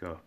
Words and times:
Go. 0.00 0.18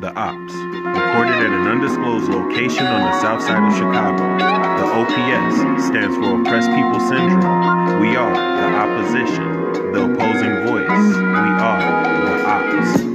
The 0.00 0.12
Ops, 0.16 0.52
recorded 0.52 1.38
at 1.38 1.52
an 1.52 1.68
undisclosed 1.68 2.28
location 2.28 2.84
on 2.84 3.02
the 3.02 3.20
south 3.20 3.40
side 3.40 3.62
of 3.62 3.72
Chicago. 3.78 4.36
The 4.36 4.86
OPS 4.98 5.86
stands 5.86 6.16
for 6.16 6.40
Oppressed 6.40 6.70
People 6.70 6.98
Syndrome. 6.98 8.00
We 8.00 8.16
are 8.16 8.34
the 8.34 8.68
opposition, 8.82 9.92
the 9.92 10.12
opposing 10.12 10.66
voice. 10.66 11.14
We 11.14 11.50
are 11.62 11.78
the 12.26 12.46
Ops. 12.48 13.11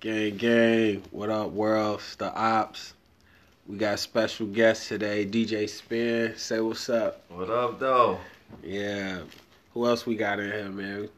Gang, 0.00 0.36
gang, 0.36 1.02
what 1.10 1.28
up, 1.28 1.50
world? 1.50 1.98
It's 1.98 2.14
the 2.14 2.32
ops. 2.32 2.94
We 3.66 3.78
got 3.78 3.98
special 3.98 4.46
guest 4.46 4.86
today, 4.86 5.26
DJ 5.26 5.68
Spin. 5.68 6.36
Say 6.36 6.60
what's 6.60 6.88
up. 6.88 7.24
What 7.28 7.50
up, 7.50 7.80
though? 7.80 8.20
Yeah. 8.62 9.22
Who 9.74 9.86
else 9.86 10.06
we 10.06 10.14
got 10.14 10.38
in 10.38 10.52
here, 10.52 10.68
man? 10.68 11.08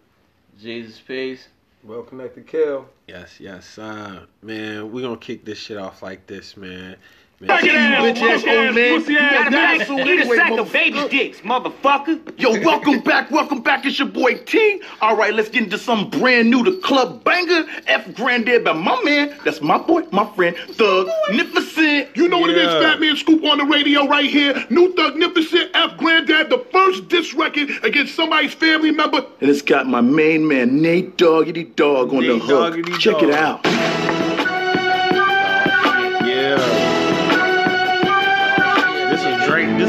Jesus 0.59 0.99
peace. 0.99 1.49
Well 1.85 2.05
connected 2.05 2.47
kill. 2.47 2.87
Yes, 3.07 3.39
yes, 3.39 3.77
uh, 3.77 4.25
man. 4.41 4.91
We 4.91 5.03
gonna 5.03 5.19
kick 5.19 5.45
this 5.45 5.59
shit 5.59 5.77
off 5.77 6.03
like 6.03 6.27
this, 6.27 6.57
man. 6.57 6.97
Man 7.43 7.59
Bitch 7.59 8.21
ass 8.21 8.45
old 8.47 8.75
man. 8.75 9.01
You 9.01 9.19
gotta 9.19 9.93
Eat 9.93 10.05
be 10.05 10.21
a 10.21 10.37
sack 10.37 10.59
of 10.59 10.71
baby 10.71 11.09
dicks, 11.09 11.41
motherfucker. 11.41 12.39
Yo, 12.39 12.51
welcome 12.63 13.01
back, 13.01 13.31
welcome 13.31 13.63
back. 13.63 13.87
It's 13.87 13.99
your 13.99 14.09
boy 14.09 14.35
T. 14.45 14.83
All 15.01 15.17
right, 15.17 15.33
let's 15.33 15.49
get 15.49 15.63
into 15.63 15.79
something 15.79 16.21
brand 16.21 16.51
new. 16.51 16.63
The 16.63 16.77
club 16.83 17.25
banger, 17.25 17.65
F 17.87 18.15
Granddad 18.15 18.63
by 18.63 18.75
my 18.75 19.03
man. 19.05 19.35
That's 19.43 19.63
my 19.63 19.79
boy, 19.79 20.03
my 20.13 20.31
friend, 20.35 20.55
Thug 20.73 21.09
Nificent. 21.31 22.15
You 22.15 22.29
know 22.29 22.41
what 22.41 22.51
it 22.51 22.59
is, 22.59 22.67
Fat 22.67 23.01
Man 23.01 23.17
Scoop 23.17 23.43
on 23.45 23.57
the 23.57 23.65
radio 23.65 24.07
right 24.07 24.29
here. 24.29 24.53
New 24.69 24.93
Thugnificent, 24.93 25.71
F 25.73 25.97
Granddad, 25.97 26.51
the 26.51 26.59
first 26.71 27.09
diss 27.09 27.33
record 27.33 27.71
against 27.83 28.15
somebody's 28.15 28.53
family 28.53 28.91
member. 28.91 29.25
And 29.41 29.49
it's 29.49 29.63
got 29.63 29.87
my 29.87 30.03
main 30.03 30.47
man, 30.47 30.83
Nate 30.83 31.17
Doggity 31.17 31.75
Dog, 31.75 32.13
on 32.13 32.23
the 32.23 32.39
hook. 32.39 32.87
Check 32.99 33.15
Dog. 33.15 33.23
it 33.23 33.31
out. 33.31 34.60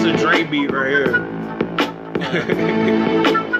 This 0.01 0.19
a 0.19 0.25
Drake 0.25 0.49
beat 0.49 0.71
right 0.71 0.89
here. 0.89 1.27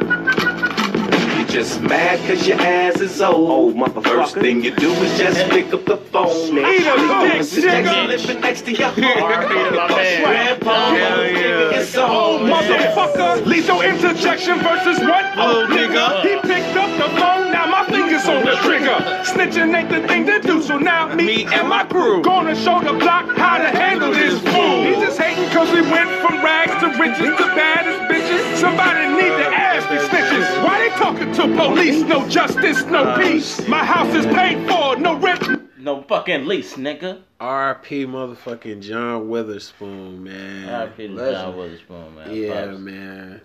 You 1.51 1.57
just 1.57 1.81
mad 1.81 2.17
cause 2.29 2.47
your 2.47 2.61
ass 2.61 3.01
is 3.01 3.19
old. 3.19 3.75
motherfucker. 3.75 4.03
First 4.03 4.35
thing 4.35 4.63
you 4.63 4.71
do 4.73 4.89
is 4.89 5.19
just 5.19 5.49
pick 5.49 5.73
up 5.73 5.83
the 5.83 5.97
phone. 5.97 6.57
Eat 6.57 6.63
a 6.63 6.95
dick, 6.95 7.43
nigga. 7.43 8.07
living 8.07 8.39
next 8.39 8.61
to 8.61 8.71
your 8.71 8.87
heart. 8.95 9.49
my 9.49 9.87
man. 9.89 10.23
Grandpa, 10.23 10.95
Hell 10.95 11.23
yeah. 11.25 11.77
it's 11.77 11.97
oh, 11.97 12.05
all 12.05 12.39
Motherfucker, 12.39 13.45
lethal 13.45 13.81
interjection 13.81 14.59
versus 14.59 14.99
what? 14.99 15.25
Oh, 15.35 15.65
Little 15.67 15.75
nigga. 15.75 16.21
He 16.23 16.39
picked 16.47 16.77
up 16.77 16.89
the 16.97 17.09
phone, 17.19 17.51
now 17.51 17.65
my 17.67 17.85
fingers 17.85 18.25
on 18.29 18.45
the 18.45 18.55
trigger. 18.63 18.95
Snitching 19.27 19.75
ain't 19.75 19.89
the 19.89 20.07
thing 20.07 20.25
to 20.27 20.39
do, 20.39 20.61
so 20.61 20.77
now 20.77 21.13
me, 21.13 21.25
Me 21.25 21.45
and 21.47 21.67
my 21.67 21.83
crew 21.83 22.21
gonna 22.21 22.55
show 22.55 22.79
the 22.79 22.93
block 22.93 23.27
how 23.35 23.57
to 23.57 23.67
handle 23.77 24.13
this 24.13 24.39
fool. 24.39 24.83
He 24.85 24.93
just 25.03 25.19
hating 25.19 25.49
cause 25.49 25.69
we 25.73 25.81
went 25.81 26.09
from 26.21 26.41
rags 26.45 26.79
to 26.79 26.87
riches 26.97 27.35
to 27.37 27.45
baddest 27.59 27.99
bitches. 28.07 28.55
Somebody 28.55 29.07
need 29.19 29.35
to 29.35 29.47
ask 29.51 29.89
these 29.89 30.07
snitches. 30.07 30.63
Why 30.63 30.79
they 30.79 30.89
talking 30.97 31.31
to 31.33 31.40
police? 31.47 32.01
No 32.03 32.27
justice, 32.27 32.83
no 32.85 33.03
uh, 33.03 33.17
peace. 33.19 33.67
My 33.67 33.83
house 33.83 34.13
is 34.15 34.25
paid 34.27 34.57
for, 34.67 34.95
no 34.97 35.17
rent. 35.17 35.79
No 35.79 36.03
fucking 36.03 36.45
lease, 36.45 36.75
nigga. 36.75 37.21
R.P. 37.39 38.05
motherfucking 38.05 38.81
John 38.81 39.29
Witherspoon, 39.29 40.23
man. 40.23 40.69
R.I.P. 40.69 41.07
John 41.07 41.57
Witherspoon, 41.57 42.15
man. 42.15 42.35
Yeah, 42.35 42.65
Pops. 42.67 42.79
man. 42.79 43.41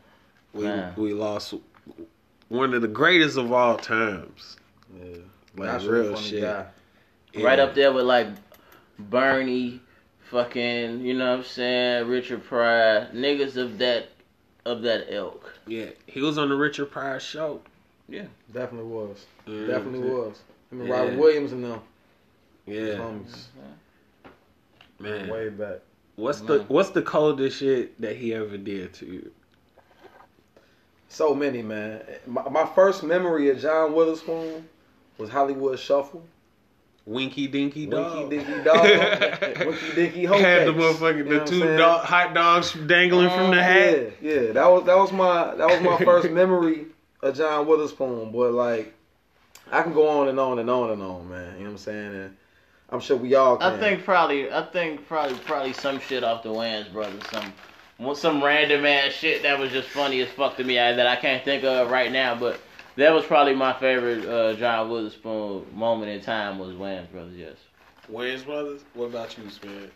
We 0.53 0.65
Man. 0.65 0.94
we 0.97 1.12
lost 1.15 1.54
one 2.48 2.75
of 2.75 2.82
the 2.82 2.88
greatest 2.88 3.37
of 3.38 3.53
all 3.53 3.76
times. 3.76 4.56
Yeah. 4.98 5.16
Like 5.56 5.72
Naturally 5.72 6.09
real 6.09 6.16
shit. 6.16 6.42
guy. 6.42 6.66
Right 7.42 7.59
up 7.59 7.75
there 7.75 7.92
with 7.92 8.04
like 8.04 8.28
Bernie, 8.98 9.81
fucking, 10.31 11.00
you 11.00 11.15
know 11.15 11.31
what 11.31 11.38
I'm 11.38 11.44
saying, 11.44 12.09
Richard 12.09 12.44
Pryor, 12.44 13.09
niggas 13.15 13.56
of 13.56 13.78
that 13.78 14.09
of 14.65 14.82
that 14.82 15.06
ilk. 15.15 15.53
Yeah, 15.66 15.87
he 16.06 16.21
was 16.21 16.38
on 16.38 16.48
the 16.48 16.56
Richard 16.56 16.91
Pryor 16.91 17.21
show. 17.21 17.60
Yeah, 18.09 18.27
definitely 18.53 18.91
was. 18.91 19.25
Yeah. 19.47 19.67
Definitely 19.67 20.09
was. 20.09 20.41
Him 20.71 20.81
and 20.81 20.89
Yeah. 20.89 20.94
Robin 20.94 21.19
Williams 21.19 21.53
and 21.53 21.65
them. 21.65 21.81
Yeah, 22.67 22.94
Homies. 22.94 23.44
man. 24.99 25.28
Way 25.28 25.49
back. 25.49 25.78
What's 26.16 26.41
the 26.41 26.65
what's 26.69 26.91
the 26.91 27.03
coldest 27.03 27.59
shit 27.59 28.00
that 28.00 28.16
he 28.16 28.34
ever 28.34 28.56
did 28.56 28.95
to 28.95 29.06
you? 29.06 29.31
So 31.09 31.34
many, 31.34 31.62
man. 31.62 32.03
My, 32.27 32.49
my 32.49 32.66
first 32.66 33.03
memory 33.03 33.50
of 33.50 33.61
John 33.61 33.95
Witherspoon 33.95 34.69
was 35.19 35.31
Hollywood 35.31 35.78
Shuffle. 35.78 36.25
Winky 37.05 37.47
Dinky 37.47 37.87
Dog. 37.87 38.28
Winky 38.31 38.37
Dinky 38.45 38.65
Dog. 38.65 38.83
Winky 39.66 39.95
Dinky 39.95 40.25
Hoe 40.25 40.39
Had 40.39 40.66
the 40.66 40.72
motherfucking 40.72 41.19
You 41.19 41.25
know 41.25 41.39
the 41.39 41.45
two 41.45 41.77
dog, 41.77 42.05
hot 42.05 42.34
dogs 42.34 42.72
dangling 42.87 43.31
from 43.31 43.50
the 43.53 43.62
hat. 43.62 44.12
Yeah, 44.21 44.33
yeah. 44.33 44.53
That 44.53 44.66
was 44.66 44.84
that 44.87 44.97
was 44.97 45.12
my 45.12 45.55
that 45.55 45.69
was 45.69 45.81
my 45.83 46.05
first 46.05 46.31
memory 46.33 46.87
of 47.28 47.37
John 47.37 47.66
Witherspoon. 47.66 48.32
But 48.32 48.53
like, 48.53 48.94
I 49.70 49.82
can 49.82 49.92
go 49.92 50.09
on 50.09 50.28
and 50.28 50.38
on 50.38 50.59
and 50.59 50.70
on 50.70 50.91
and 50.91 51.03
on, 51.03 51.28
man. 51.28 51.54
You 51.54 51.59
know 51.60 51.64
what 51.64 51.70
I'm 51.72 51.78
saying? 51.78 52.14
And 52.14 52.37
I'm 52.91 53.00
sure 53.00 53.16
we 53.16 53.34
all 53.34 53.56
can. 53.56 53.72
I 53.72 53.78
think 53.78 54.04
probably, 54.04 54.50
I 54.50 54.62
think 54.62 55.06
probably, 55.06 55.36
probably 55.38 55.72
some 55.72 56.00
shit 56.00 56.22
off 56.22 56.42
the 56.42 56.50
Wayans 56.50 56.92
brothers, 56.92 57.22
some, 57.31 58.15
some 58.15 58.42
random 58.42 58.86
ass 58.86 59.12
shit 59.12 59.42
that 59.42 59.59
was 59.59 59.72
just 59.72 59.88
funny 59.88 60.20
as 60.20 60.28
fuck 60.31 60.56
to 60.56 60.65
me 60.65 60.75
that 60.75 61.06
I 61.06 61.16
can't 61.16 61.44
think 61.44 61.65
of 61.65 61.91
right 61.91 62.12
now. 62.12 62.34
But 62.34 62.60
that 62.97 63.12
was 63.12 63.25
probably 63.25 63.54
my 63.54 63.72
favorite 63.72 64.26
uh, 64.26 64.54
John 64.54 64.88
Witherspoon 64.88 65.66
moment 65.75 66.10
in 66.10 66.20
time 66.20 66.59
was 66.59 66.75
Wayans 66.75 67.10
brothers. 67.10 67.36
Yes. 67.36 67.56
Wayans 68.10 68.44
brothers. 68.44 68.82
What 68.94 69.06
about 69.06 69.36
you, 69.36 69.50
Spin? 69.50 69.91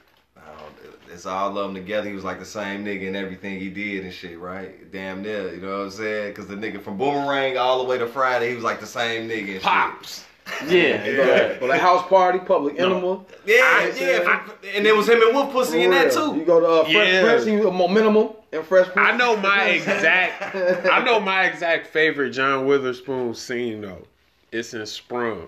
I 0.46 0.60
don't- 0.60 1.12
It's 1.12 1.26
all 1.26 1.48
of 1.48 1.54
them 1.54 1.74
together. 1.74 2.08
He 2.08 2.14
was 2.14 2.24
like 2.24 2.38
the 2.38 2.44
same 2.44 2.84
nigga 2.84 3.02
in 3.02 3.16
everything 3.16 3.58
he 3.58 3.68
did 3.68 4.04
and 4.04 4.12
shit, 4.12 4.38
right? 4.38 4.90
Damn 4.92 5.22
near, 5.22 5.52
you 5.54 5.60
know 5.60 5.78
what 5.78 5.84
I'm 5.84 5.90
saying? 5.90 6.28
Because 6.30 6.46
the 6.46 6.54
nigga 6.54 6.80
from 6.80 6.96
Boomerang 6.98 7.58
all 7.58 7.78
the 7.78 7.84
way 7.84 7.98
to 7.98 8.06
Friday, 8.06 8.50
he 8.50 8.54
was 8.54 8.64
like 8.64 8.80
the 8.80 8.86
same 8.86 9.28
nigga 9.28 9.54
and 9.54 9.62
Pops. 9.62 10.24
Yeah. 10.68 11.04
Yeah. 11.04 11.58
Well, 11.60 11.68
the 11.68 11.78
house 11.78 12.06
party, 12.08 12.38
public 12.38 12.78
enema. 12.78 13.24
shit. 13.44 13.56
Yeah, 13.56 13.62
I- 13.64 13.92
yeah. 14.00 14.76
and 14.76 14.86
it 14.86 14.96
was 14.96 15.08
him 15.08 15.20
and 15.22 15.34
Wolf 15.34 15.52
Pussy 15.52 15.82
in 15.82 15.90
that 15.90 16.12
too. 16.12 16.34
You 16.36 16.44
go 16.44 16.58
to 16.60 16.66
uh, 16.66 16.82
Fresh 16.84 16.94
Yeah. 16.94 17.22
Prince, 17.22 17.46
you 17.46 17.68
a 17.68 17.72
momentum 17.72 18.30
and 18.52 18.64
Fresh 18.64 18.88
Prince. 18.88 19.08
I 19.12 19.16
know 19.16 19.36
my 19.36 19.64
exact. 19.68 20.54
I 20.86 21.04
know 21.04 21.20
my 21.20 21.44
exact 21.44 21.88
favorite 21.88 22.30
John 22.30 22.66
Witherspoon 22.66 23.34
scene 23.34 23.80
though. 23.82 24.06
It's 24.52 24.74
in 24.74 24.84
Sprung. 24.86 25.46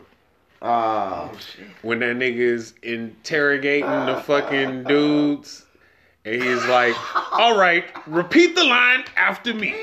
Ah, 0.63 1.29
when 1.83 1.99
that 1.99 2.17
nigga 2.17 2.39
is 2.39 2.75
interrogating 2.83 3.89
the 4.07 4.23
fucking 4.25 4.85
dudes, 4.85 5.67
and 6.25 6.41
he's 6.41 6.65
like, 6.67 6.95
"All 7.33 7.59
right, 7.59 7.85
repeat 8.07 8.55
the 8.55 8.65
line 8.65 9.05
after 9.17 9.53
me, 9.53 9.75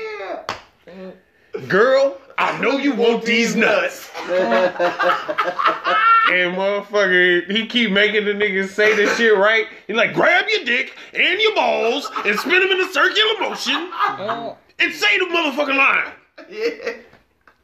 girl. 1.68 2.16
I 2.38 2.58
know 2.60 2.78
you 2.78 2.94
want 2.94 3.24
these 3.26 3.54
nuts." 3.54 4.10
and 6.30 6.56
motherfucker, 6.56 7.50
he 7.50 7.66
keep 7.66 7.90
making 7.90 8.24
the 8.24 8.32
niggas 8.32 8.70
say 8.70 8.94
this 8.94 9.16
shit 9.16 9.36
right. 9.36 9.66
He 9.86 9.92
like, 9.92 10.14
grab 10.14 10.46
your 10.48 10.64
dick 10.64 10.96
and 11.12 11.40
your 11.40 11.54
balls 11.54 12.10
and 12.24 12.38
spin 12.38 12.60
them 12.60 12.70
in 12.70 12.80
a 12.80 12.92
circular 12.92 13.40
motion 13.40 13.90
and 14.78 14.94
say 14.94 15.18
the 15.18 15.26
motherfucking 15.26 15.76
line. 15.76 17.04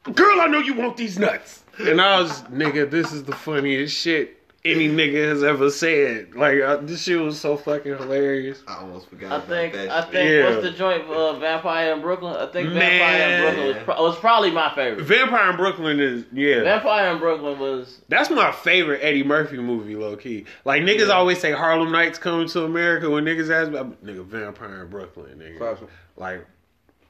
Girl, 0.15 0.41
I 0.41 0.47
know 0.47 0.59
you 0.59 0.75
want 0.75 0.97
these 0.97 1.19
nuts. 1.19 1.63
And 1.79 2.01
I 2.01 2.21
was, 2.21 2.43
nigga, 2.45 2.91
this 2.91 3.13
is 3.13 3.25
the 3.25 3.35
funniest 3.35 3.97
shit 3.97 4.33
any 4.65 4.89
nigga 4.89 5.29
has 5.29 5.45
ever 5.45 5.71
said. 5.71 6.35
Like, 6.35 6.61
uh, 6.61 6.79
this 6.79 7.03
shit 7.05 7.21
was 7.21 7.39
so 7.41 7.57
fucking 7.57 7.97
hilarious. 7.99 8.63
I 8.67 8.79
almost 8.79 9.09
forgot 9.09 9.31
I 9.31 9.37
about 9.37 9.49
think 9.49 9.73
that 9.75 9.91
I 9.91 10.03
think 10.03 10.29
Yeah. 10.31 10.51
what's 10.51 10.63
the 10.63 10.73
joint 10.73 11.05
uh, 11.05 11.39
Vampire 11.39 11.93
in 11.93 12.01
Brooklyn? 12.01 12.35
I 12.35 12.47
think 12.47 12.71
Man. 12.71 12.81
Vampire 12.81 13.23
in 13.29 13.43
Brooklyn 13.55 13.67
was, 13.77 13.85
pro- 13.85 14.03
was 14.03 14.17
probably 14.19 14.51
my 14.51 14.75
favorite. 14.75 15.05
Vampire 15.05 15.51
in 15.51 15.57
Brooklyn 15.57 16.01
is, 16.01 16.25
yeah. 16.33 16.63
Vampire 16.65 17.13
in 17.13 17.19
Brooklyn 17.19 17.61
was 17.61 18.01
That's 18.09 18.29
my 18.31 18.51
favorite 18.51 19.01
Eddie 19.05 19.23
Murphy 19.23 19.59
movie, 19.59 19.95
low 19.95 20.17
key. 20.17 20.47
Like, 20.65 20.83
niggas 20.83 21.11
always 21.11 21.39
say 21.39 21.53
Harlem 21.53 21.93
Nights 21.93 22.19
coming 22.19 22.49
to 22.49 22.65
America 22.65 23.09
when 23.09 23.25
niggas 23.25 23.51
ask 23.51 23.71
me, 23.71 23.79
nigga, 24.05 24.25
Vampire 24.25 24.83
in 24.83 24.89
Brooklyn, 24.91 25.39
nigga. 25.39 25.89
Like, 26.17 26.45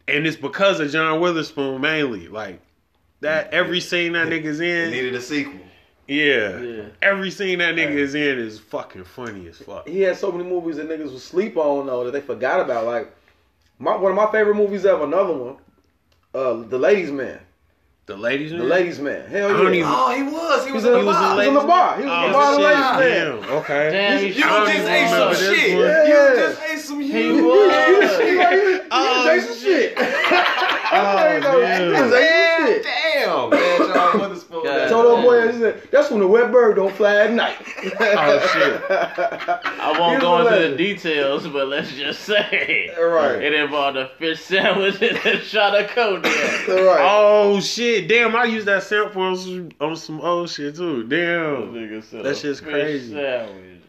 and 0.09 0.27
it's 0.27 0.37
because 0.37 0.79
of 0.81 0.91
John 0.91 1.21
Witherspoon 1.21 1.81
mainly. 1.81 2.29
Like, 2.29 2.61
that 3.21 3.53
every 3.53 3.81
scene 3.81 4.13
that 4.13 4.29
nigga's 4.29 4.61
It 4.61 4.69
in, 4.69 4.91
needed 4.91 5.15
a 5.15 5.21
sequel. 5.21 5.55
yeah, 6.07 6.59
Yeah. 6.61 6.83
every 7.03 7.31
scene 7.31 7.59
that 7.61 7.75
nigga 7.75 7.93
is 7.97 8.15
in 8.15 8.39
is 8.39 8.59
fucking 8.59 9.05
funny 9.05 9.49
as 9.49 9.59
fuck. 9.59 9.89
he 9.89 10.01
had 10.03 10.17
so 10.17 10.31
many 10.31 10.45
movies 10.49 10.77
that 10.77 10.89
niggas 10.89 11.11
would 11.13 11.21
sleep 11.21 11.57
on 11.57 11.87
though 11.87 12.05
that 12.05 12.13
they 12.13 12.21
forgot 12.21 12.61
about. 12.61 12.85
Like 12.87 13.13
My 13.79 13.95
one 13.97 14.13
of 14.13 14.17
my 14.17 14.31
favorite 14.33 14.55
movies 14.57 14.87
ever. 14.87 15.05
Another 15.05 15.33
one. 15.35 15.57
Uh, 16.35 16.63
The 16.69 16.79
Ladies 16.79 17.11
Man. 17.11 17.41
The 18.07 18.17
ladies. 18.17 18.53
Man. 18.53 18.61
The 18.61 18.67
Ladies 18.67 19.01
Man. 19.01 19.29
Hell 19.29 19.51
I 19.51 19.53
don't 19.55 19.65
yeah. 19.75 19.81
even- 19.81 19.91
Oh, 19.93 20.15
he 20.15 20.23
was. 20.23 20.65
He 20.67 20.71
was 20.73 20.85
He 20.85 20.89
in 20.91 20.95
was 20.95 21.05
the 21.05 21.11
in- 21.11 21.15
bar. 21.17 21.33
he 21.33 21.37
was 21.39 21.47
in 21.49 21.55
the 21.55 21.61
bar. 21.61 21.97
He 21.99 22.03
was 22.05 22.13
in 22.13 22.27
the 22.27 22.33
bar. 22.33 22.45
Oh, 22.45 22.51
The 22.53 22.57
shit. 22.57 22.65
Ladies 22.65 22.81
Man. 22.81 23.41
Damn. 23.43 23.57
Okay. 23.57 23.91
Damn, 23.91 24.19
You- 24.21 24.27
you 24.29 24.35
You 24.35 24.45
I 24.45 24.73
just 24.73 24.77
don't 24.79 24.93
ate 24.93 25.09
some 25.09 25.35
shit. 25.35 25.71
Yeah. 25.71 26.05
You 26.07 26.37
just 26.37 26.61
ate 26.71 26.79
some 26.79 27.01
He 27.01 27.33
was. 27.33 28.21
He 28.21 28.37
like, 28.37 28.51
he, 28.53 28.81
Oh, 28.93 29.29
he 29.31 29.37
was 29.37 29.47
some 29.49 29.57
shit. 29.59 29.99
Oh, 30.89 31.35
You 31.35 31.41
know, 31.41 31.61
damn. 31.61 31.93
ate 31.93 31.97
some 31.99 32.11
shit. 32.13 32.87
Damn, 33.27 33.51
man. 33.51 33.79
John 33.95 34.21
Witherspoon. 34.21 34.65
God. 34.65 34.89
Told 34.89 35.07
old 35.07 35.23
boy, 35.23 35.53
he 35.53 35.59
said, 35.59 35.83
that's 35.91 36.11
when 36.11 36.21
the 36.21 36.27
wet 36.27 36.51
bird 36.53 36.77
don't 36.77 36.95
fly 36.95 37.17
at 37.17 37.33
night. 37.33 37.57
Oh, 38.01 38.51
shit. 38.53 38.83
I 38.91 39.97
won't 39.99 40.15
He 40.17 40.21
go 40.21 40.45
was 40.45 40.47
a 40.53 40.57
into 40.57 40.71
the 40.71 40.77
details, 40.77 41.47
but 41.49 41.69
let's 41.69 41.93
just 41.95 42.21
say 42.21 42.91
Right. 42.99 43.43
it 43.43 43.53
involved 43.55 43.97
a 43.97 44.09
fish 44.19 44.41
sandwich 44.41 45.01
and 45.03 45.17
a 45.19 45.41
shot 45.41 45.75
of 45.81 45.89
codeine. 45.91 46.33
Right. 46.33 46.99
Oh 47.01 47.61
shit! 47.61 48.09
Damn, 48.09 48.35
I 48.37 48.45
used 48.45 48.67
that 48.67 48.83
sample 48.83 49.23
on 49.23 49.37
some, 49.37 49.69
on 49.81 49.97
some 49.97 50.21
old 50.21 50.51
shit 50.51 50.77
too. 50.77 51.05
Damn. 51.05 51.73
Nigga 51.75 52.03
said 52.05 52.25
That 52.25 52.37
shit's 52.37 52.61
crazy. 52.61 53.13
Sandwich. 53.13 53.81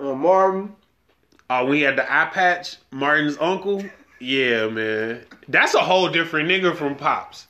Uh, 0.00 0.14
Martin. 0.14 0.74
Oh, 1.50 1.66
we 1.66 1.82
had 1.82 1.96
the 1.96 2.10
eye 2.12 2.26
patch, 2.32 2.76
Martin's 2.90 3.36
uncle. 3.40 3.84
Yeah, 4.20 4.68
man, 4.68 5.24
that's 5.48 5.74
a 5.74 5.80
whole 5.80 6.08
different 6.08 6.48
nigga 6.48 6.74
from 6.74 6.94
Pops. 6.96 7.46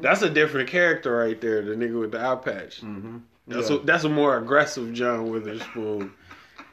That's 0.00 0.22
a 0.22 0.30
different 0.30 0.68
character 0.68 1.16
right 1.16 1.40
there. 1.40 1.62
The 1.62 1.74
nigga 1.74 2.00
with 2.00 2.12
the 2.12 2.20
eye 2.20 2.34
patch. 2.36 2.80
Mm-hmm. 2.80 3.18
That's 3.48 3.70
Yeah. 3.70 3.76
a, 3.76 3.80
that's 3.80 4.04
a 4.04 4.08
more 4.08 4.36
aggressive 4.38 4.92
John 4.92 5.30
Witherspoon. 5.30 6.12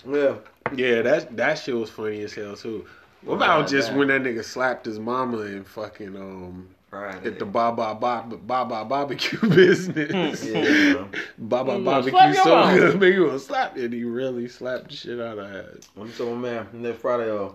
Yeah. 0.07 0.35
Yeah, 0.75 1.01
that 1.03 1.35
that 1.37 1.55
shit 1.59 1.75
was 1.75 1.89
funny 1.89 2.21
as 2.21 2.33
hell 2.33 2.55
too. 2.55 2.85
What 3.23 3.35
about 3.35 3.61
Right, 3.61 3.69
just 3.69 3.89
man. 3.89 3.99
when 3.99 4.07
that 4.09 4.21
nigga 4.23 4.43
slapped 4.43 4.85
his 4.85 4.99
mama 4.99 5.39
and 5.39 5.65
fucking 5.65 6.15
um 6.15 6.69
Friday. 6.89 7.27
at 7.27 7.39
the 7.39 7.45
Baba 7.45 7.95
Baba 7.95 8.37
Baba 8.37 8.85
barbecue 8.85 9.39
business? 9.49 10.43
Yeah. 10.45 11.05
Baba 11.37 11.73
Mm, 11.73 11.85
barbecue 11.85 12.11
slap 12.11 12.33
your 12.33 12.43
so 12.43 12.55
mama. 12.55 12.77
good, 12.77 12.99
man. 12.99 13.13
You 13.13 13.25
gonna 13.27 13.39
slap 13.39 13.75
and 13.77 13.93
he 13.93 14.03
really 14.03 14.47
slapped 14.47 14.89
the 14.89 14.95
shit 14.95 15.19
out 15.19 15.37
of 15.37 15.49
her. 15.49 15.77
I'm 15.99 16.11
telling 16.13 16.41
my 16.41 16.49
man, 16.49 16.67
next 16.73 16.99
Friday, 17.01 17.29
uh, 17.29 17.49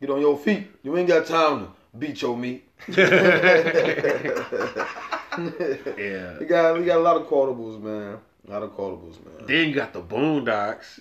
get 0.00 0.10
on 0.10 0.20
your 0.20 0.36
feet. 0.38 0.66
You 0.82 0.96
ain't 0.96 1.08
got 1.08 1.26
time 1.26 1.66
to 1.66 1.68
beat 1.98 2.20
your 2.22 2.36
meat. 2.36 2.65
Yeah. 2.88 4.72
We 6.40 6.46
got 6.46 6.78
we 6.78 6.84
got 6.86 6.96
a 6.96 7.00
lot 7.02 7.16
of 7.16 7.26
quotables, 7.28 7.78
man. 7.82 8.16
A 8.48 8.50
lot 8.50 8.62
of 8.62 8.70
quotables, 8.70 9.22
man. 9.24 9.46
Then 9.46 9.68
you 9.68 9.74
got 9.74 9.92
the 9.92 10.00
Boondocks. 10.00 11.00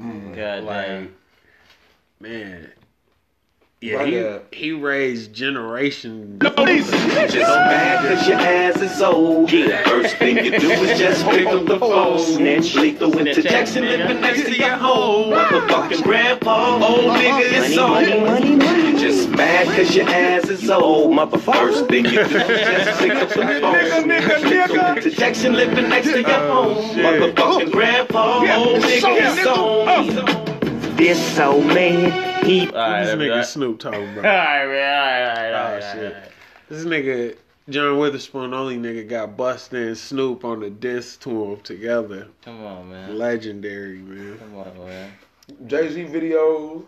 Mm, 0.00 0.34
God 0.34 0.64
Like, 0.64 0.86
damn. 0.86 1.14
man. 2.20 2.72
Yeah, 3.82 3.96
My 3.98 4.04
he, 4.06 4.20
God. 4.20 4.42
he 4.52 4.72
raised 4.72 5.32
generation. 5.34 6.38
Just 6.40 6.56
mad 6.56 8.16
cause 8.16 8.28
your 8.28 8.38
ass 8.38 8.80
is 8.80 9.02
old. 9.02 9.50
First 9.50 10.16
thing 10.16 10.36
you 10.44 10.58
do 10.58 10.70
is 10.70 10.98
just 10.98 11.26
pick 11.28 11.46
up 11.48 11.66
the 11.66 11.78
phone. 11.80 12.18
Snitch 12.20 12.74
lethal 12.76 13.18
interjection 13.18 13.84
living 13.84 14.20
next 14.20 14.44
to 14.44 14.56
your 14.56 14.70
home. 14.76 15.32
Motherfucking 15.32 16.02
grandpa, 16.04 16.76
old 16.76 17.16
nigga 17.16 17.68
is 17.70 17.76
on. 17.76 18.04
Just 18.04 18.71
mad 19.42 19.66
cause 19.76 19.94
your 19.94 20.08
ass 20.08 20.48
is 20.48 20.70
old. 20.70 21.12
Motherfucker. 21.12 21.52
First 21.52 21.86
thing 21.86 22.04
you 22.04 22.10
do 22.10 22.20
is 22.20 22.84
just 22.84 23.00
pick 23.00 23.12
up 23.12 23.28
the 23.28 23.34
phone. 23.60 24.08
Lethal 24.08 24.96
interjection 24.96 25.52
living 25.54 25.88
next 25.88 26.08
to 26.08 26.20
your 26.20 26.30
oh, 26.30 26.74
home. 26.74 26.96
Motherfucking 26.96 27.68
oh. 27.68 27.70
grandpa, 27.70 28.38
old 28.38 28.82
nigga 28.82 29.38
is 29.38 29.46
on. 29.46 30.28
Oh. 30.28 30.44
This 30.96 31.38
old 31.38 31.66
man, 31.66 32.44
he 32.44 32.68
All 32.68 32.74
right, 32.74 33.04
this 33.04 33.14
nigga 33.14 33.44
Snoop 33.44 33.80
talking 33.80 34.12
about. 34.12 34.24
right, 34.24 34.66
man. 34.66 34.94
All 34.94 35.10
right, 35.10 35.28
all 35.28 35.34
right, 35.34 35.52
all 35.52 35.74
Oh, 35.74 35.80
shit. 35.80 36.14
all 36.14 36.20
right. 36.20 36.30
This 36.68 36.84
nigga, 36.84 37.36
John 37.68 37.98
Witherspoon, 37.98 38.54
only 38.54 38.76
nigga 38.76 39.08
got 39.08 39.36
busted 39.36 39.88
and 39.88 39.98
Snoop 39.98 40.44
on 40.44 40.60
the 40.60 40.70
disc 40.70 41.20
to 41.22 41.30
him 41.30 41.60
together. 41.62 42.28
Come 42.44 42.64
on, 42.64 42.90
man. 42.90 43.18
Legendary, 43.18 43.98
man. 43.98 44.38
Come 44.38 44.56
on, 44.56 44.86
man. 44.86 45.12
Jay 45.66 45.90
Z 45.90 46.04
videos. 46.04 46.84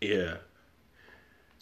Yeah. 0.00 0.38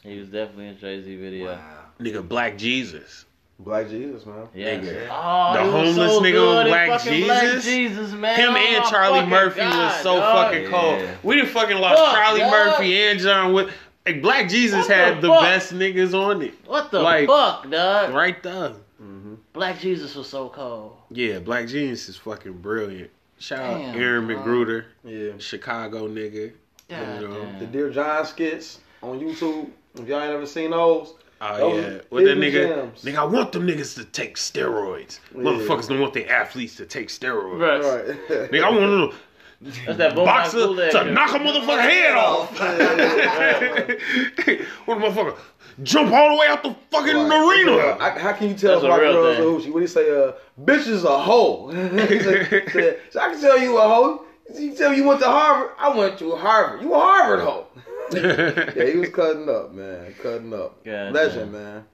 He 0.04 0.18
was 0.18 0.28
definitely 0.28 0.68
in 0.68 0.78
Jay 0.78 1.02
Z 1.02 1.16
video. 1.16 1.52
Wow. 1.52 1.80
Nigga, 2.00 2.26
Black 2.26 2.56
Jesus. 2.58 3.24
Black 3.58 3.88
Jesus, 3.88 4.26
man. 4.26 4.48
Yeah. 4.54 4.78
Nigga. 4.80 5.08
Oh, 5.10 5.52
The 5.54 5.70
homeless 5.70 6.12
so 6.12 6.20
nigga 6.20 6.58
on 6.60 6.66
Black 6.66 6.88
fucking 7.00 7.24
Black 7.24 7.42
Jesus? 7.42 7.64
Jesus, 7.64 8.12
man. 8.12 8.36
Him 8.38 8.50
Oh, 8.52 8.56
and 8.56 8.84
Charlie 8.86 9.18
fucking 9.20 9.30
Murphy 9.30 9.60
was 9.60 9.94
so 10.02 10.16
dog. 10.16 10.52
fucking 10.52 10.70
cold. 10.70 11.00
Yeah. 11.00 11.14
We 11.22 11.36
done 11.36 11.46
fucking 11.46 11.78
lost 11.78 11.98
Fuck, 12.02 12.14
Charlie 12.14 12.40
dog. 12.40 12.50
Murphy 12.50 13.00
and 13.02 13.20
John 13.20 13.52
With 13.52 13.70
Like, 14.06 14.20
Black 14.22 14.48
Jesus 14.48 14.80
What 14.80 14.88
the 14.88 14.94
had 14.94 15.20
the 15.22 15.28
fuck? 15.28 15.40
best 15.42 15.72
niggas 15.72 16.14
on 16.20 16.42
it. 16.42 16.54
What 16.66 16.90
the 16.90 17.00
Like- 17.00 17.28
fuck, 17.28 17.70
dog? 17.70 18.12
Right 18.12 18.42
there. 18.42 18.70
Mm-hmm. 19.00 19.34
Black 19.52 19.78
Jesus 19.80 20.14
was 20.16 20.28
so 20.28 20.48
cold. 20.48 20.96
Yeah, 21.10 21.38
Black 21.38 21.68
Genius 21.68 22.08
is 22.08 22.16
fucking 22.16 22.54
brilliant. 22.54 23.10
Shout 23.38 23.60
out 23.60 23.94
Aaron 23.96 24.26
dog. 24.28 24.44
McGruder, 24.44 24.84
Yeah. 25.04 25.32
Chicago 25.38 26.08
nigga. 26.08 26.52
God 26.88 27.22
You 27.22 27.28
know, 27.28 27.40
damn. 27.44 27.58
The 27.60 27.66
Dear 27.66 27.90
John 27.90 28.26
skits 28.26 28.80
on 29.02 29.20
YouTube. 29.20 29.70
If 29.96 30.08
y'all 30.08 30.20
ain't 30.20 30.32
ever 30.32 30.46
seen 30.46 30.70
those, 30.70 31.14
Oh 31.40 31.58
Those 31.58 31.84
yeah, 31.84 31.98
what 32.08 32.24
that 32.24 32.38
nigga? 32.38 32.68
gems. 32.68 33.02
Nigga, 33.04 33.16
I 33.16 33.24
want 33.24 33.52
them 33.52 33.66
niggas 33.66 33.94
to 33.96 34.04
take 34.04 34.36
steroids. 34.36 35.18
Yeah. 35.34 35.42
Motherfuckers 35.42 35.88
don't 35.88 36.00
want 36.00 36.14
their 36.14 36.30
athletes 36.32 36.76
to 36.76 36.86
take 36.86 37.08
steroids. 37.08 37.60
Right. 37.60 37.82
right. 37.82 38.06
Nigga, 38.50 38.64
I 38.64 38.70
want 38.70 39.12
them 39.12 39.20
That's 39.86 39.98
that 39.98 40.14
boxer 40.14 40.58
boom 40.66 40.76
to 40.76 41.04
knock 41.12 41.34
a 41.34 41.38
motherfucker 41.38 41.80
head 41.80 42.14
off. 42.16 42.50
what 44.86 44.98
a 44.98 45.00
motherfucker 45.00 45.36
jump 45.82 46.12
all 46.12 46.30
the 46.30 46.36
way 46.40 46.46
out 46.46 46.62
the 46.62 46.74
fucking 46.90 47.16
arena. 47.16 47.96
I, 48.00 48.10
how 48.18 48.32
can 48.32 48.48
you 48.48 48.54
tell 48.54 48.80
That's 48.80 48.84
a 48.84 48.88
my 48.88 48.98
real 48.98 49.12
girl's 49.12 49.38
a 49.38 49.40
thing. 49.40 49.70
hoochie? 49.70 49.72
What 49.72 49.78
do 49.78 49.82
you 49.82 49.86
say? 49.88 50.10
Uh, 50.10 50.32
bitch 50.62 50.86
is 50.86 51.04
a 51.04 51.18
hoe. 51.18 51.70
He 51.70 52.20
said- 52.20 52.70
said, 52.70 53.00
so 53.10 53.20
I 53.20 53.30
can 53.30 53.40
tell 53.40 53.58
you 53.58 53.78
a 53.78 53.88
hoe. 53.88 54.24
You 54.58 54.74
tell 54.74 54.90
me 54.90 54.96
you 54.98 55.04
went 55.04 55.20
to 55.20 55.26
Harvard. 55.26 55.70
I 55.78 55.96
went 55.96 56.18
to 56.18 56.36
Harvard. 56.36 56.82
You 56.82 56.92
a 56.94 56.98
Harvard 56.98 57.40
hoe. 57.40 57.66
yeah, 58.12 58.84
he 58.84 58.98
was 58.98 59.08
cutting 59.10 59.48
up, 59.48 59.72
man. 59.72 60.14
Cutting 60.22 60.52
up. 60.52 60.84
God 60.84 61.12
Legend, 61.12 61.52
man. 61.52 61.84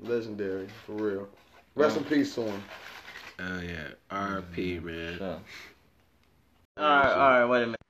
Legendary, 0.00 0.68
for 0.86 0.92
real. 0.92 1.28
Rest 1.74 1.96
in 1.96 2.04
peace 2.04 2.34
to 2.34 2.42
him. 2.42 2.62
Oh 3.40 3.60
yeah, 3.60 3.88
R.P. 4.10 4.80
Man. 4.80 5.18
So. 5.18 5.40
All 6.76 6.84
right, 6.84 7.12
all 7.12 7.30
right, 7.30 7.44
wait 7.46 7.62
a 7.62 7.66
minute. 7.66 7.80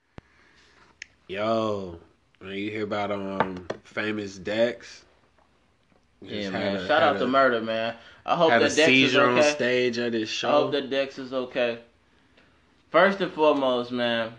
Yo, 1.26 1.98
man, 2.40 2.52
you 2.52 2.70
hear 2.70 2.84
about 2.84 3.10
um 3.10 3.66
famous 3.84 4.38
Dex? 4.38 5.04
Yeah, 6.22 6.50
man. 6.50 6.76
a- 6.76 6.86
Shout 6.86 7.02
had 7.02 7.14
out 7.14 7.18
to 7.18 7.26
Murder, 7.26 7.60
man. 7.60 7.94
I 8.24 8.36
hope 8.36 8.50
Had 8.50 8.62
that 8.62 8.72
a 8.72 8.76
Dex 8.76 8.78
is 8.78 8.84
seizure 8.86 9.28
on 9.28 9.38
okay. 9.38 9.50
stage 9.50 9.98
at 9.98 10.12
his 10.12 10.28
show. 10.28 10.48
I 10.48 10.52
hope 10.52 10.72
that 10.72 10.90
Dex 10.90 11.18
is 11.18 11.32
okay. 11.32 11.78
First 12.90 13.20
and 13.20 13.32
foremost, 13.32 13.90
man, 13.92 14.32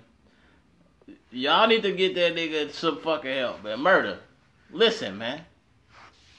y'all 1.32 1.68
need 1.68 1.84
to 1.84 1.92
get 1.92 2.16
that 2.16 2.36
nigga 2.36 2.72
some 2.72 3.00
fucking 3.00 3.32
help, 3.36 3.64
man. 3.64 3.80
Murder. 3.80 4.20
Listen, 4.72 5.18
man. 5.18 5.42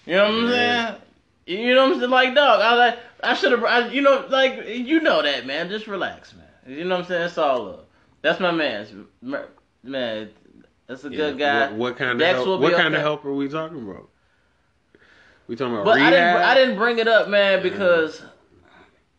You 0.06 0.16
know 0.16 0.24
what 0.24 0.34
I'm 0.34 0.48
saying? 0.48 0.94
You 1.46 1.74
know 1.74 1.84
what 1.84 1.92
I'm 1.94 1.98
saying? 1.98 2.10
Like, 2.10 2.34
dog, 2.34 2.60
I 2.60 2.74
like, 2.74 2.98
I 3.22 3.34
should 3.34 3.58
have, 3.58 3.92
you 3.92 4.02
know, 4.02 4.26
like, 4.28 4.66
you 4.66 5.00
know 5.00 5.22
that, 5.22 5.46
man. 5.46 5.68
Just 5.68 5.86
relax, 5.86 6.34
man. 6.34 6.46
You 6.66 6.84
know 6.84 6.96
what 6.96 7.02
I'm 7.02 7.08
saying? 7.08 7.22
It's 7.22 7.38
all 7.38 7.64
love. 7.64 7.84
That's 8.22 8.40
my 8.40 8.50
man's, 8.50 8.92
man. 9.82 10.30
That's 10.86 11.04
a 11.04 11.10
Yeah, 11.10 11.16
good 11.16 11.38
guy. 11.38 11.68
What, 11.70 11.76
what 11.78 11.96
kind 11.96 12.10
of 12.12 12.18
Dex 12.18 12.36
help? 12.36 12.46
will 12.46 12.58
be 12.58 12.64
What 12.64 12.74
kind 12.74 12.88
okay. 12.88 12.96
of 12.96 13.02
help 13.02 13.24
are 13.24 13.34
we 13.34 13.48
talking 13.48 13.82
about? 13.88 14.08
We 15.46 15.56
talking 15.56 15.74
about 15.74 15.84
But 15.84 16.00
I 16.00 16.10
didn't. 16.10 16.36
I 16.36 16.54
didn't 16.54 16.76
bring 16.76 16.98
it 16.98 17.08
up, 17.08 17.28
man, 17.28 17.62
because 17.62 18.22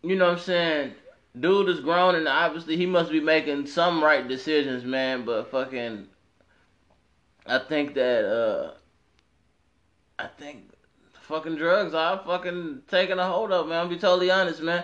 you 0.04 0.16
know 0.16 0.26
what 0.26 0.34
I'm 0.34 0.40
saying. 0.40 0.94
Dude 1.40 1.70
is 1.70 1.80
grown 1.80 2.16
and 2.16 2.28
obviously 2.28 2.76
he 2.76 2.86
must 2.86 3.12
be 3.12 3.22
making 3.22 3.66
some 3.66 4.04
right 4.04 4.28
decisions, 4.28 4.84
man. 4.84 5.24
But 5.24 5.50
fucking, 5.50 6.08
I 7.46 7.60
think 7.60 7.94
that 7.96 8.26
uh, 8.26 8.74
I 10.20 10.28
think 10.28 10.72
fucking 11.22 11.56
drugs 11.56 11.94
are 11.94 12.22
fucking 12.26 12.82
taking 12.90 13.18
a 13.18 13.26
hold 13.26 13.52
of, 13.52 13.68
man. 13.68 13.80
I'll 13.80 13.88
be 13.88 13.98
totally 13.98 14.30
honest, 14.30 14.62
man. 14.62 14.84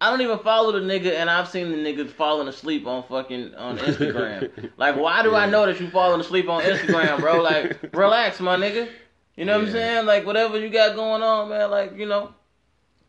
I 0.00 0.10
don't 0.10 0.20
even 0.20 0.40
follow 0.40 0.72
the 0.72 0.80
nigga, 0.80 1.14
and 1.14 1.30
I've 1.30 1.48
seen 1.48 1.70
the 1.70 1.78
nigga 1.78 2.10
falling 2.10 2.48
asleep 2.48 2.86
on 2.86 3.04
fucking 3.04 3.54
on 3.54 3.78
Instagram. 3.78 4.72
like, 4.76 4.96
why 4.96 5.22
do 5.22 5.34
I 5.34 5.48
know 5.48 5.64
that 5.66 5.80
you 5.80 5.88
falling 5.88 6.20
asleep 6.20 6.48
on 6.48 6.62
Instagram, 6.62 7.20
bro? 7.20 7.40
Like, 7.40 7.78
relax, 7.94 8.40
my 8.40 8.56
nigga. 8.56 8.88
You 9.36 9.44
know 9.44 9.58
what 9.58 9.68
I'm 9.68 9.72
saying? 9.72 10.06
Like, 10.06 10.26
whatever 10.26 10.58
you 10.58 10.68
got 10.68 10.96
going 10.96 11.22
on, 11.22 11.48
man. 11.48 11.70
Like, 11.70 11.96
you 11.96 12.06
know, 12.06 12.34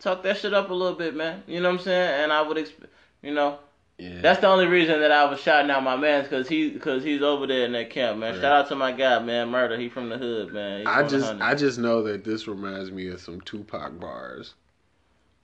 tuck 0.06 0.24
that 0.24 0.38
shit 0.38 0.54
up 0.54 0.70
a 0.70 0.74
little 0.74 0.98
bit, 0.98 1.16
man. 1.16 1.44
You 1.48 1.60
know 1.60 1.70
what 1.70 1.80
I'm 1.80 1.84
saying? 1.86 2.24
And 2.24 2.32
I 2.34 2.42
would 2.42 2.58
expect, 2.58 2.92
you 3.22 3.34
know, 3.34 3.60
Yeah. 3.98 4.22
that's 4.22 4.40
the 4.42 4.48
only 4.48 4.68
reason 4.68 5.00
that 5.02 5.12
I 5.12 5.26
was 5.30 5.40
shouting 5.40 5.70
out 5.72 5.84
my 5.84 5.96
man, 5.98 6.26
cause 6.28 6.48
he, 6.48 6.72
cause 6.72 7.04
he's 7.04 7.22
over 7.22 7.48
there 7.48 7.66
in 7.66 7.72
that 7.74 7.90
camp, 7.90 8.20
man. 8.20 8.34
Right. 8.34 8.42
Shout 8.42 8.52
out 8.54 8.68
to 8.70 8.76
my 8.76 8.92
guy, 8.92 9.20
man, 9.20 9.50
Murder. 9.50 9.78
He 9.78 9.90
from 9.90 10.10
the 10.10 10.18
hood, 10.18 10.54
man. 10.54 10.82
He 10.82 10.86
I 10.86 11.04
just 11.08 11.26
hundred. 11.26 11.44
I 11.44 11.56
just 11.56 11.78
know 11.80 12.04
that 12.04 12.24
this 12.24 12.48
reminds 12.48 12.92
me 12.92 13.08
of 13.10 13.20
some 13.22 13.42
Tupac 13.42 14.00
bars. 14.00 14.54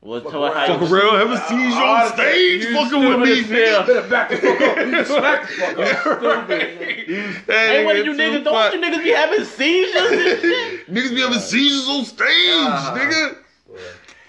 Was 0.04 0.24
Fuck 0.24 0.32
told 0.32 0.54
how 0.56 0.66
around. 0.66 0.82
you 0.82 0.88
For 0.88 0.96
real, 0.96 1.16
have 1.16 1.30
a 1.30 1.38
seizure 1.48 1.80
on 1.80 2.08
stage, 2.14 2.66
fucking 2.74 3.08
with 3.08 3.20
me, 3.20 3.44
stupid 3.44 3.62
as 3.62 3.70
hell. 3.70 3.84
nigga. 3.84 3.88
Better 3.88 4.10
back 4.10 4.30
the 4.32 4.38
fuck 4.38 4.62
up. 4.62 4.78
You 4.88 5.06
smack 5.06 5.48
the 5.48 5.86
fuck 5.86 6.24
up. 6.24 6.50
Hey, 7.48 7.86
what 7.86 7.94
did 7.94 8.06
you 8.08 8.14
niggas? 8.14 8.44
Don't 8.44 8.74
you 8.74 8.80
niggas 8.82 9.04
be 9.04 9.10
having 9.12 9.46
seizures 9.46 10.12
and 10.12 10.42
shit? 10.42 10.88
Niggas 10.92 11.10
be 11.16 11.22
having 11.22 11.40
seizures 11.40 11.88
on 11.88 12.06
stage, 12.06 12.28
Uh-huh. 12.28 12.98
nigga. 12.98 13.38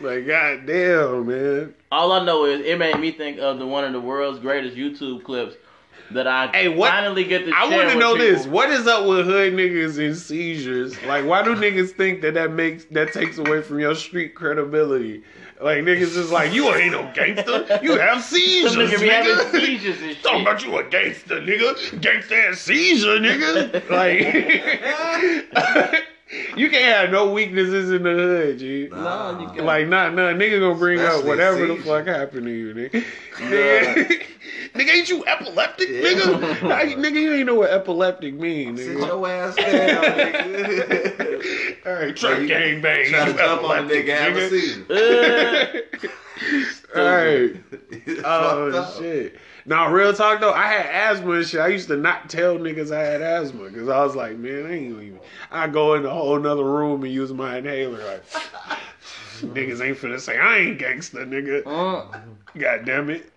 Like, 0.02 0.26
goddamn, 0.26 1.26
man. 1.26 1.74
All 1.90 2.12
I 2.12 2.24
know 2.24 2.44
is 2.44 2.60
it 2.64 2.78
made 2.78 2.98
me 2.98 3.12
think 3.12 3.38
of 3.38 3.58
the 3.58 3.66
one 3.66 3.84
of 3.84 3.92
the 3.92 4.00
world's 4.00 4.38
greatest 4.40 4.76
YouTube 4.76 5.24
clips 5.24 5.56
that 6.10 6.26
I 6.26 6.48
Hey, 6.48 6.68
what- 6.68 6.90
finally 6.90 7.24
get 7.24 7.46
to 7.46 7.52
I 7.56 7.68
want 7.68 7.90
to 7.90 7.98
know 7.98 8.14
people. 8.14 8.26
this. 8.36 8.46
What 8.46 8.70
is 8.70 8.86
up 8.86 9.06
with 9.06 9.24
hood 9.26 9.54
niggas 9.54 9.98
and 10.04 10.16
seizures? 10.16 11.00
Like, 11.04 11.24
why 11.24 11.42
do 11.42 11.54
niggas 11.54 11.92
think 11.92 12.20
that 12.22 12.34
that 12.34 12.52
makes 12.52 12.84
that 12.86 13.12
takes 13.12 13.38
away 13.38 13.62
from 13.62 13.78
your 13.78 13.94
street 13.94 14.34
credibility? 14.34 15.22
Like, 15.60 15.78
niggas 15.84 16.16
is 16.16 16.32
like, 16.32 16.52
you 16.52 16.74
ain't 16.74 16.90
no 16.92 17.08
gangster. 17.14 17.78
You 17.82 17.96
have 17.96 18.22
seizures, 18.24 18.72
Some 18.72 18.82
nigga 18.88 19.22
nigga. 19.22 19.50
seizures 19.52 20.02
and 20.02 20.16
Talking 20.22 20.40
about 20.42 20.64
you 20.64 20.76
a 20.76 20.82
gangster, 20.84 21.40
nigga. 21.40 22.00
Gangster 22.00 22.34
and 22.34 22.56
seizure, 22.58 23.18
nigga. 23.18 23.88
Like, 25.62 26.04
you 26.56 26.70
can't 26.70 26.84
have 26.84 27.10
no 27.10 27.32
weaknesses 27.32 27.90
in 27.90 28.02
the 28.02 28.10
hood, 28.10 28.58
G. 28.58 28.88
No, 28.90 29.38
you 29.40 29.46
can't. 29.46 29.64
Like, 29.64 29.88
nah, 29.88 30.10
nah, 30.10 30.32
nigga 30.32 30.60
gonna 30.60 30.78
bring 30.78 31.00
up 31.00 31.24
whatever 31.24 31.66
the 31.66 31.76
fuck 31.76 32.06
happened 32.06 32.46
to 32.46 32.52
you, 32.52 32.74
nigga. 32.74 34.26
Nigga, 34.68 34.72
nigga, 34.74 34.88
ain't 34.90 35.08
you 35.08 35.24
epileptic, 35.26 35.88
nigga? 35.88 36.62
Nah, 36.68 36.80
you- 36.82 36.96
nigga, 36.96 37.20
you 37.20 37.32
ain't 37.34 37.46
know 37.46 37.54
what 37.56 37.70
epileptic 37.70 38.34
means. 38.34 38.80
Sit 38.80 38.96
nigga. 38.96 39.06
your 39.06 39.28
ass 39.28 39.56
down, 39.56 39.66
nigga. 40.04 41.86
All 41.86 41.92
right, 41.94 42.16
truck 42.16 42.46
gang 42.46 42.80
bang. 42.80 43.08
Try 43.10 43.24
to 43.26 43.30
you 43.32 43.36
jump 43.38 43.64
on 43.64 43.70
a 43.70 43.82
epileptic, 43.82 44.06
nigga, 44.06 44.18
have 44.18 44.36
a 44.36 44.40
nigga. 44.40 44.50
seizure. 44.50 45.82
Uh, 46.94 46.98
All 46.98 47.04
right. 47.06 47.56
Oh 48.24 48.70
up. 48.74 48.96
shit. 48.98 49.36
Now 49.64 49.90
real 49.92 50.12
talk 50.12 50.40
though, 50.40 50.52
I 50.52 50.66
had 50.66 50.86
asthma 50.86 51.32
and 51.34 51.46
shit. 51.46 51.60
I 51.60 51.68
used 51.68 51.86
to 51.88 51.96
not 51.96 52.28
tell 52.28 52.58
niggas 52.58 52.90
I 52.94 53.00
had 53.00 53.22
asthma 53.22 53.68
because 53.68 53.88
I 53.88 54.04
was 54.04 54.16
like, 54.16 54.36
man, 54.36 54.66
I 54.66 54.72
ain't 54.74 54.84
even. 54.92 55.20
I 55.50 55.68
go 55.68 55.94
in 55.94 56.04
a 56.04 56.10
whole 56.10 56.38
nother 56.38 56.64
room 56.64 57.04
and 57.04 57.12
use 57.12 57.32
my 57.32 57.58
inhaler. 57.58 58.04
Like, 58.04 58.24
niggas 59.40 59.80
ain't 59.86 59.98
finna 59.98 60.20
say 60.20 60.36
I 60.38 60.58
ain't 60.58 60.78
gangster, 60.78 61.24
nigga. 61.24 61.62
uh, 61.64 62.18
God 62.58 62.84
damn 62.84 63.08
it. 63.10 63.31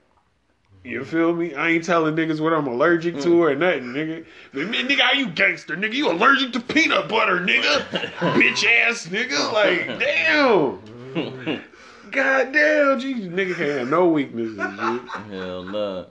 You 0.86 1.04
feel 1.04 1.34
me? 1.34 1.56
I 1.56 1.70
ain't 1.70 1.84
telling 1.84 2.16
niggas 2.16 2.40
what 2.40 2.54
I'm 2.54 2.68
allergic 2.68 3.16
to 3.22 3.30
mm. 3.30 3.40
or 3.40 3.56
nothing, 3.56 3.86
nigga. 3.86 4.24
But, 4.54 4.68
nigga, 4.68 5.00
how 5.00 5.14
you 5.14 5.30
gangster, 5.30 5.76
nigga? 5.76 5.94
You 5.94 6.12
allergic 6.12 6.54
to 6.54 6.60
peanut 6.60 7.10
butter, 7.10 7.40
nigga? 7.40 7.82
Bitch 8.36 8.64
ass 8.66 9.08
nigga. 9.08 9.52
Like, 9.52 10.00
damn. 10.00 11.62
God 12.12 12.54
damn, 12.54 13.00
Jesus, 13.00 13.34
nigga 13.34 13.56
can't 13.56 13.80
have 13.80 13.90
no 13.90 14.08
weaknesses, 14.08 14.58
dude. 14.58 15.10
hell 15.32 15.64
no. 15.64 16.06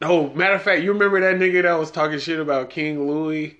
Oh, 0.00 0.30
matter 0.30 0.54
of 0.54 0.62
fact, 0.62 0.82
you 0.82 0.92
remember 0.92 1.20
that 1.20 1.36
nigga 1.36 1.62
that 1.62 1.74
was 1.74 1.90
talking 1.90 2.20
shit 2.20 2.38
about 2.38 2.70
King 2.70 3.08
Louie? 3.08 3.58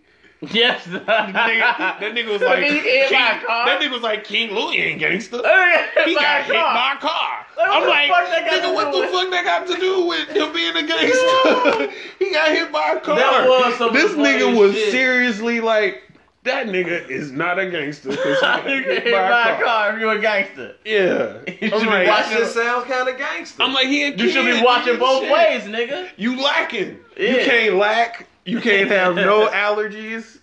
Yes. 0.53 0.85
Nigga, 0.87 1.59
that 1.79 2.01
nigga 2.01 2.29
was 2.33 2.43
like, 2.43 2.65
Nigga, 2.65 2.71
you 2.75 2.83
get 2.83 2.85
hit 2.85 3.09
King, 3.11 3.19
by 3.19 3.37
a 3.43 3.47
car. 3.47 3.67
that 3.67 3.81
nigga 3.81 3.91
was 3.93 4.03
like, 4.03 4.25
King 4.25 4.55
Louie 4.55 4.77
ain't 4.79 5.01
gangster. 5.01 5.37
he 6.05 6.11
He 6.11 6.15
got 6.15 6.45
hit 6.45 6.55
by 6.55 6.95
a 6.97 7.01
car. 7.01 7.47
Like, 7.57 7.69
what 7.69 7.71
I'm 7.77 7.83
the 7.83 7.89
like, 7.89 8.09
fuck 8.09 8.29
that 8.29 8.45
nigga, 8.63 8.75
what 8.75 8.93
the 8.93 9.01
with- 9.01 9.11
fuck 9.11 9.31
that 9.31 9.45
got 9.45 9.67
to 9.69 9.77
do 9.81 10.07
with 10.07 10.29
him 10.31 10.53
being 10.53 10.77
a 10.77 10.83
gangster? 10.87 11.93
he 12.19 12.33
got 12.33 12.49
hit 12.51 12.73
by 12.73 12.93
a 12.97 13.01
car. 13.01 13.17
That 13.17 13.49
was 13.49 13.77
some 13.79 13.93
this 13.95 14.13
nigga 14.13 14.57
was 14.59 14.75
shit. 14.75 14.91
seriously 14.91 15.61
like, 15.61 16.03
that 16.43 16.67
nigga 16.67 17.09
is 17.09 17.31
not 17.33 17.59
a 17.59 17.71
gangster. 17.71 18.11
'cause 18.15 18.23
he 18.23 18.41
got 18.41 18.69
You 18.69 18.77
hit 18.77 18.85
get 18.85 19.03
hit 19.05 19.13
by 19.13 19.49
a 19.59 19.63
car 19.65 19.95
if 19.95 20.01
you're 20.01 20.13
a 20.13 20.21
gangster. 20.21 20.75
Yeah. 20.85 21.39
You 21.47 21.71
I'm 21.73 21.81
should 21.81 21.81
be 21.81 21.87
like, 21.87 22.07
That 22.07 22.27
watching- 22.27 22.37
shit 22.39 22.49
sounds 22.49 22.85
kind 22.87 23.09
of 23.09 23.17
gangster. 23.17 23.63
I'm 23.63 23.73
like, 23.73 23.87
he 23.87 24.05
a 24.05 24.15
You 24.15 24.29
should 24.31 24.45
be 24.45 24.63
watching 24.63 24.99
both 24.99 25.23
shit. 25.23 25.33
ways, 25.33 25.63
nigga. 25.63 26.09
You 26.19 26.39
lacking. 26.43 26.99
You 27.17 27.37
can't 27.45 27.77
lack. 27.77 28.27
You 28.45 28.61
can't 28.61 28.91
have 28.91 29.15
no 29.15 29.49
allergies. 29.53 30.39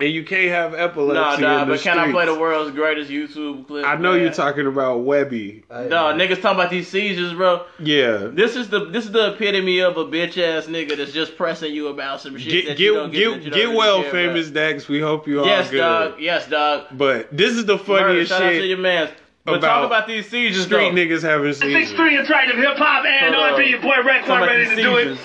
And 0.00 0.10
you 0.12 0.24
can't 0.24 0.48
have 0.48 0.74
epilepsy. 0.74 1.14
Nah, 1.14 1.34
in 1.36 1.40
nah, 1.42 1.64
the 1.64 1.72
but 1.74 1.80
can 1.80 1.96
I 1.96 2.10
play 2.10 2.26
the 2.26 2.34
world's 2.36 2.74
greatest 2.74 3.08
YouTube 3.08 3.68
clip? 3.68 3.86
I 3.86 3.94
know 3.94 4.12
man? 4.14 4.22
you're 4.22 4.32
talking 4.32 4.66
about 4.66 5.00
Webbie. 5.02 5.62
I- 5.70 5.84
No, 5.84 6.06
niggas 6.12 6.40
talking 6.42 6.58
about 6.58 6.70
these 6.70 6.88
seizures, 6.88 7.32
bro. 7.34 7.64
Yeah. 7.78 8.28
This 8.32 8.56
is 8.56 8.68
the 8.68 8.86
this 8.86 9.04
is 9.04 9.12
the 9.12 9.34
epitome 9.34 9.78
of 9.80 9.96
a 9.98 10.04
bitch 10.04 10.38
ass 10.42 10.66
nigga 10.66 10.96
that's 10.96 11.12
just 11.12 11.36
pressing 11.36 11.72
you 11.72 11.86
about 11.88 12.20
some 12.20 12.36
shit 12.36 12.50
Get 12.50 12.66
that 12.66 12.76
get 12.78 12.84
you 12.84 12.94
don't 12.94 13.10
get, 13.12 13.42
get, 13.42 13.52
that 13.52 13.54
get, 13.54 13.72
well, 13.72 14.02
care 14.02 14.10
famous 14.10 14.48
about. 14.48 14.54
Dex. 14.54 14.88
We 14.88 14.98
hope 15.00 15.28
you 15.28 15.38
all 15.40 15.46
Yes, 15.46 15.70
good. 15.70 15.78
dog. 15.78 16.14
Yes, 16.18 16.48
dog. 16.48 16.86
But 16.92 17.28
this 17.36 17.52
is 17.52 17.64
the 17.66 17.74
Murder, 17.76 17.84
funniest 17.84 18.30
shout 18.32 18.42
out 18.42 18.48
to 18.50 18.66
your 18.66 18.78
man. 18.78 19.08
But 19.44 19.56
about 19.56 19.68
talk 19.82 19.86
about 19.86 20.06
these 20.08 20.28
seizures, 20.28 20.64
Street 20.64 20.90
though. 20.90 20.96
niggas 20.96 21.22
having 21.22 21.52
Six 21.52 21.60
seizures. 21.66 21.92
three 21.92 22.16
attractive 22.16 22.56
hip 22.56 22.76
hop 22.76 23.04
and 23.04 23.34
Hold 23.36 23.46
on. 23.46 23.52
R&B. 23.54 23.70
Your 23.70 23.80
boy 23.82 24.02
Rex, 24.04 24.26
Talk 24.26 24.40
I'm 24.42 24.48
ready 24.48 24.64
these 24.64 24.76
to 24.78 24.82
do 24.82 24.96
it. 24.96 25.18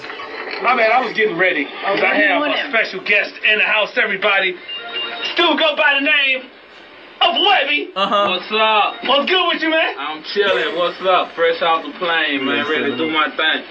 Seizures. 0.57 0.63
My 0.63 0.75
man, 0.75 0.91
I 0.91 0.99
was 0.99 1.13
getting 1.13 1.37
ready 1.37 1.63
because 1.63 2.01
I 2.01 2.15
have 2.15 2.41
a 2.41 2.69
special 2.69 3.03
guest 3.03 3.33
in 3.43 3.57
the 3.59 3.65
house. 3.65 3.97
Everybody, 3.97 4.53
still 5.33 5.55
go 5.57 5.75
by 5.75 5.93
the 5.99 6.05
name 6.05 6.49
of 7.21 7.35
Webbie. 7.35 7.89
Uh 7.95 8.07
huh. 8.07 8.25
What's 8.29 8.51
up? 8.51 9.03
What's 9.07 9.29
good 9.29 9.47
with 9.47 9.61
you, 9.61 9.69
man? 9.69 9.97
I'm 9.97 10.23
chilling. 10.33 10.75
What's 10.75 11.01
up? 11.01 11.33
Fresh 11.35 11.61
off 11.61 11.83
the 11.83 11.91
plane, 11.97 12.45
man. 12.45 12.67
Ready 12.69 12.91
to 12.91 12.97
do 12.97 13.09
my 13.09 13.29
thing. 13.35 13.63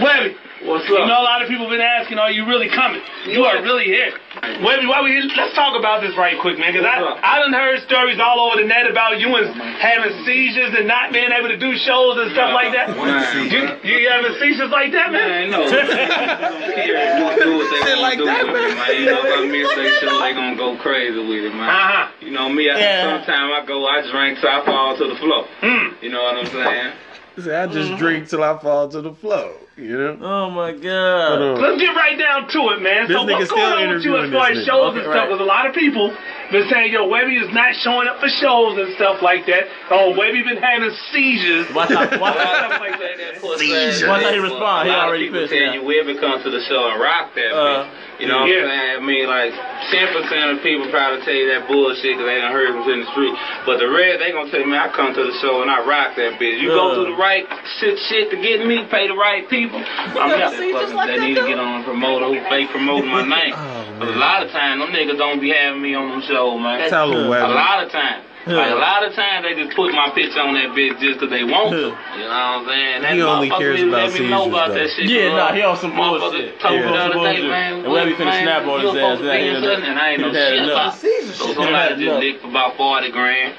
Webbie. 0.00 0.34
What's 0.60 0.84
up? 0.84 0.90
You 0.92 1.08
know, 1.08 1.24
a 1.24 1.24
lot 1.24 1.40
of 1.40 1.48
people 1.48 1.68
been 1.72 1.80
asking, 1.80 2.18
are 2.20 2.30
you 2.30 2.44
really 2.44 2.68
coming? 2.68 3.00
You 3.24 3.44
are 3.48 3.62
really 3.64 3.84
here. 3.88 4.12
Webbie, 4.60 4.84
why 4.84 5.00
we 5.00 5.16
here? 5.16 5.24
Let's 5.32 5.54
talk 5.56 5.72
about 5.72 6.04
this 6.04 6.12
right 6.20 6.36
quick, 6.38 6.58
man, 6.60 6.76
because 6.76 6.84
I, 6.84 7.00
What's 7.00 7.16
up? 7.16 7.24
I 7.24 7.40
done 7.40 7.52
heard 7.56 7.80
stories 7.88 8.20
all 8.20 8.36
over 8.44 8.60
the 8.60 8.68
net 8.68 8.84
about 8.84 9.16
you 9.18 9.32
and 9.40 9.56
having 9.80 10.12
seizures 10.28 10.76
and 10.76 10.84
not 10.86 11.16
being 11.16 11.32
able 11.32 11.48
to 11.48 11.56
do 11.56 11.72
shows 11.80 12.20
and 12.20 12.28
stuff 12.36 12.52
like 12.52 12.76
that. 12.76 12.92
Man. 12.92 13.48
You, 13.48 13.72
you 13.88 14.10
having 14.12 14.36
seizures 14.36 14.68
like 14.68 14.92
that, 14.92 15.08
man? 15.12 15.48
Man, 15.48 15.50
no. 15.50 15.64
They 15.70 15.80
don't 15.80 16.76
care. 16.76 17.36
Do, 17.40 17.44
do 17.44 17.56
what 17.56 17.68
they 17.72 17.96
want 17.96 18.00
like 18.04 18.18
to 18.20 18.24
do 18.24 18.24
that, 18.28 18.44
with 18.44 18.60
it, 18.60 18.76
man. 18.76 19.00
You 19.00 19.06
know, 19.08 19.20
if 19.24 19.32
I 19.32 19.46
miss 19.48 19.68
their 19.74 19.92
show, 20.00 20.20
they 20.20 20.32
gonna 20.36 20.56
go 20.60 20.76
crazy 20.76 21.18
with 21.24 21.44
it, 21.48 21.54
man. 21.56 21.68
Uh-huh. 21.72 22.12
You 22.20 22.30
know 22.32 22.48
me, 22.52 22.68
I, 22.68 22.76
Yeah. 22.78 23.16
sometimes 23.16 23.48
I 23.56 23.64
go, 23.64 23.86
I 23.88 24.04
drink 24.12 24.38
till 24.40 24.50
I 24.50 24.60
fall 24.64 24.92
to 24.96 25.08
the 25.08 25.16
floor. 25.16 25.48
Mm. 25.64 26.02
You 26.02 26.10
know 26.10 26.22
what 26.22 26.36
I'm 26.36 26.46
saying? 26.52 26.92
See, 27.40 27.50
I 27.50 27.66
just 27.66 27.96
drink 27.96 28.28
till 28.28 28.44
I 28.44 28.58
fall 28.60 28.88
to 28.88 29.00
the 29.00 29.14
floor. 29.14 29.52
You 29.80 29.96
know. 29.96 30.16
Oh 30.20 30.50
my 30.50 30.70
Hold 30.76 30.82
god. 30.82 31.40
on. 31.40 31.60
Let's 31.60 31.80
get 31.80 31.96
right 31.96 32.18
down 32.18 32.48
to 32.48 32.60
it, 32.76 32.82
man. 32.84 33.08
This 33.08 33.16
so 33.16 33.24
what's 33.24 33.48
going 33.48 33.64
still 33.64 33.80
on 33.80 33.88
with 33.96 34.04
you 34.04 34.16
as 34.20 34.28
interviewing 34.28 34.32
far 34.32 34.50
as 34.52 34.60
shows 34.68 34.92
Okay, 34.92 35.00
and 35.00 35.08
stuff? 35.08 35.26
Because 35.32 35.40
a 35.40 35.48
lot 35.48 35.64
of 35.66 35.72
people 35.74 36.12
been 36.52 36.66
saying, 36.68 36.92
yo, 36.92 37.06
Webbie 37.08 37.38
is 37.40 37.48
not 37.54 37.72
showing 37.80 38.08
up 38.10 38.18
for 38.20 38.28
shows 38.28 38.76
and 38.76 38.92
stuff 38.98 39.22
like 39.22 39.46
that. 39.46 39.64
Oh, 39.88 40.12
Webbie 40.18 40.44
been 40.44 40.60
having 40.60 40.90
seizures. 41.14 41.70
Watch 41.72 41.90
out. 41.94 42.10
Watch 42.20 42.36
out. 42.44 42.68
stuff 42.68 42.80
like 42.80 42.98
that. 43.00 43.40
Seizure. 43.58 44.08
Why 44.08 44.20
not 44.20 44.34
he 44.34 44.40
respond? 44.42 44.88
He 44.88 44.92
A 44.92 44.96
lot 44.98 45.04
of 45.04 45.08
already 45.08 45.26
people 45.32 45.40
pissed 45.48 45.54
tell 45.56 45.72
you 45.74 45.80
we 45.82 45.96
ever 46.00 46.14
come 46.20 46.42
to 46.42 46.50
the 46.50 46.60
show 46.68 46.90
and 46.92 47.00
rock 47.00 47.32
that 47.34 47.52
Uh, 47.54 47.86
bitch. 47.88 48.20
You 48.20 48.28
know 48.28 48.44
what 48.44 48.52
yeah. 48.52 48.60
I'm 48.60 48.68
saying? 48.68 48.96
I 49.00 49.06
mean, 49.06 49.26
like, 49.32 49.52
10% 49.88 50.52
of 50.52 50.60
people 50.60 50.90
probably 50.92 51.24
tell 51.24 51.32
you 51.32 51.48
that 51.56 51.64
bullshit 51.64 52.20
because 52.20 52.28
they 52.28 52.36
done 52.36 52.52
heard 52.52 52.68
them 52.76 52.84
in 52.84 53.00
the 53.00 53.10
street. 53.16 53.32
But 53.64 53.80
the 53.80 53.88
red, 53.88 54.20
they 54.20 54.28
gonna 54.30 54.50
tell 54.52 54.60
me 54.60 54.76
I 54.76 54.92
come 54.92 55.14
to 55.16 55.24
the 55.24 55.32
show 55.40 55.62
and 55.64 55.70
I 55.70 55.80
rock 55.88 56.16
that 56.20 56.36
bitch. 56.36 56.60
You 56.60 56.68
Uh. 56.72 56.76
go 56.76 56.84
through 57.00 57.14
the 57.14 57.20
right 57.20 57.48
shit, 57.80 57.96
shit 58.12 58.28
to 58.28 58.36
get 58.36 58.66
me, 58.66 58.84
pay 58.90 59.08
the 59.08 59.16
right 59.16 59.48
people. 59.48 59.69
I'm 59.74 60.28
not 60.28 60.50
that 60.50 60.70
fucking, 60.72 60.96
they 61.06 61.18
need 61.18 61.34
to 61.34 61.46
get 61.46 61.58
on 61.58 61.80
a 61.80 61.84
promoter 61.84 62.26
who 62.26 62.40
fake 62.48 62.68
promoting 62.70 63.10
my 63.10 63.22
name. 63.36 63.54
Oh, 63.56 63.96
but 63.98 64.08
a 64.08 64.12
lot 64.18 64.42
of 64.42 64.50
times, 64.50 64.80
them 64.80 64.90
niggas 64.92 65.16
don't 65.18 65.40
be 65.40 65.50
having 65.50 65.80
me 65.82 65.94
on 65.94 66.08
them 66.10 66.22
shows, 66.26 66.60
man. 66.60 66.88
Tell 66.90 67.12
him, 67.12 67.26
A 67.30 67.48
lot 67.48 67.80
of 67.80 67.90
times. 67.90 68.24
Like 68.46 68.72
a 68.72 68.74
lot 68.74 69.04
of 69.04 69.12
times 69.14 69.44
they 69.44 69.52
just 69.52 69.76
put 69.76 69.92
my 69.92 70.08
picture 70.08 70.40
on 70.40 70.54
that 70.54 70.70
bitch 70.72 70.98
just 70.98 71.20
'cause 71.20 71.28
they 71.28 71.44
want 71.44 71.70
to. 71.76 71.92
You 72.16 72.24
know 72.24 72.28
what 72.56 72.64
I'm 72.64 72.66
saying? 72.66 73.02
That 73.02 73.12
He 73.14 73.20
only 73.22 73.50
motherfucker 73.50 73.58
cares 73.58 73.76
didn't 73.76 73.88
about 73.92 74.10
let 74.10 74.12
me 74.18 74.28
know 74.30 74.48
about 74.48 74.68
though. 74.68 74.74
that 74.80 74.90
shit. 74.96 75.10
Yeah, 75.10 75.28
'cause, 75.28 75.36
nah, 75.36 75.52
he 75.52 75.62
on 75.62 75.76
some 75.76 75.92
motherfucker 75.92 76.18
bullshit. 76.20 76.58
Told 76.60 76.74
Yeah, 76.80 76.86
me 76.86 76.92
the 76.92 76.98
other 77.04 77.14
day, 77.20 77.40
man. 77.46 77.74
And 77.74 77.84
Webbie 77.84 78.14
finna 78.16 78.24
man, 78.32 78.42
snap 78.42 78.62
on 78.64 78.80
you 78.80 78.86
his 78.88 78.94
supposed 78.96 79.12
ass. 79.12 79.18
to 79.20 79.24
That 79.28 79.36
be 79.36 79.38
ain't 79.44 79.56
in 79.56 79.62
something, 79.62 79.84
and 79.90 79.98
I 80.00 80.08
ain't 80.10 80.20
know 80.22 80.30
He 80.30 80.36
had 80.36 80.48
shit 80.48 80.62
enough. 80.64 80.72
about 80.72 81.04
it. 81.04 81.34
So 81.36 81.52
somebody 81.52 81.94
just 81.94 82.00
enough. 82.00 82.20
licked 82.20 82.40
for 82.40 82.46
about 82.48 82.76
40 82.80 83.08
grand. 83.10 83.52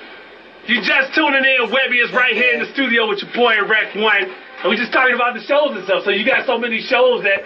You 0.66 0.82
just 0.82 1.14
tuning 1.14 1.46
in. 1.46 1.70
Webbie 1.70 2.04
is 2.04 2.12
right 2.12 2.34
here 2.36 2.54
in 2.54 2.60
the 2.60 2.66
studio 2.74 3.06
with 3.08 3.22
your 3.22 3.32
boy 3.34 3.62
Rex 3.64 3.94
One, 3.94 4.26
and 4.62 4.70
we 4.70 4.76
just 4.76 4.92
talking 4.92 5.14
about 5.14 5.34
the 5.34 5.42
shows 5.42 5.74
and 5.74 5.84
stuff. 5.84 6.04
So 6.04 6.10
you 6.12 6.24
got 6.24 6.46
so 6.46 6.58
many 6.58 6.80
shows 6.80 7.22
that 7.24 7.42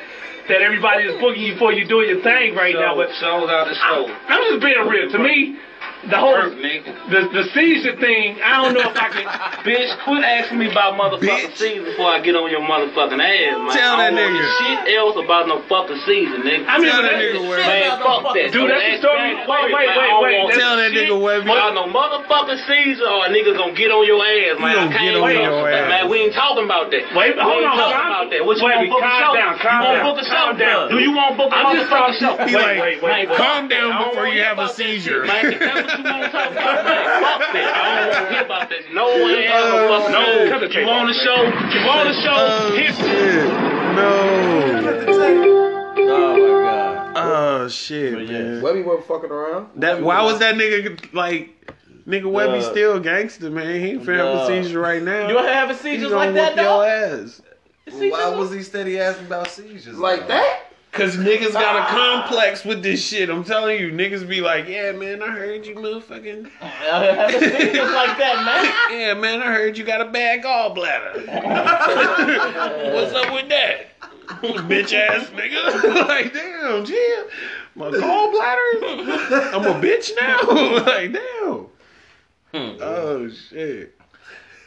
that 0.48 0.62
everybody 0.62 1.03
is 1.03 1.13
booking 1.19 1.41
you 1.41 1.55
for. 1.57 1.72
You 1.72 1.86
doing 1.88 2.07
your 2.07 2.22
thing 2.22 2.53
right 2.53 2.74
now, 2.74 2.93
but 2.95 3.10
shows 3.19 3.50
out 3.50 3.65
the 3.65 3.74
show. 3.74 4.07
I'm 4.27 4.41
just 4.51 4.62
being 4.62 4.86
real. 4.86 5.07
To 5.10 5.17
me, 5.17 5.51
the 6.09 6.17
whole 6.17 6.35
Hurt, 6.35 6.53
nigga. 6.57 6.85
the 7.09 7.21
the 7.33 7.43
seizure 7.53 7.95
thing. 7.97 8.38
I 8.43 8.62
don't 8.62 8.74
know 8.74 8.85
if 8.89 8.97
I 8.97 9.09
can. 9.09 9.25
Bitch, 9.65 9.89
quit 10.05 10.24
asking 10.24 10.59
me 10.59 10.69
about 10.71 10.93
motherfucking 11.00 11.51
Bitch. 11.51 11.55
season 11.57 11.83
before 11.85 12.07
I 12.13 12.19
get 12.21 12.35
on 12.35 12.50
your 12.51 12.62
motherfucking 12.62 13.17
ass, 13.17 13.57
man. 13.57 13.71
Tell 13.74 13.95
I 13.97 14.12
that 14.12 14.15
don't 14.15 14.21
want 14.21 14.38
nigga. 14.38 14.85
Shit 14.85 14.95
else 14.97 15.15
about 15.17 15.47
no 15.47 15.62
fucking 15.65 16.01
season, 16.05 16.41
nigga. 16.45 16.65
I 16.69 16.77
mean, 16.77 16.89
Tell 16.93 17.01
but 17.01 17.09
that 17.09 17.17
that- 17.17 17.33
nigga 17.33 17.41
Webbie. 17.41 17.65
Man, 17.65 17.97
fuck 18.05 18.21
that. 18.33 18.47
Dude, 18.53 18.69
that's 18.69 18.85
the 18.85 18.97
story. 19.01 19.33
Wait, 19.35 19.65
wait, 19.74 19.89
wait, 19.89 20.13
wait. 20.21 20.38
That's- 20.45 20.57
Tell 20.62 20.75
that 20.77 20.91
nigga 20.93 21.15
Webbie. 21.17 21.50
Y'all 21.50 21.74
no 21.74 21.85
motherfucking 21.89 22.62
season 22.69 23.05
or 23.09 23.25
a 23.25 23.29
nigga 23.29 23.57
gonna 23.57 23.74
get 23.74 23.89
on 23.91 24.05
your 24.05 24.21
ass, 24.21 24.59
man. 24.62 24.75
gonna 24.75 24.89
I 24.89 24.93
can't 24.93 25.05
get 25.09 25.15
on 25.15 25.21
wait. 25.25 25.41
your 25.41 25.69
ass. 25.69 25.89
Man, 25.89 26.03
we 26.09 26.17
ain't 26.29 26.33
talking 26.33 26.65
about 26.65 26.91
that. 26.91 27.03
Wait, 27.15 27.35
we 27.35 27.41
hold 27.41 27.63
ain't 27.63 27.71
on, 27.71 27.77
talking 27.77 27.97
calm- 27.97 28.12
about 28.15 28.29
that. 28.31 28.41
What 28.45 28.57
you 28.57 28.63
Webbie, 28.63 28.77
want 28.77 28.89
book 28.93 29.01
a 29.01 29.09
calm 29.09 29.21
show? 29.25 29.33
down, 29.35 29.53
calm 29.59 29.81
you 29.81 29.85
want 29.85 29.95
down, 29.97 30.05
book 30.05 30.17
a 30.21 30.25
show? 30.25 30.35
calm 30.35 30.57
down. 30.57 30.89
Do 30.89 30.97
you 31.00 31.12
want 31.15 31.38
book 31.38 31.51
a 31.51 31.55
I'm 31.55 31.75
just 31.75 31.89
motherfucking 31.89 32.19
show? 32.19 32.35
talking- 32.38 32.47
He 32.47 32.55
Wait, 32.55 32.63
like, 32.63 32.79
wait, 32.79 33.01
wait, 33.01 33.29
wait. 33.29 33.38
calm 33.38 33.67
down 33.67 33.89
before 34.09 34.27
you 34.27 34.41
have 34.43 34.57
a 34.59 34.69
about 34.69 34.75
that 34.77 34.83
shit, 34.83 35.01
seizure. 35.03 35.25
Man, 36.03 36.03
if 36.03 36.03
that's 36.03 36.03
what 36.03 36.03
you 36.03 36.09
want 36.11 36.23
to 36.23 36.31
talk 36.31 36.51
about, 36.51 36.85
man, 36.85 37.05
fuck 37.23 37.39
that. 37.53 37.65
I 37.75 37.85
don't 37.85 38.09
want 38.09 38.27
to 38.27 38.33
hear 38.33 38.43
about 38.45 38.69
that. 38.69 38.81
No 38.93 39.05
one 39.05 39.31
ever 39.31 39.87
fucking 39.87 40.11
no. 40.11 40.21
no. 40.21 40.33
You 40.45 40.89
on 40.89 41.07
the 41.07 41.13
show? 41.13 41.39
You 41.43 41.79
on 41.89 42.05
the 42.07 42.13
show? 42.21 42.35
Oh 42.35 42.75
Hit 42.75 42.95
shit! 42.95 43.45
No. 43.95 44.11
Oh 46.07 46.33
my 46.33 46.47
god. 46.47 47.17
Oh 47.17 47.67
shit, 47.69 48.13
But 48.13 48.27
yeah. 48.27 48.39
man. 48.39 48.61
Webbie 48.61 48.85
wasn't 48.85 49.07
fucking 49.07 49.31
around. 49.31 49.69
That 49.77 50.01
why 50.01 50.21
was 50.23 50.39
that 50.39 50.55
nigga 50.55 51.13
like? 51.13 51.51
Nigga 52.05 52.25
Webbie 52.25 52.59
Uh, 52.59 52.71
still 52.71 52.99
gangster, 52.99 53.49
man. 53.49 53.81
He 53.81 53.91
ain't 53.91 54.03
finna 54.03 54.17
have 54.17 54.27
a 54.27 54.31
uh, 54.41 54.47
seizure 54.47 54.79
right 54.79 55.01
now. 55.01 55.27
You 55.27 55.33
wanna 55.35 55.51
have 55.53 55.71
a 55.71 55.73
He 55.75 55.97
like 56.05 56.35
that, 56.35 56.55
whoop 56.55 56.63
your 56.63 56.85
ass. 56.85 57.41
Why 57.91 58.29
was 58.35 58.51
he 58.51 58.61
steady 58.61 58.99
asking 58.99 59.25
about 59.27 59.47
seizures? 59.49 59.97
Like 59.97 60.21
though? 60.21 60.27
that? 60.27 60.71
Cause 60.95 61.17
niggas 61.17 61.51
got 61.51 61.75
a 61.75 61.93
complex 61.93 62.63
with 62.63 62.81
this 62.81 63.05
shit. 63.05 63.29
I'm 63.29 63.43
telling 63.43 63.81
you, 63.81 63.91
niggas 63.91 64.25
be 64.25 64.39
like, 64.39 64.69
yeah, 64.69 64.93
man, 64.93 65.21
I 65.21 65.27
heard 65.27 65.65
you 65.65 65.75
motherfucking. 65.75 66.49
I 66.61 66.65
have 66.67 67.29
a 67.35 67.39
seizures 67.39 67.91
like 67.91 68.17
that, 68.17 68.45
man. 68.45 68.97
Yeah, 68.97 69.13
man, 69.13 69.41
I 69.41 69.47
heard 69.47 69.77
you 69.77 69.83
got 69.83 69.99
a 69.99 70.05
bad 70.05 70.41
gallbladder. 70.41 71.15
What's 72.93 73.13
up 73.13 73.33
with 73.33 73.49
that? 73.49 73.99
Bitch 74.69 74.93
ass 74.93 75.27
nigga. 75.31 76.07
like, 76.07 76.33
damn, 76.33 76.85
chill. 76.85 77.25
My 77.75 77.91
gallbladder? 77.91 79.53
I'm 79.53 79.65
a 79.65 79.73
bitch 79.81 80.11
now? 80.17 80.39
like, 80.85 81.11
damn. 81.11 81.67
man. 82.53 82.77
Oh, 82.81 83.29
shit. 83.29 83.94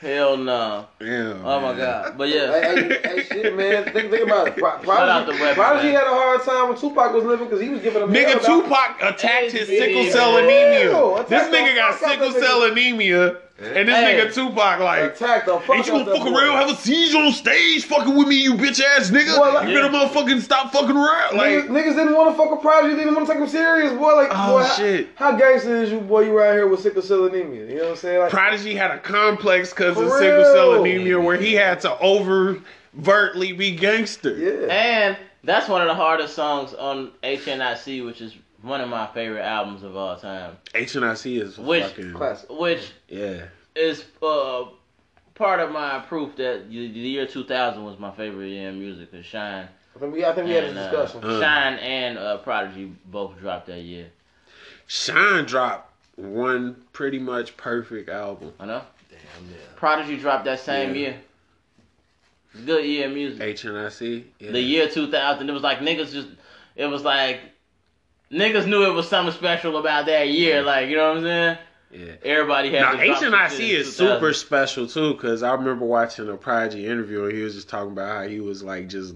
Hell 0.01 0.37
no. 0.37 0.87
Damn. 1.01 1.45
Oh 1.45 1.61
my 1.61 1.77
god. 1.77 2.17
But 2.17 2.29
yeah. 2.29 2.53
Hey, 2.53 2.89
hey, 2.89 3.01
hey, 3.03 3.23
shit, 3.25 3.57
man. 3.57 3.85
Think, 3.93 4.11
think 4.13 4.23
about 4.25 4.49
it. 4.49 4.57
Pro- 4.57 4.69
out 4.71 4.83
Prodigy, 4.85 5.39
to 5.39 5.55
Prodigy 5.55 5.89
had 5.89 6.05
a 6.07 6.11
hard 6.11 6.43
time 6.43 6.69
when 6.69 6.79
Tupac 6.79 7.13
was 7.13 7.25
living 7.25 7.47
because 7.47 7.61
he 7.61 7.69
was 7.69 7.81
giving 7.81 8.03
him 8.03 8.15
hell 8.15 8.25
Nigga, 8.25 8.35
about- 8.35 8.47
Tupac 8.47 9.03
attacked 9.03 9.51
his 9.51 9.67
sickle 9.67 10.05
cell 10.13 10.37
anemia. 10.37 10.97
attack 11.15 11.29
This 11.29 11.49
nigga 11.49 11.75
got 11.75 11.99
sickle 11.99 12.31
cell 12.33 12.61
nigga. 12.61 12.73
anemia, 12.73 13.37
and 13.61 13.89
this 13.89 13.97
Hey. 13.97 14.21
nigga 14.21 14.33
Tupac 14.33 14.79
like, 14.81 15.03
attacked 15.03 15.47
the 15.47 15.59
fuck 15.59 15.77
Ain't 15.77 15.87
you 15.87 15.93
gonna 15.93 16.05
that 16.05 16.17
fuck 16.19 16.27
boy. 16.29 16.33
around, 16.39 16.57
have 16.59 16.71
a 16.71 16.77
seizure 16.77 17.19
on 17.19 17.33
stage, 17.33 17.85
fucking 17.87 18.15
with 18.17 18.29
me, 18.29 18.37
you 18.37 18.55
bitch 18.55 18.81
ass 18.81 19.11
nigga? 19.11 19.37
Boy, 19.37 19.53
like- 19.53 19.69
you 19.69 19.75
better 19.75 19.89
motherfucking 19.89 20.41
stop 20.43 20.73
fucking 20.73 20.97
around. 20.97 21.37
Like, 21.37 21.49
niggas, 21.49 21.67
niggas 21.69 21.97
didn't 21.97 22.15
want 22.15 22.31
to 22.31 22.37
fuck 22.41 22.51
with 22.53 22.61
Prodigy. 22.61 22.95
Didn't 22.97 23.15
want 23.15 23.27
to 23.27 23.33
take 23.33 23.43
him 23.43 23.49
serious, 23.49 23.93
boy. 23.93 24.15
Like, 24.15 24.29
Oh, 24.31 24.53
boy, 24.59 24.63
how- 24.63 24.75
shit. 24.77 25.09
How, 25.17 25.33
gangster 25.33 25.77
is 25.83 25.91
you, 25.91 26.01
boy? 26.01 26.21
You 26.27 26.39
right 26.39 26.53
here 26.53 26.69
with 26.69 26.81
sickle 26.81 27.03
cell 27.03 27.25
anemia. 27.25 27.65
You 27.67 27.75
know 27.79 27.83
what 27.85 27.91
I'm 27.91 27.97
saying? 27.97 28.19
Like, 28.21 28.31
Prodigy 28.31 28.75
had 28.77 28.93
a 28.93 28.99
complex 28.99 29.71
because 29.71 29.97
of 29.99 30.09
For 30.09 30.19
sickle 30.19 30.45
cell 30.45 30.75
anemia 30.75 31.19
where 31.21 31.37
he 31.37 31.55
had 31.55 31.81
to 31.81 32.01
overtly 32.01 33.53
be 33.53 33.73
gangster. 33.73 34.37
yeah. 34.37 34.73
And 34.73 35.17
that's 35.45 35.69
one 35.69 35.81
of 35.81 35.89
the 35.89 35.95
hardest 35.95 36.35
songs 36.35 36.75
on 36.75 37.11
HNIC, 37.23 38.05
which 38.07 38.21
is 38.21 38.35
one 38.63 38.81
of 38.81 38.89
my 38.89 39.07
favorite 39.09 39.43
albums 39.43 39.83
of 39.83 39.97
all 39.97 40.17
time. 40.17 40.57
HNIC 40.75 41.41
is 41.43 41.59
Which- 41.59 41.85
fucking 41.85 42.13
Classic. 42.15 42.49
Which 42.51 42.93
yeah. 43.09 43.45
is 43.75 44.05
uh, 44.23 44.65
part 45.35 45.61
of 45.61 45.71
my 45.71 46.01
proof 46.01 46.37
that 46.37 46.69
the 46.69 46.89
the 46.93 46.99
year 46.99 47.27
2000 47.27 47.85
was 47.85 47.99
my 47.99 48.11
favorite 48.13 48.49
year 48.49 48.69
in 48.71 48.79
music. 48.79 49.13
Cause 49.13 49.25
Shyne, 49.25 49.69
I 49.95 49.99
think 49.99 50.13
we, 50.13 50.25
I 50.25 50.35
think 50.35 50.49
we 50.49 50.55
had 50.55 50.65
a 50.65 50.71
uh, 50.71 50.75
discussion. 50.91 51.25
Uh. 51.25 51.41
Shyne 51.41 51.79
and 51.79 52.19
uh, 52.19 52.39
Prodigy 52.39 52.93
both 53.07 53.39
dropped 53.39 53.67
that 53.67 53.81
year. 53.81 54.11
Shyne 54.87 55.45
dropped 55.45 55.93
one 56.17 56.77
pretty 56.93 57.19
much 57.19 57.57
perfect 57.57 58.09
album. 58.09 58.53
I 58.59 58.67
know. 58.67 58.83
Damn, 59.11 59.51
yeah. 59.51 59.57
Prodigy 59.77 60.17
dropped 60.17 60.47
that 60.47 60.59
same 60.61 60.95
Yeah. 60.95 61.01
year. 61.01 61.21
Good 62.65 62.85
year 62.87 63.07
in 63.07 63.15
music. 63.15 63.41
HNIC. 63.41 64.25
Yeah. 64.41 64.51
The 64.51 64.61
year 64.61 64.89
2000, 64.89 65.49
it 65.49 65.53
was 65.53 65.63
like 65.63 65.79
niggas 65.79 66.13
just, 66.13 66.29
it 66.75 66.87
was 66.87 67.03
like, 67.05 67.41
niggas 68.33 68.67
knew 68.67 68.85
it 68.85 68.93
was 68.93 69.09
something 69.09 69.35
special 69.35 69.77
about 69.77 70.07
that 70.07 70.29
year. 70.29 70.63
Like, 70.63 70.89
you 70.89 70.97
know 70.97 71.09
what 71.09 71.19
I'm 71.19 71.23
saying? 71.25 71.59
Yeah. 71.91 72.13
Everybody 72.23 72.71
had 72.71 72.83
Now 72.83 72.93
to 72.93 73.07
drop 73.07 73.19
some 73.21 73.33
HNIC 73.33 73.71
is 73.71 73.97
super 73.97 74.35
special 74.35 74.87
too, 74.87 75.15
cause 75.15 75.43
I 75.43 75.55
remember 75.55 75.87
watching 75.87 76.29
a 76.29 76.37
Prodigy 76.37 76.87
interview 76.87 77.25
and 77.25 77.33
he 77.33 77.43
was 77.43 77.55
just 77.55 77.69
talking 77.71 77.93
about 77.93 78.15
how 78.15 78.29
he 78.29 78.41
was 78.41 78.63
like 78.63 78.89
just 78.89 79.15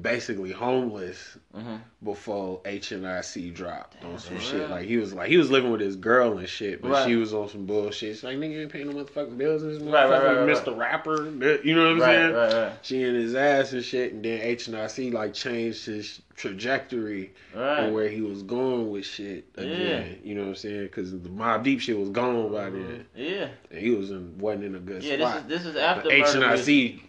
basically 0.00 0.50
homeless 0.52 1.36
Mhm. 1.54 1.80
before 2.02 2.60
HNIC 2.64 3.52
dropped 3.52 4.02
on 4.04 4.18
some 4.18 4.38
Damn. 4.38 4.44
shit. 4.46 4.70
Like 4.70 4.86
he 4.86 4.96
was 4.96 5.12
like 5.12 5.28
he 5.28 5.36
was 5.36 5.50
living 5.50 5.70
with 5.70 5.80
his 5.82 5.96
girl 5.96 6.38
and 6.38 6.48
shit, 6.48 6.80
but 6.80 6.90
Right. 6.92 7.06
she 7.08 7.16
was 7.16 7.34
on 7.34 7.48
some 7.50 7.66
bullshit. 7.66 8.14
She's 8.14 8.24
like, 8.24 8.38
nigga, 8.38 8.52
you 8.52 8.60
ain't 8.62 8.72
paying 8.72 8.86
no 8.90 8.94
motherfucking 9.04 9.36
bills. 9.36 9.62
This 9.62 9.82
Right, 9.82 10.08
right, 10.08 10.24
right, 10.24 10.38
right, 10.38 10.48
Mr. 10.48 10.76
Rapper. 10.76 11.24
You 11.62 11.74
know 11.74 11.92
what 11.92 11.92
I'm 11.92 12.00
saying? 12.00 12.32
right, 12.32 12.52
right. 12.52 12.72
She 12.82 13.02
in 13.02 13.14
his 13.14 13.34
ass 13.34 13.72
and 13.74 13.84
shit, 13.84 14.12
and 14.14 14.24
then 14.24 14.40
HNIC 14.40 15.10
like 15.12 15.34
changed 15.34 15.84
his 15.86 16.22
trajectory 16.36 17.32
and 17.54 17.94
where 17.94 18.08
he 18.08 18.20
was 18.22 18.42
going 18.42 18.90
with 18.90 19.04
shit 19.04 19.44
again. 19.56 20.18
You 20.24 20.34
know 20.34 20.42
what 20.42 20.48
I'm 20.48 20.54
saying? 20.56 20.82
Because 20.84 21.10
the 21.12 21.28
Mobb 21.28 21.64
Deep 21.64 21.80
shit 21.80 21.98
was 21.98 22.08
gone 22.08 22.50
by 22.50 22.70
then. 22.70 23.04
Yeah. 23.14 23.48
And 23.70 23.78
he 23.80 23.90
was 23.90 24.10
in 24.10 24.38
wasn't 24.38 24.64
in 24.64 24.74
a 24.74 24.78
good 24.78 25.02
Yeah, 25.02 25.16
this 25.16 25.34
is 25.36 25.42
this 25.48 25.66
is 25.66 25.76
after 25.76 26.04
But 26.04 26.12
Murda 26.12 26.48
Muzik. 26.54 26.94
HNIC 26.94 27.00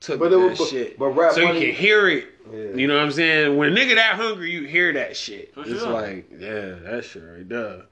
took 0.00 0.18
But 0.20 0.30
that 0.30 0.36
it 0.40 0.58
was- 0.58 0.68
shit, 0.70 0.98
but 0.98 1.08
rap 1.08 1.32
so 1.32 1.44
money- 1.44 1.60
you 1.60 1.66
can 1.72 1.74
hear 1.74 2.08
it. 2.08 2.26
Yeah. 2.52 2.58
You 2.74 2.86
know 2.86 2.94
what 2.96 3.02
I'm 3.02 3.10
saying? 3.12 3.56
When 3.56 3.72
a 3.72 3.76
nigga 3.76 3.96
that 3.96 4.14
hungry, 4.16 4.50
you 4.50 4.62
hear 4.64 4.92
that 4.94 5.16
shit. 5.16 5.52
For 5.54 5.60
it's 5.60 5.80
sure. 5.80 5.88
like, 5.90 6.26
yeah, 6.38 6.76
that 6.84 7.04
shit 7.04 7.22
right 7.22 7.48
there. 7.48 7.82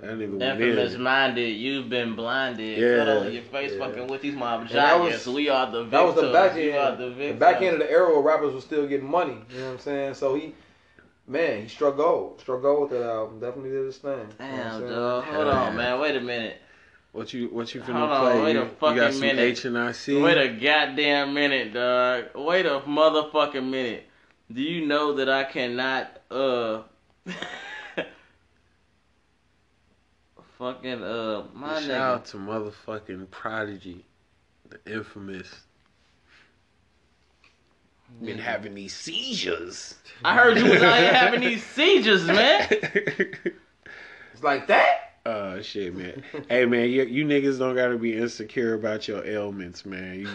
That 0.00 0.14
nigga 0.16 0.32
was 0.32 0.42
Infamous 0.42 0.96
minded, 0.96 1.50
you've 1.50 1.88
been 1.90 2.16
blinded. 2.16 2.78
Yeah. 2.78 2.96
Cut 3.04 3.08
on 3.26 3.32
your 3.32 3.42
face 3.42 3.72
Yeah. 3.74 3.78
fucking 3.86 4.06
with 4.08 4.22
these 4.22 4.34
mob 4.34 4.68
that 4.70 4.98
was- 4.98 5.26
we 5.28 5.48
are 5.50 5.66
the 5.70 5.84
victims. 5.84 5.90
That 5.92 6.04
was 6.04 6.14
the 6.16 6.32
back 6.32 6.56
You 6.56 6.72
are 6.72 6.88
end. 6.92 6.98
the 6.98 7.26
The 7.28 7.32
back 7.34 7.62
end 7.62 7.74
of 7.74 7.78
the 7.80 7.90
era 7.90 8.08
where 8.10 8.20
rappers 8.22 8.54
were 8.54 8.60
still 8.60 8.86
getting 8.86 9.08
money. 9.08 9.36
You 9.50 9.58
know 9.60 9.66
what 9.66 9.72
I'm 9.74 9.78
saying? 9.78 10.14
So 10.14 10.34
he, 10.34 10.54
man, 11.28 11.62
he 11.62 11.68
struck 11.68 11.96
gold. 11.98 12.40
Struck 12.40 12.62
gold 12.62 12.90
with 12.90 12.98
that 12.98 13.06
album. 13.08 13.38
Definitely 13.38 13.70
did 13.70 13.84
his 13.86 13.98
thing. 13.98 14.12
You 14.12 14.16
know 14.16 14.26
what 14.26 14.40
I'm 14.40 14.56
Damn, 14.56 14.80
saying? 14.80 14.92
dog. 14.92 15.24
Hold 15.24 15.46
on, 15.48 15.76
man. 15.76 16.00
Wait 16.00 16.16
a 16.16 16.20
minute. 16.20 16.56
What 17.12 17.32
you 17.34 17.48
what 17.48 17.74
you 17.74 17.82
finna 17.82 17.92
Hold 17.98 18.10
on, 18.10 18.32
play? 18.32 18.42
wait 18.42 18.56
a 18.56 18.60
you, 18.60 18.64
you 18.64 18.96
got 18.96 19.12
some 19.12 19.20
minute. 19.20 19.56
HNIC. 19.58 20.22
Wait 20.22 20.38
a 20.38 20.48
goddamn 20.48 21.34
minute, 21.34 21.74
dog. 21.74 22.24
Wait 22.34 22.64
a 22.64 22.80
motherfucking 22.80 23.68
minute. 23.68 24.06
Do 24.50 24.62
you 24.62 24.86
know 24.86 25.14
that 25.14 25.28
I 25.28 25.44
cannot, 25.44 26.20
uh. 26.30 26.82
fucking, 30.58 31.02
uh, 31.02 31.44
my 31.54 31.80
Shout 31.80 31.82
nigga. 31.82 31.94
out 31.94 32.24
to 32.26 32.36
motherfucking 32.38 33.30
Prodigy, 33.30 34.04
the 34.68 34.78
infamous. 34.90 35.48
Been 38.22 38.38
having 38.38 38.74
these 38.74 38.94
seizures. 38.94 39.94
I 40.22 40.34
heard 40.34 40.58
you 40.58 40.64
was 40.64 40.82
out 40.82 40.98
here 40.98 41.12
having 41.14 41.40
these 41.40 41.64
seizures, 41.64 42.24
man. 42.26 42.68
It's 44.34 44.42
like 44.42 44.66
that. 44.68 45.11
Oh 45.24 45.60
shit, 45.62 45.94
man. 45.94 46.24
hey 46.48 46.64
man, 46.66 46.90
you, 46.90 47.04
you 47.04 47.24
niggas 47.24 47.56
don't 47.56 47.76
gotta 47.76 47.96
be 47.96 48.16
insecure 48.16 48.74
about 48.74 49.06
your 49.06 49.24
ailments, 49.24 49.86
man. 49.86 50.18
You 50.18 50.28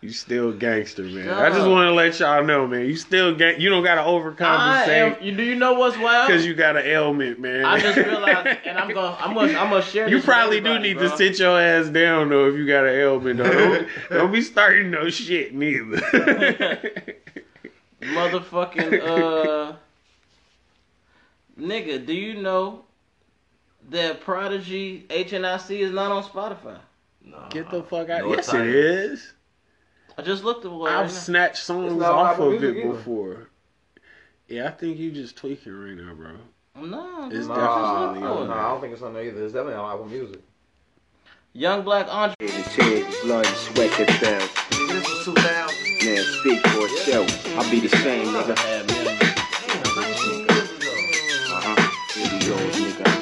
you 0.00 0.10
still 0.10 0.52
gangster, 0.52 1.02
man. 1.02 1.28
I 1.28 1.50
just 1.50 1.68
want 1.68 1.88
to 1.88 1.92
let 1.92 2.20
y'all 2.20 2.44
know, 2.44 2.64
man. 2.64 2.86
You 2.86 2.94
still 2.94 3.34
gang. 3.34 3.60
You 3.60 3.68
don't 3.68 3.82
gotta 3.82 4.02
I 4.02 4.04
am, 4.04 4.10
overcompensate 4.10 5.22
you, 5.24 5.34
do 5.34 5.42
you 5.42 5.56
know 5.56 5.72
what's 5.72 5.98
wild? 5.98 6.28
because 6.28 6.46
you 6.46 6.54
got 6.54 6.76
an 6.76 6.86
ailment, 6.86 7.40
man. 7.40 7.64
I 7.64 7.80
just 7.80 7.96
realized, 7.96 8.58
and 8.64 8.78
I'm 8.78 8.94
gonna, 8.94 9.16
I'm 9.18 9.34
gonna, 9.34 9.58
I'm 9.58 9.70
gonna 9.70 9.82
share. 9.82 10.08
You 10.08 10.22
probably 10.22 10.60
do 10.60 10.78
need 10.78 10.98
bro. 10.98 11.08
to 11.10 11.16
sit 11.16 11.40
your 11.40 11.60
ass 11.60 11.88
down 11.88 12.28
though 12.28 12.48
if 12.48 12.54
you 12.54 12.64
got 12.64 12.86
an 12.86 12.94
ailment. 12.94 13.38
Though. 13.38 13.52
Don't, 13.52 13.88
don't 14.10 14.32
be 14.32 14.42
starting 14.42 14.92
no 14.92 15.10
shit 15.10 15.52
neither. 15.52 15.96
motherfucking 18.00 19.02
uh 19.02 19.76
nigga 21.58 22.06
do 22.06 22.12
you 22.12 22.40
know 22.40 22.84
that 23.88 24.20
prodigy 24.20 25.06
hnic 25.08 25.70
is 25.80 25.92
not 25.92 26.10
on 26.12 26.22
spotify 26.24 26.78
No. 27.24 27.46
Get 27.50 27.70
the 27.70 27.82
fuck 27.82 28.08
out. 28.10 28.22
No, 28.22 28.30
yes, 28.30 28.38
it's 28.40 28.52
it 28.54 28.58
not. 28.58 28.66
is. 28.66 29.32
i 30.18 30.22
just 30.22 30.44
looked 30.44 30.64
at 30.64 30.70
what 30.72 30.92
I've 30.92 31.10
snatched 31.10 31.58
songs 31.58 32.02
off 32.02 32.38
of 32.38 32.52
it 32.54 32.76
either. 32.76 32.92
before. 32.92 33.48
Yeah, 34.48 34.68
I 34.68 34.70
think 34.70 34.98
you 34.98 35.10
just 35.10 35.36
tweaking 35.36 35.72
right 35.74 35.94
now, 35.96 36.14
bro. 36.14 36.32
no 36.82 37.28
It's 37.30 37.46
bro, 37.46 37.56
Nah, 37.56 38.12
definitely 38.12 38.20
no, 38.28 38.34
on 38.34 38.46
no, 38.48 38.54
there. 38.54 38.56
I 38.62 38.68
don't 38.70 38.80
think 38.80 38.92
it's 38.94 39.02
on 39.02 39.12
there 39.14 39.24
either. 39.24 39.42
It's 39.44 39.52
definitely 39.52 39.74
on 39.74 39.92
Apple 39.92 40.06
Music. 40.06 40.40
young 41.52 41.82
black 41.82 42.06
andre 42.08 42.34
Tears, 42.74 43.14
blood, 43.24 43.46
and 43.46 43.56
sweat 43.56 43.90
that 43.98 44.10
fell. 44.20 44.88
This 44.88 45.06
was 45.08 45.24
2000. 45.24 46.04
Man, 46.04 46.24
speak 46.40 46.66
for 46.68 46.86
itself. 46.86 47.58
I'll 47.58 47.70
be 47.70 47.80
the 47.80 47.88
same, 47.90 48.26
nigga. 48.28 48.56
had 48.56 48.86
millions. 48.86 49.22
Uh-huh. 51.50 51.76
Here 52.14 52.32
we 52.32 52.46
go, 52.46 52.56
nigga. 52.78 53.17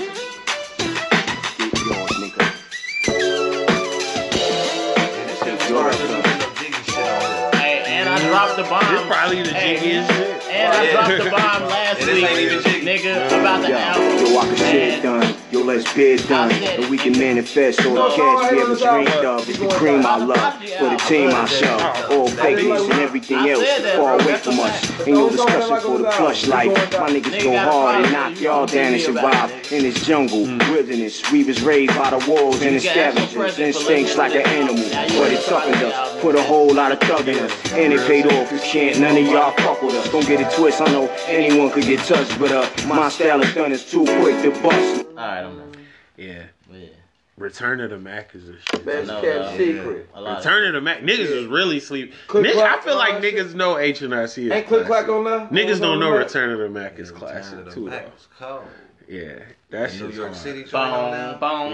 The 8.57 8.63
bomb 8.65 8.95
This 8.95 9.07
probably 9.07 9.43
the 9.43 9.51
Hey. 9.53 9.77
jiggiest 9.77 10.09
shit. 10.17 10.46
And 10.57 10.73
i 10.73 10.93
dropped 10.93 11.25
the 11.25 11.31
bomb 11.31 11.63
last 11.69 12.07
week 12.07 12.25
ain't 12.25 12.41
even 12.41 12.63
jiggy. 12.63 12.87
nigga 12.87 13.27
about 13.27 13.63
the 13.63 13.69
Yo, 13.69 13.77
album 13.77 14.27
yo, 14.33 14.39
I 14.39 14.47
can 14.47 14.57
shit 14.57 15.03
done. 15.03 15.35
Yo, 15.53 15.63
let's 15.63 15.95
bid 15.95 16.27
done. 16.29 16.51
And 16.53 16.91
we 16.91 16.99
can 16.99 17.13
manifest 17.13 17.85
all 17.87 17.95
the 17.95 18.17
cash 18.17 18.51
we 18.51 18.61
ever 18.61 18.75
dreamed 18.75 19.25
of. 19.25 19.49
It's 19.49 19.59
the 19.59 19.69
cream 19.69 20.05
I 20.05 20.17
love, 20.17 20.55
for 20.55 20.91
the 20.91 20.97
team 21.07 21.31
I 21.33 21.45
shove. 21.47 21.81
All 22.11 22.29
fakeness 22.29 22.91
and 22.91 23.01
everything 23.01 23.49
else 23.49 23.65
far 23.95 24.15
away 24.21 24.37
from 24.37 24.59
us. 24.59 25.07
Ain't 25.07 25.17
no 25.17 25.31
discussion 25.31 25.81
for 25.81 25.99
the 25.99 26.11
plush 26.11 26.47
life. 26.49 26.69
My 26.99 27.11
niggas 27.11 27.43
go 27.45 27.57
hard 27.57 28.05
and 28.05 28.13
knock 28.13 28.41
y'all 28.41 28.67
down 28.67 28.93
and 28.95 29.01
survive 29.03 29.51
in 29.73 29.83
this 29.83 30.05
jungle, 30.05 30.43
wilderness. 30.71 31.23
We 31.31 31.45
was 31.45 31.63
raised 31.63 31.97
by 31.97 32.11
the 32.11 32.19
wolves 32.29 32.63
and 32.63 32.75
the 32.75 32.81
scavengers. 32.81 33.59
Instincts 33.59 34.17
like 34.17 34.35
an 34.35 34.47
animal, 34.47 34.85
but 34.91 35.33
it 35.33 35.45
toughened 35.45 35.77
us. 35.77 36.21
Put 36.21 36.35
a 36.35 36.43
whole 36.43 36.75
lot 36.75 36.91
of 36.93 36.99
thug 37.01 37.29
in 37.29 37.39
us, 37.39 37.73
and 37.73 37.93
it 37.93 38.01
paid 38.07 38.27
off. 38.27 38.51
Cause 38.51 38.63
can't 38.63 38.99
none 39.01 39.17
of 39.17 39.25
y'all 39.27 39.53
fuck 39.53 39.81
with 39.83 39.95
us. 39.95 40.11
Don't 40.11 40.27
get 40.27 40.41
it 40.41 40.46
twist. 40.53 40.81
I 40.81 40.87
know 40.93 41.09
anyone 41.27 41.71
could 41.71 41.85
get 41.85 42.01
touched, 42.01 42.39
but 42.39 42.53
uh, 42.53 42.69
my 42.87 43.09
style 43.09 43.41
of 43.43 43.53
done 43.55 43.73
is 43.73 43.89
too 43.91 44.05
quick 44.05 44.41
to 44.43 44.51
bust. 44.63 45.07
Alright, 45.09 45.45
I'm 45.45 45.57
done. 45.57 45.73
Yeah. 46.17 46.45
Yeah. 46.73 46.89
Return 47.37 47.81
of 47.83 47.91
the 47.91 47.99
Mac 47.99 48.35
is 48.35 48.49
a 48.49 48.59
shit. 48.59 48.87
Best 48.87 49.09
No, 49.09 49.21
kept 49.21 49.39
no. 49.39 49.57
secret. 49.59 50.09
A 50.15 50.21
lot 50.23 50.39
Return 50.39 50.69
of 50.69 50.73
the 50.73 50.81
Mac. 50.81 51.01
Niggas 51.03 51.19
is 51.31 51.47
really 51.47 51.81
sleep. 51.81 52.15
Click 52.29 52.47
Nigga, 52.47 52.63
I 52.63 52.81
feel 52.81 52.97
like 52.97 53.15
on 53.17 53.21
that 53.21 53.35
niggas 53.35 53.55
know 53.55 53.77
H 53.77 54.01
and 54.01 54.15
I 54.15 54.25
C. 54.27 54.51
Ain't 54.51 54.67
click 54.67 54.87
clack 54.87 55.09
on 55.09 55.25
that? 55.25 55.51
Niggas 55.51 55.81
don't 55.81 56.01
know? 56.01 56.11
Return 56.17 56.51
of 56.51 56.59
the 56.61 56.71
Mac 56.71 56.99
is 56.99 57.11
classic 57.11 57.71
too. 57.73 57.87
Mac 57.89 58.07
though. 58.07 58.13
cold. 58.39 58.65
Yeah, 59.09 59.39
that's 59.71 60.01
New 60.01 60.09
York. 60.09 60.35
City 60.35 60.63
Boom, 60.63 60.71
boom, 60.73 61.13
Yeah. 61.13 61.37
boom, 61.39 61.73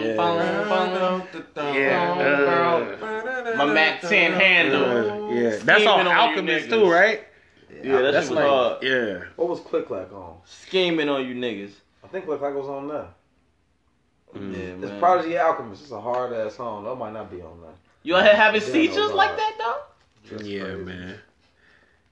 boom. 0.68 1.74
Yeah, 1.74 3.54
My 3.56 3.64
Mac 3.66 4.00
10 4.02 4.32
handle. 4.32 4.84
Uh, 4.84 5.28
yeah, 5.30 5.56
that's 5.62 5.86
all 5.86 5.98
Scheming 5.98 6.12
Alchemist 6.12 6.68
too, 6.68 6.90
right? 6.90 7.24
Yeah, 7.82 8.02
that 8.02 8.12
That's 8.12 8.26
shit 8.28 8.36
was 8.36 8.44
like, 8.44 8.48
hard. 8.48 8.82
yeah. 8.82 9.24
What 9.36 9.48
was 9.48 9.60
click 9.60 9.86
clack 9.88 10.12
on? 10.12 10.36
Scheming 10.44 11.08
on 11.08 11.26
you 11.26 11.34
niggas. 11.34 11.72
I 12.04 12.08
think 12.08 12.26
click 12.26 12.38
clack 12.40 12.54
was 12.54 12.66
on 12.68 12.88
there. 12.88 13.06
Mm. 14.36 14.52
Yeah, 14.82 14.88
It's. 14.88 14.98
Prodigy 14.98 15.38
Alchemist. 15.38 15.82
It's 15.82 15.90
a 15.92 16.00
hard 16.00 16.32
ass 16.32 16.56
song. 16.56 16.84
That 16.84 16.94
might 16.96 17.12
not 17.12 17.30
be 17.30 17.40
on 17.42 17.60
there. 17.60 17.70
You 18.02 18.16
out 18.16 18.24
here 18.24 18.34
having 18.34 18.60
Yeah, 18.60 18.66
no 18.66 18.72
seizures 18.72 19.12
like 19.12 19.36
that 19.36 19.54
though? 19.58 19.80
That's 20.36 20.48
yeah, 20.48 20.64
crazy. 20.64 20.82
man. 20.84 21.14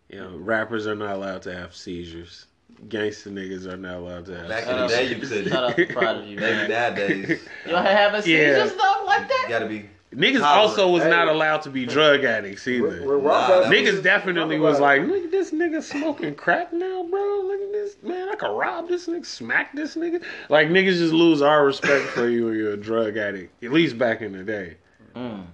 You 0.08 0.18
know, 0.20 0.36
rappers 0.38 0.86
are 0.86 0.94
not 0.94 1.16
allowed 1.16 1.42
to 1.42 1.54
have 1.54 1.74
seizures. 1.74 2.46
Gangster 2.88 3.30
niggas 3.30 3.66
are 3.66 3.76
not 3.76 3.96
allowed 3.98 4.26
to 4.26 4.36
have 4.38 4.48
Back 4.48 4.66
in 4.66 4.76
the 4.76 4.86
day, 4.88 5.08
you 5.08 5.16
could. 5.20 5.48
Shout 5.48 5.70
out 5.70 5.76
to 5.76 5.86
Prodigy, 5.86 6.34
Maybe 6.36 6.40
man. 6.40 6.70
nowadays, 6.70 7.28
You 7.66 7.76
out 7.76 7.86
here 7.86 7.96
having 7.96 8.22
Yeah. 8.30 8.64
seizures 8.64 8.78
though 8.78 9.02
like 9.06 9.22
you 9.22 9.28
that? 9.28 9.46
gotta 9.48 9.66
be. 9.66 9.88
Niggas 10.12 10.40
Tolerant. 10.40 10.44
also 10.70 10.90
was 10.90 11.04
Hey. 11.04 11.10
not 11.10 11.28
allowed 11.28 11.62
to 11.62 11.70
be 11.70 11.86
drug 11.86 12.24
addicts 12.24 12.66
We're- 12.66 12.78
either. 12.96 13.06
we're 13.06 13.18
Nah, 13.22 13.28
rock 13.28 13.48
that 13.48 13.62
that- 13.62 13.72
Niggas 13.72 14.02
definitely 14.02 14.58
was 14.58 14.80
like, 14.80 15.02
look 15.06 15.24
at 15.24 15.30
this 15.30 15.52
nigga 15.52 15.80
smoking 15.82 16.34
crack 16.34 16.72
now, 16.72 17.04
bro. 17.08 17.42
Look 17.46 17.60
at 17.60 17.70
this 17.72 17.96
man. 18.02 18.28
I 18.28 18.34
can 18.34 18.50
rob 18.50 18.88
this 18.88 19.06
nigga, 19.06 19.24
smack 19.24 19.72
this 19.74 19.94
nigga. 19.94 20.20
Like 20.48 20.66
niggas 20.68 20.98
just 20.98 21.12
lose 21.12 21.42
our 21.42 21.64
respect 21.64 22.06
for 22.06 22.28
you 22.28 22.46
when 22.46 22.56
you're 22.56 22.72
a 22.72 22.76
drug 22.76 23.16
addict. 23.16 23.62
At 23.62 23.70
least 23.72 23.98
back 23.98 24.20
in 24.20 24.32
the 24.32 24.42
day. 24.42 24.76
Mm. 25.14 25.44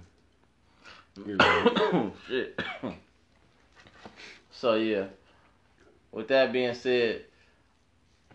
You 1.25 1.35
know. 1.35 2.13
Shit. 2.27 2.59
so 4.51 4.73
yeah. 4.75 5.05
With 6.11 6.29
that 6.29 6.51
being 6.51 6.73
said, 6.73 7.25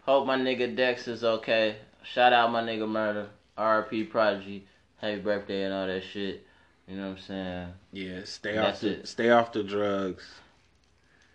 hope 0.03 0.27
my 0.27 0.37
nigga 0.39 0.77
Dex 0.77 1.09
is 1.09 1.25
okay. 1.25 1.77
Shout 2.05 2.33
out 2.33 2.53
my 2.53 2.63
nigga 2.63 2.89
Murder. 2.89 3.29
RP 3.59 4.09
Prodigy. 4.09 4.67
Happy 5.03 5.21
birthday 5.21 5.65
and 5.65 5.75
all 5.75 5.87
that 5.87 6.03
shit. 6.05 6.47
You 6.89 6.97
know 6.97 7.09
what 7.11 7.19
I'm 7.19 7.23
saying? 7.23 7.69
yeah, 7.93 8.21
stay 8.25 8.55
That's 8.55 8.77
off 8.79 8.81
the 8.83 8.89
it. 8.91 9.09
stay 9.09 9.31
off 9.31 9.53
the 9.53 9.63
drugs. 9.65 10.25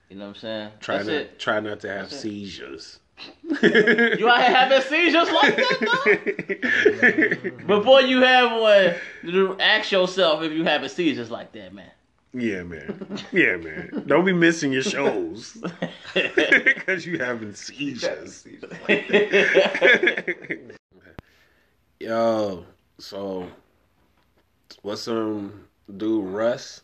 You 0.09 0.15
know 0.15 0.27
what 0.27 0.35
I'm 0.35 0.41
saying? 0.41 0.71
Try 0.79 0.95
That's 0.97 1.07
not 1.07 1.15
it. 1.15 1.39
try 1.39 1.59
not 1.59 1.79
to 1.81 1.89
have 1.89 2.09
That's 2.09 2.21
seizures. 2.21 2.99
You 3.43 4.29
out 4.29 4.41
here 4.41 4.55
having 4.55 4.81
seizures 4.81 5.31
like 5.31 5.55
that 5.55 7.41
though? 7.65 7.65
Before 7.79 8.01
you 8.01 8.21
have 8.21 8.61
one, 8.61 9.59
ask 9.59 9.91
yourself 9.91 10.43
if 10.43 10.51
you 10.53 10.63
having 10.63 10.89
seizures 10.89 11.29
like 11.31 11.51
that, 11.53 11.73
man. 11.73 11.91
Yeah, 12.33 12.63
man. 12.63 13.19
Yeah, 13.31 13.55
man. 13.57 14.03
Don't 14.05 14.25
be 14.25 14.33
missing 14.33 14.71
your 14.71 14.83
shows 14.83 15.57
because 16.13 17.05
you 17.07 17.17
having 17.17 17.53
seizures. 17.53 18.45
Yo, 21.99 22.65
so 22.99 23.47
what's 24.81 25.01
some 25.01 25.67
dude 25.95 26.25
Russ? 26.25 26.81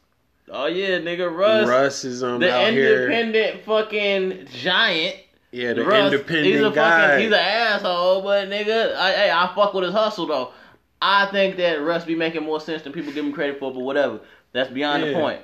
oh 0.49 0.65
yeah, 0.67 0.99
nigga, 0.99 1.35
Russ. 1.35 1.67
Russ 1.67 2.05
is 2.05 2.23
um 2.23 2.39
the 2.39 2.53
out 2.53 2.71
here. 2.71 3.09
independent 3.11 3.65
fucking 3.65 4.47
giant. 4.47 5.17
Yeah, 5.51 5.73
the 5.73 5.83
Russ, 5.83 6.13
independent 6.13 6.45
he's 6.47 6.63
a 6.63 6.71
guy. 6.71 7.07
Fucking, 7.07 7.23
he's 7.25 7.33
an 7.33 7.39
asshole, 7.39 8.21
but 8.21 8.49
nigga, 8.49 8.95
I, 8.95 9.11
hey, 9.11 9.31
I 9.31 9.51
fuck 9.55 9.73
with 9.73 9.83
his 9.83 9.93
hustle 9.93 10.27
though. 10.27 10.51
I 11.01 11.27
think 11.27 11.57
that 11.57 11.81
Russ 11.81 12.05
be 12.05 12.15
making 12.15 12.43
more 12.43 12.61
sense 12.61 12.81
than 12.83 12.93
people 12.93 13.11
give 13.11 13.25
him 13.25 13.33
credit 13.33 13.59
for, 13.59 13.73
but 13.73 13.81
whatever. 13.81 14.21
That's 14.53 14.71
beyond 14.71 15.03
the 15.03 15.13
point. 15.13 15.41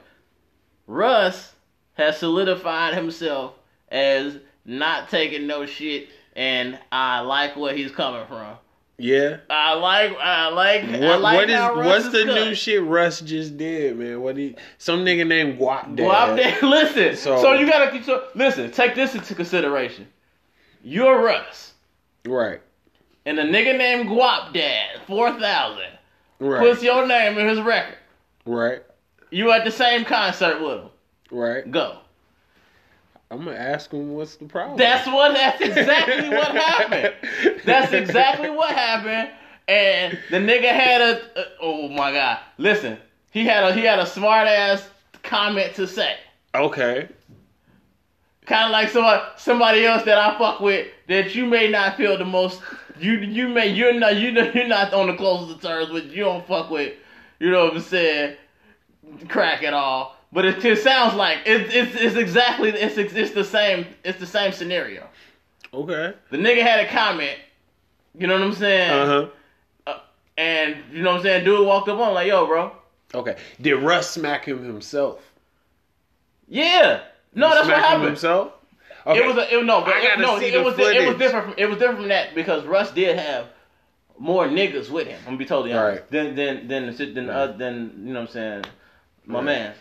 Russ 0.88 1.54
has 1.94 2.18
solidified 2.18 2.94
himself 2.94 3.56
as 3.90 4.38
not 4.64 5.10
taking 5.10 5.48
no 5.48 5.66
shit, 5.66 6.10
and 6.36 6.80
I 6.92 7.20
like 7.20 7.58
where 7.58 7.76
he's 7.76 7.92
coming 7.92 8.26
from. 8.28 8.56
Yeah. 9.00 9.38
I 9.50 9.74
like, 9.76 10.16
I 10.18 10.50
like, 10.50 10.84
I 10.84 11.16
like 11.16 11.36
what 11.38 11.50
is 11.50 11.60
what's 11.86 12.06
is 12.08 12.12
the 12.12 12.26
new 12.26 12.54
shit 12.54 12.84
Russ 12.84 13.22
just 13.22 13.58
did, 13.58 13.98
man? 13.98 14.22
What 14.22 14.36
he 14.38 14.56
some 14.78 15.06
nigga 15.06 15.26
named 15.26 15.58
Guapdad. 15.60 16.00
Well, 16.06 16.12
I'm. 16.62 16.70
Listen. 16.70 17.16
So- 17.16 17.42
So, 17.42 17.54
you 17.54 17.68
gotta 17.68 18.04
so, 18.04 18.28
listen. 18.36 18.70
Take 18.72 18.96
this 18.96 19.16
into 19.16 19.34
consideration. 19.36 20.08
You're 20.84 21.22
Russ, 21.22 21.74
Right. 22.26 22.62
and 23.26 23.40
a 23.40 23.44
nigga 23.44 23.78
named 23.78 24.10
Guapdad, 24.10 25.02
four 25.08 25.32
thousand, 25.40 25.90
Right. 26.40 26.60
puts 26.62 26.82
your 26.84 27.06
name 27.08 27.38
in 27.38 27.48
his 27.48 27.60
record. 27.62 27.98
Right. 28.46 28.82
You 29.32 29.52
at 29.52 29.64
the 29.66 29.72
same 29.72 30.06
concert 30.06 30.62
with 30.62 30.80
him. 30.80 30.90
Right. 31.32 31.70
Go. 31.70 32.00
I'm 33.32 33.46
gonna 33.46 33.58
ask 33.58 33.92
him 33.92 34.14
what's 34.14 34.36
the 34.36 34.46
problem. 34.46 34.78
That's 34.78 35.06
what. 35.08 35.34
That's 35.34 35.62
exactly 35.62 36.30
what 36.30 36.48
happened. 36.56 37.14
That's 37.64 37.94
exactly 37.94 38.50
what 38.50 38.74
happened. 38.74 39.30
And 39.68 40.18
the 40.32 40.38
nigga 40.38 40.72
had 40.72 41.02
a. 41.02 41.40
a- 41.40 41.46
oh 41.62 41.90
my 41.90 42.12
god! 42.12 42.40
Listen, 42.58 42.98
he 43.32 43.46
had 43.46 43.64
a 43.64 43.74
he 43.74 43.82
had 43.82 44.00
a 44.00 44.06
smart 44.06 44.48
ass 44.48 44.88
comment 45.22 45.76
to 45.76 45.88
say. 45.88 46.18
Okay. 46.56 47.08
kind 48.48 48.66
of 48.66 48.72
like 48.72 48.90
somebody 48.90 49.24
somebody 49.38 49.86
else 49.86 50.04
that 50.06 50.18
I 50.18 50.36
fuck 50.40 50.60
with 50.60 50.88
that 51.08 51.36
you 51.36 51.46
may 51.46 51.70
not 51.70 51.98
feel 51.98 52.18
the 52.18 52.26
most 52.26 52.62
you 53.00 53.20
you 53.20 53.48
may 53.48 53.68
you're 53.68 53.94
not 53.94 54.16
you 54.16 54.32
know 54.32 54.50
you're 54.56 54.68
not 54.68 54.92
on 54.94 55.06
the 55.08 55.16
closest 55.16 55.58
of 55.58 55.62
terms 55.62 55.92
with 55.92 56.06
you 56.06 56.24
don't 56.24 56.48
fuck 56.48 56.72
with 56.72 56.96
you 57.40 57.52
know 57.52 57.66
what 57.66 57.76
I'm 57.76 57.82
saying 57.82 58.38
crack 59.28 59.62
at 59.62 59.74
all 59.76 60.18
but 60.32 60.46
it, 60.46 60.64
it 60.64 60.78
sounds 60.80 61.16
like 61.16 61.40
it, 61.46 61.74
it's 61.74 61.96
it's 61.96 62.16
exactly 62.16 62.70
it's 62.70 62.98
it's 62.98 63.32
the 63.32 63.44
same 63.44 63.86
it's 64.04 64.20
the 64.20 64.26
same 64.26 64.52
scenario 64.52 65.08
Okay. 65.74 66.14
the 66.32 66.38
nigga 66.38 66.62
had 66.62 66.80
a 66.86 66.90
comment 66.90 67.38
you 68.18 68.28
know 68.28 68.34
what 68.34 68.44
I'm 68.44 68.54
saying 68.54 68.92
Uh 68.92 69.30
huh. 69.86 70.00
and 70.38 70.76
you 70.92 71.02
know 71.04 71.12
what 71.12 71.18
I'm 71.18 71.24
saying 71.24 71.46
dude 71.46 71.66
walked 71.66 71.90
up 71.90 72.00
on 72.00 72.14
like 72.14 72.28
yo 72.28 72.46
bro 72.48 72.72
Okay. 73.16 73.38
Did 73.60 73.78
Russ 73.78 74.10
smack 74.12 74.46
him 74.46 74.64
himself? 74.64 75.22
yeah 76.48 77.02
no 77.34 77.50
that's 77.50 77.60
what 77.60 77.66
smack 77.66 77.78
him 77.78 77.84
happened 77.84 78.06
himself. 78.06 78.54
It 79.08 79.26
was 79.26 79.38
a, 79.38 79.58
it, 79.58 79.66
no, 79.66 79.82
but 79.82 79.94
I 79.96 80.14
it, 80.14 80.20
no, 80.20 80.38
see 80.38 80.48
it 80.48 80.52
the 80.52 80.62
was 80.62 80.78
it 80.78 81.08
was 81.08 81.18
different. 81.18 81.46
From, 81.46 81.56
it 81.58 81.66
was 81.68 81.78
different 81.80 82.00
from 82.02 82.10
that 82.10 82.36
because 82.36 82.64
Russ 82.66 82.92
did 82.92 83.18
have 83.18 83.48
more 84.20 84.46
niggas 84.46 84.90
with 84.92 85.08
him. 85.08 85.18
I'm 85.22 85.26
gonna 85.26 85.38
be 85.38 85.46
totally 85.46 85.74
honest. 85.74 86.02
Right. 86.02 86.12
Than 86.12 86.36
than 86.36 86.68
than 86.68 86.96
than 86.96 87.14
than, 87.16 87.30
uh, 87.30 87.48
than 87.54 88.04
you 88.06 88.14
know 88.14 88.20
what 88.20 88.30
I'm 88.30 88.34
saying, 88.34 88.64
my 89.26 89.42
man. 89.42 89.74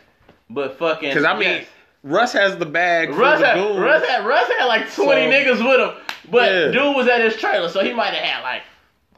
But 0.50 0.78
fucking 0.78 1.10
Because 1.10 1.24
I 1.24 1.34
mean, 1.34 1.42
yes. 1.42 1.66
Russ 2.02 2.32
has 2.32 2.56
the 2.56 2.66
bag. 2.66 3.10
Russ 3.10 3.40
the 3.40 3.46
had, 3.46 3.54
goons. 3.56 3.78
Russ 3.80 4.06
had 4.06 4.24
Russ 4.26 4.48
had 4.58 4.66
like 4.66 4.82
20 4.82 4.92
So- 4.94 5.04
niggas 5.12 5.68
with 5.68 5.80
him, 5.80 6.02
but 6.30 6.50
Yeah. 6.50 6.70
dude 6.70 6.96
was 6.96 7.08
at 7.08 7.20
his 7.20 7.36
trailer, 7.36 7.68
so 7.68 7.80
he 7.84 7.92
might 7.92 8.14
have 8.14 8.24
had 8.24 8.42
like 8.42 8.62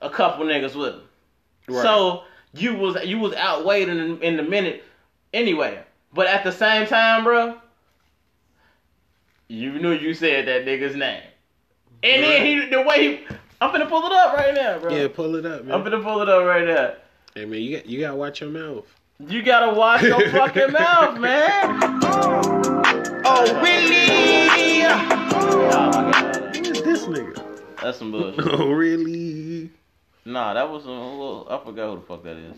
a 0.02 0.10
couple 0.10 0.44
niggas 0.46 0.74
with 0.74 0.94
him. 0.94 1.02
Right. 1.68 1.82
So 1.82 2.24
you 2.54 2.74
was 2.74 2.96
you 3.04 3.18
was 3.18 3.34
outweighed 3.34 3.88
in, 3.88 4.20
in 4.22 4.36
the 4.36 4.42
minute 4.42 4.82
anyway. 5.32 5.78
But 6.12 6.26
at 6.26 6.42
the 6.42 6.50
same 6.50 6.86
time, 6.88 7.22
bro, 7.22 7.56
you 9.48 9.72
knew 9.78 9.92
you 9.92 10.14
said 10.14 10.46
that 10.46 10.64
nigga's 10.64 10.96
name, 10.96 11.22
and 12.02 12.24
then 12.24 12.44
he 12.46 12.68
the 12.68 12.82
way 12.82 13.02
he, 13.02 13.20
I'm 13.60 13.70
finna 13.70 13.88
pull 13.88 14.04
it 14.06 14.12
up 14.12 14.36
right 14.36 14.54
now, 14.54 14.78
bro. 14.78 14.92
Yeah, 14.94 15.08
pull 15.08 15.34
it 15.36 15.46
up, 15.46 15.64
man. 15.64 15.74
I'm 15.74 15.84
finna 15.84 16.02
pull 16.02 16.22
it 16.22 16.28
up 16.28 16.44
right 16.44 16.66
now. 16.66 16.94
Hey 17.34 17.44
man, 17.44 17.60
you 17.60 17.76
got 17.76 17.86
you 17.86 18.00
gotta 18.00 18.16
watch 18.16 18.40
your 18.40 18.50
mouth. 18.50 18.86
You 19.28 19.42
gotta 19.42 19.74
watch 19.78 20.02
your 20.02 20.28
fucking 20.30 20.72
mouth, 20.72 21.18
man. 21.18 22.00
Oh 23.24 23.60
really? 23.62 24.86
Oh 25.32 26.50
Who 26.54 26.60
is 26.60 26.82
this 26.82 27.04
nigga? 27.06 27.36
that's 27.82 27.98
some 27.98 28.12
bullshit. 28.12 28.44
Oh 28.46 28.70
really? 28.70 29.70
Nah, 30.24 30.54
that 30.54 30.70
was 30.70 30.84
a 30.84 30.90
little. 30.90 31.46
I 31.50 31.58
forgot 31.64 31.90
who 31.90 31.96
the 31.96 32.02
fuck 32.02 32.22
that 32.24 32.36
is. 32.36 32.56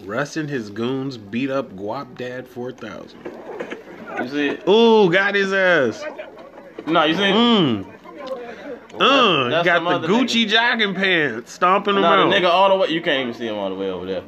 Russ 0.00 0.36
and 0.36 0.48
his 0.48 0.70
goons 0.70 1.16
beat 1.16 1.50
up 1.50 1.72
Guapdad 1.76 2.46
four 2.46 2.72
thousand. 2.72 3.20
You 4.20 4.28
see 4.28 4.48
it? 4.50 4.68
Ooh, 4.68 5.10
got 5.12 5.34
his 5.34 5.52
ass. 5.52 6.04
No, 6.86 7.04
you 7.04 7.14
see 7.14 7.22
it? 7.24 7.34
Mm. 7.34 7.90
Uh, 8.94 9.62
got 9.64 10.02
the 10.02 10.06
Gucci 10.06 10.46
jogging 10.46 10.94
pants, 10.94 11.52
stomping 11.52 11.96
out. 11.96 12.28
the 12.30 12.36
nigga 12.36 12.48
all 12.48 12.68
the 12.68 12.76
way. 12.76 12.88
You 12.90 13.02
can't 13.02 13.22
even 13.22 13.34
see 13.34 13.48
him 13.48 13.56
all 13.56 13.68
the 13.68 13.74
way 13.74 13.90
over 13.90 14.06
there. 14.06 14.22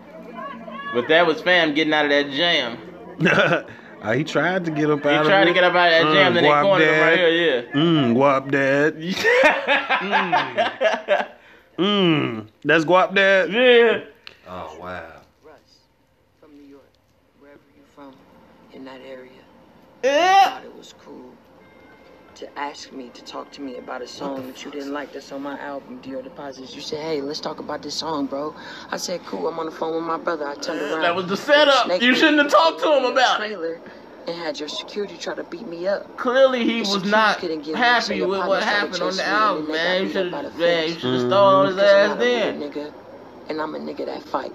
But 0.97 1.09
that 1.09 1.27
was 1.27 1.43
fam 1.43 1.75
getting 1.75 1.93
out 1.93 2.07
of 2.07 2.11
that 2.11 2.31
jam. 2.31 2.79
Uh, 3.21 3.65
he 4.15 4.25
tried 4.25 4.65
to 4.65 4.71
get 4.71 4.91
up 4.91 5.03
He 5.03 5.09
out 5.11 5.21
of 5.21 5.27
tried 5.27 5.45
to 5.45 5.53
get 5.53 5.63
up 5.63 5.75
out 5.75 5.89
of 5.89 5.93
that 5.93 6.07
Uh, 6.07 6.15
jam, 6.15 6.33
then 6.33 6.43
they 6.43 6.49
guap 6.49 6.63
cornered 6.63 6.89
him 6.89 7.01
right 7.03 7.19
here. 7.19 7.29
Yeah. 7.29 7.61
Mmm, 7.79 8.15
guap 8.17 8.51
dad. 8.51 8.97
Mmm, 11.79 12.47
that's 12.65 12.87
guap 12.87 13.15
dad. 13.15 13.53
Yeah. 13.53 14.05
Oh 14.49 14.79
wow. 14.81 15.21
Russ, 15.45 15.59
from 16.41 16.57
New 16.57 16.65
York, 16.65 16.89
wherever 17.41 17.61
you're 17.77 17.85
from, 17.95 18.15
in 18.73 18.87
that 18.87 19.03
area. 19.07 19.33
Yeah. 20.03 20.45
I 20.47 20.49
thought 20.49 20.65
it 20.65 20.75
was 20.75 20.95
cool 21.05 21.26
to 22.37 22.59
ask 22.59 22.93
me 22.93 23.11
to 23.11 23.25
talk 23.25 23.51
to 23.53 23.63
me 23.63 23.77
about 23.77 24.03
a 24.03 24.07
song 24.07 24.47
that 24.47 24.65
you 24.65 24.71
didn't 24.71 24.93
like 24.93 25.13
that's 25.13 25.33
on 25.33 25.43
my 25.43 25.59
album, 25.59 26.01
Dior 26.01 26.23
Deposits. 26.23 26.75
You 26.75 26.83
said, 26.83 27.01
hey, 27.01 27.21
let's 27.21 27.41
talk 27.41 27.61
about 27.61 27.83
this 27.83 27.95
song, 27.95 28.27
bro. 28.27 28.55
I 28.91 28.99
said, 28.99 29.25
cool, 29.25 29.49
I'm 29.49 29.59
on 29.59 29.67
the 29.67 29.73
phone 29.73 29.95
with 29.95 30.05
my 30.05 30.19
brother. 30.19 30.47
I 30.47 30.55
turned 30.55 30.81
around. 30.81 31.03
That 31.03 31.15
was 31.15 31.27
the 31.27 31.37
setup. 31.37 32.01
You 32.01 32.15
shouldn't 32.15 32.39
have 32.39 32.51
talked 32.51 32.83
to 32.83 32.97
him 32.97 33.05
about 33.05 33.41
it. 33.41 33.49
trailer 33.49 33.81
And 34.27 34.37
had 34.37 34.59
your 34.61 34.69
security 34.69 35.17
try 35.17 35.35
to 35.35 35.45
beat 35.45 35.67
me 35.67 35.87
up. 35.87 36.17
Clearly, 36.17 36.65
he 36.65 36.81
was 36.81 37.05
not 37.05 37.41
happy 37.41 38.23
with 38.23 38.47
what 38.47 38.63
happened 38.63 39.03
on 39.03 39.17
the 39.17 39.23
chasing 39.23 39.25
me, 39.25 39.25
and 39.25 39.35
album, 39.35 39.69
man. 39.73 40.03
You 40.05 40.11
should 40.13 40.33
have, 40.33 40.53
the 40.53 40.59
man, 40.59 40.89
you 40.89 40.95
should 40.95 41.13
have 41.15 41.21
stole 41.23 41.55
on 41.57 41.67
his 41.69 41.79
ass 41.79 42.09
not 42.09 42.17
a 42.17 42.21
weird 42.21 42.61
then. 42.61 42.61
nigga, 42.61 42.93
and 43.49 43.61
I'm 43.63 43.75
a 43.75 43.79
nigga 43.79 44.07
that 44.07 44.23
fight. 44.25 44.53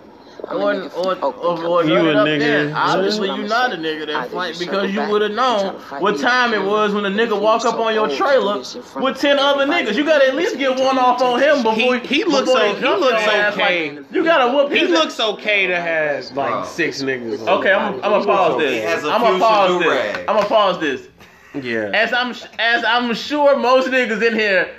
I'm 0.48 0.58
Or, 0.58 0.74
or, 0.96 1.16
or, 1.24 1.66
or 1.66 1.84
you 1.86 1.96
a 1.98 2.14
nigga. 2.16 2.40
There. 2.40 2.74
Obviously, 2.76 3.30
you 3.30 3.48
not 3.48 3.74
a 3.74 3.78
nigga 3.78 4.08
that 4.08 4.16
Either 4.16 4.30
fight 4.36 4.60
because 4.60 4.92
you 4.92 5.02
would 5.10 5.22
have 5.22 5.32
known 5.32 5.76
what 6.02 6.20
time 6.20 6.54
it 6.54 6.64
was 6.64 6.94
when 6.94 7.06
a 7.06 7.10
nigga 7.10 7.30
You 7.30 7.36
walk 7.38 7.66
up 7.66 7.76
on 7.80 7.94
your 7.94 8.10
trailer 8.10 8.54
you 8.54 8.60
this 8.60 8.76
in 8.76 8.82
front 8.82 9.06
with 9.06 9.20
ten 9.20 9.40
other 9.40 9.66
niggas. 9.66 9.96
You 9.96 10.04
gotta 10.06 10.28
at 10.28 10.36
least 10.36 10.58
get 10.58 10.72
one 10.80 10.98
off 10.98 11.22
on 11.22 11.40
him 11.42 11.64
before 11.64 11.98
He, 11.98 12.18
he 12.18 12.24
looks 12.24 12.50
before 12.50 12.62
o- 12.64 12.76
he 12.76 12.82
looks 12.86 13.24
okay. 13.24 13.92
Like, 13.98 14.12
you 14.12 14.24
gotta 14.24 14.56
whoop 14.56 14.72
him 14.72 14.78
He 14.78 14.88
looks 14.88 15.20
okay 15.20 15.68
to 15.68 15.80
have 15.80 16.32
like 16.36 16.66
six 16.66 17.02
niggas. 17.02 17.42
on 17.48 17.60
Okay, 17.60 17.72
I'm, 17.72 17.96
I'm 17.96 18.02
gonna 18.02 18.26
pause 18.26 18.58
this. 18.60 18.84
has 18.84 19.04
a 19.04 19.12
I'm 19.12 19.22
gonna 19.22 19.40
pause 19.40 19.80
this. 19.82 20.18
I'm 20.28 20.36
gonna 20.36 20.46
pause 20.48 20.80
this. 20.80 21.08
Yeah. 21.54 21.92
As 21.94 22.14
I'm 22.14 22.32
as 22.60 22.84
I'm 22.86 23.14
sure 23.14 23.58
most 23.58 23.90
niggas 23.90 24.26
in 24.26 24.34
here 24.34 24.74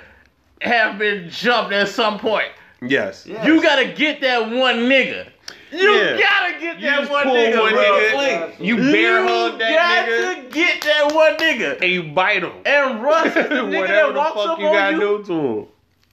have 0.61 0.97
been 0.97 1.29
jumped 1.29 1.71
at 1.73 1.87
some 1.87 2.17
point. 2.19 2.49
Yes. 2.81 3.25
You 3.25 3.61
gotta 3.61 3.85
get 3.93 4.21
that 4.21 4.49
one 4.49 4.89
nigga. 4.89 5.29
You 5.73 5.89
Yeah. 5.91 6.17
gotta 6.17 6.59
get 6.59 6.79
You 6.79 6.85
that 6.89 6.99
just 6.99 7.11
one 7.11 7.23
pull 7.23 7.35
nigga, 7.35 7.59
one 7.59 7.73
bro. 7.73 7.83
nigga, 7.83 8.51
you 8.59 8.77
bear 8.77 9.23
hug 9.27 9.59
that 9.59 10.07
nigga. 10.07 10.19
You 10.19 10.35
got 10.35 10.43
to 10.43 10.49
get 10.59 10.81
that 10.83 11.15
one 11.15 11.35
nigga. 11.37 11.81
and 11.81 11.91
you 11.91 12.03
bite 12.03 12.43
him. 12.43 12.51
And 12.65 13.01
Russ 13.03 13.25
is 13.27 13.33
the 13.35 13.41
nigga 13.41 13.79
Whatever 13.79 13.85
that 14.07 14.13
the 14.13 14.19
walks 14.19 14.33
fuck 14.35 14.49
up 14.49 14.59
you 14.59 14.67
on 14.67 14.73
gotta 14.73 14.93
you 14.95 14.99
do 14.99 15.23
to 15.25 15.33
him. 15.33 15.65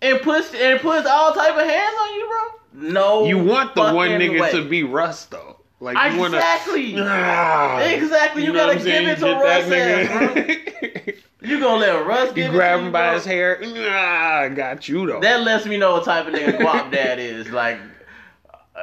and 0.02 0.20
puts 0.22 0.54
and 0.54 0.80
puts 0.80 1.06
all 1.06 1.32
type 1.34 1.56
of 1.56 1.66
hands 1.66 1.94
on 2.02 2.14
you, 2.14 2.28
bro. 2.28 2.90
No, 2.90 3.24
You 3.26 3.38
want 3.38 3.74
the 3.74 3.92
one 3.92 4.10
nigga 4.10 4.40
way. 4.40 4.50
to 4.52 4.64
be 4.68 4.82
Russ 4.82 5.26
though. 5.26 5.56
Like 5.80 6.12
you 6.12 6.18
wanna 6.20 6.36
Exactly. 6.38 6.94
Ah, 6.98 7.80
Exactly. 7.80 8.44
You, 8.44 8.52
know 8.52 8.66
what 8.66 8.78
gotta 8.78 8.90
give 8.90 9.08
it 9.08 9.14
to 9.16 9.24
get 9.24 9.42
Russ. 9.42 9.66
that 9.68 10.10
ass, 10.10 10.94
bro. 11.04 11.14
You 11.42 11.58
gonna 11.58 11.80
let 11.80 12.06
Russ 12.06 12.28
you 12.28 12.34
give 12.34 12.52
grab 12.52 12.74
to 12.74 12.78
him 12.80 12.86
you, 12.86 12.92
by 12.92 13.06
bro? 13.08 13.14
his 13.14 13.24
hair. 13.24 13.60
Ah, 13.90 14.48
got 14.48 14.86
you 14.88 15.06
though. 15.06 15.20
That 15.20 15.40
lets 15.40 15.64
me 15.64 15.78
know 15.78 15.92
what 15.94 16.04
type 16.04 16.26
of 16.28 16.34
nigga 16.34 16.58
Guapdad 16.58 17.16
is. 17.16 17.48
Like, 17.50 17.78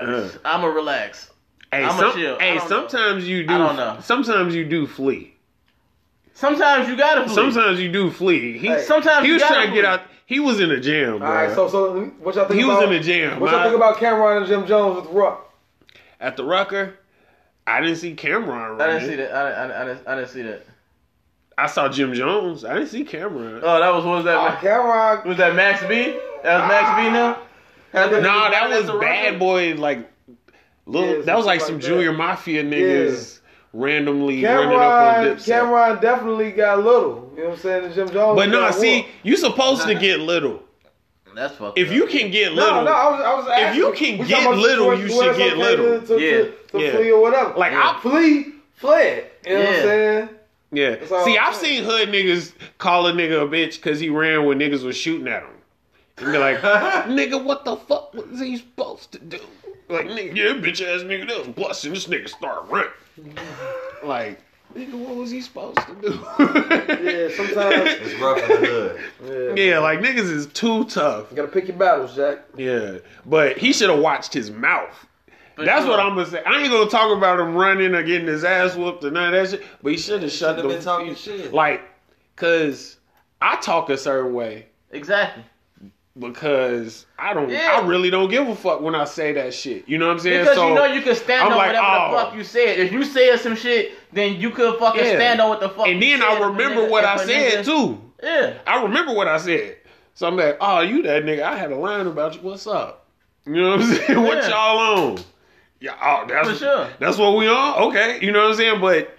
uh, 0.02 0.30
I'ma 0.46 0.68
relax. 0.68 1.32
hey, 1.72 1.84
I'ma 1.84 1.98
some- 2.00 2.14
chill. 2.14 2.38
I 2.40 2.44
hey, 2.44 2.56
don't 2.58 2.70
know. 2.70 2.76
sometimes 2.88 3.28
you 3.28 3.46
do. 3.48 3.54
I 3.54 3.58
don't 3.58 3.76
know. 3.76 3.98
Sometimes 4.02 4.56
you 4.56 4.66
do 4.66 4.88
flee. 4.88 5.34
Sometimes 6.34 6.88
you 6.88 6.96
gotta. 6.96 7.26
Flee. 7.26 7.34
Sometimes 7.36 7.80
you 7.80 7.92
do 7.92 8.12
flee. 8.12 8.58
He, 8.58 8.68
Hey. 8.68 8.82
Sometimes 8.84 9.24
he 9.24 9.28
you 9.30 9.34
was 9.34 9.42
gotta 9.44 9.56
trying 9.56 9.70
to 9.70 9.74
get 9.76 9.86
out. 9.86 10.02
He 10.28 10.40
was 10.40 10.60
in 10.60 10.70
a 10.72 10.80
jam, 10.80 11.14
All 11.14 11.20
bro. 11.20 11.30
right, 11.30 11.56
so 11.56 11.70
so 11.70 12.04
what 12.20 12.36
y'all 12.36 12.46
think 12.48 12.60
He 12.60 12.66
was 12.66 12.78
about? 12.78 12.92
in 12.92 13.00
the 13.02 13.06
jam, 13.08 13.40
What 13.40 13.50
y'all 13.52 13.60
man. 13.62 13.70
think 13.70 13.78
about 13.78 13.96
Cam'ron 13.98 14.38
and 14.40 14.46
Jim 14.48 14.68
Jones 14.68 14.98
with 14.98 15.06
the 15.06 15.12
Rock? 15.12 15.54
At 16.20 16.36
the 16.36 16.44
Rucker, 16.44 16.96
I 17.66 17.80
didn't 17.80 17.96
see 17.96 18.14
Cam'ron 18.14 18.82
I 18.82 18.88
didn't 18.88 19.08
see 19.10 19.16
that. 19.16 19.32
I, 19.34 19.50
I, 19.52 19.82
I, 19.82 19.86
didn't, 19.86 20.08
I 20.08 20.16
didn't 20.16 20.30
see 20.30 20.42
that. 20.42 20.66
I 21.58 21.68
saw 21.68 21.88
Jim 21.90 22.14
Jones. 22.14 22.66
I 22.66 22.74
didn't 22.74 22.90
see 22.90 23.06
Cam'ron. 23.06 23.62
Oh, 23.64 23.80
that 23.80 23.90
was 23.94 24.04
what 24.06 24.16
was 24.18 24.26
that? 24.26 24.36
Uh, 24.36 24.56
Cam'ron, 24.58 25.26
was 25.26 25.38
that 25.38 25.56
Max 25.56 25.82
B? 25.88 26.20
That 26.44 26.60
was 26.62 26.68
Max 26.68 26.98
B 27.02 27.10
now. 27.10 27.40
Had 27.98 28.12
the- 28.12 28.22
No, 28.22 28.50
that 28.52 28.70
was 28.70 29.00
Bad? 29.02 29.40
Boy. 29.40 29.76
Like 29.76 30.10
little. 30.86 31.18
Yeah, 31.18 31.22
that 31.24 31.38
was 31.38 31.46
like 31.46 31.60
something 31.62 31.82
some 31.82 31.92
like 31.92 32.00
that. 32.00 32.06
Junior 32.06 32.14
Mafia 32.14 32.64
niggas 32.64 33.40
randomly 33.74 34.44
running 34.44 34.70
up 34.70 34.82
on 34.82 35.26
Cam'ron, 35.26 35.36
Dipset. 35.36 35.62
Cam'ron 35.62 36.02
definitely 36.02 36.52
got 36.52 36.84
little. 36.84 37.32
You 37.36 37.44
know 37.44 37.50
what 37.50 37.56
I'm 37.58 37.62
saying? 37.62 37.94
Jim 37.94 38.10
Jones. 38.10 38.36
But 38.38 38.50
no, 38.50 38.62
got 38.62 38.76
see, 38.76 39.02
more. 39.02 39.10
you 39.24 39.38
supposed 39.38 39.84
to 39.88 39.96
get 39.96 40.20
little. 40.20 40.64
That's 41.36 41.54
fucked 41.56 41.78
If 41.78 41.90
up. 41.90 41.94
you 41.94 42.08
can 42.08 42.32
get 42.32 42.54
little, 42.54 42.78
No, 42.78 42.84
no, 42.86 42.92
I 42.92 43.12
was, 43.12 43.22
I 43.22 43.34
was 43.36 43.70
If 43.70 43.76
you 43.76 43.94
can 43.94 44.18
we 44.18 44.26
get 44.26 44.50
little, 44.58 44.90
situation 44.90 45.08
you 45.12 45.18
where 45.18 45.34
should 45.36 45.42
it's 45.44 45.50
get 45.52 45.58
little. 45.60 46.02
To, 46.02 46.08
to, 46.08 46.20
Yeah. 46.20 46.32
to, 46.32 46.52
to 46.72 46.80
Yeah. 46.82 46.92
flee 46.96 47.12
or 47.12 47.22
whatever. 47.22 47.54
Like, 47.56 47.74
I- 47.74 48.00
flee, 48.02 48.54
fled. 48.74 49.26
You 49.46 49.54
know 49.54 49.60
what 49.60 49.70
I'm 49.70 49.76
saying? 49.76 50.30
yeah. 50.72 50.96
See, 51.24 51.38
I'm 51.38 51.48
I've 51.50 51.56
saying. 51.56 51.84
seen 51.84 51.84
hood 51.84 52.10
niggas 52.10 52.54
call 52.80 53.06
a 53.06 53.12
nigga 53.14 53.44
a 53.44 53.48
bitch 53.48 53.76
because 53.76 54.00
he 54.00 54.10
ran 54.10 54.46
when 54.46 54.58
niggas 54.58 54.84
was 54.84 54.98
shooting 54.98 55.28
at 55.28 55.44
him. 55.44 55.50
And 56.18 56.32
be 56.32 56.38
like, 56.38 56.58
nigga, 56.62 57.44
what 57.44 57.64
the 57.66 57.76
fuck 57.76 58.14
was 58.14 58.40
he 58.40 58.58
supposed 58.58 59.12
to 59.14 59.20
do? 59.20 59.40
Like, 59.90 60.08
nigga, 60.08 60.36
yeah, 60.36 60.46
bitch 60.54 60.82
ass 60.82 61.04
nigga, 61.04 61.28
that 61.28 61.38
was 61.40 61.48
busting. 61.50 61.94
This 61.94 62.08
nigga 62.08 62.28
start 62.28 62.68
running. 62.70 62.90
Like, 64.04 64.40
nigga, 64.76 64.94
what 64.94 65.16
was 65.16 65.32
he 65.32 65.42
supposed 65.42 65.78
to 65.78 65.96
do? 66.02 66.10
Yeah, 66.40 67.30
sometimes. 67.36 67.92
It's 68.02 68.20
rough 68.22 68.38
in 68.50 68.62
the 68.62 68.68
hood. 68.68 69.56
yeah. 69.58 69.64
yeah, 69.64 69.80
like 69.80 70.00
niggas 70.00 70.30
is 70.32 70.48
too 70.48 70.86
tough. 70.86 71.28
You 71.32 71.36
gotta 71.38 71.48
pick 71.48 71.68
your 71.68 71.78
battles, 71.78 72.16
Jack. 72.16 72.40
Yeah, 72.58 72.98
but 73.26 73.58
he 73.58 73.72
should 73.74 73.90
have 73.90 74.00
watched 74.00 74.34
his 74.34 74.52
mouth. 74.52 75.06
But 75.56 75.66
That's 75.66 75.86
you- 75.86 75.90
what 75.92 76.00
I'm 76.00 76.10
gonna 76.16 76.26
say. 76.28 76.44
I 76.44 76.60
ain't 76.62 76.70
gonna 76.72 76.90
talk 76.90 77.16
about 77.16 77.40
him 77.40 77.56
running 77.56 77.96
or 77.96 78.04
getting 78.04 78.28
his 78.28 78.44
ass 78.44 78.76
whooped 78.76 79.04
or 79.04 79.12
none 79.12 79.34
of 79.34 79.50
that 79.50 79.58
shit. 79.58 79.68
But 79.82 79.92
he 79.94 79.98
should 79.98 80.22
have 80.22 80.32
shut 80.32 80.58
Should've 80.58 80.70
the 80.70 80.76
been 80.78 80.84
talking 80.84 81.16
shit. 81.16 81.54
like, 81.54 81.82
cause 82.36 82.98
I 83.42 83.56
talk 83.58 83.90
a 83.90 83.98
certain 83.98 84.34
way 84.34 84.68
Exactly. 84.92 85.44
Because 86.20 87.06
I 87.18 87.34
don't. 87.34 87.50
Yeah. 87.50 87.80
I 87.82 87.86
really 87.86 88.10
don't 88.10 88.30
give 88.30 88.48
a 88.48 88.56
fuck 88.56 88.82
when 88.82 88.96
I 88.96 89.06
say 89.06 89.34
that 89.34 89.54
shit. 89.54 89.88
You 89.88 89.98
know 89.98 90.08
what 90.08 90.14
I'm 90.14 90.20
saying? 90.20 90.42
Because 90.42 90.56
so 90.56 90.70
you 90.70 90.76
know 90.76 90.86
you 90.86 91.02
can 91.02 91.16
stand 91.16 91.42
I'm 91.44 91.52
on 91.52 91.58
like, 91.58 91.68
whatever 91.68 91.88
oh. 91.88 92.12
the 92.12 92.18
fuck 92.18 92.36
you 92.36 92.44
said. 92.44 92.80
If 92.80 92.92
you 92.92 93.04
said 93.04 93.40
some 93.40 93.56
shit, 93.56 93.94
then 94.14 94.40
you 94.40 94.52
could 94.52 94.80
fucking 94.80 95.04
Yeah. 95.04 95.16
stand 95.16 95.42
on 95.42 95.50
what 95.50 95.60
the 95.60 95.70
fuck. 95.70 95.88
and 95.88 96.02
then. 96.02 96.22
I 96.22 96.40
remember 96.40 96.82
nigga- 96.82 96.90
what 96.90 97.06
I 97.06 97.26
said 97.26 97.64
nigga- 97.64 97.66
too. 97.66 98.02
Yeah. 98.24 98.58
I 98.66 98.82
remember 98.84 99.14
what 99.14 99.28
I 99.28 99.38
said. 99.38 99.78
So 100.16 100.28
I'm 100.28 100.36
like, 100.36 100.58
oh, 100.60 100.82
you 100.82 101.04
that 101.04 101.24
nigga. 101.24 101.44
I 101.44 101.56
had 101.56 101.72
a 101.72 101.76
line 101.76 102.08
about 102.08 102.36
you. 102.36 102.42
What's 102.42 102.66
up? 102.66 103.06
You 103.46 103.54
know 103.54 103.72
what 103.72 103.82
I'm 103.82 103.96
saying? 104.08 104.22
what 104.24 104.50
y'all 104.50 104.80
on? 105.10 105.20
Yeah, 105.80 105.96
oh, 106.02 106.26
that's 106.28 106.50
For 106.50 106.56
sure. 106.56 106.88
That's 107.00 107.18
what 107.20 107.38
we 107.38 107.48
on. 107.48 107.90
Okay, 107.90 108.20
you 108.22 108.32
know 108.32 108.42
what 108.44 108.52
I'm 108.52 108.58
saying? 108.58 108.82
But 108.82 109.16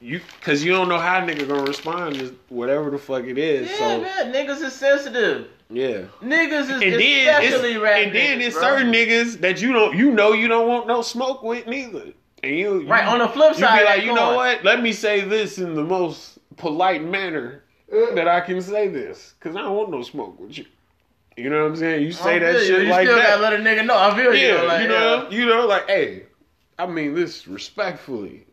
you, 0.00 0.20
cause 0.40 0.62
you 0.62 0.72
don't 0.72 0.88
know 0.88 0.98
how 0.98 1.20
nigga 1.20 1.46
gonna 1.46 1.62
respond 1.64 2.14
to 2.16 2.34
whatever 2.48 2.90
the 2.90 2.98
fuck 2.98 3.24
it 3.24 3.36
is. 3.38 3.70
Yeah, 3.70 3.76
so 3.76 4.00
man. 4.00 4.32
Niggas 4.32 4.62
is 4.62 4.72
sensitive. 4.72 5.48
Yeah. 5.74 6.04
Niggas 6.22 6.62
is 6.62 6.70
And 6.70 6.82
then 6.82 7.00
it's, 7.00 7.46
especially 7.46 7.76
rap 7.78 7.96
and 7.96 8.14
then 8.14 8.38
niggas, 8.38 8.46
it's 8.46 8.54
bro. 8.56 8.62
certain 8.62 8.92
niggas 8.92 9.40
that 9.40 9.60
you 9.60 9.72
don't, 9.72 9.96
you 9.96 10.10
know, 10.10 10.32
you 10.32 10.48
don't 10.48 10.68
want 10.68 10.86
no 10.86 11.02
smoke 11.02 11.42
with 11.42 11.66
neither. 11.66 12.12
And 12.42 12.56
you, 12.56 12.80
you 12.82 12.88
Right, 12.88 13.06
on 13.06 13.18
the 13.18 13.28
flip 13.28 13.54
you 13.54 13.60
side 13.60 13.78
be 13.80 13.84
like, 13.84 14.02
you 14.02 14.14
know 14.14 14.26
coin. 14.26 14.36
what? 14.36 14.64
Let 14.64 14.82
me 14.82 14.92
say 14.92 15.22
this 15.22 15.58
in 15.58 15.74
the 15.74 15.84
most 15.84 16.38
polite 16.56 17.02
manner 17.04 17.62
that 18.14 18.28
I 18.28 18.40
can 18.40 18.60
say 18.60 18.88
this, 18.88 19.34
cause 19.40 19.56
I 19.56 19.62
don't 19.62 19.76
want 19.76 19.90
no 19.90 20.02
smoke 20.02 20.38
with 20.40 20.58
you. 20.58 20.66
You 21.36 21.50
know 21.50 21.62
what 21.62 21.70
I'm 21.72 21.76
saying? 21.76 22.02
You 22.02 22.12
say 22.12 22.38
that 22.38 22.54
you. 22.54 22.66
shit 22.66 22.82
you 22.84 22.88
like 22.90 23.06
still 23.06 23.16
that. 23.16 23.40
gotta 23.40 23.42
let 23.42 23.52
a 23.54 23.56
nigga 23.56 23.84
know. 23.84 23.98
I 23.98 24.16
feel 24.16 24.34
you. 24.34 24.46
Yeah, 24.46 24.56
though, 24.60 24.66
like, 24.66 24.82
you 24.82 24.88
know, 24.88 25.28
you 25.30 25.46
know, 25.46 25.66
like, 25.66 25.86
hey, 25.88 26.24
I 26.78 26.86
mean 26.86 27.14
this 27.14 27.48
respectfully. 27.48 28.46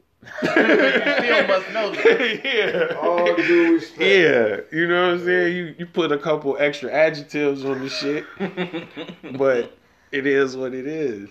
Yeah. 0.44 1.18
still 1.18 1.48
must 1.48 1.72
know. 1.72 1.92
that. 1.92 2.42
yeah. 2.44 2.98
All 3.00 3.36
due 3.36 3.74
respect. 3.74 4.02
Yeah, 4.02 4.78
you 4.78 4.88
know 4.88 5.08
what 5.08 5.14
I'm 5.14 5.26
saying? 5.26 5.56
You 5.56 5.76
you 5.78 5.86
put 5.86 6.12
a 6.12 6.18
couple 6.18 6.58
extra 6.60 6.92
adjectives 6.92 7.66
on 7.66 7.82
the 7.82 7.90
shit, 7.90 8.26
but 9.38 9.78
it 10.12 10.28
is 10.28 10.56
what 10.56 10.74
it 10.74 10.88
is. 10.88 11.30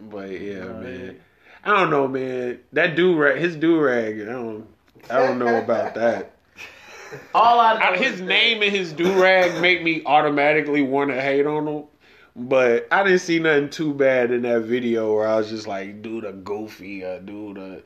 But 0.00 0.30
yeah, 0.30 0.64
man. 0.64 1.20
I 1.64 1.70
don't 1.70 1.90
know, 1.90 2.08
man. 2.08 2.58
That 2.72 2.96
do 2.96 3.16
rag, 3.16 3.38
his 3.38 3.54
do 3.54 3.78
rag, 3.80 4.20
I 4.20 4.24
don't, 4.24 4.66
I 5.08 5.18
don't 5.18 5.38
know 5.38 5.58
about 5.58 5.94
that. 5.94 6.32
All 7.34 7.60
I 7.60 7.74
know 7.74 7.92
I, 7.92 7.96
his 7.98 8.20
name 8.20 8.62
and 8.62 8.74
his 8.74 8.92
do 8.92 9.22
rag 9.22 9.60
make 9.60 9.82
me 9.82 10.02
automatically 10.04 10.82
want 10.82 11.10
to 11.10 11.20
hate 11.20 11.46
on 11.46 11.68
him. 11.68 11.84
But 12.34 12.88
I 12.90 13.02
didn't 13.02 13.18
see 13.18 13.38
nothing 13.38 13.68
too 13.68 13.92
bad 13.92 14.30
in 14.30 14.42
that 14.42 14.62
video 14.62 15.14
where 15.14 15.28
I 15.28 15.36
was 15.36 15.50
just 15.50 15.66
like, 15.66 16.00
dude, 16.02 16.24
a 16.24 16.32
goofy 16.32 17.04
or 17.04 17.20
do 17.20 17.54
the 17.54 17.82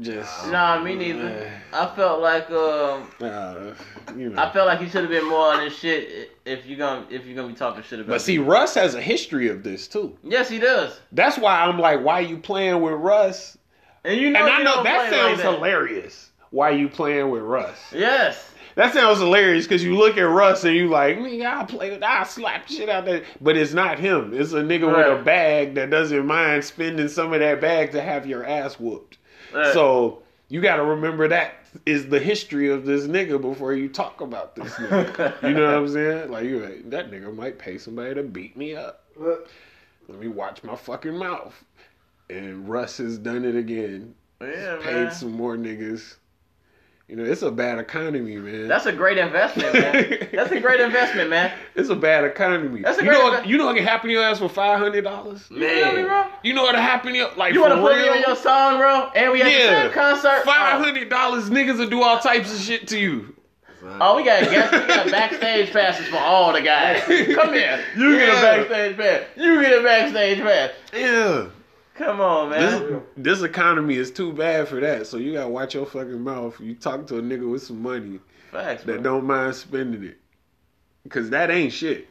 just 0.00 0.48
Nah, 0.50 0.82
me 0.82 0.94
neither. 0.94 1.52
I 1.72 1.86
felt 1.94 2.22
like 2.22 2.50
um, 2.50 3.10
uh, 3.20 3.74
you 4.16 4.30
know. 4.30 4.42
I 4.42 4.50
felt 4.50 4.66
like 4.66 4.80
he 4.80 4.88
should 4.88 5.02
have 5.02 5.10
been 5.10 5.28
more 5.28 5.52
on 5.52 5.64
this 5.64 5.78
shit. 5.78 6.30
If 6.46 6.64
you're 6.64 6.78
gonna 6.78 7.06
if 7.10 7.26
you're 7.26 7.36
gonna 7.36 7.48
be 7.48 7.54
talking 7.54 7.82
shit 7.82 8.00
about. 8.00 8.08
But 8.08 8.22
see, 8.22 8.38
people. 8.38 8.50
Russ 8.50 8.74
has 8.74 8.94
a 8.94 9.02
history 9.02 9.48
of 9.48 9.62
this 9.62 9.86
too. 9.86 10.16
yes, 10.22 10.48
he 10.48 10.58
does. 10.58 10.98
That's 11.12 11.36
why 11.36 11.60
I'm 11.60 11.78
like, 11.78 12.02
why 12.02 12.20
you 12.20 12.38
playing 12.38 12.80
with 12.80 12.94
Russ? 12.94 13.58
And 14.04 14.18
you 14.18 14.30
know, 14.30 14.40
and 14.40 14.48
I 14.48 14.62
know 14.62 14.82
that 14.82 15.10
sounds 15.10 15.38
like 15.38 15.44
that. 15.44 15.54
hilarious. 15.54 16.30
Why 16.50 16.70
you 16.70 16.88
playing 16.88 17.30
with 17.30 17.42
Russ? 17.42 17.78
Yes. 17.92 18.51
That 18.74 18.94
sounds 18.94 19.18
hilarious 19.18 19.66
because 19.66 19.84
you 19.84 19.96
look 19.96 20.16
at 20.16 20.22
Russ 20.22 20.64
and 20.64 20.74
you 20.74 20.88
like, 20.88 21.18
nigga, 21.18 21.46
I'll 21.46 21.66
play 21.66 21.90
with, 21.90 22.02
I'll 22.02 22.24
slap 22.24 22.68
shit 22.68 22.88
out 22.88 23.04
there. 23.04 23.24
But 23.40 23.56
it's 23.56 23.72
not 23.72 23.98
him. 23.98 24.32
It's 24.34 24.52
a 24.52 24.62
nigga 24.62 24.86
with 24.86 25.20
a 25.20 25.22
bag 25.22 25.74
that 25.74 25.90
doesn't 25.90 26.26
mind 26.26 26.64
spending 26.64 27.08
some 27.08 27.32
of 27.32 27.40
that 27.40 27.60
bag 27.60 27.92
to 27.92 28.02
have 28.02 28.26
your 28.26 28.46
ass 28.46 28.78
whooped. 28.78 29.18
Right. 29.54 29.72
So 29.72 30.22
you 30.48 30.60
got 30.60 30.76
to 30.76 30.84
remember 30.84 31.28
that 31.28 31.54
is 31.86 32.08
the 32.08 32.20
history 32.20 32.70
of 32.70 32.84
this 32.84 33.04
nigga 33.04 33.40
before 33.40 33.72
you 33.72 33.88
talk 33.88 34.20
about 34.20 34.54
this 34.54 34.72
nigga. 34.74 35.42
you 35.48 35.54
know 35.54 35.66
what 35.66 35.74
I'm 35.74 35.88
saying? 35.88 36.30
Like, 36.30 36.44
you 36.44 36.60
like, 36.60 36.90
that 36.90 37.10
nigga 37.10 37.34
might 37.34 37.58
pay 37.58 37.78
somebody 37.78 38.14
to 38.14 38.22
beat 38.22 38.56
me 38.56 38.76
up. 38.76 39.04
Let 39.16 40.18
me 40.18 40.28
watch 40.28 40.62
my 40.62 40.76
fucking 40.76 41.16
mouth. 41.16 41.54
And 42.28 42.68
Russ 42.68 42.98
has 42.98 43.18
done 43.18 43.44
it 43.44 43.56
again. 43.56 44.14
Yeah, 44.40 44.78
Paid 44.82 45.04
man. 45.04 45.12
some 45.12 45.32
more 45.32 45.56
niggas. 45.56 46.16
You 47.12 47.18
know, 47.18 47.24
it's 47.24 47.42
a 47.42 47.50
bad 47.50 47.78
economy, 47.78 48.38
man. 48.38 48.68
That's 48.68 48.86
a 48.86 48.92
great 48.92 49.18
investment, 49.18 49.74
man. 49.74 50.28
That's 50.32 50.50
a 50.50 50.58
great 50.58 50.80
investment, 50.80 51.28
man. 51.28 51.52
It's 51.74 51.90
a 51.90 51.94
bad 51.94 52.24
economy. 52.24 52.80
That's 52.80 52.96
a 52.96 53.02
you 53.02 53.10
great 53.10 53.18
know 53.18 53.42
you 53.42 53.58
know 53.58 53.66
what 53.66 53.76
can 53.76 53.84
happen 53.84 54.08
to 54.08 54.14
your 54.14 54.24
ass 54.24 54.38
for 54.38 54.48
five 54.48 54.78
hundred 54.78 55.04
dollars? 55.04 55.46
You 55.50 55.58
feel 55.58 55.92
me, 55.92 56.04
bro? 56.04 56.24
You 56.42 56.54
know 56.54 56.62
what 56.62 56.74
happen 56.74 57.12
to 57.12 57.18
you 57.18 57.28
like 57.36 57.52
You 57.52 57.60
want 57.60 57.74
to 57.74 57.82
put 57.82 57.98
me 57.98 58.08
on 58.08 58.18
your 58.18 58.34
song, 58.34 58.78
bro? 58.78 59.10
And 59.14 59.30
we 59.30 59.42
at 59.42 59.44
the 59.44 59.58
same 59.58 59.92
concert. 59.92 60.42
Five 60.46 60.82
hundred 60.82 61.10
dollars, 61.10 61.50
niggas 61.50 61.80
will 61.80 61.90
do 61.90 62.02
all 62.02 62.18
types 62.18 62.50
of 62.50 62.58
shit 62.58 62.88
to 62.88 62.98
you. 62.98 63.36
Oh, 64.00 64.16
we 64.16 64.24
got 64.24 64.44
guests. 64.44 64.72
We 64.72 64.86
got 64.86 65.10
backstage 65.10 65.70
passes 65.70 66.08
for 66.08 66.16
all 66.16 66.54
the 66.54 66.62
guys. 66.62 67.02
Come 67.34 67.52
here. 67.52 67.84
You 67.94 68.16
get 68.16 68.28
a 68.30 68.40
backstage 68.40 68.96
pass. 68.96 69.22
You 69.36 69.60
get 69.60 69.78
a 69.78 69.82
backstage 69.82 70.38
pass. 70.38 70.70
Yeah. 70.94 71.48
Come 71.94 72.20
on, 72.20 72.50
man. 72.50 72.82
This, 73.16 73.38
this 73.38 73.42
economy 73.42 73.96
is 73.96 74.10
too 74.10 74.32
bad 74.32 74.66
for 74.68 74.80
that. 74.80 75.06
So 75.06 75.18
you 75.18 75.34
gotta 75.34 75.48
watch 75.50 75.74
your 75.74 75.84
fucking 75.86 76.20
mouth. 76.20 76.58
You 76.60 76.74
talk 76.74 77.06
to 77.08 77.18
a 77.18 77.22
nigga 77.22 77.50
with 77.50 77.62
some 77.62 77.82
money 77.82 78.18
Facts, 78.50 78.84
that 78.84 79.02
bro. 79.02 79.02
don't 79.02 79.24
mind 79.26 79.54
spending 79.54 80.02
it, 80.04 80.18
cause 81.10 81.28
that 81.30 81.50
ain't 81.50 81.72
shit. 81.72 82.08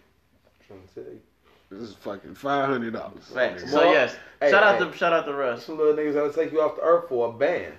This 1.69 1.89
is 1.89 1.95
fucking 1.95 2.35
five 2.35 2.67
hundred 2.67 2.93
dollars. 2.93 3.23
Facts. 3.33 3.71
So 3.71 3.83
yes, 3.91 4.15
Hey, 4.39 4.51
shout 4.51 4.63
out 4.63 4.79
hey. 4.81 4.91
to 4.91 4.97
shout 4.97 5.13
out 5.13 5.25
to 5.25 5.33
Russ. 5.33 5.65
Some 5.65 5.77
little 5.77 5.93
niggas 5.93 6.13
that'll 6.13 6.33
take 6.33 6.51
you 6.51 6.61
off 6.61 6.75
the 6.75 6.81
earth 6.81 7.07
for 7.09 7.29
a 7.29 7.31
band. 7.33 7.73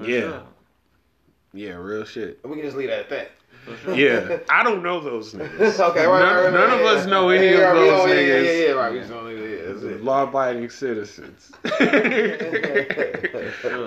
Yeah. 0.00 0.40
Yeah, 1.52 1.70
real 1.72 2.04
shit. 2.04 2.38
We 2.44 2.52
can 2.56 2.62
just 2.62 2.76
leave 2.76 2.88
that 2.90 3.00
at 3.00 3.08
that. 3.10 3.30
Yeah, 3.94 4.38
I 4.48 4.62
don't 4.62 4.82
know 4.82 5.00
those 5.00 5.34
niggas. 5.34 5.78
okay, 5.90 6.06
right, 6.06 6.18
none, 6.20 6.34
right, 6.36 6.44
right, 6.44 6.52
none 6.52 6.68
right, 6.70 6.72
of 6.72 6.80
yeah. 6.80 6.86
us 7.00 7.06
know 7.06 7.28
any 7.28 7.46
Yeah, 7.48 7.70
of 7.72 7.76
those 7.76 7.88
don't- 7.90 8.08
niggas. 8.08 8.26
Yeah, 8.44 8.50
yeah, 8.52 8.66
yeah, 8.66 8.72
right. 8.72 8.92
We 8.92 8.98
just 9.00 9.10
don't 9.10 9.24
know. 9.24 9.30
Yeah, 9.30 9.39
that's 9.72 9.82
it. 9.84 10.02
Law-abiding 10.04 10.70
citizens. 10.70 11.52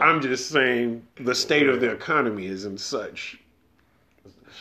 I'm 0.01 0.21
just 0.21 0.49
saying 0.49 1.05
the 1.15 1.35
state 1.35 1.67
of 1.67 1.81
the 1.81 1.91
economy 1.91 2.45
is 2.47 2.65
in 2.65 2.77
such 2.77 3.39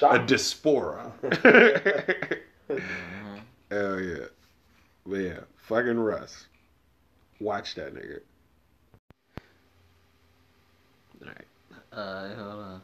a 0.00 0.18
diaspora. 0.18 1.12
Hell 3.70 4.00
yeah. 4.00 4.26
But 5.06 5.16
yeah, 5.16 5.40
fucking 5.56 5.98
Russ. 5.98 6.46
Watch 7.40 7.74
that 7.74 7.94
nigga. 7.94 8.20
Uh, 11.92 12.34
hold 12.34 12.60
on. 12.62 12.82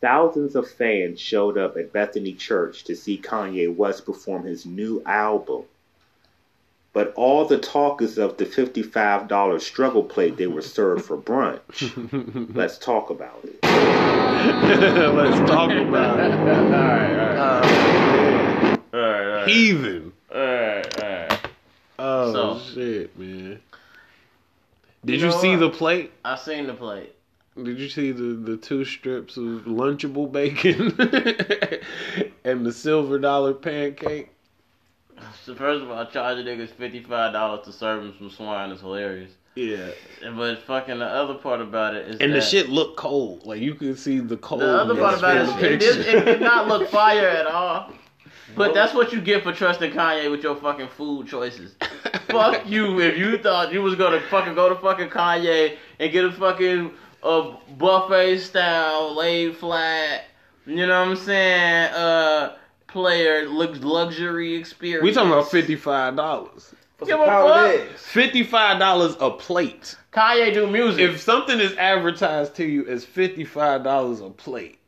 Thousands 0.00 0.56
of 0.56 0.68
fans 0.70 1.20
showed 1.20 1.56
up 1.56 1.76
at 1.76 1.92
Bethany 1.92 2.32
Church 2.32 2.84
to 2.84 2.96
see 2.96 3.18
Kanye 3.18 3.74
West 3.74 4.04
perform 4.04 4.44
his 4.44 4.66
new 4.66 5.02
album. 5.06 5.62
But 6.96 7.12
all 7.14 7.44
the 7.44 7.58
talk 7.58 8.00
is 8.00 8.16
of 8.16 8.38
the 8.38 8.46
$55 8.46 9.60
struggle 9.60 10.02
plate 10.02 10.38
they 10.38 10.46
were 10.46 10.62
served 10.62 11.04
for 11.04 11.18
brunch. 11.18 12.50
Let's 12.56 12.78
talk 12.78 13.10
about 13.10 13.38
it. 13.44 13.58
Let's 13.62 15.50
talk 15.50 15.70
about 15.72 16.20
it. 16.20 16.32
All 16.32 16.46
right, 16.46 17.36
all 17.36 17.60
right, 17.60 18.78
all 18.94 19.34
right, 19.34 19.46
Heathen. 19.46 20.14
Alright, 20.34 21.02
alright. 21.04 21.38
Oh 21.98 22.32
So- 22.32 22.60
shit, 22.72 23.18
man. 23.18 23.60
Did 25.04 25.20
You 25.20 25.26
you, 25.26 25.32
see 25.32 25.50
what? 25.50 25.60
the 25.60 25.68
plate? 25.68 26.12
I 26.24 26.36
seen 26.36 26.66
the 26.66 26.72
plate. 26.72 27.12
Did 27.62 27.78
you 27.78 27.90
see 27.90 28.12
the, 28.12 28.22
the 28.22 28.56
two 28.56 28.86
strips 28.86 29.36
of 29.36 29.44
lunchable 29.66 30.32
bacon 30.32 30.96
and 32.44 32.64
the 32.64 32.72
silver 32.72 33.18
dollar 33.18 33.52
pancake? 33.52 34.30
So 35.44 35.54
first 35.54 35.82
of 35.82 35.90
all, 35.90 36.04
charging 36.06 36.44
niggas 36.46 36.70
fifty 36.70 37.02
five 37.02 37.32
dollars 37.32 37.64
to 37.66 37.72
serve 37.72 38.02
them 38.02 38.14
some 38.18 38.30
swine 38.30 38.70
is 38.70 38.80
hilarious. 38.80 39.30
Yeah. 39.54 39.90
But 40.36 40.62
fucking 40.64 40.98
the 40.98 41.06
other 41.06 41.34
part 41.34 41.60
about 41.60 41.94
it 41.94 42.08
is 42.08 42.20
And 42.20 42.32
the 42.32 42.40
shit 42.40 42.68
looked 42.68 42.96
cold. 42.96 43.46
Like 43.46 43.60
you 43.60 43.74
could 43.74 43.98
see 43.98 44.18
the 44.18 44.36
cold. 44.36 44.60
The 44.60 44.80
other 44.80 44.94
part 44.94 45.18
about 45.18 45.36
it 45.36 45.42
is 45.42 45.62
it, 45.62 45.78
did, 45.78 46.06
it 46.06 46.24
did 46.24 46.40
not 46.40 46.68
look 46.68 46.88
fire 46.90 47.28
at 47.28 47.46
all. 47.46 47.92
But 48.54 48.74
that's 48.74 48.94
what 48.94 49.12
you 49.12 49.20
get 49.20 49.42
for 49.42 49.52
trusting 49.52 49.92
Kanye 49.92 50.30
with 50.30 50.42
your 50.42 50.56
fucking 50.56 50.88
food 50.88 51.26
choices. 51.26 51.74
Fuck 52.28 52.66
you 52.68 53.00
if 53.00 53.16
you 53.18 53.38
thought 53.38 53.72
you 53.72 53.82
was 53.82 53.94
gonna 53.94 54.20
fucking 54.30 54.54
go 54.54 54.68
to 54.68 54.76
fucking 54.76 55.08
Kanye 55.08 55.76
and 55.98 56.12
get 56.12 56.24
a 56.24 56.32
fucking 56.32 56.92
uh, 57.22 57.56
buffet 57.76 58.38
style 58.38 59.14
laid 59.14 59.56
flat. 59.56 60.24
You 60.66 60.86
know 60.86 61.00
what 61.00 61.08
I'm 61.08 61.16
saying? 61.16 61.92
Uh, 61.92 62.56
player 62.96 63.46
luxury 63.48 64.54
experience. 64.54 65.02
We 65.04 65.12
talking 65.12 65.30
about 65.30 65.50
fifty 65.50 65.76
five 65.76 66.16
dollars. 66.16 66.74
Give 67.04 67.20
a 67.20 67.26
fuck. 67.26 67.98
Fifty 67.98 68.42
five 68.42 68.78
dollars 68.78 69.16
a 69.20 69.30
plate. 69.30 69.96
Kanye 70.14 70.54
do 70.54 70.66
music. 70.66 71.02
If 71.02 71.20
something 71.20 71.60
is 71.60 71.74
advertised 71.76 72.54
to 72.54 72.64
you 72.64 72.86
as 72.86 73.04
fifty 73.04 73.44
five 73.44 73.84
dollars 73.84 74.20
a 74.20 74.30
plate, 74.30 74.78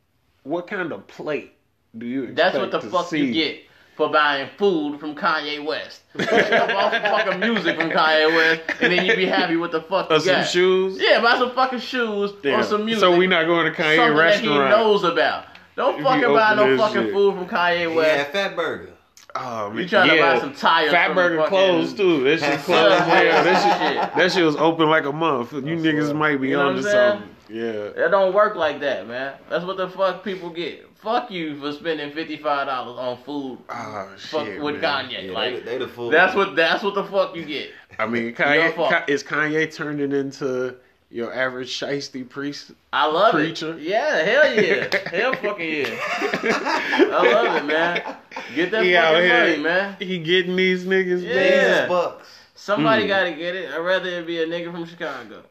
what 0.44 0.66
kind 0.66 0.90
of 0.90 1.06
plate 1.06 1.52
do 1.98 2.06
you 2.06 2.22
expect 2.22 2.36
That's 2.36 2.56
what 2.56 2.70
the 2.70 2.80
to 2.80 2.88
fuck 2.90 3.08
see? 3.08 3.26
you 3.26 3.32
get 3.34 3.60
for 3.94 4.08
buying 4.10 4.48
food 4.56 4.98
from 4.98 5.14
Kanye 5.14 5.62
West. 5.62 6.00
You 6.18 6.24
should 6.24 6.50
bought 6.50 6.92
some 6.92 7.02
fucking 7.02 7.40
music 7.40 7.78
from 7.78 7.90
Kanye 7.90 8.34
West, 8.34 8.62
and 8.80 8.90
then 8.92 9.04
you'd 9.04 9.16
be 9.16 9.26
happy 9.26 9.56
with 9.56 9.72
the 9.72 9.82
fuck 9.82 10.10
uh, 10.10 10.14
you 10.14 10.16
Or 10.16 10.20
some 10.20 10.34
got. 10.36 10.48
shoes? 10.48 10.98
Yeah, 11.00 11.20
buy 11.20 11.36
some 11.36 11.52
fucking 11.54 11.80
shoes 11.80 12.32
Damn. 12.42 12.60
or 12.60 12.62
some 12.62 12.84
music. 12.86 13.00
So 13.00 13.16
we 13.16 13.26
not 13.26 13.44
going 13.46 13.70
to 13.70 13.78
Kanye 13.78 13.96
something 13.96 14.16
restaurant. 14.16 14.70
that 14.70 14.78
he 14.78 14.82
knows 14.84 15.04
about. 15.04 15.44
Don't 15.78 15.98
If 16.00 16.04
fucking 16.04 16.28
buy 16.34 16.54
no 16.56 16.76
fucking 16.76 17.02
shit. 17.04 17.12
food 17.14 17.34
from 17.36 17.46
Kanye 17.48 17.94
West. 17.94 18.30
Yeah, 18.34 18.48
Fatburger. 18.50 18.88
Oh, 19.36 19.72
You 19.72 19.88
trying 19.88 20.10
to 20.10 20.16
buy 20.20 20.38
some 20.40 20.52
tires 20.54 20.90
Fat 20.90 21.06
from 21.06 21.14
Burger 21.16 21.36
fucking- 21.38 21.48
closed 21.50 21.96
too. 21.96 22.24
That 22.24 22.40
shit 22.40 22.58
closed. 22.60 23.06
Yeah. 23.06 23.22
yeah, 23.22 23.42
that 23.44 23.92
shit, 24.08 24.14
that 24.16 24.32
shit 24.32 24.44
was 24.44 24.56
open 24.56 24.90
like 24.90 25.04
a 25.04 25.12
month. 25.12 25.52
You 25.52 25.60
niggas 25.60 26.14
might 26.14 26.40
be 26.40 26.48
You 26.48 26.56
know 26.56 26.68
on 26.68 26.74
what 26.76 26.82
to 26.84 26.90
something. 26.90 27.28
Yeah. 27.48 27.90
That 27.96 28.10
don't 28.10 28.34
work 28.34 28.56
like 28.56 28.80
that, 28.80 29.06
man. 29.06 29.34
That's 29.48 29.64
what 29.64 29.76
the 29.76 29.88
fuck 29.88 30.24
people 30.24 30.50
get. 30.50 30.84
Fuck 30.96 31.30
you 31.30 31.56
for 31.60 31.70
spending 31.72 32.10
fifty 32.12 32.36
five 32.36 32.66
dollars 32.66 32.98
on 32.98 33.16
food. 33.18 33.58
Oh 33.70 34.08
fuck 34.18 34.46
shit, 34.46 34.60
with 34.60 34.80
man. 34.82 35.08
Kanye. 35.08 35.26
Yeah, 35.26 35.32
like 35.32 35.64
they, 35.64 35.72
they 35.72 35.78
the 35.78 35.86
fool. 35.88 36.10
that's 36.10 36.34
what 36.34 36.56
that's 36.56 36.82
what 36.82 36.94
the 36.96 37.04
fuck 37.04 37.36
you 37.36 37.44
get. 37.44 37.70
I 38.00 38.06
mean, 38.06 38.24
Your 38.24 38.32
Kanye. 38.32 38.74
Ka- 38.74 39.04
is 39.06 39.22
Kanye 39.22 39.72
turning 39.72 40.10
into 40.10 40.74
your 41.10 41.32
average 41.34 41.68
shiesty 41.70 42.28
priest? 42.28 42.72
I 42.92 43.06
love 43.06 43.32
preacher? 43.32 43.74
it. 43.78 43.82
Yeah, 43.82 44.22
hell 44.22 44.54
yeah. 44.54 44.96
hell 45.10 45.34
fucking 45.34 45.70
yeah. 45.70 45.98
I 46.42 47.32
love 47.32 47.56
it, 47.56 47.66
man. 47.66 48.16
Get 48.54 48.70
that 48.72 48.84
He 48.84 48.94
out 48.96 49.14
fucking 49.14 49.28
here, 49.28 49.50
money, 49.50 49.62
man. 49.62 49.96
He 49.98 50.18
getting 50.18 50.56
these 50.56 50.84
niggas. 50.84 51.22
Yeah. 51.22 51.88
bucks. 51.88 52.28
Somebody 52.54 53.04
Mm. 53.04 53.08
gotta 53.08 53.32
get 53.32 53.54
it. 53.56 53.70
I'd 53.72 53.78
rather 53.78 54.08
it 54.08 54.26
be 54.26 54.42
a 54.42 54.46
nigga 54.46 54.70
from 54.72 54.84
Chicago. 54.84 55.42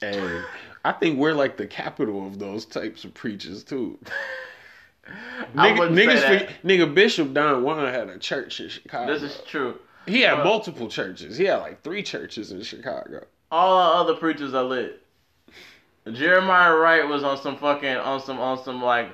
Hey, 0.00 0.42
I 0.84 0.92
think 0.92 1.18
we're 1.18 1.32
like 1.34 1.56
the 1.56 1.66
capital 1.66 2.26
of 2.26 2.38
those 2.38 2.66
types 2.66 3.04
of 3.04 3.14
preachers 3.14 3.62
too. 3.64 3.98
I 5.56 5.70
Nigga, 5.70 5.78
wouldn't 5.78 5.96
say 5.98 6.06
niggas, 6.06 6.20
that. 6.20 6.50
for- 6.60 6.66
nigga 6.66 6.94
Bishop 6.94 7.32
Don 7.32 7.62
Juan 7.62 7.92
had 7.92 8.08
a 8.08 8.18
church 8.18 8.60
in 8.60 8.68
Chicago. 8.68 9.12
This 9.12 9.22
is 9.22 9.40
true. 9.46 9.78
he 10.06 10.20
had 10.22 10.40
Uh, 10.40 10.44
multiple 10.44 10.88
churches. 10.88 11.36
He 11.36 11.44
had 11.44 11.56
like 11.56 11.82
three 11.82 12.02
churches 12.02 12.52
in 12.52 12.62
Chicago. 12.62 13.24
All 13.52 13.76
our 13.76 14.00
other 14.00 14.14
preachers 14.14 14.54
are 14.54 14.64
lit. 14.64 15.02
Jeremiah 16.10 16.74
Wright 16.74 17.06
was 17.06 17.22
on 17.22 17.38
some 17.38 17.56
fucking 17.56 17.96
on 17.96 18.20
some 18.20 18.40
on 18.40 18.62
some 18.64 18.82
like 18.82 19.10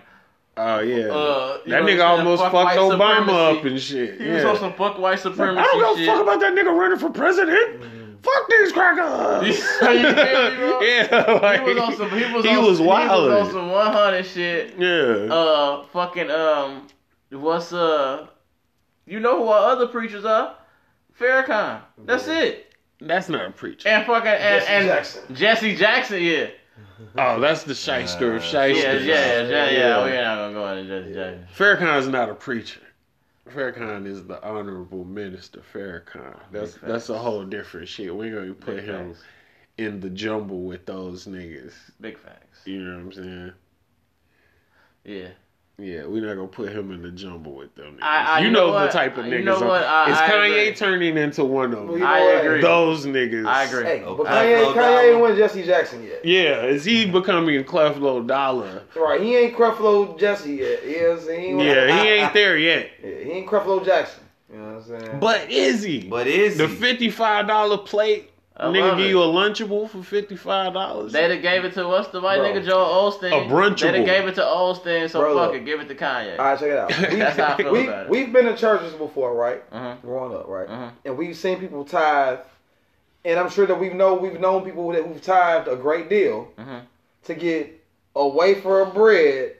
Oh 0.57 0.81
yeah, 0.81 1.05
Uh, 1.07 1.59
that 1.59 1.67
know 1.69 1.81
what 1.83 1.83
I'm 1.83 1.87
nigga 1.87 2.05
almost 2.05 2.43
Fuck 2.43 2.53
fucked 2.53 2.79
Obama 2.79 3.27
supremacy. 3.27 3.59
up 3.59 3.65
and 3.65 3.81
shit. 3.81 4.21
he 4.21 4.27
yeah. 4.27 4.35
was 4.35 4.45
on 4.45 4.57
some 4.59 4.73
fuck 4.75 4.99
white 4.99 5.21
supremacy. 5.21 5.61
I 5.61 5.65
supremacy 5.65 5.81
don't 5.81 5.99
give 5.99 6.09
a 6.09 6.13
fuck 6.13 6.23
about 6.23 6.41
that 6.41 6.55
nigga 6.55 6.77
running 6.77 6.99
for 6.99 7.11
president. 7.11 7.83
Fuck 8.23 8.49
these 8.51 8.73
crackers. 8.73 9.63
You 9.83 9.93
me, 10.03 10.57
bro? 10.57 10.81
yeah, 10.81 11.39
like, 11.43 11.63
he 11.67 11.75
was 11.75 11.79
on 11.79 11.97
some. 11.97 12.11
He 12.11 12.33
was 12.33 12.45
he 12.45 12.51
on, 12.57 12.65
was 12.65 12.79
He 12.79 12.85
was 12.85 13.47
on 13.47 13.51
some 13.53 13.71
one 13.71 13.93
hundred 13.93 14.25
shit. 14.27 14.75
Yeah. 14.77 15.33
Uh, 15.33 15.85
fucking 15.93 16.31
um, 16.31 16.89
what's 17.31 17.73
uh, 17.73 18.27
you 19.07 19.21
know 19.21 19.45
who 19.45 19.49
our 19.49 19.71
other 19.71 19.87
preachers 19.87 20.25
are? 20.25 20.57
Farrakhan. 21.19 21.83
That's 22.05 22.27
it. 22.27 22.68
That's 23.01 23.29
not 23.29 23.47
a 23.47 23.51
preacher. 23.53 23.89
And 23.89 24.05
fucking 24.07 24.27
and, 24.29 24.41
Jesse 24.61 24.73
and 24.73 24.87
Jackson. 24.87 25.35
Jesse 25.35 25.77
Jackson. 25.77 26.23
Yeah. 26.23 26.47
Oh, 27.17 27.39
that's 27.41 27.63
the 27.63 27.75
shyster 27.75 28.35
of 28.37 28.43
Yeah, 28.43 28.49
shysters. 28.51 29.05
yeah, 29.07 29.43
yeah, 29.43 29.71
yeah. 29.71 30.03
We're 30.05 30.23
not 30.23 30.37
gonna 30.37 30.53
go 30.55 30.69
into 30.77 31.01
Jesse 31.01 31.15
Jackson. 31.15 31.47
Farrakhan's 31.57 32.09
not 32.09 32.29
a 32.29 32.35
preacher. 32.35 32.81
Farrakhan 33.49 34.07
is 34.07 34.27
the 34.27 34.43
honorable 34.47 35.05
minister. 35.05 35.63
Farrakhan. 35.73 36.39
That's 36.53 36.73
Big 36.73 36.83
that's 36.91 37.09
a 37.09 37.17
whole 37.19 37.45
different 37.45 37.89
shit. 37.89 38.15
We're 38.15 38.35
gonna 38.41 38.55
put 38.55 38.77
Big 38.77 38.85
him 38.85 39.15
facts. 39.15 39.25
in 39.79 40.01
the 40.01 40.11
jumble 40.11 40.63
with 40.65 40.85
those 40.87 41.27
niggas. 41.27 41.73
Big 42.01 42.19
facts. 42.19 42.61
You 42.65 42.83
know 42.83 42.97
what 42.97 43.05
I'm 43.05 43.13
saying? 43.13 43.53
Yeah. 45.05 45.29
Yeah, 45.81 46.07
we're 46.07 46.27
not 46.27 46.35
gonna 46.35 46.49
put 46.49 46.73
him 46.73 46.91
in 46.91 47.03
the 47.03 47.13
jumble 47.13 47.53
with 47.53 47.73
them. 47.77 47.99
Niggas. 47.99 48.03
I- 48.03 48.25
I- 48.25 48.39
you 48.41 48.47
you 48.47 48.51
know, 48.53 48.73
know 48.73 48.81
the 48.85 48.89
type 48.89 49.17
of 49.17 49.27
niggas. 49.27 49.31
You 49.31 49.39
niggas. 49.39 49.45
know 49.45 49.63
are- 49.63 49.69
what? 49.69 49.85
I- 49.85 50.11
Is 50.11 50.17
Kanye 50.19 50.63
agree. 50.63 50.75
turning 50.75 51.17
into 51.17 51.45
one 51.45 51.67
of 51.67 51.71
them? 51.79 51.87
Well, 51.87 51.99
you 51.99 52.03
know 52.03 52.11
I 52.11 52.19
agree. 52.19 52.61
Those 52.61 53.07
niggas. 53.07 53.47
I 53.47 53.63
agree. 53.65 53.85
Hey, 53.85 54.03
but 54.05 54.17
Clef 54.17 54.29
Kanye, 54.29 54.59
Lil 54.59 54.75
Kanye 54.75 55.13
ain't 55.13 55.21
win 55.23 55.37
Jesse 55.37 55.63
Jackson 55.63 56.03
yet. 56.03 56.25
Yeah, 56.25 56.65
is 56.65 56.85
he 56.85 57.07
becoming 57.07 57.61
a 57.61 57.63
Creflo 57.63 58.27
Dollar? 58.27 58.83
Right, 58.97 59.21
he 59.21 59.37
ain't 59.37 59.57
Creflo 59.57 60.19
Jesse 60.19 60.55
yet. 60.57 60.85
You 60.85 61.01
know 61.01 61.09
what 61.11 61.19
I'm 61.21 61.25
saying? 61.27 61.61
Yeah, 61.61 62.03
he 62.03 62.09
ain't 62.09 62.33
there 62.35 62.59
yet. 62.59 62.91
Yeah, 63.01 63.11
he 63.23 63.31
ain't 63.31 63.47
Creflo 63.47 63.85
Jackson. 63.87 64.25
You 64.53 64.59
know 64.59 64.65
what 64.65 64.97
I'm 64.97 65.01
saying? 65.01 65.21
But 65.21 65.49
is 65.49 65.85
he? 65.85 66.09
But 66.09 66.27
is 66.27 66.59
the 66.59 66.67
fifty-five 66.67 67.47
dollar 67.47 67.79
plate? 67.79 68.31
I 68.61 68.67
nigga 68.67 68.97
give 68.97 69.07
it. 69.07 69.09
you 69.11 69.23
a 69.23 69.27
lunchable 69.27 69.89
for 69.89 70.03
fifty-five 70.03 70.73
dollars. 70.73 71.13
They 71.13 71.29
done 71.29 71.41
gave 71.43 71.65
it 71.65 71.75
to 71.75 71.87
what's 71.87 72.09
the 72.09 72.21
white 72.21 72.39
Bro. 72.39 72.53
nigga 72.55 72.65
Joel 72.67 73.13
Osteen. 73.13 73.47
A 73.47 73.49
brunchable. 73.49 73.81
They 73.81 73.93
done 73.93 74.05
gave 74.05 74.27
it 74.27 74.35
to 74.35 74.41
Osteen, 74.43 75.09
so 75.09 75.21
Bro, 75.21 75.35
fuck 75.37 75.53
look. 75.53 75.61
it, 75.61 75.65
give 75.65 75.81
it 75.81 75.89
to 75.89 75.95
Kanye. 75.95 76.39
All 76.39 76.45
right, 76.45 76.59
check 76.59 76.69
it 76.69 76.77
out. 76.79 76.91
We, 77.13 77.17
That's 77.19 77.37
how 77.37 77.55
I 77.55 77.57
feel 77.57 77.73
we, 77.73 77.85
about 77.87 78.05
it. 78.07 78.11
We've 78.11 78.33
been 78.33 78.49
in 78.49 78.57
churches 78.57 78.93
before, 78.95 79.35
right? 79.35 79.63
Uh-huh. 79.71 79.95
Growing 80.03 80.35
up, 80.37 80.49
right? 80.49 80.69
Uh-huh. 80.69 80.91
And 81.05 81.17
we've 81.17 81.37
seen 81.37 81.61
people 81.61 81.85
tithe, 81.85 82.41
and 83.25 83.39
I'm 83.39 83.49
sure 83.49 83.67
that 83.67 83.79
we've 83.79 83.95
know 83.95 84.15
we've 84.15 84.41
known 84.41 84.65
people 84.65 84.91
that 84.93 85.05
who've 85.07 85.23
tithed 85.23 85.69
a 85.69 85.77
great 85.77 86.09
deal 86.09 86.49
Uh-huh. 86.59 86.81
to 87.25 87.35
get 87.35 87.85
a 88.17 88.27
wafer 88.27 88.81
of 88.81 88.93
bread 88.95 89.55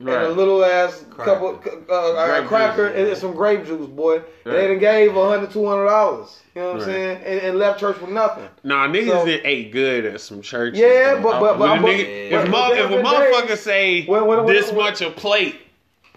and 0.00 0.08
a 0.08 0.28
little 0.30 0.64
ass 0.64 1.04
Cracker. 1.10 1.30
couple 1.30 1.48
uh, 1.90 2.14
a 2.14 2.26
Grape 2.38 2.48
cracker 2.48 2.88
juice, 2.88 2.98
and 2.98 3.08
yeah. 3.08 3.14
some 3.14 3.34
grape 3.34 3.66
juice, 3.66 3.86
boy. 3.86 4.16
And 4.16 4.24
Right. 4.46 4.52
they 4.54 4.66
done 4.68 4.78
gave 4.78 5.16
a 5.16 5.28
hundred, 5.28 5.50
two 5.50 5.66
hundred 5.66 5.86
dollars. 5.86 6.40
You 6.54 6.62
know 6.62 6.66
what 6.68 6.72
I'm 6.74 6.78
Right. 6.88 6.94
saying? 6.94 7.16
And, 7.24 7.40
and 7.40 7.58
left 7.58 7.78
church 7.80 8.00
with 8.00 8.10
nothing. 8.10 8.48
Nah, 8.64 8.88
niggas 8.88 9.08
So- 9.10 9.24
that 9.26 9.46
ate 9.46 9.72
good 9.72 10.04
at 10.06 10.20
some 10.20 10.40
churches. 10.42 10.80
Yeah, 10.80 11.14
though. 11.14 11.22
but 11.22 11.40
but 11.40 11.58
but, 11.58 11.70
When 11.72 11.82
but, 11.82 11.88
nigga- 11.90 12.30
but- 12.30 12.38
if, 12.40 12.42
but 12.44 12.50
mo- 12.50 12.74
there 12.74 12.84
if 12.84 12.90
a 12.90 13.02
motherfucker 13.02 13.48
days- 13.48 13.60
say 13.60 14.04
When- 14.06 14.26
when- 14.26 14.44
when- 14.44 14.54
this 14.54 14.68
when- 14.72 14.76
much 14.86 15.00
a 15.02 15.10
plate, 15.10 15.56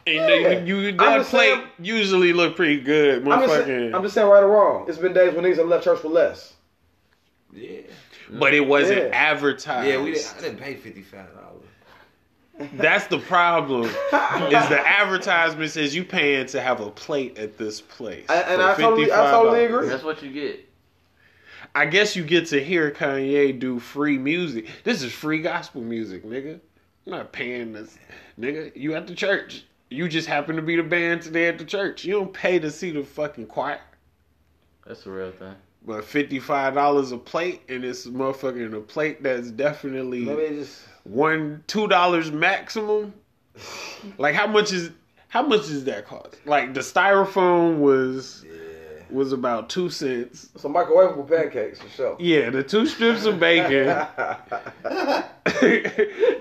and 0.07 0.15
Yeah. 0.15 0.27
they, 0.27 0.63
you 0.65 0.89
I'm 0.89 0.97
that 0.97 1.25
plate 1.27 1.49
saying- 1.53 1.63
usually 1.79 2.33
look 2.33 2.55
pretty 2.55 2.79
good. 2.79 3.27
I'm 3.27 3.41
just, 3.47 3.65
saying, 3.65 3.93
I'm 3.93 4.01
just 4.03 4.15
saying 4.15 4.27
right 4.27 4.43
or 4.43 4.47
wrong. 4.47 4.85
It's 4.87 4.97
been 4.97 5.13
days 5.13 5.33
when 5.33 5.43
niggas 5.45 5.57
have 5.57 5.67
left 5.67 5.83
church 5.83 5.99
for 5.99 6.09
less. 6.09 6.53
Yeah. 7.53 7.81
but 8.31 8.53
it 8.53 8.61
wasn't 8.61 8.97
Yeah. 8.99 9.09
advertised. 9.13 9.87
Yeah, 9.87 10.01
we 10.01 10.13
didn't, 10.13 10.33
I 10.37 10.41
didn't 10.41 10.59
pay 10.59 10.73
fifty 10.75 11.01
five 11.03 11.27
dollars. 11.35 11.52
That's 12.73 13.07
the 13.07 13.19
problem. 13.19 13.85
is 13.85 13.91
the 14.69 14.81
advertisement 14.85 15.71
says 15.71 15.95
you 15.95 16.03
paying 16.03 16.45
to 16.47 16.61
have 16.61 16.81
a 16.81 16.91
plate 16.91 17.37
at 17.37 17.57
this 17.57 17.81
place, 17.81 18.25
And, 18.29 18.45
and 18.47 18.61
for 18.61 18.67
I 18.67 18.75
totally, 18.75 19.11
I 19.11 19.31
totally 19.31 19.59
$55. 19.59 19.65
agree. 19.65 19.87
That's 19.89 20.03
what 20.03 20.23
you 20.23 20.31
get. 20.31 20.69
I 21.75 21.85
guess 21.87 22.15
you 22.15 22.23
get 22.23 22.45
to 22.47 22.63
hear 22.63 22.91
Kanye 22.91 23.57
do 23.59 23.79
free 23.79 24.17
music. 24.19 24.67
This 24.83 25.01
is 25.01 25.11
free 25.11 25.41
gospel 25.41 25.81
music, 25.81 26.23
nigga. 26.23 26.59
I'm 27.05 27.11
not 27.11 27.31
paying 27.31 27.73
this, 27.73 27.97
nigga. 28.39 28.71
You 28.75 28.93
at 28.93 29.07
the 29.07 29.15
church. 29.15 29.65
You 29.89 30.07
just 30.07 30.27
happen 30.27 30.55
to 30.55 30.61
be 30.61 30.75
the 30.75 30.83
band 30.83 31.21
today 31.23 31.47
at 31.47 31.57
the 31.57 31.65
church. 31.65 32.05
You 32.05 32.13
don't 32.13 32.33
pay 32.33 32.59
to 32.59 32.69
see 32.71 32.91
the 32.91 33.03
fucking 33.03 33.47
choir. 33.47 33.81
That's 34.85 35.03
the 35.03 35.11
real 35.11 35.31
thing. 35.31 35.55
But 35.85 36.05
fifty 36.05 36.39
five 36.39 36.75
dollars 36.75 37.11
a 37.11 37.17
plate, 37.17 37.61
and 37.69 37.83
it's 37.83 38.05
motherfucking 38.07 38.75
a 38.75 38.79
plate 38.79 39.21
that's 39.23 39.51
definitely 39.51 40.21
Maybe 40.21 40.55
just 40.55 40.83
one 41.03 41.63
two 41.67 41.87
dollars 41.87 42.31
maximum. 42.31 43.13
Like 44.17 44.35
how 44.35 44.47
much 44.47 44.71
is 44.71 44.91
how 45.27 45.41
much 45.43 45.61
does 45.61 45.85
that 45.85 46.05
cost? 46.05 46.37
Like 46.45 46.73
the 46.73 46.81
styrofoam 46.81 47.79
was 47.79 48.45
was 49.09 49.31
about 49.31 49.69
two 49.69 49.89
cents. 49.89 50.49
some 50.57 50.73
microwavable 50.73 51.27
pancakes 51.29 51.79
for 51.79 51.89
sure. 51.89 52.17
Yeah, 52.19 52.49
the 52.49 52.63
two 52.63 52.85
strips 52.85 53.25
of 53.25 53.39
bacon, 53.39 53.85
the 54.83 55.23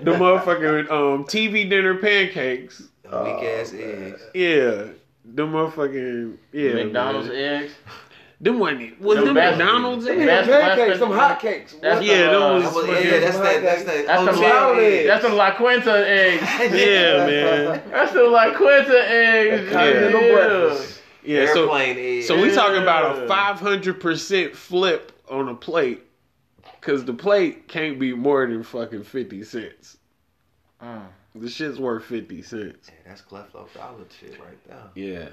motherfucking 0.05 0.89
um, 0.89 1.25
TV 1.25 1.69
dinner 1.69 1.95
pancakes. 1.95 2.83
Weak 3.03 3.13
ass 3.13 3.73
eggs. 3.73 4.21
Yeah, 4.33 4.87
the 5.25 5.45
motherfucking 5.45 6.37
yeah. 6.51 6.73
McDonald's 6.73 7.29
man. 7.29 7.63
eggs. 7.63 7.73
Them 8.41 8.59
wasn't 8.59 8.99
was 8.99 9.15
Them 9.17 9.25
them 9.27 9.33
best- 9.35 9.57
McDonald's 9.57 10.05
them 10.05 10.19
eggs? 10.19 10.47
best- 10.47 10.49
pancakes, 10.77 10.99
some 10.99 11.11
hot 11.11 11.39
cakes. 11.39 11.75
That's 11.81 11.95
What? 11.97 12.05
Yeah, 12.05 12.31
the, 12.31 12.43
uh, 12.45 12.53
was 12.55 12.63
That 12.63 12.73
was- 12.75 12.85
fucking- 12.87 13.05
yeah, 13.05 13.19
that's 13.19 13.37
that. 13.37 13.61
That's 13.61 13.83
that. 13.85 14.07
That's 14.07 14.23
some 14.25 14.35
Salad 14.35 14.77
La, 14.77 14.83
eggs. 14.83 15.07
that's 15.07 15.23
some 15.23 15.35
La 15.35 15.55
Quinta 15.55 16.09
eggs. 16.09 16.41
Yeah, 16.73 17.25
man. 17.25 17.81
That's 17.89 18.11
some 18.11 18.31
La 18.31 18.53
Quinta 18.53 19.09
eggs. 19.11 19.71
Continental 19.71 20.21
yeah. 20.21 20.33
breakfast. 20.33 21.01
Yeah, 21.25 21.53
so 21.53 21.73
eggs. 21.73 22.27
so 22.27 22.41
we 22.41 22.51
talking 22.53 22.81
about 22.81 23.23
a 23.23 23.27
five 23.27 23.59
hundred 23.61 24.01
percent 24.01 24.53
flip 24.55 25.13
on 25.29 25.47
a 25.47 25.55
plate, 25.55 26.01
cause 26.81 27.05
the 27.05 27.13
plate 27.13 27.69
can't 27.69 27.97
be 27.97 28.13
more 28.13 28.45
than 28.45 28.61
fucking 28.61 29.03
fifty 29.05 29.41
cents. 29.45 29.97
Mm. 30.81 31.03
The 31.35 31.49
shit's 31.49 31.79
worth 31.79 32.03
fifty 32.03 32.41
cents. 32.41 32.89
Yeah, 32.91 32.95
that's 33.07 33.21
Creflo 33.21 33.71
Dollar 33.73 34.03
shit 34.19 34.37
right 34.37 34.57
there. 34.67 34.77
Yeah. 34.95 35.29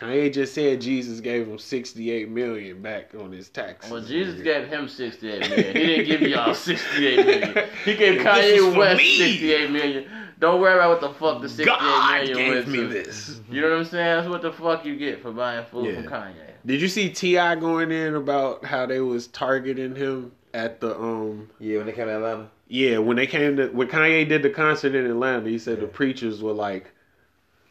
Kanye 0.00 0.32
just 0.32 0.54
said 0.54 0.80
Jesus 0.80 1.20
gave 1.20 1.48
him 1.48 1.58
sixty-eight 1.58 2.28
million 2.28 2.80
back 2.82 3.10
on 3.18 3.32
his 3.32 3.48
taxes. 3.48 3.90
Well, 3.90 4.00
Jesus 4.02 4.40
gave 4.42 4.68
him 4.68 4.86
68 4.88 5.40
million. 5.50 5.76
He 5.76 5.86
didn't 5.86 6.06
give 6.06 6.20
y'all 6.22 6.54
68 6.54 7.26
million. 7.26 7.68
He 7.84 7.96
gave 7.96 8.20
Kanye 8.24 8.76
West 8.76 9.00
68 9.00 9.70
million. 9.70 10.06
Don't 10.38 10.60
worry 10.60 10.74
about 10.74 10.90
what 10.90 11.00
the 11.00 11.18
fuck 11.18 11.42
the 11.42 11.48
68 11.48 11.66
God 11.66 12.26
gave 12.26 12.54
went 12.54 12.68
me 12.68 12.76
to. 12.78 12.86
this. 12.86 13.40
You 13.50 13.60
know 13.60 13.70
what 13.70 13.78
I'm 13.78 13.84
saying? 13.86 14.04
That's 14.18 14.28
what 14.28 14.42
the 14.42 14.52
fuck 14.52 14.84
you 14.84 14.96
get 14.96 15.20
for 15.20 15.32
buying 15.32 15.64
food 15.66 15.86
Yeah. 15.86 16.02
from 16.02 16.12
Kanye. 16.12 16.34
Did 16.64 16.80
you 16.80 16.88
see 16.88 17.08
T.I. 17.10 17.56
going 17.56 17.90
in 17.90 18.14
about 18.14 18.64
how 18.64 18.86
they 18.86 19.00
was 19.00 19.26
targeting 19.26 19.96
him 19.96 20.30
at 20.54 20.80
the 20.80 20.96
um? 20.96 21.50
Yeah, 21.58 21.78
when 21.78 21.86
they 21.86 21.92
came 21.92 22.06
to 22.06 22.14
Atlanta. 22.16 22.48
Yeah, 22.68 22.98
when 22.98 23.16
they 23.16 23.26
came 23.26 23.56
to 23.56 23.68
when 23.70 23.88
Kanye 23.88 24.28
did 24.28 24.42
the 24.42 24.50
concert 24.50 24.94
in 24.94 25.06
Atlanta, 25.06 25.48
he 25.48 25.58
said 25.58 25.80
the 25.80 25.86
preachers 25.88 26.40
were 26.42 26.52
like 26.52 26.92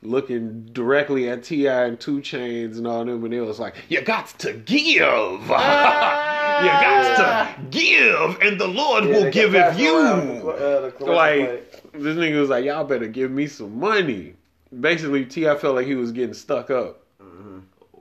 looking 0.03 0.63
directly 0.73 1.29
at 1.29 1.43
T.I. 1.43 1.85
and 1.85 1.99
2 1.99 2.19
Chainz 2.19 2.77
and 2.77 2.87
all 2.87 3.03
them, 3.05 3.23
and 3.25 3.33
it 3.33 3.41
was 3.41 3.59
like, 3.59 3.75
"You 3.89 4.01
got 4.01 4.27
to 4.39 4.53
give, 4.53 4.87
you 5.41 5.47
got 5.47 7.55
to 7.57 7.61
give, 7.69 8.41
and 8.41 8.59
the 8.59 8.67
Lord 8.67 9.05
Yeah, 9.05 9.23
will 9.23 9.31
give 9.31 9.53
kept 9.53 9.75
it 9.75 9.77
passing 9.77 9.87
around 9.87 10.27
the 10.27 10.33
you." 10.35 10.49
uh, 10.49 10.91
the 10.97 11.05
Like 11.05 11.71
plate. 11.81 12.03
this 12.03 12.15
nigga 12.15 12.39
was 12.39 12.49
like, 12.49 12.65
"Y'all 12.65 12.83
better 12.83 13.07
give 13.07 13.31
me 13.31 13.47
some 13.47 13.79
money." 13.79 14.33
Basically, 14.79 15.25
T.I. 15.25 15.55
felt 15.55 15.75
like 15.75 15.87
he 15.87 15.95
was 15.95 16.11
getting 16.11 16.33
stuck 16.33 16.69
up. 16.69 17.01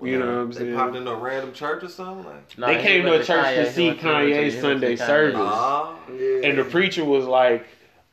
You 0.03 0.19
know 0.19 0.27
what 0.27 0.35
I'm 0.35 0.51
They 0.53 0.59
saying? 0.59 0.75
popped 0.75 0.95
into 0.95 1.11
a 1.11 1.17
random 1.17 1.55
church 1.55 1.83
or 1.83 1.89
something. 1.89 2.27
Like, 2.27 2.59
Nah, 2.59 2.67
They 2.67 2.83
came 2.83 3.05
to 3.05 3.15
a 3.15 3.25
church 3.25 3.29
to 3.29 3.35
Kanye. 3.63 3.65
He 3.65 3.71
see 3.73 3.87
went 3.89 4.01
to- 4.01 4.07
he 4.07 4.13
went 4.13 4.29
to- 4.29 4.35
Kanye's 4.43 4.55
he 4.55 4.61
Sunday 4.61 4.97
service. 4.97 5.37
ah, 5.41 5.95
Yeah. 6.15 6.41
And 6.49 6.59
the 6.59 6.65
preacher 6.65 7.03
was 7.03 7.25
like, 7.25 7.67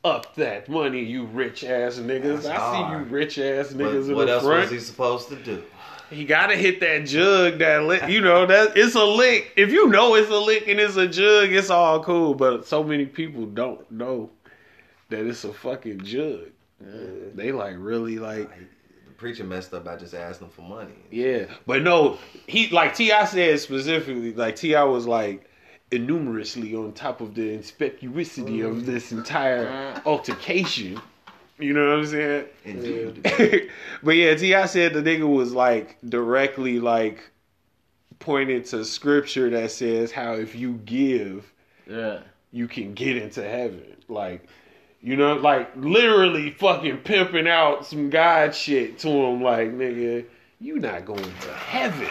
"Up 0.04 0.34
that 0.36 0.68
money, 0.68 1.02
you 1.02 1.24
rich 1.24 1.64
ass 1.64 1.98
niggas! 1.98 2.42
That's 2.42 2.46
I 2.46 2.88
see 2.88 2.92
you 2.92 3.04
rich 3.04 3.38
ass 3.38 3.72
what, 3.72 3.86
niggas 3.86 4.08
in 4.08 4.16
what 4.16 4.26
the 4.26 4.32
else 4.34 4.44
front." 4.44 4.62
was 4.62 4.70
he 4.70 4.78
supposed 4.78 5.28
to 5.30 5.36
do? 5.36 5.62
He 6.10 6.24
gotta 6.24 6.54
hit 6.54 6.80
that 6.80 7.06
jug 7.06 7.58
that 7.58 7.84
lick. 7.84 8.08
You 8.08 8.20
know 8.20 8.44
that 8.46 8.76
it's 8.76 8.94
a 8.94 9.04
lick. 9.04 9.52
If 9.56 9.72
you 9.72 9.88
know 9.88 10.14
it's 10.14 10.30
a 10.30 10.38
lick 10.38 10.68
and 10.68 10.78
it's 10.78 10.96
a 10.96 11.08
jug, 11.08 11.50
it's 11.50 11.70
all 11.70 12.04
cool. 12.04 12.34
But 12.34 12.66
so 12.66 12.84
many 12.84 13.06
people 13.06 13.46
don't 13.46 13.90
know 13.90 14.30
that 15.08 15.26
it's 15.26 15.44
a 15.44 15.52
fucking 15.52 16.04
jug. 16.04 16.40
They 17.34 17.50
like 17.52 17.76
really 17.78 18.18
like 18.18 18.48
The 18.50 19.12
preacher 19.16 19.44
messed 19.44 19.72
up 19.72 19.84
by 19.86 19.96
just 19.96 20.14
asking 20.14 20.50
for 20.50 20.62
money. 20.62 20.92
yeah. 21.10 21.46
But 21.66 21.82
no, 21.82 22.18
he 22.46 22.68
like 22.68 22.94
T.I. 22.94 23.24
said 23.24 23.58
specifically. 23.60 24.34
Like 24.34 24.56
T.I. 24.56 24.84
was 24.84 25.06
like 25.06 25.48
enumerously 25.94 26.74
on 26.74 26.92
top 26.92 27.20
of 27.20 27.34
the 27.34 27.56
inspectuosity 27.56 28.66
of 28.66 28.76
mm. 28.76 28.86
this 28.86 29.12
entire 29.12 29.66
mm. 29.66 30.06
altercation. 30.06 31.00
You 31.58 31.72
know 31.72 31.88
what 31.88 31.98
I'm 31.98 32.06
saying? 32.06 32.46
Indeed. 32.64 33.70
but 34.02 34.16
yeah, 34.16 34.34
T.I. 34.34 34.66
said 34.66 34.92
the 34.92 35.02
nigga 35.02 35.28
was 35.28 35.52
like 35.52 35.98
directly 36.06 36.80
like 36.80 37.30
pointing 38.18 38.62
to 38.64 38.84
scripture 38.84 39.50
that 39.50 39.70
says 39.70 40.10
how 40.10 40.34
if 40.34 40.54
you 40.54 40.74
give, 40.84 41.52
Yeah. 41.86 42.20
you 42.50 42.66
can 42.66 42.94
get 42.94 43.16
into 43.16 43.42
heaven. 43.42 43.84
Like, 44.08 44.48
you 45.00 45.16
know, 45.16 45.34
like 45.34 45.70
literally 45.76 46.50
fucking 46.50 46.98
pimping 46.98 47.46
out 47.46 47.86
some 47.86 48.10
God 48.10 48.54
shit 48.54 48.98
to 49.00 49.08
him. 49.08 49.42
Like, 49.42 49.72
nigga, 49.72 50.24
you 50.60 50.78
not 50.78 51.04
going 51.04 51.22
to 51.22 51.52
heaven 51.52 52.08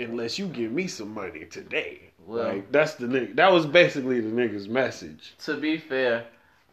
unless 0.00 0.38
you 0.38 0.46
give 0.46 0.72
me 0.72 0.86
some 0.86 1.12
money 1.12 1.44
today. 1.44 2.10
Well- 2.26 2.48
like, 2.48 2.72
that's 2.72 2.94
the 2.94 3.06
nigga. 3.06 3.36
That 3.36 3.52
was 3.52 3.66
basically 3.66 4.20
the 4.20 4.30
nigga's 4.30 4.68
message. 4.68 5.34
To 5.44 5.56
be 5.56 5.78
fair, 5.78 6.24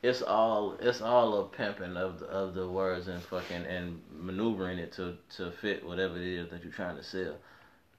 it's 0.03 0.21
all 0.21 0.75
it's 0.79 1.01
all 1.01 1.39
a 1.41 1.43
pimping 1.45 1.95
of 1.97 2.19
the, 2.19 2.25
of 2.27 2.53
the 2.55 2.67
words 2.67 3.07
and 3.07 3.21
fucking 3.21 3.65
and 3.65 4.01
maneuvering 4.17 4.79
it 4.79 4.91
to 4.93 5.15
to 5.37 5.51
fit 5.51 5.85
whatever 5.85 6.15
it 6.17 6.23
is 6.23 6.49
that 6.49 6.63
you're 6.63 6.73
trying 6.73 6.97
to 6.97 7.03
sell. 7.03 7.35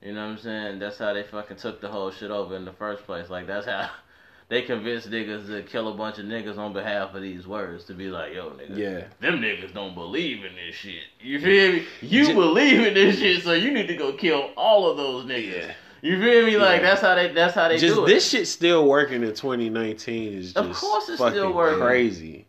You 0.03 0.13
know 0.15 0.25
what 0.25 0.33
I'm 0.33 0.39
saying? 0.39 0.79
That's 0.81 0.99
how 0.99 1.13
they 1.13 1.23
fucking 1.23 1.59
took 1.59 1.81
the 1.81 1.89
whole 1.89 2.11
shit 2.11 2.31
over 2.33 2.57
in 2.57 2.65
the 2.65 2.73
first 2.73 3.05
place. 3.05 3.31
Like 3.31 3.47
that's 3.47 3.67
how 3.67 3.89
they 4.49 4.63
convinced 4.63 5.09
niggas 5.11 5.47
to 5.47 5.63
kill 5.63 5.87
a 5.89 5.95
bunch 5.95 6.19
of 6.19 6.25
niggas 6.27 6.59
on 6.59 6.73
behalf 6.73 7.15
of 7.15 7.23
these 7.23 7.47
words 7.47 7.85
to 7.85 7.95
be 7.95 8.09
like, 8.09 8.35
yo, 8.35 8.51
nigga, 8.51 8.77
Yeah. 8.77 9.05
them 9.21 9.41
niggas 9.41 9.73
don't 9.73 9.95
believe 9.95 10.45
in 10.45 10.57
this 10.57 10.75
shit. 10.75 11.05
You 11.21 11.39
feel 11.41 11.73
me? 11.75 11.87
You 12.01 12.35
believe 12.35 12.81
in 12.81 12.95
this 12.95 13.21
shit, 13.21 13.45
so 13.45 13.53
you 13.53 13.71
need 13.71 13.87
to 13.87 13.97
go 13.97 14.13
kill 14.15 14.51
all 14.57 14.91
of 14.91 14.97
those 14.97 15.25
niggas. 15.25 15.73
You 16.03 16.21
feel 16.21 16.45
me? 16.47 16.57
Like 16.57 16.81
Yeah. 16.81 16.87
that's 16.89 17.01
how 17.01 17.15
they 17.15 17.29
that's 17.33 17.55
how 17.55 17.69
they 17.69 17.79
just 17.79 17.95
do 17.95 18.05
it. 18.05 18.09
this 18.09 18.29
shit 18.29 18.47
still 18.49 18.87
working 18.87 19.23
in 19.23 19.29
2019 19.35 20.33
is 20.35 20.53
just 20.53 20.57
Of 20.57 20.75
course 20.77 21.09
it's 21.09 21.19
fucking 21.19 21.33
still 21.35 21.53
working. 21.53 21.81
crazy. 21.81 22.47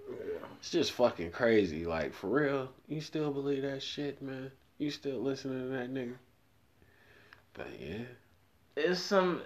It's 0.59 0.71
just 0.71 0.91
fucking 0.93 1.31
crazy. 1.31 1.85
Like 1.85 2.13
for 2.13 2.27
real, 2.27 2.69
you 2.87 2.99
still 2.99 3.31
believe 3.31 3.61
that 3.61 3.83
shit, 3.83 4.21
man? 4.21 4.51
You 4.79 4.89
still 4.91 5.19
listening 5.19 5.61
to 5.69 5.77
that 5.77 5.93
nigga? 5.93 6.15
But 7.53 7.67
yeah. 7.79 7.97
It's 8.75 8.99
some. 8.99 9.41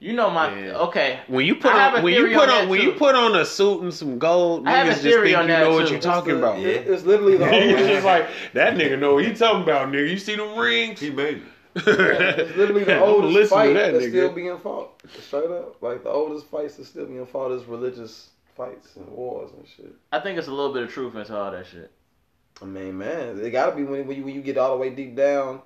You 0.00 0.14
know 0.14 0.30
my 0.30 0.58
Yeah. 0.58 0.72
okay. 0.78 1.20
When 1.28 1.44
you 1.46 1.54
put 1.56 1.72
I 1.72 1.90
on 1.90 1.98
a 1.98 2.02
when 2.02 2.14
you 2.14 2.32
put 2.34 2.48
on 2.48 2.62
on 2.62 2.68
when 2.70 2.80
you 2.80 2.92
put 2.92 3.14
on 3.14 3.36
a 3.36 3.44
suit 3.44 3.82
and 3.82 3.92
some 3.94 4.18
gold, 4.18 4.66
I 4.66 4.72
have 4.72 4.86
a 4.86 4.90
niggas 4.90 4.92
just 4.94 5.02
theory 5.02 5.32
think 5.32 5.42
you 5.42 5.46
that, 5.48 5.60
know 5.60 5.74
what 5.74 5.90
you're 5.90 6.00
talking 6.00 6.38
about. 6.38 6.58
Yeah, 6.58 6.68
it's 6.68 7.04
literally 7.04 7.36
the 7.36 7.44
it's 7.52 7.66
oldest. 7.72 7.88
just 7.88 8.04
like 8.06 8.28
that 8.54 8.74
nigga 8.74 8.98
know 8.98 9.14
what 9.14 9.26
he 9.26 9.32
talking 9.34 9.62
about, 9.62 9.88
nigga. 9.88 10.10
You 10.10 10.18
see 10.18 10.34
them 10.36 10.58
rings? 10.58 10.98
He 10.98 11.10
made 11.10 11.36
it. 11.36 11.42
It's 11.74 12.56
literally 12.56 12.84
the 12.84 12.96
I'ma 12.96 13.04
oldest 13.06 13.50
fight 13.50 13.74
that 13.74 13.92
that's 13.92 14.04
nigga. 14.06 14.10
still 14.10 14.32
being 14.32 14.58
fought. 14.58 15.00
Straight 15.20 15.50
up, 15.50 15.80
like 15.82 16.02
the 16.02 16.10
oldest 16.10 16.46
fights 16.46 16.76
that's 16.76 16.88
still 16.88 17.06
being 17.06 17.26
fought 17.26 17.52
is 17.52 17.64
religious 17.64 18.30
fights 18.56 18.96
and 18.96 19.08
wars 19.08 19.50
and 19.56 19.66
shit. 19.66 19.94
I 20.12 20.20
think 20.20 20.38
it's 20.38 20.48
a 20.48 20.52
little 20.52 20.72
bit 20.72 20.82
of 20.84 20.90
truth 20.90 21.14
into 21.14 21.36
all 21.36 21.50
that 21.50 21.66
shit. 21.66 21.90
I 22.60 22.66
mean, 22.66 22.98
man, 22.98 23.40
it 23.40 23.50
gotta 23.50 23.74
be 23.74 23.82
when, 23.84 24.06
when 24.06 24.16
you 24.16 24.24
when 24.24 24.34
you 24.34 24.42
get 24.42 24.58
all 24.58 24.72
the 24.72 24.80
way 24.80 24.90
deep 24.90 25.16
down 25.16 25.62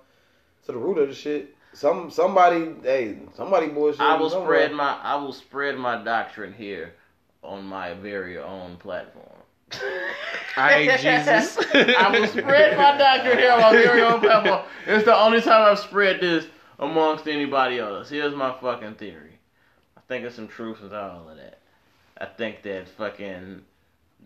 to 0.66 0.72
the 0.72 0.78
root 0.78 0.98
of 0.98 1.08
the 1.08 1.14
shit. 1.14 1.54
Some 1.72 2.10
somebody, 2.10 2.74
hey, 2.82 3.18
somebody 3.34 3.66
bullshit. 3.68 4.00
I 4.00 4.16
will 4.16 4.30
somewhere. 4.30 4.60
spread 4.60 4.72
my 4.72 4.94
I 5.02 5.16
will 5.16 5.32
spread 5.32 5.76
my 5.76 6.02
doctrine 6.02 6.54
here 6.54 6.94
on 7.42 7.64
my 7.64 7.92
very 7.94 8.38
own 8.38 8.76
platform. 8.76 9.35
I 10.56 10.84
hate 10.84 11.00
Jesus. 11.00 11.58
I 11.74 12.10
will 12.10 12.26
spread 12.28 12.76
my 12.76 12.96
doctrine 12.96 13.38
here 13.38 13.52
on 13.52 13.60
my 13.60 13.72
very 13.72 14.02
own 14.02 14.20
platform. 14.20 14.62
It's 14.86 15.04
the 15.04 15.16
only 15.16 15.40
time 15.40 15.70
I've 15.70 15.78
spread 15.78 16.20
this 16.20 16.46
amongst 16.78 17.26
anybody 17.26 17.78
else. 17.78 18.08
Here's 18.08 18.34
my 18.34 18.56
fucking 18.60 18.94
theory. 18.94 19.38
I 19.96 20.00
think 20.08 20.22
there's 20.22 20.34
some 20.34 20.48
truth 20.48 20.82
into 20.82 20.98
all 20.98 21.28
of 21.28 21.36
that. 21.36 21.58
I 22.18 22.26
think 22.26 22.62
that 22.62 22.88
fucking 22.88 23.62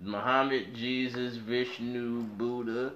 Muhammad, 0.03 0.75
Jesus, 0.75 1.37
Vishnu, 1.37 2.23
Buddha, 2.23 2.93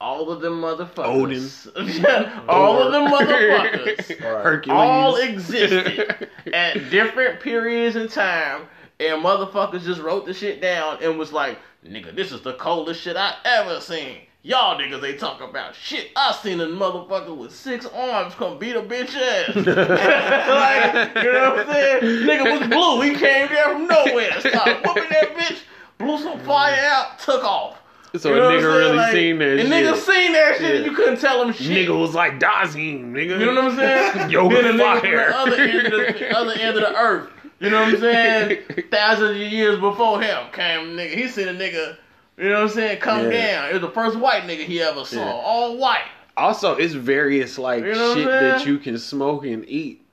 all 0.00 0.30
of 0.30 0.40
them 0.40 0.60
motherfuckers. 0.60 1.68
Odin. 1.74 2.44
all 2.48 2.80
of 2.80 2.92
them 2.92 3.06
motherfuckers 3.08 4.18
Hercules. 4.18 4.76
all 4.76 5.16
existed 5.16 6.28
at 6.52 6.90
different 6.90 7.40
periods 7.40 7.96
in 7.96 8.08
time, 8.08 8.62
and 9.00 9.22
motherfuckers 9.22 9.82
just 9.84 10.00
wrote 10.00 10.26
the 10.26 10.34
shit 10.34 10.60
down 10.60 10.98
and 11.02 11.18
was 11.18 11.32
like, 11.32 11.58
"Nigga, 11.86 12.14
this 12.14 12.32
is 12.32 12.40
the 12.42 12.54
coldest 12.54 13.00
shit 13.00 13.16
I 13.16 13.34
ever 13.44 13.80
seen." 13.80 14.18
Y'all 14.46 14.78
niggas 14.78 15.02
ain't 15.02 15.18
talk 15.18 15.40
about 15.40 15.74
shit. 15.74 16.10
I 16.16 16.32
seen 16.32 16.60
a 16.60 16.66
motherfucker 16.66 17.34
with 17.34 17.50
six 17.54 17.86
arms 17.86 18.34
come 18.34 18.58
beat 18.58 18.76
a 18.76 18.82
bitch 18.82 19.14
ass. 19.16 19.56
like, 19.56 21.24
you 21.24 21.32
know 21.32 21.50
what 21.54 21.66
I'm 21.66 21.72
saying? 21.72 22.02
Nigga 22.02 22.60
was 22.60 22.68
blue. 22.68 23.00
He 23.00 23.14
came 23.14 23.48
there 23.48 23.70
from 23.72 23.86
nowhere. 23.86 24.38
Started 24.40 24.86
whooping 24.86 25.08
that 25.10 25.34
bitch. 25.36 25.58
Blew 25.98 26.18
some 26.18 26.38
fire 26.40 26.76
out. 26.78 27.18
Took 27.20 27.42
off. 27.44 27.80
So 28.16 28.28
You 28.28 28.34
a 28.34 28.38
know 28.38 28.46
what 28.48 28.54
nigga 28.60 28.78
really 28.78 28.96
Like, 28.96 29.12
seen 29.12 29.38
that 29.38 29.48
and 29.48 29.60
shit. 29.60 29.70
nigga 29.70 29.96
seen 29.96 30.32
that 30.34 30.56
shit. 30.58 30.76
and 30.76 30.84
You 30.84 30.92
couldn't 30.92 31.20
tell 31.20 31.42
him 31.42 31.52
shit. 31.54 31.88
Nigga 31.88 31.98
was 31.98 32.14
like 32.14 32.38
Dazim, 32.38 33.12
nigga. 33.12 33.40
You 33.40 33.46
know 33.46 33.62
what 33.62 33.72
I'm 33.72 33.76
saying? 33.76 34.30
Yoga 34.30 34.62
Then 34.62 34.76
the 34.76 34.82
nigga 34.84 35.00
from 35.00 35.10
fire. 35.10 35.26
the 35.30 35.36
other 35.36 35.56
end, 35.56 35.86
of 35.86 35.92
the, 35.92 36.36
other 36.38 36.52
end 36.52 36.76
of 36.76 36.82
the 36.82 36.96
earth. 36.96 37.30
You 37.60 37.70
know 37.70 37.82
what 37.84 37.94
I'm 37.94 38.00
saying? 38.00 38.62
Thousands 38.90 39.30
of 39.30 39.36
years 39.36 39.78
before 39.80 40.20
him 40.20 40.46
came 40.52 40.96
nigga. 40.96 41.14
He 41.14 41.28
seen 41.28 41.48
a 41.48 41.52
nigga, 41.52 41.96
you 42.36 42.48
know 42.48 42.54
what 42.56 42.62
I'm 42.62 42.68
saying, 42.68 42.98
come 43.00 43.30
Yeah. 43.30 43.30
down. 43.30 43.70
It 43.70 43.72
was 43.74 43.82
the 43.82 43.90
first 43.90 44.18
white 44.18 44.42
nigga 44.42 44.64
he 44.64 44.80
ever 44.82 45.04
saw. 45.04 45.16
Yeah. 45.24 45.32
All 45.32 45.76
white. 45.78 46.04
Also, 46.36 46.74
it's 46.74 46.94
various 46.94 47.58
like 47.58 47.84
You 47.84 47.92
know 47.92 48.14
shit 48.14 48.26
I'm 48.26 48.32
that 48.42 48.66
you 48.66 48.78
can 48.78 48.98
smoke 48.98 49.44
and 49.46 49.64
eat, 49.68 50.04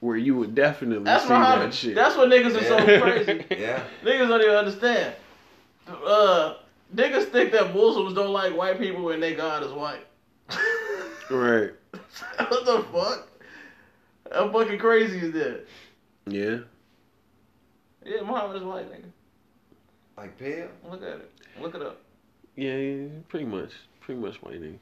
where 0.00 0.16
you 0.16 0.34
would 0.36 0.54
definitely 0.54 1.04
That's 1.04 1.22
see 1.24 1.28
Muhammad. 1.32 1.68
that 1.68 1.74
shit. 1.74 1.94
That's 1.94 2.16
what 2.16 2.28
niggas 2.28 2.60
are 2.60 2.64
so 2.64 2.84
crazy. 3.00 3.44
Yeah. 3.50 3.82
Niggas 4.04 4.28
don't 4.28 4.40
even 4.42 4.54
understand. 4.56 5.14
Uh, 5.88 6.54
niggas 6.94 7.26
think 7.30 7.52
that 7.52 7.72
Muslims 7.74 8.14
don't 8.14 8.32
like 8.32 8.56
white 8.56 8.78
people 8.80 9.10
and 9.10 9.22
they 9.22 9.34
God 9.34 9.62
is 9.62 9.70
white. 9.72 10.04
right. 11.30 11.70
what 12.48 12.64
the 12.64 12.84
fuck? 12.92 13.28
How 14.32 14.50
fucking 14.52 14.78
crazy 14.78 15.18
is 15.18 15.32
that? 15.32 15.66
Yeah. 16.26 16.58
Yeah, 18.04 18.22
Muhammad 18.22 18.56
is 18.56 18.62
white, 18.62 18.90
nigga. 18.90 19.10
Like 20.16 20.38
pale. 20.38 20.68
Look 20.90 21.02
at 21.02 21.08
it. 21.08 21.30
Look 21.60 21.74
it 21.74 21.82
up. 21.82 22.00
Yeah, 22.56 22.76
yeah, 22.76 23.08
pretty 23.28 23.46
much, 23.46 23.72
pretty 24.00 24.20
much 24.20 24.36
white 24.42 24.60
nigga. 24.60 24.78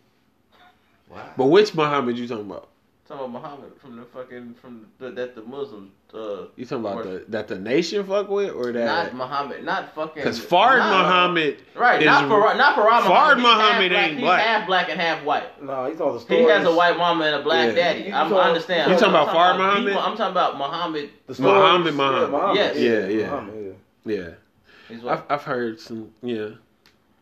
Wow. 1.11 1.33
But 1.37 1.47
which 1.47 1.75
Muhammad 1.75 2.19
you 2.19 2.29
talking 2.29 2.47
about? 2.47 2.69
Talking 3.09 3.25
about 3.25 3.43
Muhammad 3.43 3.73
from 3.81 3.97
the 3.97 4.05
fucking 4.05 4.55
from 4.61 4.87
the, 4.99 5.11
that 5.13 5.35
the 5.35 5.41
Muslims 5.43 5.93
uh 6.13 6.45
You 6.57 6.67
talking 6.67 6.85
about 6.85 6.99
Or- 6.99 7.05
the 7.05 7.25
that 7.29 7.49
the 7.49 7.59
nation 7.59 8.05
fuck 8.05 8.29
with 8.29 8.51
or 8.53 8.71
that 8.73 8.85
not? 8.85 9.15
Muhammad, 9.15 9.65
not 9.65 9.95
fucking 9.95 10.23
Because 10.23 10.39
Fard 10.39 10.77
not- 10.79 11.05
Muhammad, 11.07 11.63
Right, 11.75 12.01
is, 12.03 12.07
not 12.07 12.29
for 12.29 12.41
not 12.55 12.75
for 12.75 12.83
Fard 12.83 13.39
Muhammad. 13.39 13.39
He's 13.39 13.41
half 13.41 13.41
Muhammad 13.41 13.91
black- 13.91 14.11
ain't 14.11 14.19
he's 14.19 14.29
half 14.29 14.67
black 14.67 14.91
and 14.91 15.01
half 15.01 15.25
white. 15.25 15.63
No, 15.65 15.87
he's 15.91 15.99
on 16.03 16.15
the 16.15 16.21
story. 16.21 16.41
He 16.43 16.49
has 16.51 16.67
a 16.67 16.75
white 16.75 16.99
mama 16.99 17.25
and 17.25 17.37
a 17.37 17.43
black 17.43 17.69
Yeah. 17.69 17.75
daddy. 17.75 18.01
You 18.01 18.13
I'm, 18.13 18.29
talking- 18.29 18.37
I 18.45 18.49
understand. 18.49 18.89
You 18.91 18.95
I'm 18.97 19.01
talking 19.01 19.15
about 19.15 19.29
Fard 19.35 19.53
people- 19.55 19.67
Muhammad? 19.67 19.93
I'm 19.97 20.17
talking 20.19 20.31
about 20.33 20.59
Muhammad. 20.59 21.11
The 21.29 21.35
stories- 21.35 21.53
Muhammad, 21.55 21.95
Muhammad. 21.95 22.21
Yeah, 22.21 22.29
Muhammad. 22.29 22.57
Yes. 22.57 22.77
Yeah, 22.77 23.07
yeah. 23.07 23.31
Muhammad, 23.31 23.77
yeah. 24.05 24.15
yeah. 25.01 25.11
I've. 25.13 25.23
I've 25.31 25.43
heard 25.45 25.81
some. 25.81 26.11
Yeah, 26.23 26.49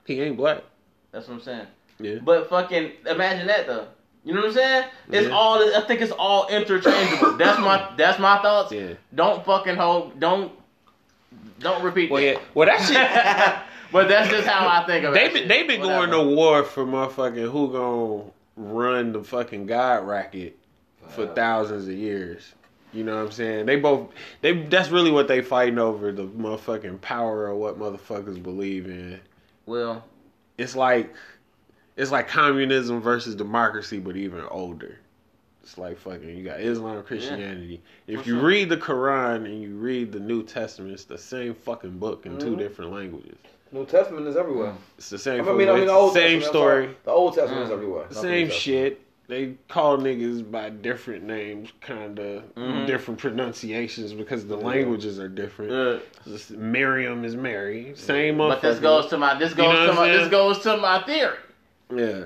he 0.04 0.20
ain't 0.20 0.36
black. 0.36 0.64
That's 1.12 1.28
what 1.28 1.34
I'm 1.34 1.40
saying. 1.42 1.66
Yeah. 2.00 2.16
But 2.24 2.50
fucking 2.50 2.90
imagine 3.06 3.46
that 3.46 3.68
though. 3.68 3.86
You 4.26 4.34
know 4.34 4.40
what 4.40 4.48
I'm 4.48 4.54
saying? 4.54 4.84
It's 5.12 5.28
Yeah. 5.28 5.34
all. 5.34 5.76
I 5.76 5.80
think 5.86 6.00
it's 6.00 6.10
all 6.10 6.48
interchangeable. 6.48 7.36
that's 7.38 7.60
my. 7.60 7.94
That's 7.96 8.18
my 8.18 8.42
thoughts. 8.42 8.72
Yeah. 8.72 8.94
Don't 9.14 9.44
fucking 9.46 9.76
hold. 9.76 10.18
Don't. 10.18 10.50
Don't 11.60 11.82
repeat. 11.84 12.10
Well, 12.10 12.20
that. 12.20 12.34
yeah. 12.34 12.40
Well, 12.52 12.66
that 12.66 12.80
shit. 12.80 13.62
but 13.92 14.08
that's 14.08 14.28
just 14.28 14.48
how 14.48 14.66
I 14.66 14.84
think 14.84 15.04
of 15.04 15.14
it. 15.14 15.18
They've 15.18 15.32
been 15.32 15.48
they've 15.48 15.68
been 15.68 15.80
going 15.80 16.10
to 16.10 16.22
war 16.24 16.64
for 16.64 16.84
motherfucking 16.84 17.50
who 17.50 17.70
gonna 17.72 18.24
run 18.56 19.12
the 19.12 19.22
fucking 19.22 19.66
god 19.66 20.04
racket 20.08 20.58
for 21.10 21.28
thousands 21.28 21.86
of 21.86 21.94
years. 21.94 22.52
You 22.92 23.04
know 23.04 23.14
what 23.14 23.26
I'm 23.26 23.30
saying? 23.30 23.66
They 23.66 23.76
both 23.76 24.08
they 24.40 24.64
that's 24.64 24.88
really 24.88 25.12
what 25.12 25.28
they 25.28 25.40
fighting 25.40 25.78
over 25.78 26.10
the 26.10 26.26
motherfucking 26.26 27.00
power 27.00 27.46
of 27.46 27.58
what 27.58 27.78
motherfuckers 27.78 28.42
believe 28.42 28.86
in. 28.86 29.20
Well, 29.66 30.04
It's 30.58 30.74
like 30.74 31.14
it's 31.96 32.10
like 32.10 32.28
communism 32.28 33.00
versus 33.00 33.34
democracy, 33.34 33.98
but 33.98 34.16
even 34.16 34.42
older. 34.50 34.98
It's 35.62 35.78
like 35.78 35.98
fucking 35.98 36.36
you 36.36 36.44
got 36.44 36.60
Islam, 36.60 37.02
Christianity. 37.02 37.82
If 38.06 38.22
For 38.22 38.28
you 38.28 38.34
sure. 38.36 38.46
read 38.46 38.68
the 38.68 38.76
Quran 38.76 39.46
and 39.46 39.60
you 39.62 39.74
read 39.74 40.12
the 40.12 40.20
New 40.20 40.44
Testament, 40.44 40.92
it's 40.92 41.04
the 41.04 41.18
same 41.18 41.54
fucking 41.54 41.98
book 41.98 42.24
in 42.24 42.38
two 42.38 42.54
Mhm. 42.54 42.58
different 42.58 42.92
languages. 42.92 43.36
New 43.72 43.84
Testament 43.84 44.28
is 44.28 44.36
everywhere. 44.36 44.72
It's 44.96 45.10
the 45.10 45.18
same. 45.18 45.48
I 45.48 45.52
mean, 45.52 45.68
I 45.68 45.72
mean, 45.72 45.82
it's 45.82 45.90
the 45.90 45.96
Old 45.96 46.12
same 46.12 46.38
Testament, 46.40 46.44
story. 46.44 46.88
The 47.04 47.10
Old 47.10 47.34
Testament 47.34 47.64
is 47.64 47.70
Mm. 47.70 47.72
everywhere. 47.72 48.04
not 48.04 48.14
Same 48.14 48.46
Testament. 48.48 48.52
shit. 48.52 49.00
They 49.28 49.54
call 49.68 49.98
niggas 49.98 50.48
by 50.48 50.70
different 50.70 51.24
names, 51.24 51.72
kind 51.80 52.16
of 52.20 52.44
Mhm. 52.54 52.86
different 52.86 53.18
pronunciations 53.18 54.12
because 54.12 54.46
the 54.46 54.56
Yeah. 54.56 54.64
languages 54.66 55.18
are 55.18 55.26
different. 55.28 56.00
Just 56.28 56.52
Miriam 56.52 57.24
is 57.24 57.34
Mary. 57.34 57.90
Same 57.96 58.38
but 58.38 58.62
this 58.62 58.78
goes 58.78 59.06
to 59.06 59.18
my. 59.18 59.36
This 59.36 59.50
You 59.50 59.56
goes 59.56 59.74
know 59.74 59.86
to 59.88 59.92
my. 59.94 60.10
I'm 60.12 60.16
This 60.16 60.28
goes 60.28 60.60
to 60.60 60.76
my 60.76 61.02
theory. 61.02 61.34
Yeah, 61.94 62.24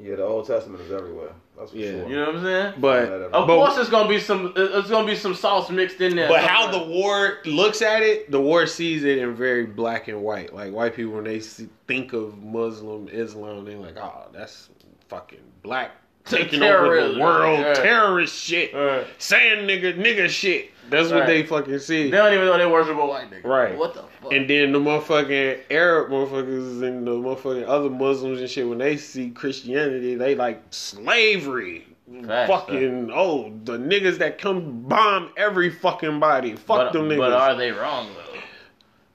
Yeah, 0.00 0.14
the 0.16 0.24
Old 0.24 0.46
Testament 0.46 0.80
is 0.82 0.92
everywhere. 0.92 1.32
That's 1.58 1.72
for 1.72 1.76
Yeah. 1.76 1.90
sure. 1.90 2.08
You 2.08 2.16
know 2.16 2.26
what 2.26 2.36
I'm 2.36 2.42
saying? 2.44 2.74
but 2.78 3.02
Of 3.10 3.32
but, 3.32 3.46
course, 3.46 3.76
it's 3.78 3.90
gonna 3.90 4.08
be 4.08 4.20
some. 4.20 4.52
It's 4.56 4.88
gonna 4.88 5.06
be 5.06 5.16
some 5.16 5.34
sauce 5.34 5.70
mixed 5.70 6.00
in 6.00 6.14
there. 6.14 6.28
but 6.28 6.40
how 6.42 6.70
the 6.70 6.78
war 6.84 7.38
looks 7.44 7.82
at 7.82 8.02
it, 8.02 8.30
the 8.30 8.40
war 8.40 8.66
sees 8.66 9.02
it 9.04 9.18
in 9.18 9.34
very 9.34 9.66
black 9.66 10.06
and 10.06 10.22
white. 10.22 10.54
Like 10.54 10.72
white 10.72 10.94
people, 10.94 11.14
when 11.14 11.24
they 11.24 11.40
see, 11.40 11.68
think 11.88 12.12
of 12.12 12.40
Muslim 12.42 13.08
Islam, 13.10 13.64
they're 13.64 13.76
like, 13.76 13.96
oh, 13.96 14.28
that's 14.32 14.68
fucking 15.08 15.40
black 15.64 15.90
taking 16.24 16.62
over 16.62 17.08
the 17.14 17.18
world, 17.18 17.58
Yeah. 17.58 17.74
terrorist 17.74 18.36
shit, 18.40 18.72
Right. 18.72 19.04
saying 19.18 19.66
nigga 19.66 19.98
nigga 19.98 20.28
shit. 20.28 20.70
That's 20.90 21.10
what 21.10 21.26
they 21.26 21.42
fucking 21.44 21.78
see. 21.80 22.10
They 22.10 22.16
don't 22.16 22.32
even 22.32 22.46
know 22.46 22.58
they 22.58 22.66
worship 22.66 22.96
a 22.96 23.06
white 23.06 23.30
nigga. 23.30 23.44
Right. 23.44 23.76
What 23.76 23.94
the 23.94 24.04
fuck? 24.20 24.32
And 24.32 24.48
then 24.48 24.72
the 24.72 24.78
motherfucking 24.78 25.62
Arab 25.70 26.10
motherfuckers 26.10 26.82
and 26.82 27.06
the 27.06 27.12
motherfucking 27.12 27.66
other 27.66 27.90
Muslims 27.90 28.40
and 28.40 28.48
shit, 28.48 28.68
when 28.68 28.78
they 28.78 28.96
see 28.96 29.30
Christianity, 29.30 30.14
they 30.14 30.34
like 30.34 30.62
slavery. 30.70 31.84
Facts, 32.26 32.50
fucking 32.50 33.10
oh, 33.12 33.52
the 33.64 33.76
niggas 33.76 34.16
that 34.18 34.38
come 34.38 34.80
bomb 34.88 35.30
every 35.36 35.68
fucking 35.68 36.18
body. 36.18 36.54
Fuck 36.54 36.78
but, 36.78 36.92
them 36.94 37.08
niggas. 37.10 37.18
but 37.18 37.32
are 37.34 37.54
they 37.54 37.70
wrong 37.70 38.08
though? 38.14 38.27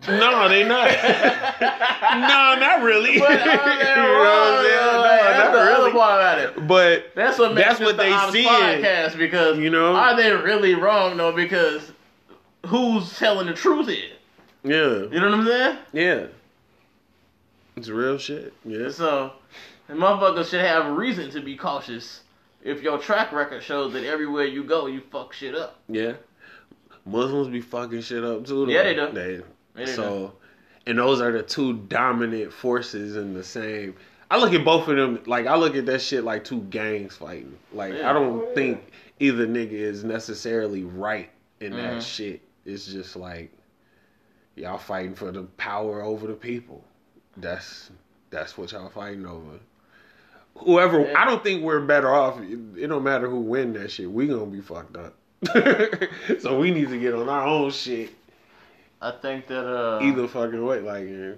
No, 0.07 0.49
they 0.49 0.63
not. 0.67 0.87
no, 2.11 2.55
not 2.59 2.81
really. 2.83 3.19
But 3.19 3.31
oh, 3.31 3.35
they 3.37 3.43
You 3.45 3.95
know 3.95 4.13
what 4.13 4.27
I'm 4.27 4.63
saying? 4.63 4.75
No, 4.75 5.03
That's 5.03 5.37
not 5.37 5.51
the 5.53 5.59
other 5.59 5.65
really. 5.83 5.91
part 5.91 6.19
about 6.21 6.39
it. 6.39 6.67
But 6.67 7.11
That's 7.15 7.37
what 7.39 7.53
makes 7.53 7.67
That's 7.67 7.79
what 7.79 7.97
the 7.97 8.03
they 8.03 8.31
seeing. 8.31 8.47
podcast 8.47 9.17
because 9.17 9.57
You 9.59 9.69
know? 9.69 9.95
are 9.95 10.15
they 10.15 10.31
really 10.31 10.75
wrong 10.75 11.17
though? 11.17 11.31
Because 11.31 11.91
who's 12.65 13.17
telling 13.17 13.47
the 13.47 13.53
truth 13.53 13.87
here? 13.87 14.11
yeah, 14.63 15.03
You 15.11 15.19
know 15.19 15.29
what 15.29 15.39
I'm 15.39 15.45
saying? 15.45 15.77
yeah, 15.91 16.25
it's 17.75 17.89
real 17.89 18.17
shit. 18.17 18.53
Yeah, 18.65 18.89
So, 18.89 19.33
the 19.87 19.93
motherfuckers 19.95 20.49
should 20.49 20.61
have 20.61 20.85
a 20.85 20.91
reason 20.91 21.29
to 21.31 21.41
be 21.41 21.55
cautious 21.57 22.21
if 22.63 22.81
your 22.81 22.97
track 22.97 23.33
record 23.33 23.61
shows 23.61 23.91
that 23.93 24.05
everywhere 24.05 24.45
you 24.45 24.63
go, 24.63 24.85
you 24.87 25.01
fuck 25.11 25.33
shit 25.33 25.53
up. 25.55 25.79
yeah. 25.89 26.13
Muslims 27.05 27.49
be 27.49 27.59
fucking 27.59 27.99
shit 27.99 28.23
up 28.23 28.45
too. 28.45 28.65
Though. 28.65 28.71
Yeah, 28.71 28.83
they 28.83 28.95
do. 28.95 29.11
They, 29.11 29.41
So, 29.95 30.33
and 30.85 30.97
those 30.97 31.21
are 31.21 31.31
the 31.31 31.43
two 31.43 31.73
dominant 31.73 32.51
forces 32.53 33.15
in 33.15 33.33
the 33.33 33.43
same. 33.43 33.95
I 34.29 34.37
look 34.37 34.53
at 34.53 34.65
both 34.65 34.87
of 34.87 34.95
them 34.97 35.19
like 35.25 35.45
I 35.47 35.55
look 35.55 35.75
at 35.75 35.85
that 35.87 36.01
shit 36.01 36.23
like 36.23 36.43
two 36.43 36.61
gangs 36.61 37.15
fighting. 37.17 37.57
Like 37.71 37.93
I 37.95 38.13
don't 38.13 38.53
think 38.55 38.91
either 39.19 39.45
nigga 39.47 39.71
is 39.73 40.03
necessarily 40.03 40.83
right 40.83 41.29
in 41.59 41.71
that 41.73 41.97
Mhm. 41.97 42.01
shit. 42.01 42.41
It's 42.65 42.85
just 42.87 43.15
like 43.15 43.51
y'all 44.55 44.77
fighting 44.77 45.13
for 45.13 45.31
the 45.31 45.43
power 45.57 46.01
over 46.01 46.27
the 46.27 46.33
people. 46.33 46.83
That's 47.37 47.91
that's 48.29 48.57
what 48.57 48.71
y'all 48.71 48.89
fighting 48.89 49.25
over. 49.25 49.59
Whoever, 50.55 51.15
I 51.17 51.25
don't 51.25 51.43
think 51.43 51.63
we're 51.63 51.81
better 51.81 52.13
off. 52.13 52.39
It, 52.39 52.59
it 52.77 52.87
don't 52.87 53.03
matter 53.03 53.27
who 53.29 53.39
win 53.39 53.73
that 53.73 53.91
shit. 53.91 54.11
We 54.11 54.27
gonna 54.27 54.45
be 54.45 54.61
fucked 54.61 54.97
up. 54.97 55.15
so 56.39 56.59
we 56.59 56.71
need 56.71 56.89
to 56.89 56.99
get 56.99 57.13
on 57.13 57.27
our 57.29 57.45
own 57.45 57.69
shit 57.71 58.11
I 59.03 59.11
think 59.11 59.47
that 59.47 59.67
uh, 59.67 59.99
either 60.01 60.27
fucking 60.27 60.63
way. 60.63 60.79
Like, 60.79 61.07
yeah. 61.09 61.33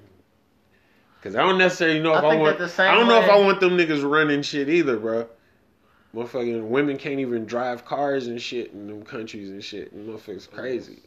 cause 1.24 1.36
I 1.36 1.42
don't 1.42 1.58
necessarily 1.58 2.00
know 2.00 2.16
if 2.16 2.24
I, 2.24 2.30
think 2.30 2.42
want. 2.44 2.58
the 2.60 2.70
same 2.70 2.92
I 2.92 2.96
don't 2.96 3.08
know 3.08 3.20
if 3.20 3.30
I 3.30 3.40
want 3.40 3.60
them 3.60 3.72
niggas 3.72 4.10
running 4.10 4.44
shit 4.44 4.70
either, 4.70 4.98
bro. 4.98 5.28
Motherfucking 6.14 6.68
women 6.68 6.98
can't 6.98 7.20
even 7.20 7.46
drive 7.46 7.84
cars 7.84 8.28
and 8.28 8.40
shit 8.40 8.72
in 8.72 8.88
them 8.88 9.04
countries 9.04 9.50
and 9.50 9.64
shit. 9.64 9.92
And 9.92 10.08
motherfuckers 10.08 10.50
crazy. 10.50 11.02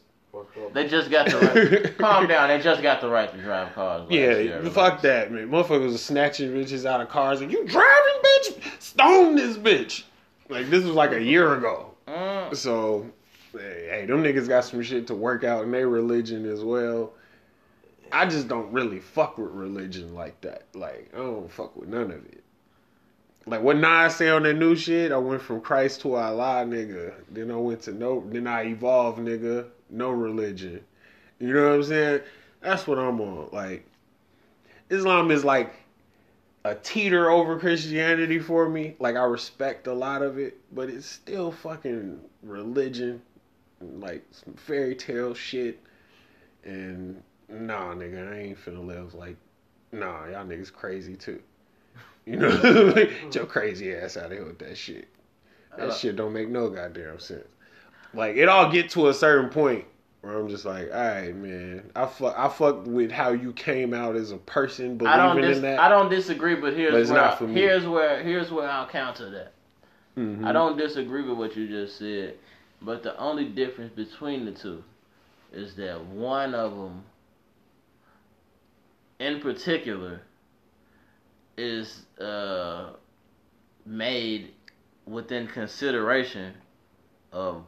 They 0.73 0.87
just 0.87 1.09
got 1.09 1.29
the 1.29 1.37
right. 1.39 1.97
calm 1.97 2.27
down. 2.27 2.49
They 2.49 2.59
just 2.59 2.83
got 2.83 3.01
the 3.01 3.09
right 3.09 3.31
to 3.31 3.41
drive 3.41 3.73
cars. 3.73 4.07
Yeah, 4.11 4.37
year. 4.37 4.61
fuck 4.65 5.01
that, 5.01 5.31
man. 5.31 5.49
Motherfuckers 5.49 5.91
was 5.91 6.03
snatching 6.05 6.51
bitches 6.51 6.85
out 6.85 7.01
of 7.01 7.09
cars 7.09 7.41
and 7.41 7.51
you 7.51 7.65
driving, 7.65 8.21
bitch? 8.23 8.81
Stone 8.81 9.35
this 9.35 9.57
bitch. 9.57 10.03
Like 10.49 10.69
this 10.69 10.83
was 10.83 10.93
like 10.93 11.13
a 11.13 11.23
year 11.23 11.55
ago. 11.55 11.95
Mm. 12.07 12.55
So, 12.55 13.09
hey, 13.51 14.05
them 14.07 14.23
niggas 14.23 14.47
got 14.47 14.65
some 14.65 14.81
shit 14.81 15.07
to 15.07 15.15
work 15.15 15.43
out 15.43 15.63
in 15.63 15.71
their 15.71 15.87
religion 15.87 16.45
as 16.45 16.63
well. 16.63 17.13
I 18.11 18.25
just 18.25 18.47
don't 18.47 18.71
really 18.71 18.99
fuck 18.99 19.37
with 19.37 19.51
religion 19.51 20.13
like 20.15 20.39
that. 20.41 20.63
Like 20.73 21.11
I 21.13 21.17
don't 21.17 21.51
fuck 21.51 21.75
with 21.75 21.89
none 21.89 22.11
of 22.11 22.25
it. 22.25 22.43
Like 23.45 23.61
what 23.61 23.77
Nas 23.77 24.15
say 24.15 24.29
on 24.29 24.43
that 24.43 24.55
new 24.55 24.75
shit, 24.75 25.11
I 25.11 25.17
went 25.17 25.41
from 25.41 25.61
Christ 25.61 26.01
to 26.01 26.15
Allah, 26.15 26.65
nigga. 26.65 27.13
Then 27.31 27.51
I 27.51 27.55
went 27.55 27.81
to 27.83 27.93
no, 27.93 28.23
then 28.27 28.47
I 28.47 28.65
evolved, 28.65 29.19
nigga. 29.19 29.67
No 29.89 30.11
religion. 30.11 30.81
You 31.39 31.53
know 31.53 31.69
what 31.69 31.75
I'm 31.75 31.83
saying? 31.83 32.21
That's 32.61 32.85
what 32.87 32.99
I'm 32.99 33.21
on. 33.21 33.49
Like 33.51 33.85
Islam 34.89 35.31
is 35.31 35.45
like 35.45 35.73
a 36.65 36.75
teeter 36.75 37.29
over 37.29 37.57
Christianity 37.59 38.39
for 38.39 38.67
me. 38.67 38.95
Like 38.99 39.15
I 39.15 39.23
respect 39.23 39.87
a 39.87 39.93
lot 39.93 40.21
of 40.21 40.37
it, 40.37 40.57
but 40.73 40.89
it's 40.89 41.05
still 41.05 41.51
fucking 41.51 42.19
religion, 42.43 43.21
like 43.81 44.25
some 44.31 44.53
fairy 44.55 44.95
tale 44.95 45.33
shit. 45.33 45.79
And 46.63 47.21
nah, 47.47 47.93
nigga, 47.93 48.31
I 48.33 48.39
ain't 48.39 48.63
finna 48.65 48.85
live 48.85 49.13
like 49.13 49.37
nah. 49.91 50.25
Y'all 50.27 50.45
niggas 50.45 50.71
crazy 50.71 51.15
too. 51.15 51.41
You 52.25 52.37
know, 52.37 52.93
get 52.93 53.35
your 53.35 53.45
crazy 53.45 53.93
ass 53.95 54.17
out 54.17 54.25
of 54.27 54.31
here 54.33 54.45
with 54.45 54.59
that 54.59 54.77
shit. 54.77 55.07
That 55.77 55.89
Uh, 55.89 55.93
shit 55.93 56.15
don't 56.15 56.33
make 56.33 56.49
no 56.49 56.69
goddamn 56.69 57.19
sense. 57.19 57.47
Like 58.13 58.35
it 58.35 58.49
all 58.49 58.71
get 58.71 58.89
to 58.91 59.07
a 59.09 59.13
certain 59.13 59.49
point 59.49 59.85
where 60.21 60.37
I'm 60.37 60.49
just 60.49 60.65
like, 60.65 60.89
all 60.93 60.99
right, 60.99 61.33
man, 61.33 61.89
I 61.95 62.05
fuck, 62.05 62.37
I 62.37 62.49
fuck 62.49 62.85
with 62.85 63.09
how 63.11 63.29
you 63.31 63.53
came 63.53 63.93
out 63.93 64.15
as 64.17 64.31
a 64.31 64.37
person 64.37 64.97
believing 64.97 65.41
Dis- 65.41 65.57
in 65.57 65.63
that. 65.63 65.79
I 65.79 65.87
don't 65.87 66.09
disagree, 66.09 66.55
but 66.55 66.73
here's 66.73 66.91
But 66.91 67.01
it's 67.01 67.09
where 67.11 67.21
not 67.21 67.33
I- 67.33 67.37
for 67.37 67.47
me. 67.47 67.53
here's 67.61 67.85
where 67.87 68.21
here's 68.21 68.51
where 68.51 68.69
I'll 68.69 68.87
counter 68.87 69.29
that. 69.29 69.53
Mhm. 70.17 70.45
I 70.45 70.51
don't 70.51 70.77
disagree 70.77 71.21
with 71.21 71.37
what 71.37 71.55
you 71.55 71.67
just 71.67 71.97
said, 71.97 72.35
but 72.81 73.03
the 73.03 73.17
only 73.17 73.45
difference 73.45 73.93
between 73.95 74.45
the 74.45 74.51
two 74.51 74.83
is 75.51 75.75
that 75.75 76.03
one 76.05 76.53
of 76.55 76.71
them, 76.75 77.03
in 79.19 79.39
particular, 79.41 80.21
is 81.57 82.05
uh, 82.21 82.91
made 83.85 84.53
within 85.05 85.47
consideration 85.47 86.53
of 87.33 87.63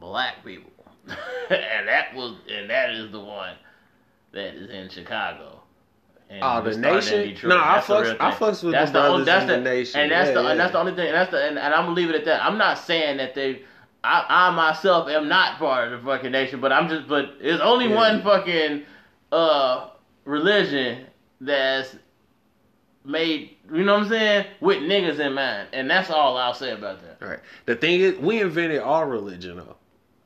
black 0.00 0.44
people, 0.44 0.70
and 1.08 1.88
that 1.88 2.14
was 2.14 2.34
and 2.50 2.68
that 2.68 2.90
is 2.90 3.10
the 3.10 3.20
one 3.20 3.54
that 4.32 4.54
is 4.54 4.68
in 4.70 4.88
Chicago. 4.88 5.60
And 6.28 6.40
Oh, 6.42 6.62
the 6.62 6.70
it 6.70 6.74
started 6.74 7.12
in 7.24 7.28
nation? 7.34 7.48
No, 7.50 7.58
I 7.58 7.80
the 7.80 7.86
fucks- 7.86 8.16
I 8.20 8.30
fucks 8.32 8.62
with 8.62 8.72
that's 8.72 8.90
the 8.90 8.98
brothers 9.00 9.26
that's 9.26 9.46
the, 9.46 9.52
the 9.52 9.60
nation. 9.60 10.00
and 10.00 10.10
that's 10.12 10.28
Yeah, 10.28 10.34
the 10.34 10.42
yeah. 10.42 10.50
and 10.52 10.60
that's 10.60 10.72
the 10.72 10.78
only 10.78 10.94
thing, 10.94 11.06
and 11.08 11.14
that's 11.14 11.30
the 11.30 11.46
and, 11.46 11.58
and 11.58 11.74
I'm 11.74 11.84
gonna 11.84 11.94
leave 11.96 12.08
it 12.10 12.16
at 12.16 12.24
that. 12.26 12.42
I'm 12.44 12.58
not 12.58 12.78
saying 12.78 13.18
that 13.18 13.34
they. 13.34 13.62
I, 14.04 14.24
I 14.28 14.50
myself 14.50 15.08
am 15.08 15.28
not 15.28 15.58
part 15.58 15.92
of 15.92 16.00
the 16.00 16.06
fucking 16.06 16.32
nation, 16.32 16.60
but 16.60 16.72
I'm 16.72 16.88
just. 16.88 17.08
But 17.08 17.38
there's 17.40 17.60
only 17.60 17.88
Yeah. 17.88 17.94
one 17.94 18.22
fucking 18.22 18.82
uh 19.30 19.88
religion 20.24 21.06
that's 21.40 21.94
made. 23.04 23.56
You 23.72 23.84
know 23.84 23.94
what 23.94 24.02
I'm 24.04 24.08
saying? 24.08 24.46
With 24.60 24.78
niggas 24.78 25.18
in 25.18 25.34
mind, 25.34 25.68
and 25.72 25.88
that's 25.90 26.10
all 26.10 26.36
I'll 26.36 26.54
say 26.54 26.72
about 26.72 27.00
that. 27.02 27.24
Right. 27.26 27.38
The 27.66 27.76
thing 27.76 28.00
is, 28.00 28.18
we 28.18 28.40
invented 28.40 28.80
our 28.80 29.06
religion 29.08 29.56
though. 29.56 29.76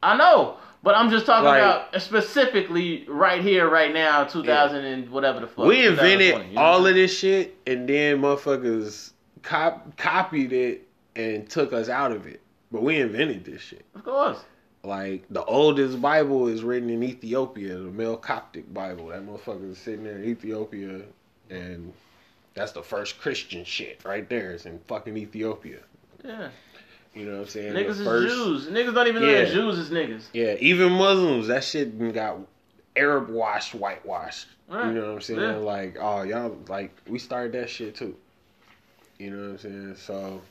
I 0.03 0.17
know, 0.17 0.57
but 0.83 0.95
I'm 0.97 1.11
just 1.11 1.27
talking 1.27 1.45
Like- 1.47 1.61
about 1.63 2.01
specifically 2.03 3.05
right 3.09 3.43
here, 3.43 3.69
right 3.69 3.93
now, 3.93 4.25
2000 4.25 4.85
and 4.85 5.11
whatever 5.11 5.41
the 5.41 5.47
fuck. 5.47 5.67
we 5.67 5.87
invented 5.87 6.49
you 6.49 6.55
know? 6.55 6.61
all 6.61 6.87
of 6.87 6.95
this 6.95 7.17
shit, 7.19 7.57
and 7.67 7.89
then 7.89 8.21
motherfuckers 8.23 9.13
cop- 9.43 9.97
copied 9.97 10.53
it 10.53 10.87
and 11.15 11.49
took 11.49 11.73
us 11.73 11.89
out 11.89 12.13
of 12.13 12.27
it. 12.27 12.41
But 12.73 12.83
we 12.83 13.01
invented 13.01 13.45
this 13.45 13.63
shit. 13.63 13.85
Of 13.95 14.05
course. 14.05 14.39
Like 14.83 15.25
the 15.31 15.45
oldest 15.45 16.01
Bible 16.01 16.49
is 16.49 16.63
written 16.63 16.91
in 16.91 17.03
Ethiopia, 17.03 17.75
the 17.77 17.91
Mel 17.91 18.17
Coptic 18.17 18.73
Bible. 18.73 19.09
That 19.09 19.27
motherfucker 19.27 19.71
is 19.73 19.79
sitting 19.79 20.05
there 20.05 20.17
in 20.19 20.25
Ethiopia, 20.25 21.03
and 21.51 21.93
that's 22.55 22.73
the 22.73 22.83
first 22.83 23.19
Christian 23.21 23.65
shit 23.65 24.01
right 24.05 24.29
there. 24.29 24.53
It's 24.53 24.67
in 24.67 24.79
fucking 24.87 25.17
Ethiopia. 25.17 25.79
Yeah. 26.25 26.49
You 27.15 27.25
know 27.27 27.33
what 27.33 27.41
I'm 27.43 27.49
saying? 27.49 27.73
Niggas 27.73 27.85
The 27.85 27.91
is 27.91 28.05
first- 28.05 28.35
Jews. 28.35 28.67
Niggas 28.69 28.95
don't 28.95 29.07
even 29.09 29.23
know 29.23 29.29
Yeah. 29.29 29.45
that 29.45 29.53
Jews 29.53 29.79
is 29.79 29.91
niggas. 29.91 30.25
Yeah, 30.33 30.55
even 30.61 30.93
Muslims, 30.93 31.47
that 31.49 31.65
shit 31.65 32.13
got 32.13 32.39
Arab 32.95 33.29
washed, 33.31 33.75
whitewashed. 33.75 34.49
Right. 34.69 34.87
You 34.89 34.93
know 34.95 35.07
what 35.07 35.15
I'm 35.15 35.21
saying? 35.21 35.41
Yeah. 35.41 35.57
Like, 35.57 35.97
oh 36.01 36.23
y'all 36.23 36.57
like 36.69 36.93
we 37.09 37.19
started 37.19 37.53
that 37.53 37.71
shit 37.71 37.95
too. 37.95 38.17
You 39.19 39.31
know 39.31 39.43
what 39.43 39.51
I'm 39.53 39.59
saying? 39.59 39.97
So 39.97 40.43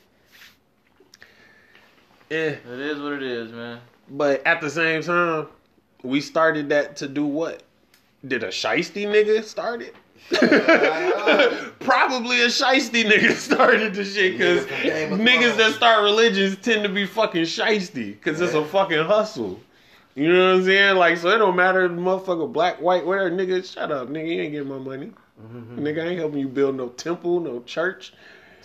Yeah. 2.30 2.36
It 2.38 2.66
is 2.66 3.00
what 3.00 3.12
it 3.12 3.22
is, 3.22 3.52
man. 3.52 3.80
But 4.10 4.46
at 4.46 4.60
the 4.60 4.70
same 4.70 5.02
time, 5.02 5.46
we 6.02 6.20
started 6.20 6.68
that 6.70 6.96
to 6.96 7.08
do 7.08 7.24
what? 7.24 7.62
Did 8.26 8.42
a 8.42 8.48
shiesty 8.48 9.06
nigga 9.06 9.44
start 9.44 9.82
it? 9.82 9.94
Probably 11.80 12.42
a 12.42 12.46
shiesty 12.46 13.04
nigga 13.04 13.32
started 13.32 13.94
the 13.94 14.04
shit 14.04 14.32
because 14.32 14.66
niggas 14.66 15.56
that 15.56 15.74
start 15.74 16.02
religions 16.02 16.56
tend 16.56 16.82
to 16.82 16.88
be 16.88 17.06
fucking 17.06 17.44
shiesty 17.44 18.12
because 18.12 18.40
it's 18.40 18.54
a 18.54 18.64
fucking 18.64 19.04
hustle. 19.04 19.60
You 20.16 20.32
know 20.32 20.52
what 20.52 20.60
I'm 20.60 20.64
saying? 20.64 20.96
Like, 20.96 21.18
so 21.18 21.28
it 21.28 21.38
don't 21.38 21.54
matter, 21.54 21.86
the 21.86 21.94
motherfucker, 21.94 22.50
black, 22.50 22.80
white, 22.80 23.04
whatever, 23.06 23.30
nigga, 23.30 23.70
shut 23.70 23.92
up, 23.92 24.08
nigga, 24.08 24.34
you 24.34 24.40
ain't 24.40 24.52
getting 24.52 24.68
my 24.68 24.78
money. 24.78 25.12
Nigga, 25.76 26.02
I 26.02 26.08
ain't 26.08 26.18
helping 26.18 26.38
you 26.38 26.48
build 26.48 26.76
no 26.76 26.88
temple, 26.88 27.40
no 27.40 27.60
church. 27.62 28.14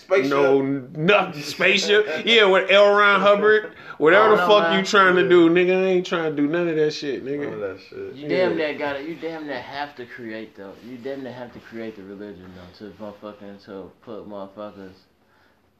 Spaceship. 0.02 0.30
No, 0.30 0.62
nothing. 0.62 1.42
Spaceship. 1.42 2.26
Yeah, 2.26 2.46
with 2.46 2.70
L. 2.72 2.94
Ron 2.94 3.22
Hubbard. 3.22 3.74
Whatever 3.98 4.30
the 4.30 4.36
don't 4.38 4.50
know, 4.50 4.60
fuck 4.60 4.70
man. 4.70 4.80
you 4.80 4.86
trying 4.86 5.16
to 5.16 5.30
do, 5.30 5.50
nigga, 5.50 5.78
I 5.78 5.86
ain't 5.90 6.06
trying 6.08 6.36
to 6.36 6.42
do 6.42 6.48
none 6.48 6.68
of 6.68 6.76
that 6.76 6.92
shit, 6.92 7.24
nigga. 7.24 7.44
None 7.44 7.54
of 7.54 7.60
that 7.60 7.80
shit. 7.88 8.16
You 8.16 8.28
damn 8.28 8.56
near 8.58 8.76
got 8.76 8.96
it. 8.96 9.08
You 9.08 9.16
damn 9.16 9.46
near 9.46 9.62
have 9.62 9.96
to 9.98 10.06
create 10.06 10.56
though. 10.56 10.74
You 10.84 10.98
damn 10.98 11.24
near 11.24 11.32
have 11.32 11.54
to 11.54 11.60
create 11.60 11.96
the 11.96 12.04
religion 12.04 12.52
though 12.56 12.88
to 12.88 12.94
motherfucking 12.96 13.64
to 13.66 13.92
put 14.02 14.28
motherfuckers. 14.28 14.94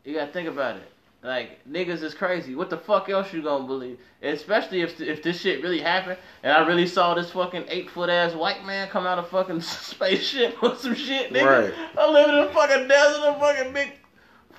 You 0.04 0.14
gotta 0.14 0.32
think 0.32 0.48
about 0.48 0.78
it. 0.78 0.92
Like 1.24 1.68
niggas 1.68 2.02
is 2.02 2.14
crazy. 2.14 2.56
What 2.56 2.70
the 2.70 2.78
fuck 2.78 3.10
else 3.10 3.32
you 3.32 3.42
gonna 3.44 3.66
believe? 3.66 4.00
Especially 4.24 4.82
if 4.82 5.00
if 5.00 5.22
this 5.22 5.40
shit 5.40 5.62
really 5.62 5.82
happened 5.82 6.18
and 6.44 6.52
I 6.52 6.66
really 6.68 6.88
saw 6.88 7.14
this 7.14 7.32
fucking 7.32 7.66
eight 7.70 7.90
foot 7.90 8.10
ass 8.10 8.34
white 8.34 8.66
man 8.66 8.88
come 8.90 9.06
out 9.06 9.20
of 9.20 9.30
fucking 9.30 9.62
spaceship 9.62 10.62
or 10.62 10.76
some 10.76 10.96
shit, 10.96 11.32
nigga. 11.32 11.72
Right. 11.72 11.74
I 11.98 12.10
live 12.10 12.30
in 12.30 12.36
a 12.36 12.54
fucking 12.54 12.88
desert, 12.88 13.24
a 13.24 13.40
fucking 13.40 13.74
big. 13.74 13.94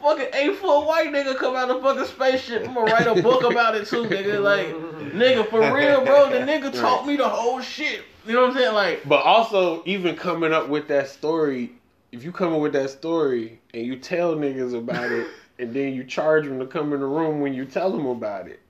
Fucking 0.02 0.26
eight 0.34 0.56
foot 0.56 0.84
white 0.84 1.08
nigga 1.10 1.36
come 1.36 1.54
out 1.54 1.70
of 1.70 1.80
fucking 1.80 2.06
spaceship. 2.06 2.66
I'm 2.66 2.74
gonna 2.74 2.92
write 2.92 3.06
a 3.06 3.22
book 3.22 3.44
about 3.44 3.76
it 3.76 3.86
too, 3.86 4.04
nigga. 4.04 4.42
Like, 4.42 4.66
nigga, 5.12 5.48
for 5.48 5.60
real, 5.72 6.04
bro. 6.04 6.28
The 6.28 6.38
nigga 6.50 6.72
taught 6.78 7.06
me 7.06 7.16
the 7.16 7.28
whole 7.28 7.60
shit. 7.60 8.02
You 8.26 8.34
know 8.34 8.42
what 8.42 8.50
I'm 8.50 8.56
saying? 8.56 8.74
Like, 8.74 9.08
But 9.08 9.22
also, 9.24 9.82
even 9.84 10.16
coming 10.16 10.52
up 10.52 10.68
with 10.68 10.88
that 10.88 11.08
story, 11.08 11.72
if 12.10 12.24
you 12.24 12.32
come 12.32 12.52
up 12.52 12.60
with 12.60 12.72
that 12.72 12.90
story 12.90 13.60
and 13.74 13.86
you 13.86 13.96
tell 13.96 14.34
niggas 14.34 14.76
about 14.76 15.10
it, 15.10 15.28
and 15.60 15.72
then 15.72 15.94
you 15.94 16.02
charge 16.02 16.46
them 16.46 16.58
to 16.58 16.66
come 16.66 16.92
in 16.92 17.00
the 17.00 17.06
room 17.06 17.40
when 17.40 17.54
you 17.54 17.64
tell 17.64 17.92
them 17.92 18.06
about 18.06 18.48
it, 18.48 18.60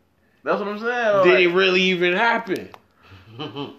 that's 0.45 0.59
what 0.59 0.69
I'm 0.69 0.79
saying. 0.79 1.25
did 1.25 1.35
Like, 1.35 1.45
it 1.45 1.49
really 1.49 1.81
even 1.83 2.13
happen? 2.13 2.69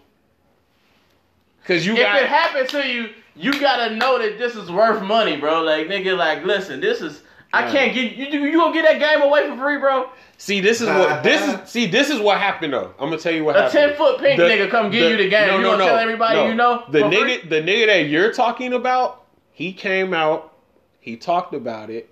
Cause 1.65 1.85
you 1.85 1.93
if 1.93 1.99
got 1.99 2.21
it 2.21 2.27
happened 2.27 2.67
to 2.69 2.87
you, 2.87 3.09
you 3.35 3.59
gotta 3.59 3.95
know 3.95 4.19
that 4.19 4.37
this 4.37 4.55
is 4.55 4.71
worth 4.71 5.01
money, 5.01 5.37
bro. 5.37 5.61
Like, 5.61 5.87
nigga, 5.87 6.17
like, 6.17 6.43
listen, 6.43 6.79
this 6.79 7.01
is. 7.01 7.22
I 7.53 7.71
can't 7.71 7.93
get 7.93 8.17
you. 8.33 8.41
You 8.41 8.57
gonna 8.57 8.73
get 8.73 8.83
that 8.83 8.99
game 8.99 9.21
away 9.21 9.47
for 9.47 9.55
free, 9.57 9.77
bro? 9.77 10.09
See, 10.37 10.59
this 10.59 10.81
is 10.81 10.87
what 10.87 11.21
this 11.23 11.41
is. 11.47 11.69
See, 11.69 11.85
this 11.85 12.09
is 12.09 12.19
what 12.19 12.39
happened 12.39 12.73
though. 12.73 12.93
I'm 12.99 13.09
gonna 13.09 13.17
tell 13.19 13.33
you 13.33 13.43
what 13.43 13.55
happened. 13.55 13.77
A 13.77 13.81
happened. 13.81 13.97
10 13.97 14.07
foot 14.07 14.19
pink 14.19 14.39
nigga 14.39 14.69
come 14.69 14.89
give 14.89 15.11
you 15.11 15.17
the 15.17 15.29
game. 15.29 15.59
You 15.59 15.63
gonna 15.65 15.83
tell 15.83 15.97
everybody 15.97 16.49
you 16.49 16.55
know 16.55 16.83
The 16.89 17.01
for 17.01 17.05
nigga, 17.09 17.39
free? 17.41 17.49
the 17.49 17.61
nigga 17.61 17.85
that 17.87 17.99
you're 18.09 18.33
talking 18.33 18.73
about, 18.73 19.23
he 19.51 19.71
came 19.71 20.13
out, 20.13 20.53
he 20.99 21.15
talked 21.15 21.53
about 21.53 21.91
it, 21.91 22.09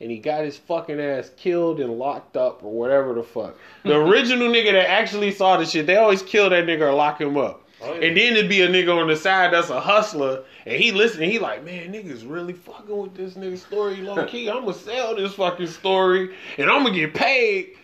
and 0.00 0.10
he 0.10 0.18
got 0.18 0.44
his 0.44 0.58
fucking 0.58 1.00
ass 1.00 1.30
killed 1.36 1.80
and 1.80 1.98
locked 1.98 2.36
up 2.36 2.62
or 2.62 2.72
whatever 2.72 3.14
the 3.14 3.22
fuck. 3.22 3.56
The 3.84 3.96
original 4.06 4.48
nigga 4.48 4.72
that 4.72 4.90
actually 4.90 5.32
saw 5.32 5.56
the 5.56 5.64
shit, 5.64 5.86
they 5.86 5.96
always 5.96 6.22
kill 6.22 6.50
that 6.50 6.66
nigga 6.66 6.82
or 6.82 6.92
lock 6.92 7.20
him 7.20 7.36
up. 7.38 7.62
And 7.84 8.16
then 8.16 8.36
it'd 8.36 8.48
be 8.48 8.62
a 8.62 8.68
nigga 8.68 9.00
on 9.00 9.08
the 9.08 9.16
side 9.16 9.52
that's 9.52 9.70
a 9.70 9.80
hustler, 9.80 10.44
and 10.66 10.80
he 10.80 10.92
listening. 10.92 11.30
He 11.30 11.38
like, 11.38 11.64
man, 11.64 11.92
niggas 11.92 12.28
really 12.28 12.52
fucking 12.52 12.96
with 12.96 13.14
this 13.14 13.34
nigga 13.34 13.58
story 13.58 13.96
low 13.96 14.26
key. 14.26 14.48
I'm 14.48 14.60
gonna 14.60 14.74
sell 14.74 15.16
this 15.16 15.34
fucking 15.34 15.66
story, 15.68 16.34
and 16.58 16.70
I'm 16.70 16.84
gonna 16.84 16.94
get 16.94 17.14
paid, 17.14 17.76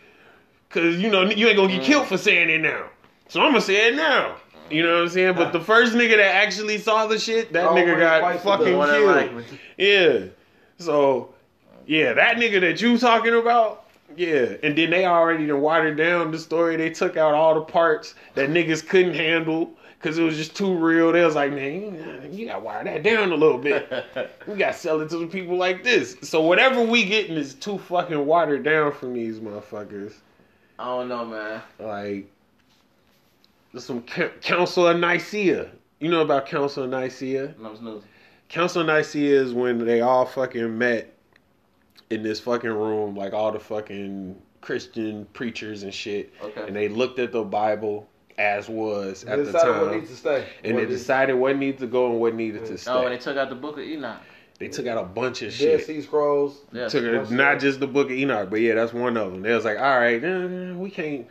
cause 0.69 0.97
you 0.97 1.11
know 1.11 1.25
you 1.25 1.49
ain't 1.49 1.57
gonna 1.57 1.73
get 1.73 1.83
killed 1.83 2.07
for 2.07 2.19
saying 2.19 2.51
it 2.51 2.61
now. 2.61 2.87
So 3.29 3.41
I'm 3.41 3.53
gonna 3.53 3.61
say 3.61 3.89
it 3.89 3.95
now. 3.95 4.37
You 4.71 4.85
know 4.85 4.95
what 4.95 5.03
I'm 5.03 5.09
saying? 5.09 5.35
But 5.35 5.53
the 5.53 5.61
first 5.61 5.95
nigga 5.95 6.17
that 6.17 6.35
actually 6.37 6.79
saw 6.79 7.07
the 7.07 7.19
shit, 7.19 7.53
that 7.53 7.67
Always 7.67 7.85
nigga 7.85 7.99
got 7.99 8.41
fucking 8.41 8.67
the 8.67 8.77
one 8.77 8.89
that 8.89 9.29
killed. 9.29 9.45
Yeah. 9.77 10.27
So, 10.79 11.35
yeah, 11.87 12.13
that 12.13 12.37
nigga 12.37 12.61
that 12.61 12.81
you 12.81 12.97
talking 12.97 13.35
about, 13.35 13.87
yeah. 14.17 14.55
And 14.63 14.79
then 14.79 14.91
they 14.91 15.07
already 15.07 15.47
done 15.47 15.61
watered 15.61 15.97
down 15.97 16.31
the 16.31 16.39
story. 16.39 16.77
They 16.77 16.91
took 16.91 17.17
out 17.17 17.35
all 17.35 17.55
the 17.55 17.63
parts 17.63 18.15
that 18.35 18.51
niggas 18.51 18.87
couldn't 18.87 19.15
handle 19.15 19.73
because 20.01 20.17
it 20.17 20.23
was 20.23 20.37
just 20.37 20.57
too 20.57 20.75
real. 20.75 21.13
They 21.13 21.23
was 21.25 21.35
like, 21.35 21.53
man, 21.53 22.31
you- 22.33 22.47
gotta 22.47 22.61
wire 22.61 22.85
that 22.85 23.03
down 23.03 23.33
a 23.33 23.37
little 23.37 23.59
bit. 23.59 23.87
we 24.47 24.57
gotta 24.57 24.73
sell 24.73 25.01
it 25.01 25.11
to 25.11 25.19
the 25.19 25.27
people 25.27 25.57
like 25.57 25.85
this. 25.85 26.17
So 26.23 26.41
whatever 26.41 26.83
we 26.83 27.05
getting 27.05 27.37
is 27.37 27.55
too 27.55 27.79
fucking 27.79 28.25
watered 28.25 28.65
down 28.65 28.93
from 28.93 29.13
these 29.13 29.41
motherfuckers. 29.41 30.15
I 30.79 30.85
don't 30.87 31.09
know, 31.09 31.27
man. 31.27 31.63
Like, 31.79 32.31
there's 33.73 33.85
some 33.85 34.03
Council 34.03 34.87
of 34.89 34.99
Nicaea. 34.99 35.71
You 35.99 36.11
know 36.11 36.23
about 36.23 36.47
Council 36.47 36.85
of 36.85 36.91
Nicaea? 36.91 37.55
No, 37.61 37.73
it's. 37.73 38.05
Council 38.49 38.81
of 38.81 38.87
Nicaea 38.87 39.43
is 39.43 39.53
when 39.53 39.85
they 39.85 40.01
all 40.01 40.25
fucking 40.25 40.77
met 40.77 41.15
in 42.09 42.23
this 42.23 42.41
fucking 42.41 42.71
room, 42.71 43.15
like 43.15 43.35
all 43.35 43.53
the 43.53 43.61
fucking 43.61 44.41
Christian 44.63 45.27
preachers 45.35 45.83
and 45.83 45.93
shit. 45.93 46.33
Okay. 46.43 46.67
And 46.67 46.75
they 46.75 46.89
looked 46.89 47.19
at 47.19 47.33
the 47.33 47.45
Bible 47.45 48.09
as 48.41 48.69
was 48.69 49.25
at 49.25 49.37
They 49.39 49.45
the 49.45 49.53
time. 49.59 49.81
what 49.83 49.95
needs 49.95 50.11
to 50.11 50.17
stay. 50.17 50.47
And 50.65 50.75
What 50.75 50.81
they 50.83 50.87
needs- 50.89 51.01
decided 51.01 51.35
what 51.35 51.57
needed 51.59 51.79
to 51.81 51.87
go 51.87 52.11
and 52.11 52.21
what 52.21 52.35
needed 52.35 52.65
to 52.67 52.79
stay. 52.79 52.91
Oh, 52.91 53.05
and 53.05 53.13
they 53.13 53.19
took 53.19 53.37
out 53.37 53.51
the 53.51 53.55
book 53.55 53.77
of 53.77 53.85
Enoch. 53.85 54.19
They 54.59 54.69
took 54.69 54.87
out 54.87 54.99
a 54.99 55.05
bunch 55.07 55.43
of 55.43 55.51
Dead 55.51 55.81
shit. 55.81 55.87
Sea 55.87 56.03
Scrolls. 56.03 56.59
Yeah. 56.73 56.89
Took 56.89 57.05
it, 57.05 57.31
not 57.31 57.61
just 57.61 57.81
the 57.81 57.87
book 57.87 58.07
of 58.09 58.13
Enoch, 58.13 58.51
but 58.51 58.61
yeah, 58.61 58.75
that's 58.75 58.93
one 58.93 59.17
of 59.17 59.33
them. 59.33 59.43
They 59.43 59.55
was 59.55 59.65
like, 59.65 59.79
all 59.79 59.99
right, 59.99 60.23
eh, 60.23 60.73
we 60.73 60.91
can't. 60.91 61.27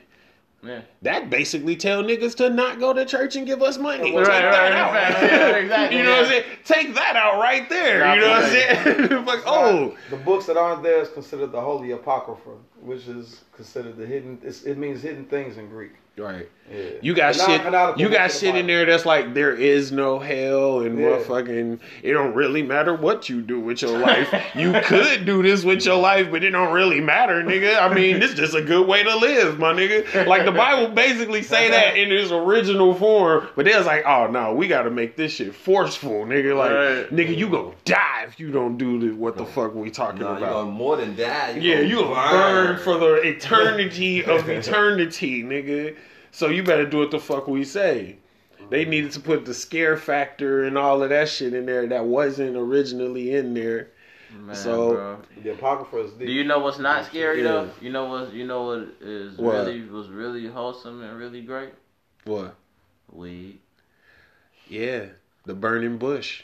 Yeah. 0.62 0.82
That 1.04 1.30
basically 1.30 1.76
tell 1.78 2.04
niggas 2.04 2.36
to 2.38 2.50
not 2.50 2.80
go 2.80 2.92
to 2.92 3.06
church 3.06 3.36
and 3.38 3.46
give 3.48 3.62
us 3.64 3.78
money. 3.78 4.14
Right, 4.16 4.26
Take 4.26 4.28
right, 4.28 4.42
that 4.42 4.52
right, 4.52 4.74
out. 4.74 5.54
right, 5.54 5.64
exactly, 5.64 5.98
you 5.98 6.04
know 6.04 6.12
what 6.12 6.24
I'm 6.24 6.28
saying? 6.30 6.44
Take 6.66 6.96
that 6.96 7.16
out 7.16 7.40
right 7.40 7.70
there. 7.70 8.14
You 8.16 8.22
know 8.22 8.30
what 8.30 8.44
I'm 8.44 8.50
saying? 8.50 9.26
like, 9.26 9.40
oh, 9.46 9.96
The 10.10 10.18
books 10.18 10.48
that 10.48 10.58
aren't 10.58 10.84
there 10.84 11.00
is 11.02 11.08
considered 11.10 11.54
the 11.54 11.62
Holy 11.62 11.92
Apocrypha, 11.92 12.50
which 12.82 13.08
is 13.08 13.42
considered 13.54 13.96
the 13.96 14.06
hidden. 14.06 14.38
It's, 14.44 14.64
it 14.64 14.78
means 14.78 15.02
hidden 15.02 15.24
things 15.26 15.58
in 15.58 15.70
Greek. 15.70 15.92
Right. 16.18 16.50
Yeah. 16.72 16.84
You 17.02 17.14
got 17.16 17.34
The 17.36 17.46
shit. 17.46 17.64
You 17.66 17.72
got 17.72 17.96
books 17.96 18.00
of 18.00 18.10
the 18.12 18.30
shit 18.48 18.56
in 18.56 18.68
there 18.68 18.86
that's 18.86 19.06
like 19.06 19.34
there 19.34 19.54
is 19.54 19.92
no 19.92 20.20
hell 20.20 20.82
and 20.82 21.00
Yeah. 21.00 21.06
motherfucking. 21.06 21.80
It 22.04 22.14
don't 22.14 22.34
really 22.36 22.62
matter 22.62 22.94
what 22.94 23.28
you 23.30 23.42
do 23.42 23.60
with 23.60 23.82
your 23.82 23.98
life. 23.98 24.32
you 24.56 24.74
could 24.86 25.26
do 25.26 25.42
this 25.42 25.64
with 25.64 25.84
your 25.86 25.96
life, 25.98 26.28
but 26.32 26.44
it 26.44 26.52
don't 26.52 26.72
really 26.74 27.02
matter, 27.02 27.44
nigga. 27.44 27.82
I 27.82 27.94
mean, 27.94 28.20
this 28.20 28.34
just 28.36 28.54
a 28.54 28.62
good 28.62 28.88
way 28.88 29.04
to 29.04 29.16
live, 29.18 29.58
my 29.58 29.74
nigga. 29.74 30.28
Like 30.28 30.46
the 30.46 30.52
Bible 30.52 30.94
basically 30.94 31.42
say 31.42 31.70
that 31.72 31.98
in 31.98 32.12
its 32.12 32.32
original 32.32 32.94
form, 32.94 33.48
but 33.56 33.66
they 33.66 33.76
was 33.76 33.88
like, 33.88 34.06
oh 34.06 34.28
no, 34.28 34.54
we 34.54 34.68
got 34.68 34.84
to 34.84 34.92
make 34.92 35.16
this 35.16 35.32
shit 35.34 35.56
forceful, 35.56 36.26
nigga. 36.26 36.56
Like, 36.56 36.70
Right. 36.72 37.10
nigga, 37.12 37.36
you 37.36 37.50
gonna 37.50 37.72
die 37.86 38.26
if 38.28 38.40
you 38.40 38.52
don't 38.52 38.78
do 38.78 39.00
the, 39.00 39.16
what 39.16 39.38
the 39.38 39.46
fuck 39.46 39.74
we 39.74 39.90
talking 39.90 40.20
Nah, 40.22 40.38
about. 40.38 40.50
gonna 40.52 40.72
more 40.72 40.98
than 40.98 41.16
die. 41.16 41.52
You 41.60 41.62
Yeah, 41.62 41.76
gonna 41.78 41.88
you 41.88 41.96
gonna 42.02 42.30
burn 42.32 42.78
for 42.78 42.98
the 43.00 43.16
eternity 43.28 44.24
of 44.24 44.48
eternity, 44.48 45.44
nigga. 45.44 45.96
So 46.32 46.50
you 46.50 46.64
better 46.64 46.86
do 46.86 47.00
what 47.00 47.12
the 47.12 47.20
fuck 47.20 47.48
we 47.48 47.64
say. 47.64 48.18
They 48.70 48.82
mm-hmm. 48.82 48.90
needed 48.92 49.12
to 49.14 49.20
put 49.20 49.46
the 49.46 49.54
scare 49.54 49.98
factor 49.98 50.64
and 50.64 50.78
all 50.78 51.02
of 51.02 51.10
that 51.10 51.30
shit 51.30 51.54
in 51.54 51.66
there 51.66 51.88
that 51.88 52.06
wasn't 52.06 52.56
originally 52.56 53.36
in 53.36 53.54
there. 53.54 53.90
Man, 54.38 54.56
so 54.56 54.94
bro. 54.94 55.20
The 55.44 55.54
Apocrypha 55.54 56.06
is 56.06 56.12
deep. 56.14 56.28
Do 56.28 56.34
you 56.34 56.44
know 56.44 56.60
what's 56.60 56.78
not 56.78 57.06
scary 57.06 57.42
Yeah. 57.42 57.52
though? 57.52 57.70
You 57.82 57.90
know 57.90 58.06
what? 58.06 58.34
You 58.34 58.46
know 58.46 58.64
what 58.66 58.88
is 59.02 59.38
What? 59.38 59.54
really 59.54 59.82
was 59.86 60.08
really 60.10 60.46
wholesome 60.48 61.02
and 61.02 61.18
really 61.18 61.42
great? 61.42 61.74
what? 62.26 62.56
Weed. 63.12 63.60
Yeah, 64.68 65.06
the 65.46 65.56
burning 65.56 65.98
bush. 65.98 66.44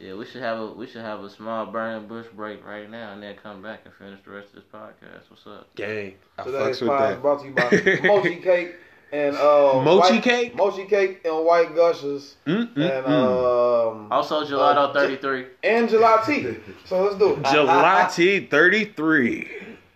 Yeah, 0.00 0.14
we 0.14 0.24
should 0.24 0.40
have 0.40 0.58
a 0.58 0.66
we 0.68 0.86
should 0.86 1.02
have 1.02 1.20
a 1.22 1.28
small 1.28 1.66
burning 1.66 2.08
bush 2.08 2.26
break 2.34 2.64
right 2.64 2.88
now 2.88 3.12
and 3.12 3.22
then 3.22 3.36
come 3.42 3.60
back 3.60 3.80
and 3.84 3.92
finish 3.92 4.20
the 4.24 4.30
rest 4.30 4.48
of 4.48 4.54
this 4.54 4.64
podcast. 4.72 5.28
What's 5.28 5.46
up? 5.46 5.74
Gang, 5.74 6.14
I 6.38 6.44
Today's 6.44 6.78
fucks 6.78 6.80
with 6.80 6.88
pod 6.90 7.02
is 7.02 7.16
that. 7.16 7.22
brought 7.22 7.40
to 7.40 7.46
you 7.46 8.00
by 8.00 8.08
Mochi 8.08 8.36
Cake 8.36 8.74
and 9.12 9.36
uh, 9.36 9.80
Mochi 9.82 10.14
white- 10.14 10.22
cake? 10.22 10.54
Mochi 10.56 10.84
Cake 10.84 11.20
and 11.24 11.44
White 11.44 11.74
Gushers 11.74 12.36
Mm, 12.46 12.74
mm, 12.74 12.76
and 12.76 13.06
mm. 13.06 13.92
um 13.92 14.12
Also, 14.12 14.44
Gelato 14.44 14.76
uh, 14.90 14.92
thirty 14.92 15.16
three. 15.16 15.46
and 15.62 15.88
gelati. 15.88 16.60
So 16.84 17.02
let's 17.04 17.16
do 17.16 17.32
it. 17.34 17.42
Gelati 17.42 18.50
thirty 18.50 18.84
three. 18.86 19.48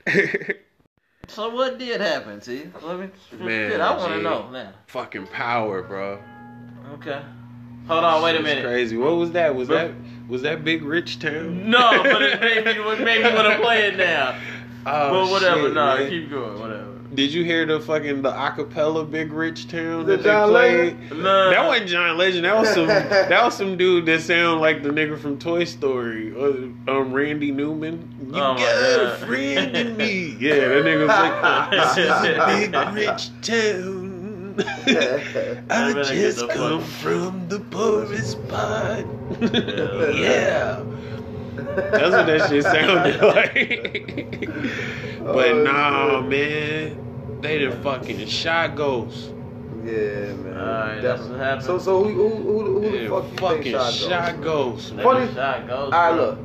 So 1.28 1.48
what 1.48 1.78
did 1.78 2.00
happen, 2.00 2.40
T? 2.40 2.64
Let 2.82 2.98
me. 2.98 3.08
Man, 3.38 3.70
shit, 3.70 3.80
I 3.80 3.96
want 3.96 4.12
to 4.14 4.20
know 4.22 4.50
now. 4.50 4.72
Fucking 4.88 5.28
power, 5.28 5.82
bro. 5.82 6.20
Okay. 6.94 7.22
Hold 7.86 8.04
on, 8.04 8.22
wait 8.22 8.36
a 8.36 8.42
minute. 8.42 8.64
Crazy. 8.64 8.98
What 8.98 9.12
was 9.16 9.30
that? 9.32 9.54
Was 9.54 9.68
that 9.68 9.92
was 10.28 10.42
that 10.42 10.62
big 10.62 10.82
rich 10.82 11.20
town? 11.20 11.70
No, 11.70 12.02
but 12.02 12.20
it 12.22 12.40
made 12.40 12.64
me 12.64 12.72
it 12.72 13.00
made 13.00 13.22
me 13.24 13.32
want 13.34 13.48
to 13.48 13.58
play 13.62 13.86
it 13.86 13.96
now. 13.96 14.38
Oh, 14.84 15.24
but 15.26 15.30
whatever, 15.30 15.60
shit, 15.60 15.74
no, 15.74 15.96
man. 15.96 16.10
keep 16.10 16.28
going, 16.28 16.58
whatever. 16.60 16.71
Did 17.14 17.32
you 17.32 17.44
hear 17.44 17.66
the 17.66 17.78
fucking 17.78 18.22
the 18.22 18.30
acapella 18.32 19.08
Big 19.10 19.32
Rich 19.32 19.68
Town 19.68 20.06
The 20.06 20.16
that 20.16 20.22
John 20.24 20.52
they 20.52 20.54
Legend? 20.54 21.08
played? 21.08 21.22
No. 21.22 21.50
That 21.50 21.66
wasn't 21.66 21.88
John 21.90 22.16
Legend. 22.18 22.44
That 22.46 22.56
was 22.56 22.68
some 22.72 22.86
that 22.88 23.44
was 23.44 23.54
some 23.56 23.76
dude 23.76 24.06
that 24.06 24.20
sound 24.22 24.60
like 24.60 24.82
the 24.82 24.88
nigga 24.88 25.18
from 25.18 25.38
Toy 25.38 25.64
Story. 25.64 26.34
Um, 26.34 27.12
Randy 27.12 27.50
Newman. 27.50 28.08
You 28.32 28.40
Oh, 28.40 28.54
my 28.54 28.60
got 28.60 29.04
a 29.04 29.16
friend 29.26 29.76
in 29.76 29.96
me. 29.96 30.36
Yeah, 30.40 30.54
that 30.68 30.84
nigga 30.84 31.00
was 31.00 31.08
like, 31.08 31.70
this 31.70 31.96
a 32.24 32.70
big 32.70 32.94
rich 32.94 33.30
town. 33.42 34.12
I 35.70 35.92
just 36.04 36.48
come 36.50 36.82
from 36.82 37.48
the 37.48 37.60
poorest 37.60 38.36
part. 38.48 39.06
yeah. 40.14 40.82
That's 41.76 42.10
what 42.12 42.26
that 42.26 42.48
shit 42.48 42.62
sounded 42.64 43.20
like. 43.34 44.48
but 45.24 45.52
Oh, 45.52 45.62
nah, 45.64 46.20
man. 46.20 47.38
They 47.40 47.58
done 47.58 47.82
fucking 47.82 48.26
shot 48.26 48.76
Ghost. 48.76 49.30
Yeah, 49.84 49.92
man. 50.34 50.56
Alright, 50.56 51.02
that's 51.02 51.22
what 51.22 51.38
happened. 51.40 51.64
So 51.64 51.78
so 51.78 52.04
who 52.04 52.10
who 52.12 52.28
who, 52.28 52.80
who 52.80 52.90
the 52.90 53.08
fuck 53.08 53.24
you 53.32 53.36
fucking 53.38 53.62
think 53.62 53.74
shot, 53.76 53.92
shot 53.94 54.40
Ghost? 54.42 54.42
Ghost, 54.42 54.94
man. 54.94 55.04
Funny- 55.04 55.34
shot 55.34 55.66
goes. 55.66 55.92
Alright, 55.92 56.14
look. 56.16 56.38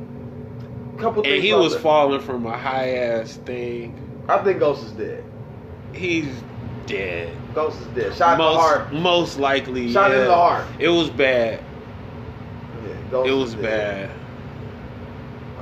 Couple 0.98 1.22
things. 1.22 1.34
And 1.36 1.44
he 1.44 1.54
was 1.54 1.74
that. 1.74 1.82
falling 1.82 2.20
from 2.20 2.46
a 2.46 2.56
high 2.58 2.96
ass 2.96 3.36
thing. 3.36 3.94
I 4.28 4.38
think 4.42 4.58
Ghost 4.58 4.84
is 4.84 4.90
dead. 4.92 5.24
He's 5.92 6.26
dead. 6.86 7.32
Ghost 7.54 7.80
is 7.80 7.86
dead. 7.88 8.14
Shot 8.16 8.32
in 8.32 8.38
the 8.38 8.44
most, 8.44 8.56
heart. 8.60 8.92
Most 8.92 9.38
likely. 9.38 9.92
Shot 9.92 10.10
in 10.12 10.24
the 10.24 10.34
heart. 10.34 10.66
It 10.80 10.88
was 10.88 11.08
bad. 11.10 11.62
Yeah, 12.84 12.94
Ghost 13.12 13.28
It 13.28 13.32
is 13.32 13.38
was 13.40 13.54
dead. 13.54 13.62
bad. 13.62 14.10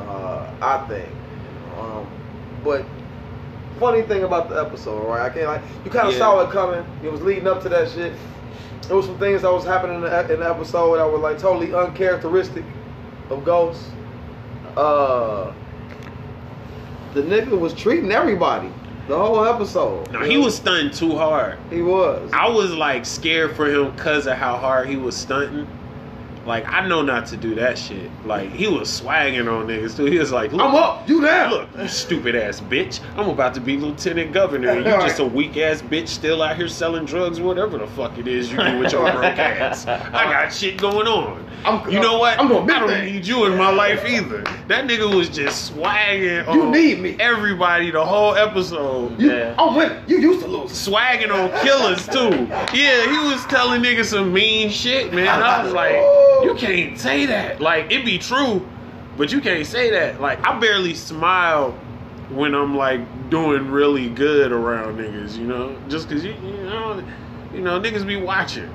Uh, 0.08 0.50
I 0.62 0.78
think. 0.88 1.08
Um, 1.78 2.06
but 2.64 2.84
funny 3.78 4.02
thing 4.02 4.22
about 4.24 4.48
the 4.48 4.56
episode, 4.56 5.06
right? 5.06 5.22
I 5.22 5.30
can't 5.30 5.46
like 5.46 5.62
you 5.84 5.90
kind 5.90 6.08
of 6.08 6.14
Yeah. 6.14 6.18
saw 6.20 6.40
it 6.40 6.50
coming. 6.50 6.84
It 7.02 7.10
was 7.12 7.20
leading 7.22 7.46
up 7.46 7.62
to 7.62 7.68
that 7.68 7.90
shit. 7.90 8.14
There 8.88 8.96
was 8.96 9.06
some 9.06 9.18
things 9.18 9.42
that 9.42 9.52
was 9.52 9.64
happening 9.64 9.96
in 9.96 10.02
the, 10.02 10.32
in 10.32 10.40
the 10.40 10.48
episode 10.48 10.96
that 10.96 11.10
were 11.10 11.18
like 11.18 11.38
totally 11.38 11.74
uncharacteristic 11.74 12.64
of 13.30 13.44
Ghost. 13.44 13.82
Uh, 14.76 15.52
the 17.14 17.22
nigga 17.22 17.58
was 17.58 17.74
treating 17.74 18.12
everybody 18.12 18.70
the 19.08 19.16
whole 19.16 19.44
episode. 19.44 20.10
No, 20.12 20.20
he 20.20 20.36
was 20.36 20.56
stunting 20.56 20.90
too 20.90 21.16
hard. 21.16 21.58
He 21.70 21.82
was. 21.82 22.30
I 22.32 22.48
was 22.48 22.72
like 22.72 23.04
scared 23.06 23.56
for 23.56 23.66
him 23.66 23.90
because 23.92 24.26
of 24.26 24.36
how 24.36 24.56
hard 24.56 24.88
he 24.88 24.96
was 24.96 25.16
stunting. 25.16 25.66
Like 26.46 26.66
I 26.68 26.86
know 26.86 27.02
not 27.02 27.26
to 27.26 27.36
do 27.36 27.54
that 27.56 27.76
shit. 27.76 28.10
Like 28.24 28.50
he 28.52 28.68
was 28.68 28.88
swagging 28.88 29.48
on 29.48 29.66
niggas 29.66 29.96
too. 29.96 30.04
He 30.06 30.18
was 30.18 30.30
like, 30.32 30.52
I'm 30.52 30.60
up, 30.74 31.08
you 31.08 31.20
down. 31.20 31.50
Look, 31.50 31.68
you 31.76 31.88
stupid 31.88 32.36
ass 32.36 32.60
bitch. 32.60 33.00
I'm 33.16 33.28
about 33.28 33.52
to 33.54 33.60
be 33.60 33.76
lieutenant 33.76 34.32
governor. 34.32 34.70
And 34.70 34.84
you 34.86 34.92
just 34.92 35.18
a 35.18 35.24
weak 35.24 35.56
ass 35.56 35.82
bitch 35.82 36.08
still 36.08 36.42
out 36.42 36.56
here 36.56 36.68
selling 36.68 37.04
drugs, 37.04 37.40
whatever 37.40 37.78
the 37.78 37.86
fuck 37.88 38.16
it 38.18 38.28
is 38.28 38.50
you 38.50 38.58
do 38.58 38.78
with 38.78 38.92
your 38.92 39.10
broke 39.12 39.38
ass. 39.38 39.86
I 39.86 40.24
got 40.24 40.52
shit 40.52 40.76
going 40.78 41.08
on. 41.08 41.44
I'm- 41.64 41.90
you 41.90 41.98
know 41.98 42.18
what? 42.18 42.38
I'm 42.38 42.46
doing 42.46 42.64
big 42.66 42.76
I 42.76 42.78
don't 42.78 42.88
things. 42.90 43.12
need 43.12 43.26
you 43.26 43.46
in 43.46 43.56
my 43.58 43.70
life 43.70 44.04
either. 44.06 44.42
That 44.68 44.86
nigga 44.86 45.12
was 45.12 45.28
just 45.28 45.72
swagging 45.74 46.44
You 46.54 46.62
on 46.62 46.70
need 46.70 47.00
me. 47.00 47.16
everybody 47.18 47.90
the 47.90 48.04
whole 48.04 48.36
episode. 48.36 49.18
You, 49.20 49.32
Yeah. 49.32 49.54
I'm 49.58 49.74
winning. 49.74 49.98
You 50.06 50.18
used 50.20 50.42
to 50.42 50.46
lose. 50.46 50.70
Swagging 50.70 51.30
on 51.32 51.50
killers 51.64 52.06
too. 52.06 52.46
Yeah, 52.76 53.10
he 53.10 53.18
was 53.32 53.44
telling 53.46 53.82
niggas 53.82 54.06
some 54.06 54.32
mean 54.32 54.70
shit, 54.70 55.12
man. 55.12 55.26
I 55.42 55.64
was 55.64 55.72
like, 55.72 55.96
you 56.44 56.54
can't 56.56 56.98
say 56.98 57.26
that. 57.26 57.60
Like, 57.60 57.90
it 57.92 58.04
be 58.04 58.18
true, 58.18 58.66
but 59.16 59.32
you 59.32 59.40
can't 59.40 59.66
say 59.66 59.90
that. 59.90 60.20
Like, 60.20 60.44
I 60.46 60.58
barely 60.58 60.94
smile 60.94 61.72
when 62.30 62.54
I'm 62.54 62.76
like 62.76 63.00
doing 63.30 63.70
really 63.70 64.08
good 64.08 64.52
around 64.52 64.98
niggas, 64.98 65.36
you 65.38 65.44
know? 65.46 65.76
Just 65.88 66.08
cause 66.08 66.24
you, 66.24 66.32
you 66.42 66.64
know, 66.64 67.02
you 67.54 67.60
know, 67.60 67.80
niggas 67.80 68.06
be 68.06 68.16
watching. 68.16 68.68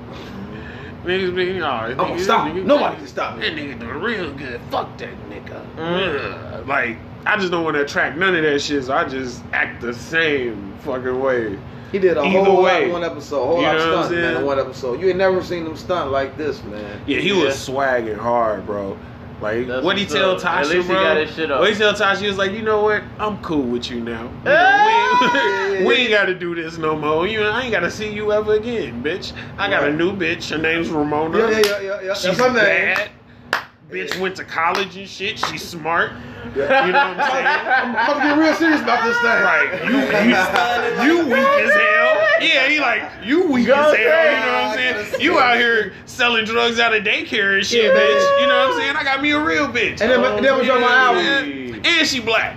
Niggas 1.04 1.36
be, 1.36 1.62
oh, 1.62 1.66
I'm 1.68 1.98
gonna 1.98 2.20
stop. 2.20 2.48
nigga- 2.48 2.64
Nobody 2.64 2.96
can 2.98 3.08
stop 3.08 3.40
That 3.40 3.56
me. 3.56 3.64
nigga 3.64 3.80
doing 3.80 4.00
real 4.02 4.32
good. 4.34 4.62
Fuck 4.70 4.98
that 5.00 5.10
nigga. 5.30 6.60
Ugh. 6.60 6.68
Like, 6.68 6.98
I 7.26 7.38
just 7.38 7.52
don't 7.52 7.64
want 7.64 7.76
to 7.76 7.82
attract 7.84 8.18
none 8.18 8.36
of 8.36 8.44
that 8.44 8.62
shit, 8.62 8.84
so 8.84 8.94
I 8.94 9.08
just 9.08 9.44
act 9.52 9.82
the 9.82 9.94
same 9.94 10.74
fucking 10.84 11.20
way. 11.20 11.58
He 11.92 12.00
did 12.00 12.18
a 12.18 12.22
Either 12.22 12.44
whole 12.44 12.64
way. 12.64 12.86
in 12.86 12.92
one 12.92 13.04
episode, 13.04 13.46
whole 13.46 13.58
You 13.60 13.64
lot 13.68 13.76
of 13.76 13.82
know 13.82 13.90
what 13.90 13.98
I'm 13.98 14.06
stunt, 14.06 14.22
man, 14.22 14.38
in 14.38 14.46
one 14.46 14.60
episode. 14.60 15.02
You 15.02 15.10
ain't 15.10 15.18
never 15.18 15.44
seen 15.44 15.66
him 15.66 15.76
stunt 15.76 16.12
like 16.12 16.38
this, 16.38 16.64
man. 16.64 17.02
Yeah, 17.06 17.20
he 17.20 17.30
Yeah. 17.38 17.46
was 17.46 17.56
swagging 17.56 18.18
hard, 18.18 18.66
bro. 18.66 18.98
Like, 19.42 19.66
That's 19.68 19.84
what 19.84 19.98
he 19.98 20.06
tell 20.06 20.32
up. 20.38 20.46
At 20.46 20.66
Tasha, 20.66 20.70
least 20.70 20.88
he 20.88 20.94
bro? 20.94 21.04
got 21.04 21.18
his 21.18 21.36
shit 21.36 21.52
off. 21.52 21.60
What 21.62 21.70
he 21.72 21.76
tell 21.76 21.94
Tasha, 21.94 22.18
he 22.18 22.28
was 22.28 22.38
like, 22.38 22.52
you 22.52 22.62
know 22.62 22.84
what? 22.84 23.02
I'm 23.20 23.42
cool 23.42 23.64
with 23.64 23.90
you 23.90 24.00
now. 24.00 24.22
You 24.24 24.30
know, 24.46 24.52
Yeah, 24.52 25.70
we, 25.72 25.78
ain't, 25.78 25.86
we 25.88 25.94
ain't 25.96 26.12
got 26.12 26.26
to 26.26 26.36
do 26.36 26.54
this 26.54 26.78
no 26.78 26.96
more. 26.96 27.26
You, 27.28 27.40
know, 27.42 27.50
I 27.52 27.64
ain't 27.64 27.72
got 27.72 27.80
to 27.80 27.90
see 27.90 28.14
you 28.14 28.32
ever 28.32 28.54
again, 28.54 29.04
bitch. 29.04 29.34
I 29.58 29.68
got 29.68 29.84
a 29.84 29.92
new 29.92 30.12
bitch. 30.16 30.52
Her 30.52 30.60
name's 30.60 30.90
Ramona. 30.90 31.40
Yeah, 31.40 31.50
yeah, 31.50 31.58
yeah, 31.60 31.82
yeah. 31.82 32.02
yeah. 32.04 32.14
She's 32.14 32.38
That's 32.38 32.40
her 32.40 32.48
name. 32.50 32.56
bad. 32.96 33.10
Bitch 33.92 34.18
went 34.22 34.38
to 34.38 34.46
college 34.46 34.96
and 34.96 35.08
shit. 35.08 35.38
She's 35.38 35.64
smart. 35.68 36.12
Yeah. 36.56 36.86
You 36.88 36.92
know 36.94 37.08
what 37.10 37.20
I'm 37.20 37.32
saying? 37.32 37.46
I'm 37.48 37.92
about 37.92 38.14
to 38.14 38.20
get 38.24 38.38
real 38.38 38.56
serious 38.56 38.82
about 38.82 39.04
this 39.04 39.18
thing. 39.18 39.42
Right. 39.44 39.70
You, 41.04 41.12
you, 41.12 41.20
you 41.20 41.26
weak 41.28 41.38
as 41.38 41.72
hell. 41.72 42.18
Yeah, 42.42 42.68
he 42.68 42.80
like, 42.80 43.04
you 43.24 43.48
weak 43.48 43.68
as 43.70 43.76
hell. 43.76 43.92
You 43.96 44.00
know 44.00 44.70
what 44.70 44.80
I'm 44.80 45.06
saying? 45.06 45.22
You 45.22 45.40
out 45.40 45.58
here 45.58 45.94
selling 46.06 46.46
drugs 46.46 46.80
out 46.80 46.94
of 46.94 47.04
daycare 47.04 47.58
and 47.58 47.66
shit, 47.66 47.84
Yeah. 47.86 47.92
bitch. 48.00 48.42
You 48.42 48.48
know 48.48 48.68
what 48.68 48.74
I'm 48.76 48.82
saying? 48.82 48.96
I 48.96 49.04
got 49.04 49.22
me 49.22 49.32
a 49.32 49.44
real 49.44 49.68
bitch. 49.68 50.02
And 50.02 50.10
then, 50.12 50.24
and 50.24 50.44
then 50.46 50.58
was 50.58 50.70
on 50.70 50.82
my 50.82 50.94
album. 50.94 51.26
And, 51.76 51.86
and 51.86 52.08
she 52.08 52.20
black. 52.22 52.56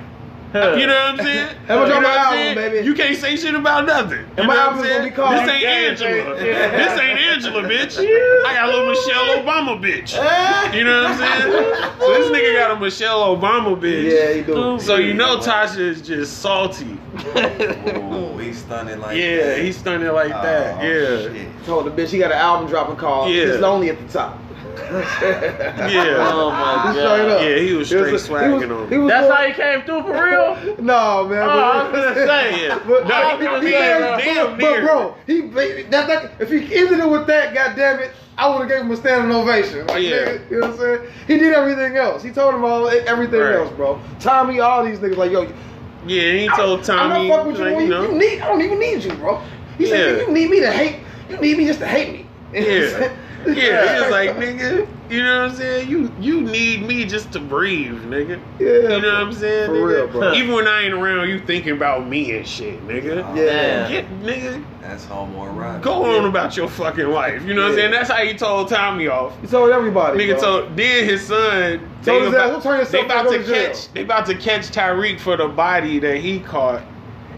You 0.79 0.87
know 0.87 0.95
what 0.95 1.19
I'm 1.21 1.27
saying? 1.27 1.57
That 1.67 1.81
was 1.81 1.89
You 1.89 1.95
know 1.97 2.01
my 2.01 2.09
I'm 2.11 2.17
album, 2.19 2.39
saying? 2.39 2.55
baby. 2.57 2.87
You 2.87 2.95
can't 2.95 3.17
say 3.17 3.37
shit 3.37 3.55
about 3.57 3.87
nothing. 3.87 4.21
You 4.21 4.27
And 4.39 4.47
my 4.47 4.55
I'm 4.55 4.61
album's 4.61 4.83
gonna 4.83 4.95
saying? 4.95 5.05
be 5.11 5.17
called- 5.17 5.33
This 5.35 5.49
ain't 5.51 5.65
Angela. 5.65 6.45
yeah. 6.47 6.71
This 6.77 7.01
ain't 7.01 7.19
Angela, 7.19 7.63
bitch. 7.63 7.99
I 7.99 8.55
got 8.55 8.69
a 8.69 8.73
little 8.73 8.89
Michelle 8.91 9.43
Obama, 9.43 9.81
bitch. 9.83 10.15
You 10.75 10.85
know 10.85 11.03
what 11.03 11.11
I'm 11.13 11.19
saying? 11.19 11.53
So 12.01 12.13
this 12.15 12.31
nigga 12.31 12.59
got 12.59 12.71
a 12.77 12.81
Michelle 12.81 13.37
Obama, 13.37 13.77
bitch. 13.81 14.13
Yeah, 14.13 14.33
he 14.35 14.43
do. 14.43 14.79
So 14.81 14.97
you 14.97 15.15
know 15.15 15.39
Tasha 15.39 15.79
is 15.79 16.01
just 16.03 16.39
salty. 16.41 16.99
Oh, 17.27 18.37
he's 18.39 18.59
stunning 18.59 19.01
like 19.01 19.17
Yeah, 19.17 19.37
that. 19.47 19.59
he's 19.59 19.77
stunning 19.77 20.13
like 20.13 20.31
that. 20.31 20.79
Oh, 20.79 20.83
Yeah. 20.83 21.33
shit. 21.33 21.65
Told 21.67 21.87
the 21.87 21.91
bitch 21.91 22.09
he 22.11 22.19
got 22.19 22.31
an 22.33 22.39
album 22.39 22.69
dropping 22.69 22.97
called 22.97 23.31
Yeah. 23.31 23.45
It's 23.45 23.61
Lonely 23.61 23.91
at 23.91 23.99
the 24.07 24.13
Top. 24.13 24.39
Yeah. 25.25 26.29
Oh 26.33 26.51
my 26.51 26.93
He 26.93 26.99
straight 26.99 27.05
god. 27.05 27.29
up. 27.31 27.41
Yeah, 27.43 27.57
he 27.59 27.73
was 27.75 27.91
He 27.91 27.97
straight 27.97 28.13
was- 28.13 28.27
swagging 28.29 28.61
he 28.61 28.67
was- 28.67 28.71
on 28.83 28.89
he 28.89 28.95
him. 28.95 29.07
That's 29.07 29.27
going- 29.29 29.37
how 29.37 29.47
he 29.47 29.53
came 29.53 29.83
through 29.83 30.03
for 30.03 30.25
real? 30.25 30.77
No, 30.85 31.25
man. 31.29 31.43
Oh, 31.43 31.51
I 31.51 31.91
was 31.91 31.93
gonna 31.93 32.15
say. 32.27 32.67
Yeah. 32.67 32.79
But, 32.87 33.07
No, 33.09 33.15
uh, 33.15 33.39
he 33.39 33.49
was 33.49 33.63
he 33.65 33.71
damn- 33.71 34.19
gave- 34.19 34.35
damn 34.35 34.47
but, 34.51 34.61
but 34.61 34.81
bro, 34.83 35.15
he 35.27 35.41
that, 35.91 36.07
that 36.09 36.33
if 36.41 36.51
he 36.51 36.75
ended 36.75 36.99
it 37.01 37.09
with 37.09 37.27
that, 37.27 37.55
goddamn 37.55 38.01
it, 38.01 38.11
I 38.37 38.49
would 38.49 38.61
have 38.61 38.69
gave 38.69 38.81
him 38.81 38.91
a 38.91 38.97
standing 38.97 39.35
ovation. 39.35 39.87
Like, 39.87 40.03
Yeah. 40.03 40.11
nigga, 40.17 40.51
you 40.51 40.61
know 40.61 40.67
what 40.69 40.71
I'm 40.75 40.79
saying? 40.79 41.01
He 41.29 41.39
did 41.39 41.55
everything 41.55 41.97
else. 41.97 42.23
He 42.23 42.31
told 42.31 42.55
him 42.55 42.65
all 42.65 42.89
everything 42.89 43.41
Right. 43.41 43.57
else, 43.57 43.71
bro. 43.73 44.01
Tommy, 44.21 44.61
all 44.61 44.85
these 44.85 44.99
niggas 44.99 45.17
like, 45.17 45.31
yo, 45.31 45.47
Yeah, 46.07 46.33
he 46.33 46.49
told 46.49 46.81
I'm 46.81 46.85
Tommy. 46.85 47.29
not 47.29 47.37
fucking 47.39 47.53
with 47.53 47.59
you. 47.61 47.65
like, 47.65 47.77
you 47.77 47.81
you, 47.85 47.89
know. 47.89 48.03
you 48.11 48.19
need, 48.19 48.41
I 48.41 48.49
don't 48.49 48.61
even 48.63 48.79
need 48.81 49.05
you, 49.05 49.13
bro. 49.15 49.41
He 49.79 49.87
said, 49.87 50.21
you 50.27 50.33
need 50.33 50.51
me 50.51 50.61
to 50.61 50.71
hate. 50.71 50.97
You 51.31 51.37
need 51.39 51.59
me 51.59 51.65
just 51.67 51.79
to 51.81 51.87
hate 51.87 52.13
me. 52.13 52.27
Yeah. 52.53 53.13
Yeah, 53.47 53.95
he 53.95 54.01
was 54.01 54.11
like, 54.11 54.31
nigga, 54.37 54.89
you 55.11 55.23
know 55.23 55.43
what 55.43 55.51
I'm 55.51 55.57
saying? 55.57 55.89
You 55.89 56.11
you 56.19 56.41
need 56.41 56.83
me 56.87 57.05
just 57.05 57.31
to 57.33 57.41
breathe, 57.41 57.93
nigga. 58.05 58.41
Yeah, 58.59 58.67
You 58.69 58.89
know 58.89 58.97
what 58.97 59.23
I'm 59.23 59.33
saying? 59.33 59.67
For 59.67 59.73
nigga? 59.77 59.87
real, 59.87 60.09
bro. 60.09 60.33
Even 60.33 60.55
when 60.55 60.67
I 60.67 60.83
ain't 60.83 60.95
around, 60.95 61.29
you 61.29 61.39
thinking 61.41 61.73
about 61.73 62.07
me 62.09 62.37
and 62.37 62.47
shit, 62.47 62.87
nigga. 62.89 63.25
Oh, 63.27 63.35
yeah. 63.35 63.89
Get, 63.89 64.09
nigga, 64.23 64.65
That's 64.81 65.05
Homeboy 65.07 65.57
Rock. 65.57 65.83
go 65.83 66.17
on 66.19 66.25
about 66.25 66.57
your 66.57 66.69
fucking 66.69 67.09
life. 67.09 67.43
You 67.45 67.55
know 67.55 67.63
what 67.63 67.73
I'm 67.73 67.77
saying? 67.77 67.91
That's 67.91 68.11
how 68.11 68.25
he 68.25 68.35
told 68.35 68.69
Tommy 68.69 69.09
off. 69.09 69.39
He 69.41 69.47
told 69.47 69.71
everybody. 69.71 70.19
Nigga 70.19 70.39
bro. 70.39 70.61
told 70.63 70.77
then 70.77 71.05
his 71.09 71.27
son 71.27 71.91
they 72.03 72.11
Told 72.11 72.25
his 72.25 72.35
ass, 72.35 72.51
about, 72.51 72.63
"Go 72.63 72.71
turn 72.71 72.79
yourself 72.81 72.91
they 72.93 73.01
about 73.05 73.31
to 73.31 73.39
to 73.45 73.53
catch 73.53 73.93
they 73.93 74.03
about 74.03 74.27
to 74.27 74.35
catch 74.37 74.71
Tariq 74.71 75.21
for 75.21 75.37
the 75.37 75.49
body 75.49 75.99
that 76.01 76.17
he 76.19 76.41
caught. 76.41 76.83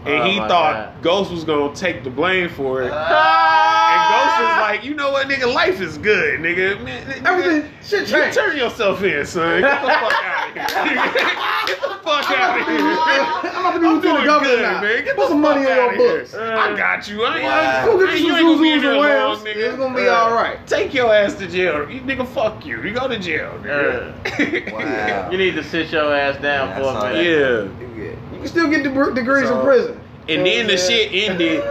And 0.07 0.23
Oh 0.23 0.25
he 0.25 0.37
thought 0.37 0.93
God. 0.93 1.01
Ghost 1.03 1.31
was 1.31 1.43
gonna 1.43 1.73
take 1.75 2.03
the 2.03 2.09
blame 2.09 2.49
for 2.49 2.81
it. 2.83 2.91
Ah. 2.93 3.91
And 3.93 4.01
Ghost 4.13 4.51
is 4.51 4.57
like, 4.61 4.83
you 4.83 4.93
know 4.95 5.11
what, 5.11 5.27
nigga, 5.27 5.53
life 5.53 5.81
is 5.81 5.97
good, 5.97 6.39
nigga. 6.39 6.81
Man, 6.83 7.05
nigga, 7.07 7.25
Everything, 7.25 7.71
shit 7.83 8.07
you 8.09 8.15
changed. 8.15 8.37
turn 8.37 8.57
yourself 8.57 9.01
in, 9.03 9.25
son. 9.25 9.61
Get 9.61 9.81
the 9.81 9.87
fuck 9.87 10.13
out 10.23 10.47
of 10.47 10.53
here. 10.53 10.63
Get 11.67 11.81
the 11.81 11.87
fuck 12.03 12.31
out 12.31 12.59
of 12.61 12.67
here. 12.67 13.51
I'm 13.51 13.65
about 13.65 13.73
to 13.73 13.79
be 13.79 13.85
I'm 13.87 13.95
lieutenant 13.95 14.23
doing 14.25 14.43
good, 14.43 14.61
now. 14.61 14.81
man. 14.81 15.03
Get 15.05 15.15
Put 15.15 15.21
the 15.23 15.27
some 15.29 15.41
money 15.41 15.63
fuck 15.65 15.71
in 15.71 15.77
your 15.77 15.87
outta 15.89 15.97
here. 15.97 16.17
books. 16.19 16.33
I 16.35 16.77
got 16.77 17.07
you. 17.07 17.23
I 17.25 17.35
ain't, 17.35 17.43
Wow. 17.43 17.85
Go 17.85 17.99
get 17.99 18.09
I 18.09 18.15
you 18.15 18.17
you 18.17 18.27
some 18.27 18.37
ain't 18.37 18.47
gonna 18.47 18.61
be 18.61 18.71
in 18.71 18.79
Zuzus 18.79 18.81
there 18.81 19.17
and 19.17 19.33
long, 19.33 19.45
nigga. 19.45 19.55
It's 19.57 19.77
gonna 19.77 19.95
be 19.95 20.07
all 20.07 20.33
right. 20.33 20.67
Take 20.67 20.93
your 20.93 21.13
ass 21.13 21.33
to 21.35 21.47
jail. 21.47 21.89
You 21.89 22.01
nigga, 22.01 22.27
fuck 22.27 22.65
you. 22.65 22.81
You 22.81 22.93
go 22.93 23.07
to 23.07 23.19
jail. 23.19 23.51
nigga. 23.63 24.71
Wow. 24.73 25.29
You 25.31 25.37
need 25.37 25.55
to 25.55 25.63
sit 25.63 25.91
your 25.91 26.13
ass 26.15 26.41
down 26.41 26.69
Yeah, 26.69 26.75
for 26.77 26.81
a 26.81 27.01
that. 27.01 27.13
minute. 27.13 27.71
yeah. 27.97 28.15
You 28.37 28.43
can 28.43 28.47
still 28.51 28.69
get 28.69 28.83
degre- 28.83 29.15
degrees 29.15 29.47
So- 29.47 29.59
in 29.59 29.65
prison. 29.65 29.99
And 30.29 30.45
then 30.45 30.67
the 30.67 30.73
I'm 30.73 30.79
shit 30.79 31.13
ended. 31.13 31.61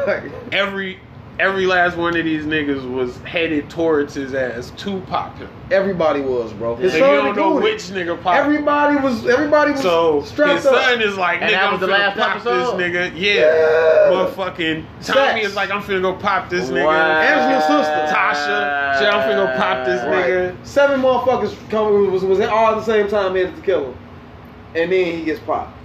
Every 0.53 0.99
every 1.39 1.67
last 1.67 1.99
one 1.99 2.17
of 2.17 2.25
these 2.25 2.47
niggas 2.47 2.91
was 2.91 3.15
headed 3.19 3.69
towards 3.69 4.15
his 4.15 4.33
ass 4.33 4.73
to 4.79 5.01
pop 5.01 5.37
him. 5.37 5.51
Everybody 5.71 6.23
was, 6.23 6.55
bro. 6.55 6.77
His 6.77 6.93
So 6.95 7.01
son 7.01 7.11
you 7.11 7.17
don't 7.17 7.37
know 7.37 7.59
included. 7.59 7.63
which 7.75 7.83
nigga 7.83 8.23
pop. 8.23 8.37
Everybody 8.37 8.97
was. 8.97 9.27
Everybody 9.27 9.73
was 9.73 9.83
so 9.83 10.23
strapped 10.23 10.55
his 10.57 10.67
up. 10.67 10.75
son 10.83 11.03
is 11.03 11.19
like, 11.19 11.43
And 11.43 11.51
nigga, 11.51 11.53
that 11.53 11.65
I'm 11.65 11.73
was 11.73 11.81
the 11.81 11.87
finna 11.89 11.99
last 11.99 12.17
pop 12.19 12.37
episode? 12.37 12.79
this 12.79 12.91
nigga. 12.91 13.13
Yeah. 13.15 13.35
Yeah. 13.35 14.11
Motherfucking 14.11 14.85
Tommy 15.05 15.21
Facts. 15.43 15.47
is 15.49 15.55
like, 15.55 15.71
I'm 15.71 15.83
finna 15.83 16.01
go 16.01 16.15
pop 16.15 16.49
this 16.49 16.71
nigga. 16.71 16.87
Wow. 16.87 17.21
Angela's 17.21 17.65
sister. 17.65 18.17
Tasha, 18.17 18.99
shit, 18.99 19.13
I'm 19.13 19.29
finna 19.31 19.53
go 19.53 19.59
pop 19.59 19.85
this 19.85 20.03
Right. 20.05 20.31
nigga. 20.31 20.57
Seven 20.67 21.03
motherfuckers 21.03 21.55
come 21.69 22.11
was 22.11 22.25
was 22.25 22.41
all 22.41 22.69
at 22.71 22.77
the 22.77 22.83
same 22.85 23.09
time 23.09 23.35
headed 23.35 23.55
to 23.57 23.61
kill 23.61 23.85
him, 23.91 23.99
and 24.75 24.91
then 24.91 25.19
he 25.19 25.23
gets 25.25 25.41
popped. 25.41 25.76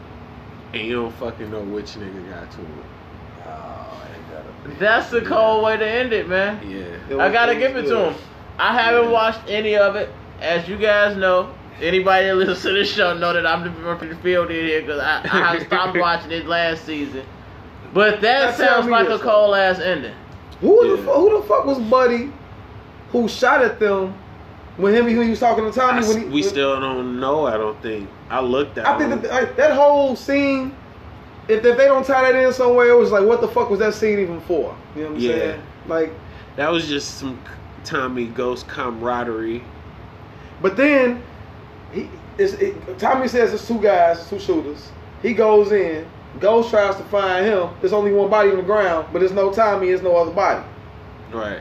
And 0.74 0.88
you 0.88 0.94
don't 0.94 1.12
fucking 1.16 1.52
know 1.52 1.62
which 1.62 1.92
nigga 1.96 2.30
got 2.30 2.52
to 2.52 2.62
it. 2.62 2.68
Oh, 3.46 3.50
I 3.50 4.16
ain't 4.16 4.70
got 4.70 4.80
That's 4.80 5.10
the 5.10 5.22
cold 5.22 5.64
way 5.66 5.78
to 5.78 5.88
end 5.88 6.14
it, 6.14 6.30
man. 6.30 6.60
Yeah. 6.70 7.16
It 7.16 7.20
I 7.20 7.32
gotta 7.32 7.56
give 7.56 7.76
it 7.76 7.84
to 7.88 8.10
him. 8.12 8.16
I 8.58 8.74
haven't 8.80 9.12
watched 9.12 9.42
any 9.50 9.76
of 9.76 9.96
it. 9.96 10.10
As 10.40 10.68
you 10.70 10.78
guys 10.78 11.18
know, 11.18 11.54
anybody 11.82 12.28
that 12.28 12.36
listens 12.36 12.62
to 12.62 12.72
this 12.74 12.92
show 12.92 13.18
know 13.18 13.34
that 13.34 13.46
I'm 13.46 13.64
the 13.64 14.16
field 14.18 14.50
in 14.50 14.66
here 14.66 14.82
because 14.82 15.00
I, 15.00 15.22
I 15.56 15.60
stopped 15.66 15.98
watching 16.00 16.32
it 16.32 16.46
last 16.48 16.86
season. 16.86 17.26
But 17.94 18.22
that 18.22 18.58
Now 18.58 18.66
sounds 18.66 18.88
like 18.88 19.10
a 19.10 19.20
cold 19.20 19.56
ass 19.56 19.80
ending. 19.80 20.16
Who 20.62 20.96
the 20.96 21.02
Yeah. 21.02 21.06
fu- 21.06 21.20
who 21.20 21.42
the 21.42 21.48
fuck 21.48 21.66
was 21.66 21.80
Buddy, 21.80 22.32
who 23.12 23.28
shot 23.28 23.62
at 23.62 23.80
them 23.80 24.14
when 24.78 24.94
him 24.94 25.06
when 25.06 25.22
he 25.24 25.30
was 25.30 25.40
talking 25.40 25.64
to 25.66 25.72
Tommy? 25.72 26.04
I- 26.04 26.08
when 26.08 26.22
he, 26.22 26.26
we 26.28 26.42
still 26.44 26.80
don't 26.80 27.20
know, 27.20 27.46
I 27.48 27.58
don't 27.58 27.80
think. 27.82 28.10
I 28.30 28.40
looked 28.42 28.78
at 28.78 28.88
I 28.88 28.98
think 28.98 29.22
that, 29.22 29.30
like, 29.32 29.56
that 29.58 29.74
whole 29.74 30.16
scene. 30.16 30.76
If, 31.48 31.66
if 31.66 31.76
they 31.78 31.86
don't 31.86 32.06
tie 32.06 32.32
that 32.32 32.42
in 32.42 32.54
somewhere, 32.54 32.90
it 32.92 32.98
was 32.98 33.12
like, 33.12 33.26
what 33.26 33.42
the 33.42 33.48
fuck 33.48 33.70
was 33.70 33.80
that 33.80 33.94
scene 33.94 34.20
even 34.20 34.40
for? 34.42 34.76
You 34.96 35.04
know 35.04 35.10
what 35.10 35.16
I'm 35.18 35.22
Yeah. 35.22 35.32
saying? 35.32 35.62
Like, 35.88 36.14
that 36.56 36.72
was 36.72 36.88
just 36.88 37.18
some 37.18 37.40
Tommy 37.84 38.28
Ghost 38.28 38.68
camaraderie. 38.68 39.64
but 40.62 40.78
then 40.78 41.22
he 41.92 42.08
it, 42.38 42.98
Tommy 43.00 43.28
says 43.28 43.54
it's 43.54 43.68
two 43.68 43.80
guys, 43.82 44.28
two 44.30 44.40
shooters. 44.40 44.90
He 45.22 45.34
goes 45.34 45.72
in. 45.72 46.06
Ghost 46.40 46.70
tries 46.70 46.96
to 46.96 47.04
find 47.06 47.46
him. 47.46 47.70
There's 47.82 47.94
only 47.94 48.14
one 48.14 48.30
body 48.30 48.50
on 48.52 48.58
the 48.58 48.64
ground, 48.64 49.08
but 49.12 49.20
there's 49.20 49.34
no 49.34 49.52
Tommy. 49.52 49.88
There's 49.88 50.02
no 50.02 50.16
other 50.16 50.32
body. 50.32 50.64
Right. 51.34 51.60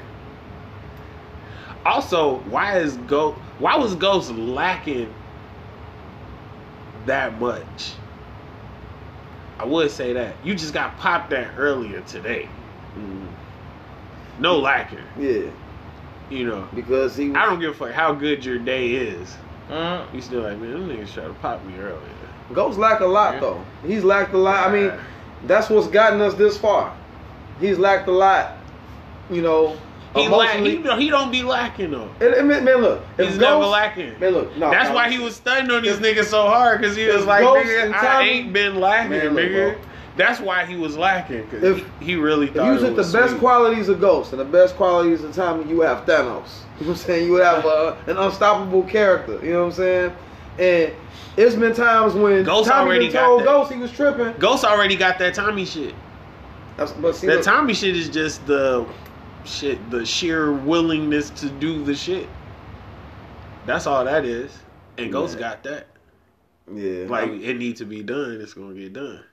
Also, 1.85 2.39
why 2.51 2.78
is 2.78 2.97
Ghost? 2.97 3.39
Why 3.59 3.76
was 3.76 3.95
Ghost 3.95 4.31
lacking 4.33 5.12
that 7.07 7.39
much? 7.41 7.95
I 9.59 9.64
would 9.64 9.91
say 9.91 10.12
that 10.14 10.35
you 10.43 10.55
just 10.55 10.72
got 10.72 10.97
popped 10.99 11.31
that 11.31 11.53
earlier 11.59 12.01
today. 12.03 12.49
No 14.39 14.59
lacking. 14.59 14.99
Yeah. 15.18 15.51
You 16.31 16.47
know, 16.47 16.68
because 16.74 17.16
he. 17.16 17.35
I 17.35 17.47
don't 17.47 17.61
give 17.61 17.72
a 17.72 17.74
fuck 17.74 17.93
how 17.93 18.14
good 18.14 18.45
your 18.45 18.59
day 18.59 18.93
is. 18.93 19.37
Mm. 19.68 20.14
You 20.14 20.20
still 20.20 20.43
like, 20.43 20.59
man, 20.59 20.72
them 20.72 20.89
niggas 20.89 21.12
try 21.12 21.24
to 21.24 21.35
pop 21.35 21.64
me 21.64 21.76
earlier. 21.76 22.01
Ghost 22.53 22.78
lacked 22.78 23.03
a 23.03 23.07
lot 23.07 23.41
though. 23.41 23.62
He's 23.87 24.03
lacked 24.03 24.33
a 24.35 24.39
lot. 24.39 24.68
I 24.68 24.72
mean, 24.72 24.93
that's 25.47 25.70
what's 25.70 25.89
gotten 25.89 26.20
us 26.20 26.35
this 26.35 26.57
far. 26.57 26.97
He's 27.61 27.78
lacked 27.78 28.09
a 28.09 28.12
lot. 28.12 28.57
You 29.31 29.43
know, 29.43 29.76
He 30.14 30.26
lack, 30.28 30.56
he, 30.58 30.78
don't- 30.78 31.00
he 31.00 31.08
don't 31.08 31.30
be 31.30 31.42
lacking 31.42 31.92
though. 31.92 32.08
And- 32.20 32.34
and 32.34 32.48
man, 32.48 32.64
look, 32.80 33.00
He's 33.16 33.26
Ghost, 33.28 33.40
never 33.40 33.64
lacking. 33.66 34.18
Man, 34.18 34.32
look, 34.32 34.56
no, 34.56 34.70
That's 34.70 34.88
no, 34.88 34.94
why 34.96 35.08
he 35.11 35.18
was 35.20 35.36
stunning 35.36 35.70
on 35.70 35.82
these 35.82 35.98
niggas 35.98 36.24
so 36.24 36.48
hard 36.48 36.80
because 36.80 36.96
he 36.96 37.06
was 37.06 37.24
like, 37.26 37.44
nigga, 37.44 37.94
I 37.94 38.22
ain't 38.22 38.52
been 38.52 38.80
lacking, 38.80 39.11
Man, 39.11 39.34
look, 39.34 39.44
nigga. 39.44 39.74
bro. 39.74 39.82
That's 40.16 40.40
why 40.40 40.66
he 40.66 40.74
was 40.76 40.96
lacking 40.96 41.46
because 41.48 41.78
he, 41.78 42.04
he 42.04 42.14
really 42.16 42.48
If 42.48 42.54
thought 42.54 42.66
you 42.66 42.72
it 42.74 42.80
took 42.80 42.90
the 42.90 42.96
was 42.96 43.12
best 43.12 43.38
qualities 43.38 43.88
of 43.88 44.00
Ghost 44.00 44.32
and 44.32 44.40
the 44.40 44.44
best 44.44 44.74
qualities 44.76 45.22
of 45.22 45.34
Tommy, 45.34 45.68
you 45.70 45.80
have 45.82 46.04
Thanos. 46.06 46.42
You 46.80 46.86
know 46.86 46.92
what 46.92 47.00
I'm 47.02 47.06
saying? 47.06 47.26
You 47.26 47.32
would 47.34 47.44
have 47.44 47.66
uh, 47.66 47.94
an 48.06 48.16
unstoppable 48.16 48.82
character. 48.84 49.38
You 49.44 49.52
know 49.52 49.61
what 49.61 49.66
I'm 49.66 49.72
saying? 49.72 50.12
And 50.58 50.92
it's 51.36 51.54
been 51.54 51.74
times 51.74 52.14
when 52.14 52.42
Ghost 52.42 52.68
Tommy 52.70 52.88
already 52.88 53.11
told. 53.12 53.44
Ghost 53.44 53.70
he 53.70 53.78
was 53.78 53.92
tripping. 53.92 54.32
Ghost 54.38 54.64
already 54.64 54.96
got 54.96 55.18
that 55.18 55.34
Tommy 55.34 55.66
shit. 55.66 55.94
That's, 56.78 56.92
but 56.92 57.14
see, 57.16 57.26
that 57.26 57.36
look, 57.36 57.44
Tommy 57.44 57.74
shit 57.74 57.94
is 57.96 58.08
just 58.08 58.46
the 58.46 58.86
shit, 59.45 59.91
the 59.91 60.05
sheer 60.05 60.53
willingness 60.53 61.30
to 61.30 61.49
do 61.49 61.84
the 61.84 61.95
shit. 61.95 62.28
That's 63.66 63.86
all 63.86 64.05
that 64.05 64.24
is. 64.24 64.57
And 64.99 65.12
Ghost 65.12 65.34
Yeah. 65.34 65.41
got 65.41 65.62
that. 65.64 65.86
yeah, 66.72 67.07
Like 67.09 67.30
I, 67.30 67.34
it 67.34 67.57
need 67.57 67.76
to 67.76 67.84
be 67.84 68.03
done. 68.03 68.41
It's 68.41 68.55
gonna 68.55 68.74
get 68.74 68.93
done. 68.93 69.24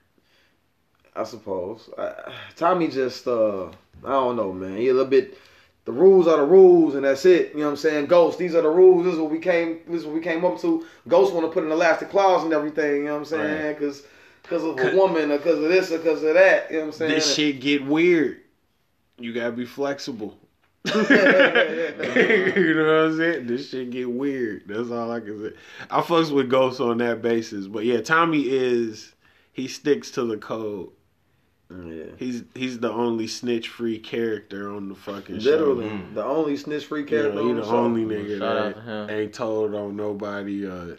I 1.16 1.24
suppose 1.24 1.90
I, 1.98 2.14
Tommy 2.56 2.88
just 2.90 3.28
uh, 3.28 3.68
I 4.04 4.12
don't 4.12 4.36
know, 4.36 4.54
man. 4.54 4.78
He 4.78 4.90
a 4.90 4.94
little 4.94 5.10
bit. 5.10 5.38
The 5.86 5.94
rules 5.94 6.28
are 6.28 6.38
the 6.38 6.44
rules, 6.44 6.96
and 6.96 7.06
that's 7.06 7.26
it. 7.26 7.54
You 7.54 7.60
know 7.60 7.66
what 7.66 7.72
I'm 7.72 7.78
saying? 7.78 8.06
Ghost, 8.08 8.38
these 8.38 8.56
are 8.56 8.62
the 8.62 8.70
rules. 8.70 9.06
This 9.06 9.14
is 9.14 9.20
what 9.20 9.32
we 9.32 9.40
came. 9.40 9.80
This 9.88 10.02
is 10.02 10.06
what 10.06 10.16
we 10.16 10.22
came 10.22 10.44
up 10.44 10.60
to. 10.60 10.86
Ghost 11.08 11.34
want 11.34 11.46
to 11.46 11.52
put 11.52 11.64
an 11.64 11.72
elastic 11.72 12.10
clause 12.10 12.44
and 12.44 12.52
everything. 12.52 12.98
You 12.98 13.04
know 13.06 13.14
what 13.14 13.20
I'm 13.20 13.26
saying? 13.26 13.74
Because 13.74 14.04
because 14.44 14.64
of 14.64 14.78
a 14.80 14.96
woman 14.96 15.32
or 15.32 15.38
because 15.38 15.60
of 15.60 15.70
this 15.70 15.92
or 15.92 15.98
because 15.98 16.24
of 16.24 16.34
that. 16.34 16.70
You 16.70 16.78
know 16.78 16.82
what 16.84 16.88
I'm 16.88 16.92
saying? 16.94 17.12
This 17.12 17.34
shit 17.36 17.62
get 17.62 17.86
weird. 17.86 18.42
You 19.18 19.34
gotta 19.34 19.52
be 19.52 19.66
flexible. 19.66 20.38
you 20.86 20.94
know 20.94 22.86
what 22.86 23.12
I'm 23.12 23.18
saying? 23.18 23.48
This 23.48 23.70
shit 23.70 23.90
get 23.90 24.10
weird. 24.10 24.64
That's 24.68 24.90
all 24.90 25.12
I 25.12 25.20
can 25.20 25.42
say. 25.50 25.58
I 25.90 26.02
fucks 26.02 26.32
with 26.32 26.50
Ghost 26.50 26.80
on 26.80 27.00
that 27.00 27.22
basis, 27.22 27.68
but 27.68 27.84
yeah, 27.84 28.02
Tommy 28.02 28.44
is 28.44 29.14
he 29.52 29.68
sticks 29.68 30.12
to 30.12 30.24
the 30.24 30.38
code. 30.38 30.90
Yeah. 31.70 32.06
He's 32.18 32.44
he's 32.56 32.80
the 32.80 32.92
only 32.92 33.28
snitch 33.28 33.68
free 33.68 34.00
character 34.00 34.74
on 34.74 34.88
the 34.88 34.96
fucking 34.96 35.40
Literally, 35.40 35.90
show. 35.90 36.02
the 36.14 36.24
only 36.24 36.56
snitch 36.56 36.86
free 36.86 37.04
character. 37.04 37.34
know, 37.34 37.48
he 37.48 37.54
the 37.54 37.62
the 37.62 37.68
only 37.68 38.06
nigga 38.06 38.40
Shout 38.40 38.86
that 38.86 39.10
ain't 39.10 39.34
told 39.34 39.76
on 39.76 39.98
nobody. 39.98 40.66
Uh, 40.66 40.96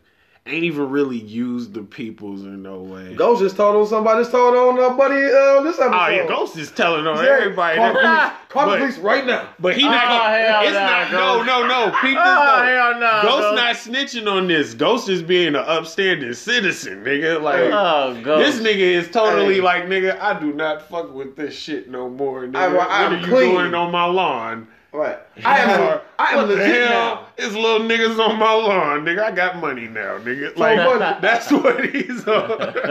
ain't 0.48 0.64
even 0.64 0.90
really 0.90 1.18
used 1.18 1.74
the 1.74 1.82
peoples 1.82 2.42
in 2.42 2.62
no 2.62 2.80
way. 2.80 3.14
Ghost 3.14 3.40
just 3.42 3.56
told 3.56 3.76
on 3.76 3.86
somebody. 3.86 4.20
Just 4.20 4.30
told 4.32 4.54
on 4.56 4.78
uh, 4.78 4.96
buddy 4.96 5.16
uh, 5.16 5.62
this 5.62 5.78
episode. 5.78 5.94
Oh 5.94 6.08
yeah, 6.08 6.26
Ghost 6.26 6.56
is 6.56 6.70
telling 6.70 7.06
on 7.06 7.16
Yeah, 7.24 7.30
everybody. 7.40 7.76
Call 7.78 7.92
the 7.92 7.98
police, 8.00 8.32
call 8.48 8.66
the 8.66 8.72
But- 8.72 8.78
police 8.80 8.98
right 8.98 9.26
now. 9.26 9.48
But 9.58 9.76
he 9.76 9.84
not 9.84 10.04
Oh, 10.04 10.08
gonna. 10.08 10.38
hell 10.38 10.62
It's 10.64 10.72
nah, 10.74 10.80
not. 10.86 11.12
No, 11.12 11.18
Ghost. 11.36 11.46
no, 11.46 11.66
no. 11.66 11.90
Peep 12.00 12.14
this 12.14 12.18
Oh, 12.18 12.56
though. 12.56 12.64
hell 12.66 13.00
nah, 13.00 13.22
Ghost 13.22 13.42
Ghost. 13.42 13.56
not 13.56 13.76
snitching 13.96 14.30
on 14.30 14.46
this. 14.48 14.74
Ghost 14.74 15.08
is 15.08 15.22
being 15.22 15.48
an 15.48 15.56
upstanding 15.56 16.32
citizen, 16.34 17.04
nigga. 17.04 17.40
Like 17.42 17.60
Oh, 17.72 18.20
Ghost. 18.24 18.60
this 18.60 18.66
nigga 18.66 18.78
is 18.78 19.10
totally 19.10 19.56
Hey. 19.56 19.60
like, 19.60 19.84
nigga. 19.84 20.18
I 20.20 20.38
do 20.38 20.52
not 20.52 20.88
fuck 20.88 21.12
with 21.14 21.36
this 21.36 21.54
shit 21.54 21.90
no 21.90 22.08
more, 22.08 22.46
nigga. 22.46 22.56
I- 22.56 22.64
I- 22.66 22.72
what 22.72 22.90
I'm 22.90 23.12
are 23.14 23.18
you 23.20 23.26
clean. 23.26 23.54
doing 23.54 23.74
on 23.74 23.90
my 23.92 24.04
lawn? 24.06 24.68
Right. 24.90 25.18
I 25.44 25.58
am. 25.58 25.80
Or, 25.80 26.02
I 26.18 26.30
am 26.30 26.36
what 26.38 26.48
the 26.48 26.54
legit 26.56 26.88
hell? 26.88 26.90
now. 26.90 27.26
It's 27.36 27.54
little 27.54 27.80
niggas 27.86 28.18
on 28.18 28.38
my 28.38 28.52
lawn, 28.54 29.04
nigga. 29.04 29.22
I 29.22 29.30
got 29.32 29.58
money 29.58 29.86
now, 29.86 30.18
nigga. 30.18 30.54
So, 30.54 30.60
Like 30.60 30.78
buddy- 30.78 31.20
that's 31.20 31.50
what 31.52 31.84
he's 31.90 32.26
on. 32.26 32.48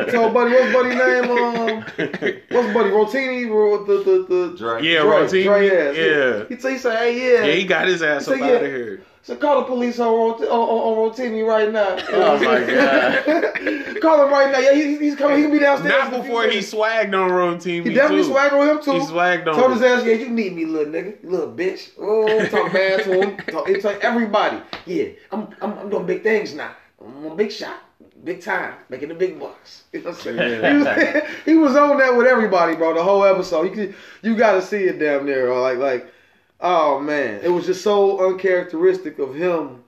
So, 0.12 0.30
buddy, 0.32 0.52
what's 0.54 0.74
buddy 0.74 0.90
name? 0.96 1.32
Um, 1.32 1.82
what's 2.50 2.74
buddy 2.74 2.90
Rotini? 2.92 3.50
Ro- 3.50 3.84
The 3.84 4.04
the 4.04 4.26
the 4.52 4.58
Dre. 4.58 4.84
Yeah, 4.84 5.02
Dre, 5.02 5.10
Rotini. 5.12 5.44
Dre 5.44 5.70
ass, 5.70 5.98
Yeah. 5.98 6.56
He 6.56 6.62
say, 6.62 6.74
he 6.74 6.78
say, 6.78 6.96
hey, 7.14 7.34
yeah. 7.42 7.46
Yeah, 7.48 7.54
he 7.54 7.66
got 7.66 7.88
his 7.88 8.04
ass 8.04 8.28
He 8.28 8.34
up 8.34 8.40
said, 8.40 8.44
out 8.56 8.62
yeah. 8.62 8.68
of 8.68 8.76
here. 8.76 9.02
So 9.28 9.36
call 9.36 9.60
the 9.60 9.66
police 9.66 10.00
on 10.00 10.08
on, 10.08 10.42
on, 10.42 10.48
on 10.48 11.12
Rotini 11.12 11.46
right 11.46 11.70
now. 11.70 11.98
Oh, 12.14 12.40
my 12.40 12.64
god. 12.64 14.02
call 14.02 14.26
him 14.26 14.32
right 14.32 14.50
now. 14.54 14.60
Yeah, 14.60 14.74
he, 14.74 14.98
he's 14.98 15.18
coming. 15.18 15.36
He 15.36 15.44
can 15.44 15.52
be 15.52 15.60
downstairs. 15.60 15.92
Not 15.92 16.08
in 16.08 16.14
a 16.14 16.16
few 16.16 16.24
before 16.24 16.44
he 16.44 16.48
minutes. 16.48 16.74
swagged 16.74 17.14
on 17.14 17.60
Team. 17.60 17.84
He 17.84 17.94
definitely 17.94 18.24
too. 18.24 18.34
swagged 18.34 18.54
on 18.54 18.70
him 18.70 18.82
too. 18.82 18.94
He 18.94 19.00
swagged 19.00 19.46
on 19.48 19.56
Told 19.56 19.66
him. 19.66 19.72
his 19.74 19.82
ass, 19.82 20.06
yeah, 20.06 20.14
you 20.14 20.30
need 20.30 20.56
me, 20.56 20.64
little 20.64 20.94
nigga, 20.94 21.22
you 21.22 21.30
little 21.30 21.52
bitch. 21.52 21.90
Oh, 22.00 22.26
talk 22.48 22.72
bad 22.72 23.04
to 23.04 23.22
him. 23.22 23.38
Talk, 23.48 23.68
he 23.68 23.82
told 23.82 23.98
everybody, 23.98 24.62
yeah, 24.86 25.10
I'm, 25.30 25.50
I'm, 25.62 25.78
I'm 25.78 25.90
doing 25.90 26.06
big 26.06 26.24
things 26.24 26.54
now. 26.54 26.72
I'm 27.04 27.26
a 27.26 27.36
big 27.36 27.52
shot, 27.52 27.82
big 28.24 28.42
time, 28.42 28.76
making 28.88 29.10
the 29.10 29.16
big 29.16 29.38
bucks. 29.38 29.84
You 29.94 30.04
know 30.04 30.12
what 30.12 30.26
I'm 30.28 30.38
saying? 30.38 30.38
Yeah. 30.38 30.72
He, 30.72 30.78
was, 30.78 31.28
he 31.48 31.56
was 31.56 31.76
on 31.76 31.98
that 31.98 32.16
with 32.16 32.28
everybody, 32.28 32.78
bro. 32.78 32.94
The 32.94 33.04
whole 33.04 33.26
episode, 33.26 33.76
you 33.76 33.94
you 34.22 34.38
got 34.38 34.54
to 34.54 34.62
see 34.62 34.84
it 34.86 35.00
damn 35.00 35.26
near, 35.26 35.48
bro. 35.48 35.62
like, 35.62 35.80
like, 35.80 36.14
oh 36.62 37.00
man, 37.00 37.42
it 37.44 37.50
was 37.50 37.66
just 37.66 37.82
so 37.82 38.26
uncharacteristic 38.30 39.20
of 39.20 39.36
him. 39.36 39.84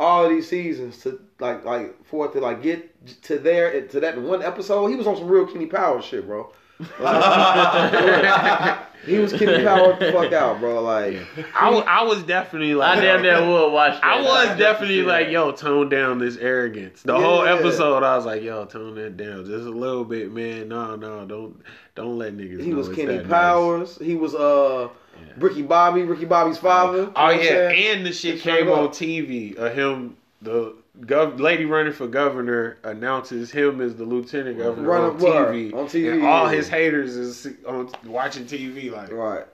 All 0.00 0.24
of 0.24 0.30
these 0.30 0.48
seasons 0.48 0.98
to 1.02 1.20
like, 1.38 1.64
like 1.64 2.04
for 2.04 2.26
it 2.26 2.32
to 2.32 2.40
like 2.40 2.62
get 2.62 3.22
to 3.22 3.38
there 3.38 3.86
to 3.86 4.00
that 4.00 4.20
one 4.20 4.42
episode, 4.42 4.88
he 4.88 4.96
was 4.96 5.06
on 5.06 5.16
some 5.16 5.28
real 5.28 5.46
Kenny 5.46 5.66
Power 5.66 6.02
shit, 6.02 6.26
bro. 6.26 6.52
He 9.06 9.18
was 9.18 9.34
Kenny 9.34 9.62
Power 9.62 9.98
the 9.98 10.12
fuck 10.12 10.32
out, 10.32 10.60
bro. 10.60 10.82
Like, 10.82 11.18
I, 11.54 11.70
wa- 11.70 11.84
I 11.86 12.02
was 12.04 12.22
definitely 12.22 12.74
like, 12.74 12.98
I 12.98 13.00
damn 13.02 13.20
near 13.20 13.38
would 13.46 13.70
watch 13.70 14.00
that. 14.00 14.04
I 14.04 14.22
was 14.22 14.58
definitely 14.58 15.02
like, 15.02 15.28
yo, 15.28 15.52
tone 15.52 15.90
down 15.90 16.18
this 16.18 16.38
arrogance. 16.38 17.02
The 17.02 17.12
Yeah. 17.14 17.22
whole 17.22 17.44
episode, 17.46 18.02
I 18.02 18.16
was 18.16 18.24
like, 18.24 18.42
yo, 18.42 18.64
tone 18.64 18.94
that 18.94 19.18
down 19.18 19.44
just 19.44 19.66
a 19.66 19.70
little 19.70 20.06
bit, 20.06 20.32
man. 20.32 20.68
No, 20.68 20.96
no, 20.96 21.26
don't, 21.26 21.60
don't 21.94 22.16
let 22.16 22.34
niggas. 22.34 22.62
he 22.62 22.70
know 22.70 22.76
was 22.76 22.88
Kenny 22.88 23.18
that 23.18 23.28
Powers. 23.28 23.98
He 23.98 24.14
was 24.14 24.34
uh 24.34 24.88
Ricky 25.36 25.62
Bobby, 25.62 26.02
Ricky 26.02 26.24
Bobby's 26.24 26.58
father. 26.58 27.10
Oh 27.16 27.30
You 27.30 27.36
know 27.38 27.42
yeah, 27.42 27.68
and 27.92 28.06
the 28.06 28.12
shit 28.12 28.40
came 28.40 28.68
on 28.68 28.84
up. 28.86 28.92
TV 28.92 29.56
of 29.56 29.74
him. 29.74 30.16
The 30.42 30.74
gov- 31.00 31.40
lady 31.40 31.64
running 31.64 31.92
for 31.92 32.06
governor 32.06 32.76
announces 32.84 33.50
him 33.50 33.80
as 33.80 33.94
the 33.96 34.04
lieutenant 34.04 34.58
governor 34.58 34.86
Running 34.88 35.10
on 35.10 35.18
TV. 35.18 35.74
on 35.74 35.86
TV, 35.86 36.12
and 36.12 36.26
all 36.26 36.46
his 36.48 36.68
haters 36.68 37.16
is 37.16 37.48
on 37.66 37.90
watching 38.04 38.44
TV 38.44 38.92
like. 38.92 39.10
Right. 39.10 39.44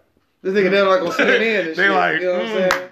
This 0.42 0.54
nigga 0.54 0.70
they're 0.70 0.88
like 0.88 1.02
on 1.02 1.12
CNN 1.12 1.68
and 1.68 1.68
They 1.76 1.82
shit. 1.84 1.90
like, 1.90 2.20
you 2.20 2.26
know 2.26 2.32
what 2.32 2.42
mm. 2.42 2.64
I'm 2.64 2.70
saying? 2.70 2.88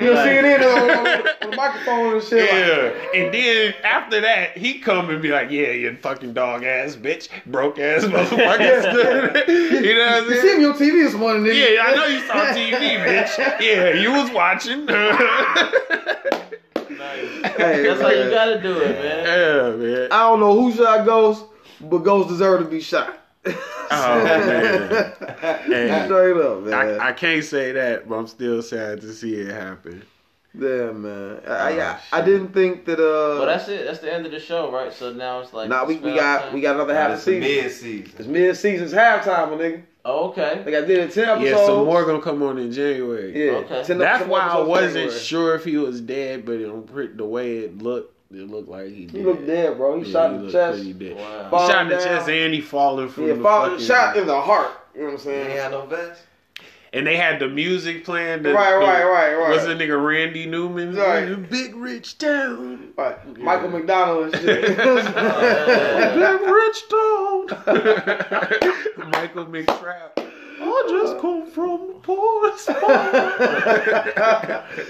You 0.00 0.14
know, 0.14 0.24
CNN 0.24 0.60
on, 0.60 0.90
on, 0.90 1.06
on 1.44 1.50
the 1.50 1.56
microphone 1.56 2.14
and 2.14 2.22
shit. 2.22 2.50
Yeah, 2.50 2.90
Like, 2.90 3.14
and 3.14 3.34
then 3.34 3.74
after 3.84 4.20
that, 4.22 4.56
he 4.56 4.78
come 4.78 5.10
and 5.10 5.20
be 5.20 5.28
like, 5.28 5.50
"Yeah, 5.50 5.72
you 5.72 5.94
fucking 5.96 6.32
dog 6.32 6.64
ass 6.64 6.96
bitch, 6.96 7.28
broke 7.46 7.78
ass 7.78 8.04
motherfucker." 8.04 9.46
you 9.84 9.94
know 9.94 10.06
what 10.06 10.22
I'm 10.24 10.28
you 10.30 10.34
see 10.36 10.40
saying? 10.48 10.58
me 10.60 10.64
on 10.66 10.72
TV 10.74 11.04
this 11.04 11.14
morning, 11.14 11.44
nigga. 11.44 11.74
Yeah, 11.74 11.82
I 11.84 11.94
know 11.94 12.06
you 12.06 12.20
saw 12.26 12.46
TV, 12.46 13.04
bitch. 13.04 13.60
Yeah, 13.60 13.92
you 14.00 14.12
was 14.12 14.30
watching. 14.32 14.86
Hey, 17.00 17.82
That's 17.82 18.00
how 18.00 18.08
you 18.10 18.30
gotta 18.30 18.60
do 18.62 18.78
it, 18.80 18.88
man. 18.98 19.24
yeah, 19.26 19.76
man. 19.76 20.08
I 20.12 20.18
don't 20.28 20.40
know 20.40 20.58
who 20.58 20.72
shot 20.72 21.04
Ghost, 21.06 21.44
but 21.80 21.98
Ghost 21.98 22.28
deserved 22.28 22.64
to 22.64 22.70
be 22.70 22.80
shot. 22.80 23.16
Oh 23.46 24.24
man, 24.24 25.12
Hey. 25.64 26.04
Straight 26.06 26.36
up, 26.36 26.62
man. 26.62 26.74
I, 26.74 27.08
I 27.08 27.12
can't 27.12 27.44
say 27.44 27.72
that, 27.72 28.08
but 28.08 28.16
I'm 28.16 28.26
still 28.26 28.62
sad 28.62 29.00
to 29.00 29.12
see 29.12 29.34
it 29.34 29.50
happen. 29.50 30.02
yeah, 30.54 30.90
man. 30.92 31.40
I, 31.46 31.50
Oh, 31.78 31.98
I, 32.12 32.18
I 32.18 32.22
didn't 32.22 32.52
think 32.52 32.84
that. 32.86 32.98
Uh, 33.00 33.38
Well, 33.38 33.46
that's 33.46 33.68
it. 33.68 33.86
That's 33.86 34.00
the 34.00 34.12
end 34.12 34.26
of 34.26 34.32
the 34.32 34.40
show, 34.40 34.70
right? 34.70 34.92
So 34.92 35.12
now 35.12 35.40
it's 35.40 35.52
like. 35.52 35.68
Nah, 35.68 35.84
we, 35.84 35.96
we 35.96 36.14
got 36.14 36.52
we 36.52 36.60
got 36.60 36.74
another 36.76 36.94
half 36.94 37.10
it's 37.12 37.20
of 37.22 37.24
season. 37.24 37.40
mid 37.40 37.72
season. 37.72 38.12
It's 38.18 38.28
mid 38.28 38.56
season's 38.56 38.92
halftime, 38.92 39.50
my 39.50 39.56
nigga. 39.56 39.82
Oh, 40.04 40.28
okay. 40.30 40.56
Like 40.64 40.74
I 40.74 40.80
did 40.82 40.90
it 40.98 41.12
ten 41.12 41.28
episodes. 41.28 41.50
Yeah, 41.50 41.66
some 41.66 41.84
more 41.84 42.04
gonna 42.04 42.22
come 42.22 42.42
on 42.42 42.58
in 42.58 42.72
January. 42.72 43.46
Yeah, 43.46 43.52
Okay. 43.58 43.94
That's 43.94 44.26
why 44.26 44.40
I 44.40 44.60
wasn't 44.60 44.94
January. 44.94 45.18
sure 45.18 45.54
if 45.54 45.64
he 45.64 45.76
was 45.76 46.00
dead, 46.00 46.44
but 46.46 46.54
it, 46.54 47.16
the 47.18 47.24
way 47.24 47.58
it 47.58 47.78
looked, 47.78 48.14
it 48.32 48.48
looked 48.50 48.68
like 48.68 48.86
he 48.88 49.06
did. 49.06 49.10
He 49.16 49.22
looked 49.22 49.46
dead, 49.46 49.76
bro. 49.76 50.00
He 50.00 50.06
Yeah, 50.06 50.12
shot 50.12 50.30
he 50.30 50.36
in 50.36 50.46
the 50.46 50.52
chest. 50.52 50.78
Wow. 50.78 50.84
He 50.84 51.50
Falling 51.50 51.68
shot 51.70 51.82
in 51.82 51.88
the 51.88 51.94
down. 51.96 52.04
chest 52.04 52.28
and 52.28 52.54
he 52.54 52.60
falling 52.60 53.08
from 53.08 53.26
Yeah, 53.26 53.34
the 53.34 53.42
fall, 53.42 53.70
fucking, 53.70 53.84
shot 53.86 54.16
in 54.16 54.26
the 54.26 54.40
heart. 54.40 54.70
You 54.94 55.00
know 55.00 55.06
what 55.06 55.12
I'm 55.12 55.18
He 55.18 55.24
saying? 55.24 55.50
ain't 55.50 55.58
had 55.60 55.70
no 55.72 55.86
vest. 55.86 56.22
And 56.92 57.06
they 57.06 57.16
had 57.16 57.38
the 57.38 57.46
music 57.48 58.04
playing. 58.04 58.42
The, 58.42 58.52
Right, 58.52 58.72
the- 58.72 58.78
right, 58.78 59.04
right, 59.04 59.34
right. 59.36 59.50
Was 59.50 59.64
the 59.64 59.74
nigga 59.74 60.04
Randy 60.04 60.46
Newman? 60.46 60.96
Right. 60.96 61.48
Big 61.48 61.76
rich 61.76 62.18
town. 62.18 62.92
Right. 62.96 63.38
Michael 63.38 63.68
McDonald 63.70 64.34
and 64.34 64.42
shit. 64.42 64.66
Big 64.76 66.40
rich 66.40 66.88
town. 66.88 67.46
Michael 69.12 69.46
McTrap. 69.46 70.19
I 70.60 70.86
just 70.90 71.18
come 71.20 71.46
from 71.50 71.88
the 71.88 71.94
poorest 72.02 72.64
spot. 72.64 72.82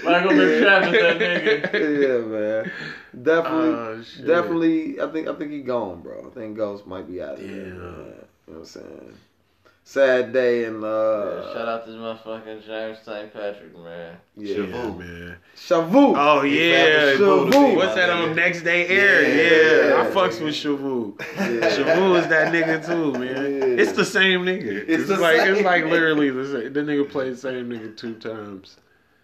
Michael 0.03 0.31
McTrap 0.31 0.93
is 0.93 1.01
that 1.01 1.71
nigga. 1.71 1.73
yeah, 2.01 2.17
man. 2.27 2.71
Definitely, 3.23 3.73
Oh, 3.73 4.03
definitely. 4.25 5.01
I 5.01 5.07
think 5.11 5.27
I 5.27 5.33
think 5.35 5.51
he 5.51 5.61
gone, 5.61 6.01
bro. 6.01 6.27
I 6.29 6.33
think 6.33 6.57
Ghost 6.57 6.85
might 6.87 7.07
be 7.07 7.21
out 7.21 7.35
of 7.35 7.39
here. 7.39 7.65
Yeah. 7.67 7.73
Man. 7.73 7.75
You 8.47 8.53
know 8.53 8.53
what 8.53 8.57
I'm 8.59 8.65
saying? 8.65 9.13
Sad 9.83 10.33
day 10.33 10.65
and 10.65 10.83
uh, 10.83 11.53
Shout 11.53 11.67
out 11.67 11.85
to 11.85 11.91
motherfucking 11.91 12.65
James 12.65 12.99
St. 13.03 13.33
Patrick, 13.33 13.77
man. 13.77 14.17
yeah, 14.37 14.55
Shavu, 14.55 14.99
man. 14.99 15.37
Shavu. 15.55 16.13
Oh 16.17 16.41
yeah, 16.43 17.13
Shavu. 17.15 17.75
what's 17.75 17.95
that 17.95 18.09
on 18.09 18.35
Next 18.35 18.61
Day 18.61 18.87
Air? 18.87 19.21
Yeah. 19.23 19.95
Yeah, 19.97 20.01
I 20.01 20.11
fucks 20.11 20.41
with 20.41 20.53
Shavu. 20.53 21.15
Shavu 21.17 22.19
is 22.19 22.27
that 22.27 22.53
nigga 22.53 22.85
too, 22.85 23.13
man. 23.13 23.79
It's 23.79 23.93
the 23.93 24.05
same 24.05 24.41
nigga. 24.41 24.85
It's, 24.87 25.07
the 25.07 25.17
like 25.17 25.37
same. 25.37 25.55
it's 25.55 25.63
like 25.63 25.85
literally 25.85 26.29
the 26.29 26.45
same. 26.45 26.73
The 26.73 26.81
nigga 26.81 27.09
played 27.09 27.33
the 27.33 27.37
same 27.37 27.69
nigga 27.69 27.95
two 27.97 28.15
times. 28.15 28.77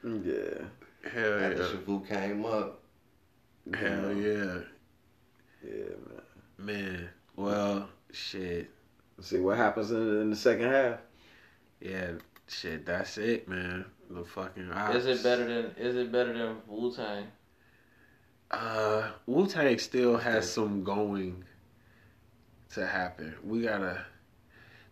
Yeah. 0.03 0.66
Hell 1.12 1.39
After 1.39 1.64
yeah. 1.64 1.70
Shavu 1.70 2.08
came 2.08 2.45
up. 2.45 2.82
Hell 3.74 4.14
yeah. 4.14 4.60
Yeah, 5.64 5.95
man. 6.08 6.58
Man. 6.58 7.10
Well, 7.36 7.89
shit. 8.12 8.70
Let's 9.18 9.30
see 9.30 9.39
what 9.39 9.57
happens 9.57 9.91
in, 9.91 10.22
in 10.22 10.30
the 10.30 10.36
second 10.36 10.72
half. 10.72 10.99
Yeah, 11.80 12.11
shit. 12.47 12.86
That's 12.86 13.18
it, 13.18 13.47
man. 13.47 13.86
The 14.09 14.24
fucking. 14.24 14.70
Is 14.93 15.05
it 15.05 15.24
better 15.24 15.45
than 15.45 15.76
Is 15.78 15.95
it 15.95 16.11
better 16.11 16.34
than 16.34 16.57
Wu 16.68 16.93
Tang? 16.93 17.28
Uh, 18.51 19.09
Wu 19.26 19.47
Tang 19.47 19.78
still 19.80 20.18
has 20.18 20.49
some 20.49 20.84
going 20.84 21.43
to 22.74 22.86
happen. 22.86 23.36
We 23.43 23.61
gotta. 23.61 24.05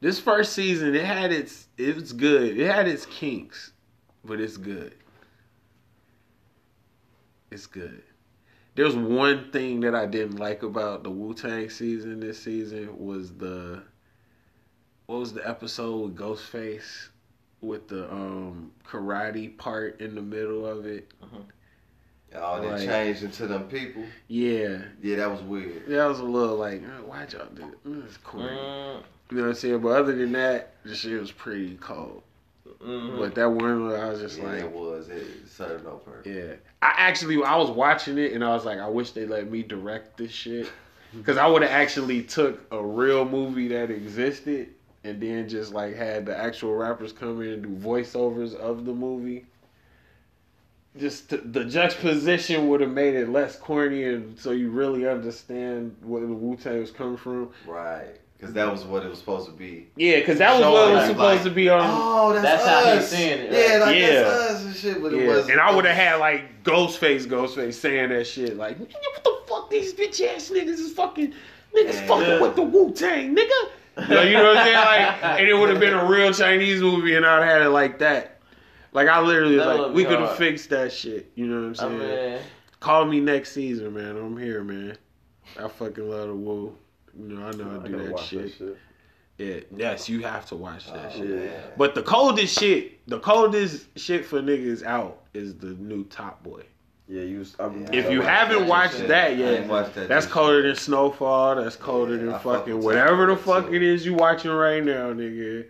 This 0.02 0.20
first 0.20 0.54
season, 0.54 0.94
it 0.96 1.06
had 1.06 1.32
its. 1.32 1.68
It 1.78 1.96
was 1.96 2.12
good. 2.12 2.58
It 2.60 2.68
had 2.68 2.88
its 2.88 3.06
kinks, 3.06 3.72
but 4.24 4.42
it's 4.42 4.58
good. 4.58 4.96
It's 7.52 7.68
good. 7.68 8.04
There's 8.76 8.96
one 8.96 9.52
thing 9.52 9.80
that 9.82 9.96
I 9.96 10.06
didn't 10.06 10.36
like 10.36 10.64
about 10.64 11.04
the 11.04 11.10
Wu 11.10 11.34
Tang 11.34 11.70
season. 11.70 12.20
This 12.20 12.42
season 12.42 12.98
was 12.98 13.32
the. 13.34 13.84
What 15.08 15.20
was 15.20 15.34
the 15.34 15.48
episode 15.48 15.98
with 16.02 16.16
Ghostface, 16.18 17.10
with 17.62 17.88
the 17.88 18.12
um 18.12 18.72
karate 18.88 19.56
part 19.58 20.02
in 20.02 20.16
the 20.16 20.22
middle 20.22 20.66
of 20.66 20.86
it? 20.86 21.12
Oh, 22.38 22.60
they 22.62 22.70
Like- 22.70 22.82
changed 22.82 23.24
into 23.24 23.48
them 23.48 23.68
people. 23.70 24.04
Yeah, 24.28 24.80
Yeah, 25.02 25.16
that 25.18 25.32
was 25.32 25.42
weird. 25.42 25.84
Yeah, 25.88 25.98
that 26.00 26.08
was 26.08 26.20
a 26.20 26.24
little 26.26 26.58
like, 26.58 26.82
"Uh, 26.84 27.04
why'd 27.04 27.32
y'all 27.32 27.46
do 27.54 27.64
it? 27.64 27.84
Mm, 27.88 28.06
It's 28.06 28.18
corny. 28.18 28.48
Mm, 28.50 29.04
You 29.32 29.38
know 29.38 29.44
what 29.44 29.50
I'm 29.50 29.54
saying? 29.56 29.80
But 29.80 29.90
other 29.90 30.14
than 30.16 30.32
that, 30.34 30.74
the 30.84 30.94
shit 30.96 31.20
was 31.20 31.32
pretty 31.32 31.78
cold. 31.78 32.24
mhm. 32.82 33.18
But 33.20 33.36
that 33.36 33.50
one, 33.50 33.92
I 33.94 34.10
was 34.10 34.20
just 34.20 34.38
Yeah, 34.38 34.46
like, 34.52 34.62
it 34.64 34.72
was. 34.72 35.08
It 35.10 35.48
served 35.48 35.86
no 35.86 35.96
purpose. 35.98 36.28
yeah. 36.32 36.56
I 36.82 36.94
actually, 36.98 37.42
I 37.44 37.56
was 37.56 37.70
watching 37.70 38.18
it 38.18 38.34
and 38.34 38.44
I 38.44 38.50
was 38.54 38.66
like, 38.66 38.80
I 38.80 38.88
wish 38.90 39.12
they 39.12 39.26
let 39.26 39.50
me 39.50 39.64
direct 39.64 40.18
this 40.18 40.32
shit. 40.32 40.70
Because 41.16 41.38
I 41.38 41.48
would 41.48 41.62
have 41.62 41.72
actually 41.72 42.22
took 42.24 42.60
a 42.72 42.84
real 42.84 43.24
movie 43.24 43.70
that 43.70 43.90
existed 43.90 44.74
and 45.06 45.22
then 45.22 45.48
just 45.48 45.72
like 45.72 45.96
had 45.96 46.26
the 46.26 46.36
actual 46.38 46.74
rappers 46.74 47.12
come 47.14 47.42
in 47.42 47.50
and 47.50 47.64
do 47.64 47.70
voiceovers 47.88 48.56
of 48.56 48.86
the 48.86 48.94
movie. 48.94 49.46
Just 50.98 51.30
to, 51.30 51.38
the 51.38 51.64
juxtaposition 51.66 52.70
would 52.70 52.82
have 52.82 52.90
made 52.92 53.16
it 53.16 53.30
less 53.30 53.58
corny 53.58 54.06
and 54.06 54.40
so 54.40 54.52
you 54.52 54.70
really 54.70 55.08
understand 55.08 55.96
where 56.02 56.22
the 56.22 56.34
Wu 56.34 56.56
Tang 56.56 56.80
was 56.80 56.90
coming 56.92 57.18
from. 57.18 57.50
Right. 57.68 58.16
Because 58.38 58.54
that 58.54 58.70
was 58.72 58.84
what 58.84 59.06
it 59.06 59.10
was 59.10 59.20
supposed 59.20 59.46
to 59.48 59.54
be. 59.54 59.88
Yeah, 59.96 60.20
because 60.20 60.40
that 60.40 60.54
was 60.54 60.62
what 60.62 60.72
Showing, 60.72 60.94
was 60.94 60.98
like, 61.00 61.08
supposed 61.12 61.36
like, 61.36 61.44
to 61.44 61.50
be 61.52 61.70
on. 61.70 61.82
Oh, 61.84 62.34
that's, 62.34 62.44
That's 62.44 62.66
how 62.66 62.92
us. 62.92 63.12
he's 63.12 63.20
seeing 63.20 63.40
it, 63.40 63.52
Yeah, 63.52 63.86
like 63.86 63.96
Yeah. 63.98 64.12
that's 64.24 64.40
us 64.52 64.66
and 64.66 64.76
shit, 64.76 65.02
but 65.02 65.14
it 65.14 65.22
Yeah, 65.22 65.28
was. 65.28 65.50
and 65.50 65.60
I 65.60 65.74
would 65.74 65.86
have 65.86 65.96
had 65.96 66.16
like 66.16 66.64
Ghostface, 66.64 67.28
Ghostface 67.28 67.76
saying 67.76 68.10
that 68.10 68.26
shit 68.26 68.58
like, 68.58 68.78
"What 68.80 68.90
the 69.24 69.38
fuck 69.48 69.70
these 69.70 69.94
bitch 69.94 70.22
ass 70.28 70.50
niggas 70.50 70.80
is 70.80 70.94
fucking 70.94 71.34
niggas 71.76 71.94
Yeah. 71.94 72.08
fucking 72.08 72.42
with 72.42 72.56
the 72.56 72.64
Wu 72.64 72.92
Tang, 72.92 73.36
nigga." 73.36 73.70
You 73.98 74.08
know, 74.08 74.22
you 74.24 74.34
know 74.34 74.44
what 74.50 74.58
I'm 74.58 74.66
saying? 74.66 74.76
Like, 75.22 75.40
and 75.40 75.48
it 75.48 75.54
would 75.54 75.70
have 75.70 75.80
been 75.80 75.94
a 75.94 76.06
real 76.06 76.34
Chinese 76.34 76.82
movie, 76.82 77.16
and 77.16 77.26
I'd 77.26 77.46
had 77.46 77.62
it 77.62 77.70
like 77.70 78.00
that. 78.00 78.42
Like 78.92 79.08
I 79.08 79.20
literally 79.22 79.56
was 79.58 79.66
That 79.66 79.80
like, 79.80 79.94
we 79.94 80.06
could 80.06 80.20
have 80.20 80.38
fixed 80.38 80.70
that 80.70 80.92
shit. 80.92 81.32
You 81.36 81.48
know 81.48 81.70
what 81.70 81.80
I 81.82 81.86
I'm 81.86 81.96
oh, 81.96 82.00
saying? 82.00 82.34
mean, 82.36 82.42
Call 82.80 83.06
me 83.06 83.20
next 83.20 83.52
season, 83.54 83.94
man. 83.94 84.16
I'm 84.18 84.38
here, 84.38 84.64
man. 84.64 84.98
I 85.60 85.68
fucking 85.68 86.10
love 86.10 86.28
the 86.30 86.36
Wu. 86.36 86.76
You 87.18 87.28
know, 87.36 87.46
I 87.48 87.52
know 87.52 87.72
I 87.72 87.76
I 87.84 87.88
do 87.88 87.92
gotta 87.94 88.04
that 88.04 88.12
watch 88.14 88.28
shit. 88.28 88.42
that 88.44 88.58
shit. 88.58 88.78
Yeah, 89.38 89.60
yes, 89.76 90.08
you 90.08 90.22
have 90.22 90.46
to 90.48 90.56
watch 90.56 90.88
that 90.88 91.12
Oh, 91.14 91.18
shit. 91.18 91.30
man. 91.30 91.64
But 91.78 91.94
the 91.96 92.04
coldest 92.04 92.58
shit, 92.58 93.06
the 93.08 93.20
coldest 93.20 93.88
shit 93.98 94.26
for 94.26 94.42
niggas 94.42 94.84
out 94.84 95.24
is 95.34 95.56
the 95.56 95.68
new 95.74 96.06
Top 96.06 96.42
Boy. 96.44 96.64
Yeah, 97.08 97.22
you. 97.22 97.40
Was, 97.40 97.56
I'm, 97.60 97.84
Yeah, 97.84 97.90
If 97.94 98.06
I 98.08 98.10
you 98.10 98.20
watched 98.20 98.30
haven't 98.30 98.68
watched 98.68 98.98
shit. 98.98 99.08
that 99.10 99.38
yet, 99.38 99.52
didn't 99.52 99.68
watch 99.68 99.94
that 99.94 100.08
that's 100.10 100.26
shit. 100.26 100.34
colder 100.34 100.62
than 100.64 100.76
Snowfall. 100.76 101.56
That's 101.56 101.76
colder 101.76 102.14
Yeah, 102.16 102.26
than 102.26 102.34
I 102.34 102.38
fucking 102.40 102.82
whatever 102.82 103.28
the 103.28 103.38
fuck 103.38 103.68
too. 103.68 103.74
it 103.76 103.84
is 103.84 104.06
you 104.06 104.16
watching 104.16 104.52
right 104.52 104.84
now, 104.84 105.14
nigga. 105.14 105.66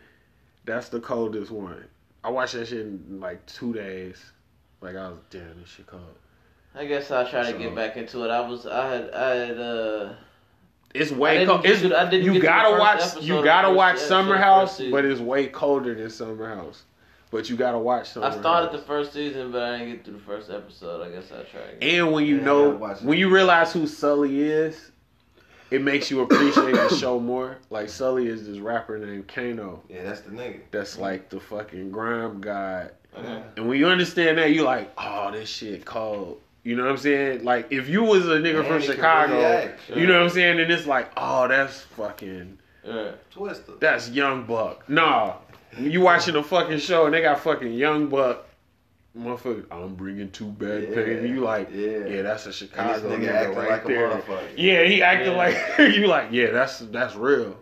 That's 0.64 0.90
the 0.90 1.00
coldest 1.00 1.52
one. 1.52 1.84
I 2.24 2.30
watched 2.30 2.54
that 2.54 2.68
shit 2.70 2.80
in 2.80 3.20
like 3.20 3.46
two 3.46 3.74
days. 3.74 4.24
Like 4.82 4.96
I 4.96 5.10
was 5.10 5.18
damn, 5.30 5.60
this 5.60 5.70
shit 5.70 5.88
cold. 5.88 6.02
I 6.74 6.86
guess 6.86 7.12
I'll 7.12 7.28
try 7.28 7.52
to 7.52 7.58
get 7.58 7.74
back 7.76 7.96
into 7.98 8.24
it. 8.26 8.30
I 8.32 8.42
was, 8.48 8.66
I 8.66 8.88
had, 8.90 9.12
I 9.14 9.30
had, 9.36 9.60
uh, 9.60 10.14
It's 10.94 11.12
I 11.12 11.16
way 11.16 11.38
didn't 11.40 11.50
cold. 11.50 11.66
It's, 11.66 11.82
to- 11.82 11.98
I 12.00 12.10
didn't 12.10 12.26
you 12.26 12.34
get 12.34 12.40
to 12.42 12.46
gotta 12.46 12.80
watch. 12.80 13.22
You 13.24 13.44
gotta 13.44 13.72
watch 13.72 13.98
Summer 13.98 14.38
House, 14.38 14.82
but 14.92 15.06
it's 15.06 15.20
way 15.22 15.48
colder 15.48 15.94
than 15.96 16.10
Summer 16.10 16.54
House. 16.56 16.84
But 17.36 17.50
you 17.50 17.58
gotta 17.58 17.78
watch 17.78 18.12
Summer 18.12 18.28
I 18.28 18.40
started 18.40 18.72
the 18.72 18.82
first 18.86 19.12
season, 19.12 19.52
but 19.52 19.62
I 19.62 19.78
didn't 19.80 19.92
get 19.96 20.06
through 20.06 20.14
the 20.14 20.20
first 20.22 20.50
episode. 20.50 21.06
I 21.06 21.10
guess 21.10 21.34
I 21.34 21.44
tried. 21.44 21.74
again. 21.82 22.00
And 22.06 22.14
when 22.14 22.26
you 22.26 22.38
Yeah, 22.38 22.46
know, 22.46 22.66
gotta 22.68 22.78
watch 22.78 22.98
it. 23.02 23.04
when 23.04 23.18
you 23.18 23.30
realize 23.30 23.74
who 23.74 23.88
Sully 23.88 24.42
is, 24.42 24.92
it 25.70 25.82
makes 25.82 26.10
you 26.10 26.22
appreciate 26.22 26.76
the 26.76 26.96
show 26.96 27.20
more. 27.20 27.58
Like 27.70 27.90
Sully 27.90 28.28
is 28.28 28.48
this 28.48 28.60
rapper 28.60 28.98
named 28.98 29.28
Kano. 29.28 29.84
Yeah, 29.90 30.04
that's 30.04 30.22
the 30.22 30.30
nigga. 30.32 30.62
That's 30.72 30.98
like 30.98 31.28
the 31.28 31.42
fucking 31.42 31.92
grime 31.92 32.40
god. 32.40 32.92
Mhm. 33.18 33.44
And 33.58 33.68
when 33.68 33.80
you 33.80 33.88
understand 33.88 34.38
that, 34.38 34.54
you're 34.54 34.64
like, 34.64 34.90
oh, 34.98 35.30
this 35.34 35.50
shit 35.50 35.84
cold. 35.84 36.40
You 36.64 36.78
know 36.78 36.84
what 36.84 36.92
I'm 36.92 36.98
saying? 36.98 37.44
Like, 37.44 37.68
if 37.70 37.90
you 37.90 38.02
was 38.04 38.26
a 38.28 38.38
nigga 38.40 38.60
And 38.60 38.68
from 38.68 38.82
Chicago, 38.82 39.34
really 39.34 39.44
act, 39.46 39.82
you 39.94 40.08
know 40.08 40.14
what 40.20 40.24
I'm 40.24 40.30
saying? 40.30 40.62
And 40.62 40.72
it's 40.72 40.88
like, 40.88 41.12
oh, 41.18 41.50
that's 41.50 41.82
fucking, 41.98 42.60
Yeah. 42.86 43.12
Twista. 43.34 43.80
that's 43.80 44.10
Young 44.10 44.46
Buck. 44.46 44.88
Nah, 44.90 45.36
you 45.78 46.02
watching 46.02 46.36
a 46.36 46.44
fucking 46.44 46.80
show 46.80 47.06
and 47.06 47.14
they 47.14 47.22
got 47.22 47.40
fucking 47.40 47.74
Young 47.74 48.08
Buck. 48.08 48.46
Motherfucker, 49.18 49.66
I'm 49.72 49.96
bringing 49.96 50.30
two 50.32 50.48
bad 50.48 50.90
Yeah, 50.90 50.96
pain. 50.96 51.26
You 51.26 51.40
like, 51.40 51.70
yeah. 51.72 52.06
yeah, 52.06 52.22
that's 52.22 52.48
a 52.48 52.54
Chicago 52.54 53.00
this 53.00 53.04
nigga 53.04 53.30
nigga 53.30 53.34
acting 53.34 53.58
right 53.58 53.70
like 53.70 53.86
a 53.86 53.88
there. 53.88 54.10
motherfucker. 54.10 54.48
Yeah, 54.58 54.84
he 54.84 55.02
acting 55.02 55.32
Yeah. 55.32 55.38
like 55.38 55.58
you 55.96 56.08
like, 56.08 56.28
yeah, 56.32 56.52
that's 56.52 56.80
that's 56.80 57.16
real. 57.16 57.58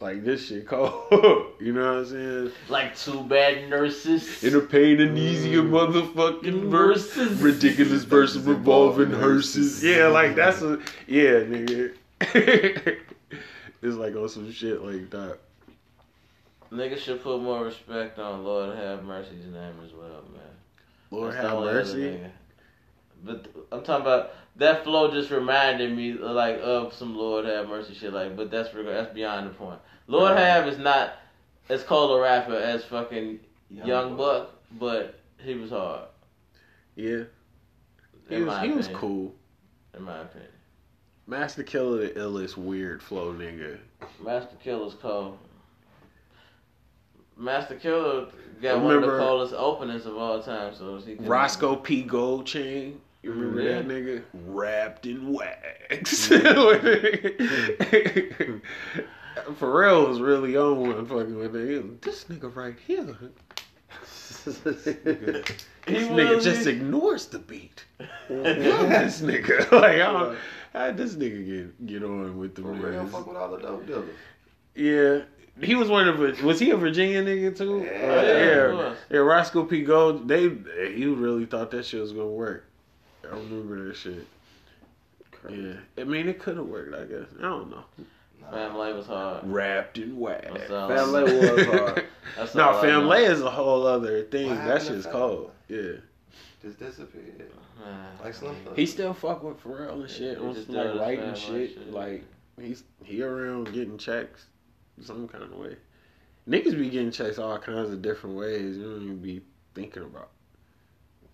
Like 0.00 0.24
this 0.24 0.46
shit 0.46 0.66
cold. 0.66 1.06
you 1.60 1.72
know 1.72 1.80
what 1.80 1.98
I'm 1.98 2.06
saying? 2.06 2.52
Like 2.68 2.96
two 2.96 3.22
bad 3.24 3.68
nurses. 3.68 4.44
In 4.44 4.54
a 4.56 4.60
pain 4.60 5.00
and 5.00 5.16
easier 5.18 5.62
mm. 5.62 5.70
motherfucking 5.70 6.68
verse. 6.68 7.12
Verses. 7.14 7.40
Ridiculous 7.40 8.04
verse 8.04 8.36
of 8.36 8.46
revolving 8.46 9.10
hearses. 9.10 9.82
Yeah, 9.82 10.06
like 10.08 10.34
that's 10.34 10.62
a 10.62 10.80
yeah, 11.06 11.40
nigga. 11.40 11.94
it's 13.82 13.96
like 13.96 14.14
on 14.16 14.28
some 14.28 14.50
shit 14.52 14.82
like 14.82 15.10
that. 15.10 15.38
Niggas 16.72 16.98
should 16.98 17.22
put 17.22 17.40
more 17.40 17.64
respect 17.64 18.18
on 18.18 18.44
Lord 18.44 18.76
Have 18.76 19.02
Mercy's 19.04 19.46
name 19.46 19.74
as 19.84 19.92
well, 19.92 20.22
man. 20.32 20.42
Lord 21.10 21.32
That's 21.32 21.46
have 21.46 21.58
mercy. 21.60 21.98
nigga. 21.98 22.30
But 23.24 23.46
I'm 23.72 23.82
talking 23.82 24.02
about 24.02 24.32
that 24.56 24.84
flow. 24.84 25.10
Just 25.10 25.30
reminded 25.30 25.96
me 25.96 26.12
uh, 26.20 26.32
like 26.32 26.60
of 26.62 26.92
some 26.92 27.16
Lord 27.16 27.46
Have 27.46 27.68
Mercy 27.68 27.94
shit. 27.94 28.12
Like, 28.12 28.36
but 28.36 28.50
that's 28.50 28.72
reg- 28.74 28.86
that's 28.86 29.14
beyond 29.14 29.46
the 29.46 29.54
point. 29.54 29.80
Lord 30.06 30.32
Right. 30.32 30.40
Have 30.44 30.68
is 30.68 30.78
not 30.78 31.14
as 31.70 31.82
cold 31.82 32.18
a 32.18 32.22
rapper 32.22 32.54
as 32.54 32.84
fucking 32.84 33.40
Young 33.70 33.86
Young, 33.88 34.16
Buck. 34.16 34.48
Buck, 34.48 34.54
but 34.78 35.20
he 35.38 35.54
was 35.54 35.70
hard. 35.70 36.08
Yeah. 36.96 37.24
He 38.28 38.34
In 38.36 38.46
was, 38.46 38.54
my 38.54 38.66
he 38.66 38.72
was 38.72 38.88
cool. 38.88 39.34
In 39.96 40.02
my 40.02 40.18
opinion, 40.20 40.50
Masta 41.28 41.62
Killa 41.62 41.98
the 41.98 42.08
illest 42.18 42.56
weird 42.56 43.00
flow 43.02 43.32
nigga. 43.34 43.78
Masta 44.20 44.56
Killa's 44.64 44.94
cold. 44.94 45.36
Masta 47.36 47.74
Killa 47.76 48.28
got 48.62 48.78
I 48.78 48.82
one 48.82 48.96
of 48.96 49.02
the 49.02 49.18
coldest 49.18 49.52
openings 49.54 50.06
of 50.06 50.16
all 50.16 50.42
time. 50.42 50.74
So 50.74 50.96
he 50.96 51.14
Roscoe 51.16 51.76
P. 51.76 52.02
Coldchain. 52.04 52.94
You 53.22 53.32
remember 53.32 53.60
Yeah. 53.62 53.82
that 53.82 53.88
nigga? 53.88 54.22
Wrapped 54.46 55.04
in 55.06 55.32
wax. 55.32 56.28
Mm-hmm. 56.28 58.58
Pharrell 59.60 60.08
was 60.08 60.20
really 60.20 60.56
on 60.56 60.80
one 60.80 61.06
fucking 61.06 61.36
with 61.36 61.54
it. 61.54 62.02
This 62.02 62.24
nigga 62.24 62.54
right 62.56 62.74
here. 62.86 63.16
This 65.86 66.06
nigga 66.08 66.36
was- 66.36 66.44
just 66.44 66.66
ignores 66.66 67.26
the 67.26 67.38
beat. 67.38 67.84
this 68.28 69.20
nigga. 69.22 69.70
Like, 69.72 69.94
I 69.94 70.12
don't, 70.12 70.38
how 70.72 70.86
did 70.86 70.96
this 70.96 71.14
nigga 71.14 71.46
get, 71.46 71.86
get 71.86 72.02
on 72.04 72.38
with 72.38 72.54
the 72.54 72.62
For 72.62 72.72
real, 72.72 73.06
fuck 73.06 73.26
with 73.26 73.36
all 73.36 73.50
the 73.50 73.58
dope 73.58 73.86
dealers. 73.86 74.08
Yeah. 74.74 75.20
He 75.60 75.74
was 75.74 75.88
one 75.88 76.06
of 76.06 76.20
a, 76.22 76.44
was 76.46 76.60
he 76.60 76.70
a 76.70 76.76
Virginia 76.76 77.22
nigga 77.22 77.56
too? 77.56 77.78
Yeah, 77.84 77.90
Uh, 77.90 78.22
yeah, 78.22 78.22
he 78.22 78.46
yeah, 78.46 78.72
was. 78.74 78.96
yeah. 79.10 79.18
Roscoe 79.18 79.64
P. 79.64 79.82
Gold, 79.82 80.28
they 80.28 80.42
he 80.94 81.06
really 81.06 81.46
thought 81.46 81.70
that 81.72 81.84
shit 81.84 82.00
was 82.00 82.12
gonna 82.12 82.26
work. 82.26 82.64
I 83.24 83.34
remember 83.34 83.88
that 83.88 83.96
shit. 83.96 84.24
Yeah, 85.50 85.74
I 85.96 86.04
mean 86.04 86.28
it 86.28 86.38
could 86.38 86.56
have 86.58 86.66
worked. 86.66 86.94
I 86.94 87.04
guess 87.04 87.26
I 87.38 87.42
don't 87.42 87.70
know. 87.70 87.84
Fam-Lay 88.50 88.92
was 88.92 89.06
hard. 89.06 89.44
Wrapped 89.46 89.98
in 89.98 90.18
wax. 90.18 90.46
That's 90.46 90.70
all 90.70 90.88
Fam-Lay 90.88 91.22
was 91.24 91.66
hard. 91.66 92.04
That's 92.36 92.54
No, 92.54 92.68
all 92.70 92.78
I 92.78 92.80
family 92.82 93.18
is 93.24 93.40
a 93.42 93.50
whole 93.50 93.86
other 93.86 94.22
thing. 94.24 94.48
That 94.54 94.80
shit's 94.82 95.06
cold. 95.06 95.50
Yeah. 95.68 95.92
Just 96.62 96.78
disappeared. 96.78 97.50
Man. 97.78 98.10
Like 98.22 98.34
Slim 98.34 98.56
Thug. 98.64 98.76
He 98.76 98.86
still 98.86 99.14
fuck 99.14 99.42
with 99.42 99.62
Pharrell 99.62 100.00
and 100.00 100.10
shit. 100.10 100.38
he 100.38 100.44
On 100.44 100.54
some, 100.54 100.74
like 100.74 101.00
writing 101.00 101.34
family 101.34 101.66
shit. 101.68 101.74
shit. 101.74 101.92
Like 101.92 102.24
he's 102.60 102.84
he 103.04 103.22
around 103.22 103.72
getting 103.72 103.98
checks 103.98 104.46
some 105.02 105.28
kind 105.28 105.44
of 105.44 105.52
way. 105.52 105.76
Niggas 106.48 106.78
be 106.78 106.88
getting 106.88 107.10
checks 107.10 107.38
all 107.38 107.58
kinds 107.58 107.90
of 107.90 108.02
different 108.02 108.36
ways. 108.36 108.76
You 108.76 108.84
don't 108.84 109.02
even 109.02 109.18
be 109.18 109.42
thinking 109.74 110.02
about. 110.02 110.30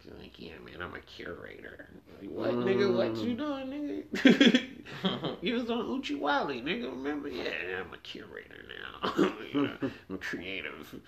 You're 0.04 0.16
like, 0.18 0.38
yeah, 0.38 0.52
man, 0.62 0.82
I'm 0.82 0.94
a 0.94 1.00
curator. 1.00 1.88
Like, 2.20 2.30
what, 2.30 2.50
mm. 2.50 2.64
nigga? 2.64 2.94
What 2.94 3.16
you 3.24 3.34
doing, 3.34 4.04
nigga? 4.14 5.36
you 5.40 5.54
was 5.54 5.70
on 5.70 5.86
Uchiwali, 5.86 6.62
nigga. 6.62 6.90
Remember? 6.90 7.28
Yeah, 7.28 7.52
I'm 7.80 7.94
a 7.94 7.98
curator 7.98 8.64
now. 8.68 9.32
yeah, 9.54 9.88
I'm 10.10 10.18
creative, 10.18 11.00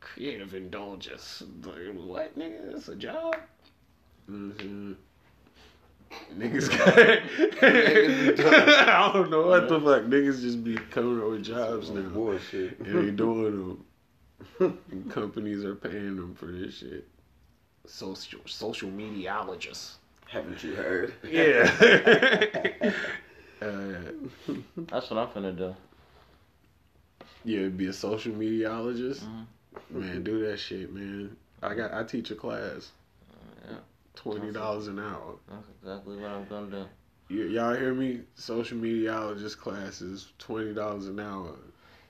creative 0.00 0.54
indulgence. 0.54 1.42
Like, 1.62 1.94
what, 1.94 2.38
nigga? 2.38 2.72
That's 2.72 2.88
a 2.88 2.96
job. 2.96 3.36
Mm-hmm. 4.30 4.92
Niggas, 6.38 6.70
I 8.86 9.10
don't 9.12 9.30
know 9.30 9.46
what 9.48 9.68
the 9.68 9.80
fuck. 9.80 10.02
Niggas 10.04 10.40
just 10.40 10.62
be 10.62 10.76
coming 10.76 11.20
up 11.20 11.30
with 11.30 11.44
jobs 11.44 11.90
now. 11.90 12.02
Bullshit. 12.02 12.78
And 12.80 13.08
they 13.08 13.10
doing 13.16 13.78
them. 14.58 14.78
And 14.90 15.10
companies 15.10 15.64
are 15.64 15.74
paying 15.74 16.16
them 16.16 16.34
for 16.34 16.46
this 16.46 16.78
shit. 16.78 17.06
Social 17.86 18.40
social 18.46 18.88
mediologists. 18.90 19.94
Haven't 20.28 20.62
you 20.62 20.74
heard? 20.74 21.14
Yeah. 21.24 21.70
uh, 23.62 24.54
That's 24.76 25.10
what 25.10 25.18
I'm 25.18 25.28
finna 25.28 25.56
do. 25.56 25.74
yeah, 27.44 27.68
be 27.68 27.86
a 27.86 27.92
social 27.92 28.32
mediologist. 28.32 29.24
Mm-hmm. 29.24 30.00
Man, 30.00 30.22
do 30.22 30.46
that 30.46 30.58
shit, 30.58 30.92
man. 30.92 31.36
I 31.62 31.74
got 31.74 31.92
I 31.92 32.04
teach 32.04 32.30
a 32.30 32.34
class. 32.34 32.90
Yeah. 33.68 33.76
Twenty 34.14 34.52
dollars 34.52 34.86
an 34.88 34.98
hour. 34.98 35.36
That's 35.48 35.68
exactly 35.80 36.16
what 36.16 36.30
I'm 36.30 36.46
gonna 36.46 36.70
do. 36.70 36.86
Y- 37.30 37.48
y'all 37.54 37.74
hear 37.74 37.94
me? 37.94 38.20
Social 38.34 38.78
mediaologist 38.78 39.58
classes, 39.58 40.32
twenty 40.38 40.72
dollars 40.74 41.06
an 41.06 41.20
hour. 41.20 41.54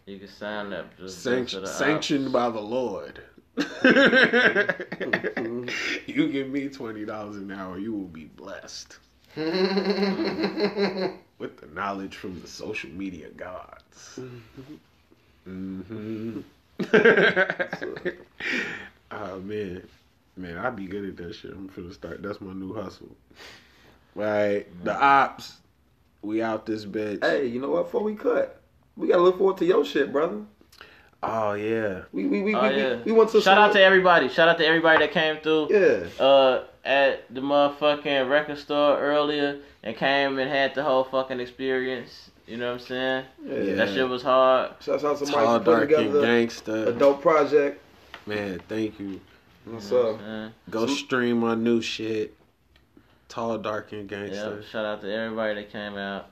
You 0.07 0.19
can 0.19 0.29
sign 0.29 0.73
up. 0.73 0.97
Just 0.99 1.23
Sanct- 1.23 1.53
go 1.53 1.59
to 1.59 1.67
the 1.67 1.73
sanctioned 1.73 2.33
by 2.33 2.51
the 2.51 2.61
Lord. 2.61 3.21
you 6.07 6.29
give 6.29 6.49
me 6.49 6.69
twenty 6.69 7.05
dollars 7.05 7.37
an 7.37 7.53
hour, 7.53 7.79
you 7.79 7.93
will 7.93 8.09
be 8.09 8.25
blessed 8.25 8.99
with 9.37 9.47
the 11.61 11.67
knowledge 11.73 12.17
from 12.17 12.41
the 12.41 12.49
social 12.49 12.91
media 12.91 13.31
gods. 13.31 14.19
hmm 15.45 16.41
oh 19.11 19.39
man, 19.41 19.87
man, 20.37 20.59
I 20.59 20.71
be 20.71 20.87
good 20.87 21.05
at 21.05 21.17
that 21.19 21.35
shit. 21.35 21.53
I'm 21.53 21.69
finna 21.69 21.93
start. 21.93 22.23
That's 22.23 22.41
my 22.41 22.53
new 22.53 22.75
hustle. 22.75 23.17
Right, 24.15 24.67
the 24.85 24.95
ops. 24.95 25.57
We 26.23 26.41
out 26.43 26.65
this 26.67 26.85
bitch. 26.87 27.23
Hey, 27.25 27.47
you 27.47 27.61
know 27.61 27.71
what? 27.71 27.85
Before 27.85 28.03
we 28.03 28.15
cut, 28.15 28.61
we 28.97 29.09
gotta 29.09 29.23
look 29.23 29.37
forward 29.39 29.59
to 29.59 29.65
your 29.65 29.85
shit, 29.85 30.13
brother. 30.13 30.43
Oh 31.23 31.55
yeah. 31.55 32.03
We 32.13 32.27
we 32.27 32.43
we 32.43 32.55
Oh, 32.55 32.69
we, 32.69 32.77
yeah. 32.77 32.97
we, 32.97 33.03
we 33.03 33.13
went 33.13 33.31
to 33.31 33.41
Shout 33.41 33.59
out 33.59 33.73
to 33.73 33.83
everybody. 33.83 34.29
Shout 34.29 34.49
out 34.49 34.59
to 34.59 34.67
everybody 34.67 34.99
that 34.99 35.13
came 35.13 35.39
through. 35.39 35.69
Yeah. 35.71 36.25
Uh, 36.25 36.65
at 36.85 37.35
the 37.35 37.41
motherfucking 37.41 38.29
record 38.29 38.59
store 38.59 38.99
earlier 38.99 39.59
and 39.83 39.97
came 39.97 40.39
and 40.39 40.51
had 40.51 40.75
the 40.75 40.83
whole 40.83 41.05
fucking 41.05 41.41
experience. 41.41 42.31
You 42.47 42.59
know 42.59 42.73
what 42.73 42.83
I'm 42.83 42.87
saying? 42.87 43.25
Yeah. 43.47 43.75
That 43.77 43.89
shit 43.89 44.07
was 44.07 44.23
hard. 44.23 44.73
Shouts 44.81 45.03
out 45.03 45.19
to 45.19 45.25
Tall, 45.27 45.59
Mike 45.59 45.65
putting 45.65 45.89
dark, 45.89 45.91
and 45.93 46.13
together 46.13 46.27
gangsta. 46.27 46.87
a 46.89 46.93
dope 46.93 47.23
project. 47.23 47.81
Man, 48.27 48.61
thank 48.69 49.01
you. 49.01 49.21
What's 49.65 49.91
up? 49.93 50.21
Uh, 50.21 50.49
Go 50.71 50.87
stream 50.87 51.41
my 51.41 51.55
new 51.55 51.81
shit. 51.81 52.35
Tall, 53.29 53.59
dark, 53.59 53.93
and 53.93 54.09
Gangster. 54.09 54.61
yeah. 54.63 54.69
Shout 54.71 54.85
out 54.85 55.01
to 55.01 55.13
everybody 55.13 55.55
that 55.55 55.73
came 55.73 55.97
out. 55.97 56.27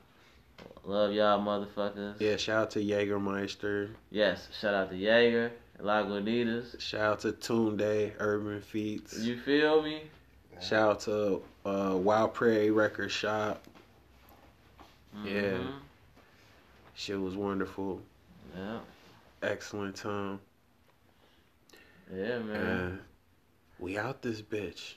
Love 0.85 1.13
y'all 1.13 1.39
motherfuckers. 1.41 2.19
Yeah, 2.19 2.37
shout 2.37 2.61
out 2.63 2.71
to 2.71 2.79
Jägermeister. 2.79 3.89
Yes. 4.11 4.47
Shout 4.59 4.73
out 4.73 4.89
to 4.91 4.95
Jaeger, 4.97 5.51
Lagunitas. 5.81 6.79
Shout 6.79 7.25
out 7.25 7.39
to 7.41 7.75
Day, 7.77 8.13
Urban 8.19 8.61
Feats. 8.61 9.17
You 9.19 9.39
feel 9.39 9.81
me? 9.81 10.03
Shout 10.61 10.89
out 10.91 10.99
to 11.01 11.41
uh, 11.65 11.97
Wild 11.97 12.33
Prairie 12.33 12.71
Record 12.71 13.11
Shop. 13.11 13.63
Yeah, 15.25 15.41
Mhm. 15.41 15.73
shit 16.95 17.19
was 17.19 17.35
wonderful. 17.35 18.01
Yeah. 18.55 18.79
Excellent 19.41 19.95
time. 19.95 20.39
Yeah, 22.13 22.39
man. 22.39 22.55
Uh, 22.57 22.97
we 23.79 23.97
out 23.97 24.21
this 24.21 24.41
bitch. 24.41 24.95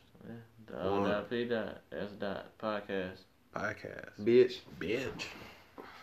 The 0.66 0.82
O 0.82 1.04
dot 1.04 1.30
P 1.30 1.44
dot 1.44 1.80
S 1.92 2.10
dot 2.18 2.58
podcast. 2.58 3.18
Podcast. 3.54 4.10
Bitch. 4.20 4.58
Bitch. 4.80 5.24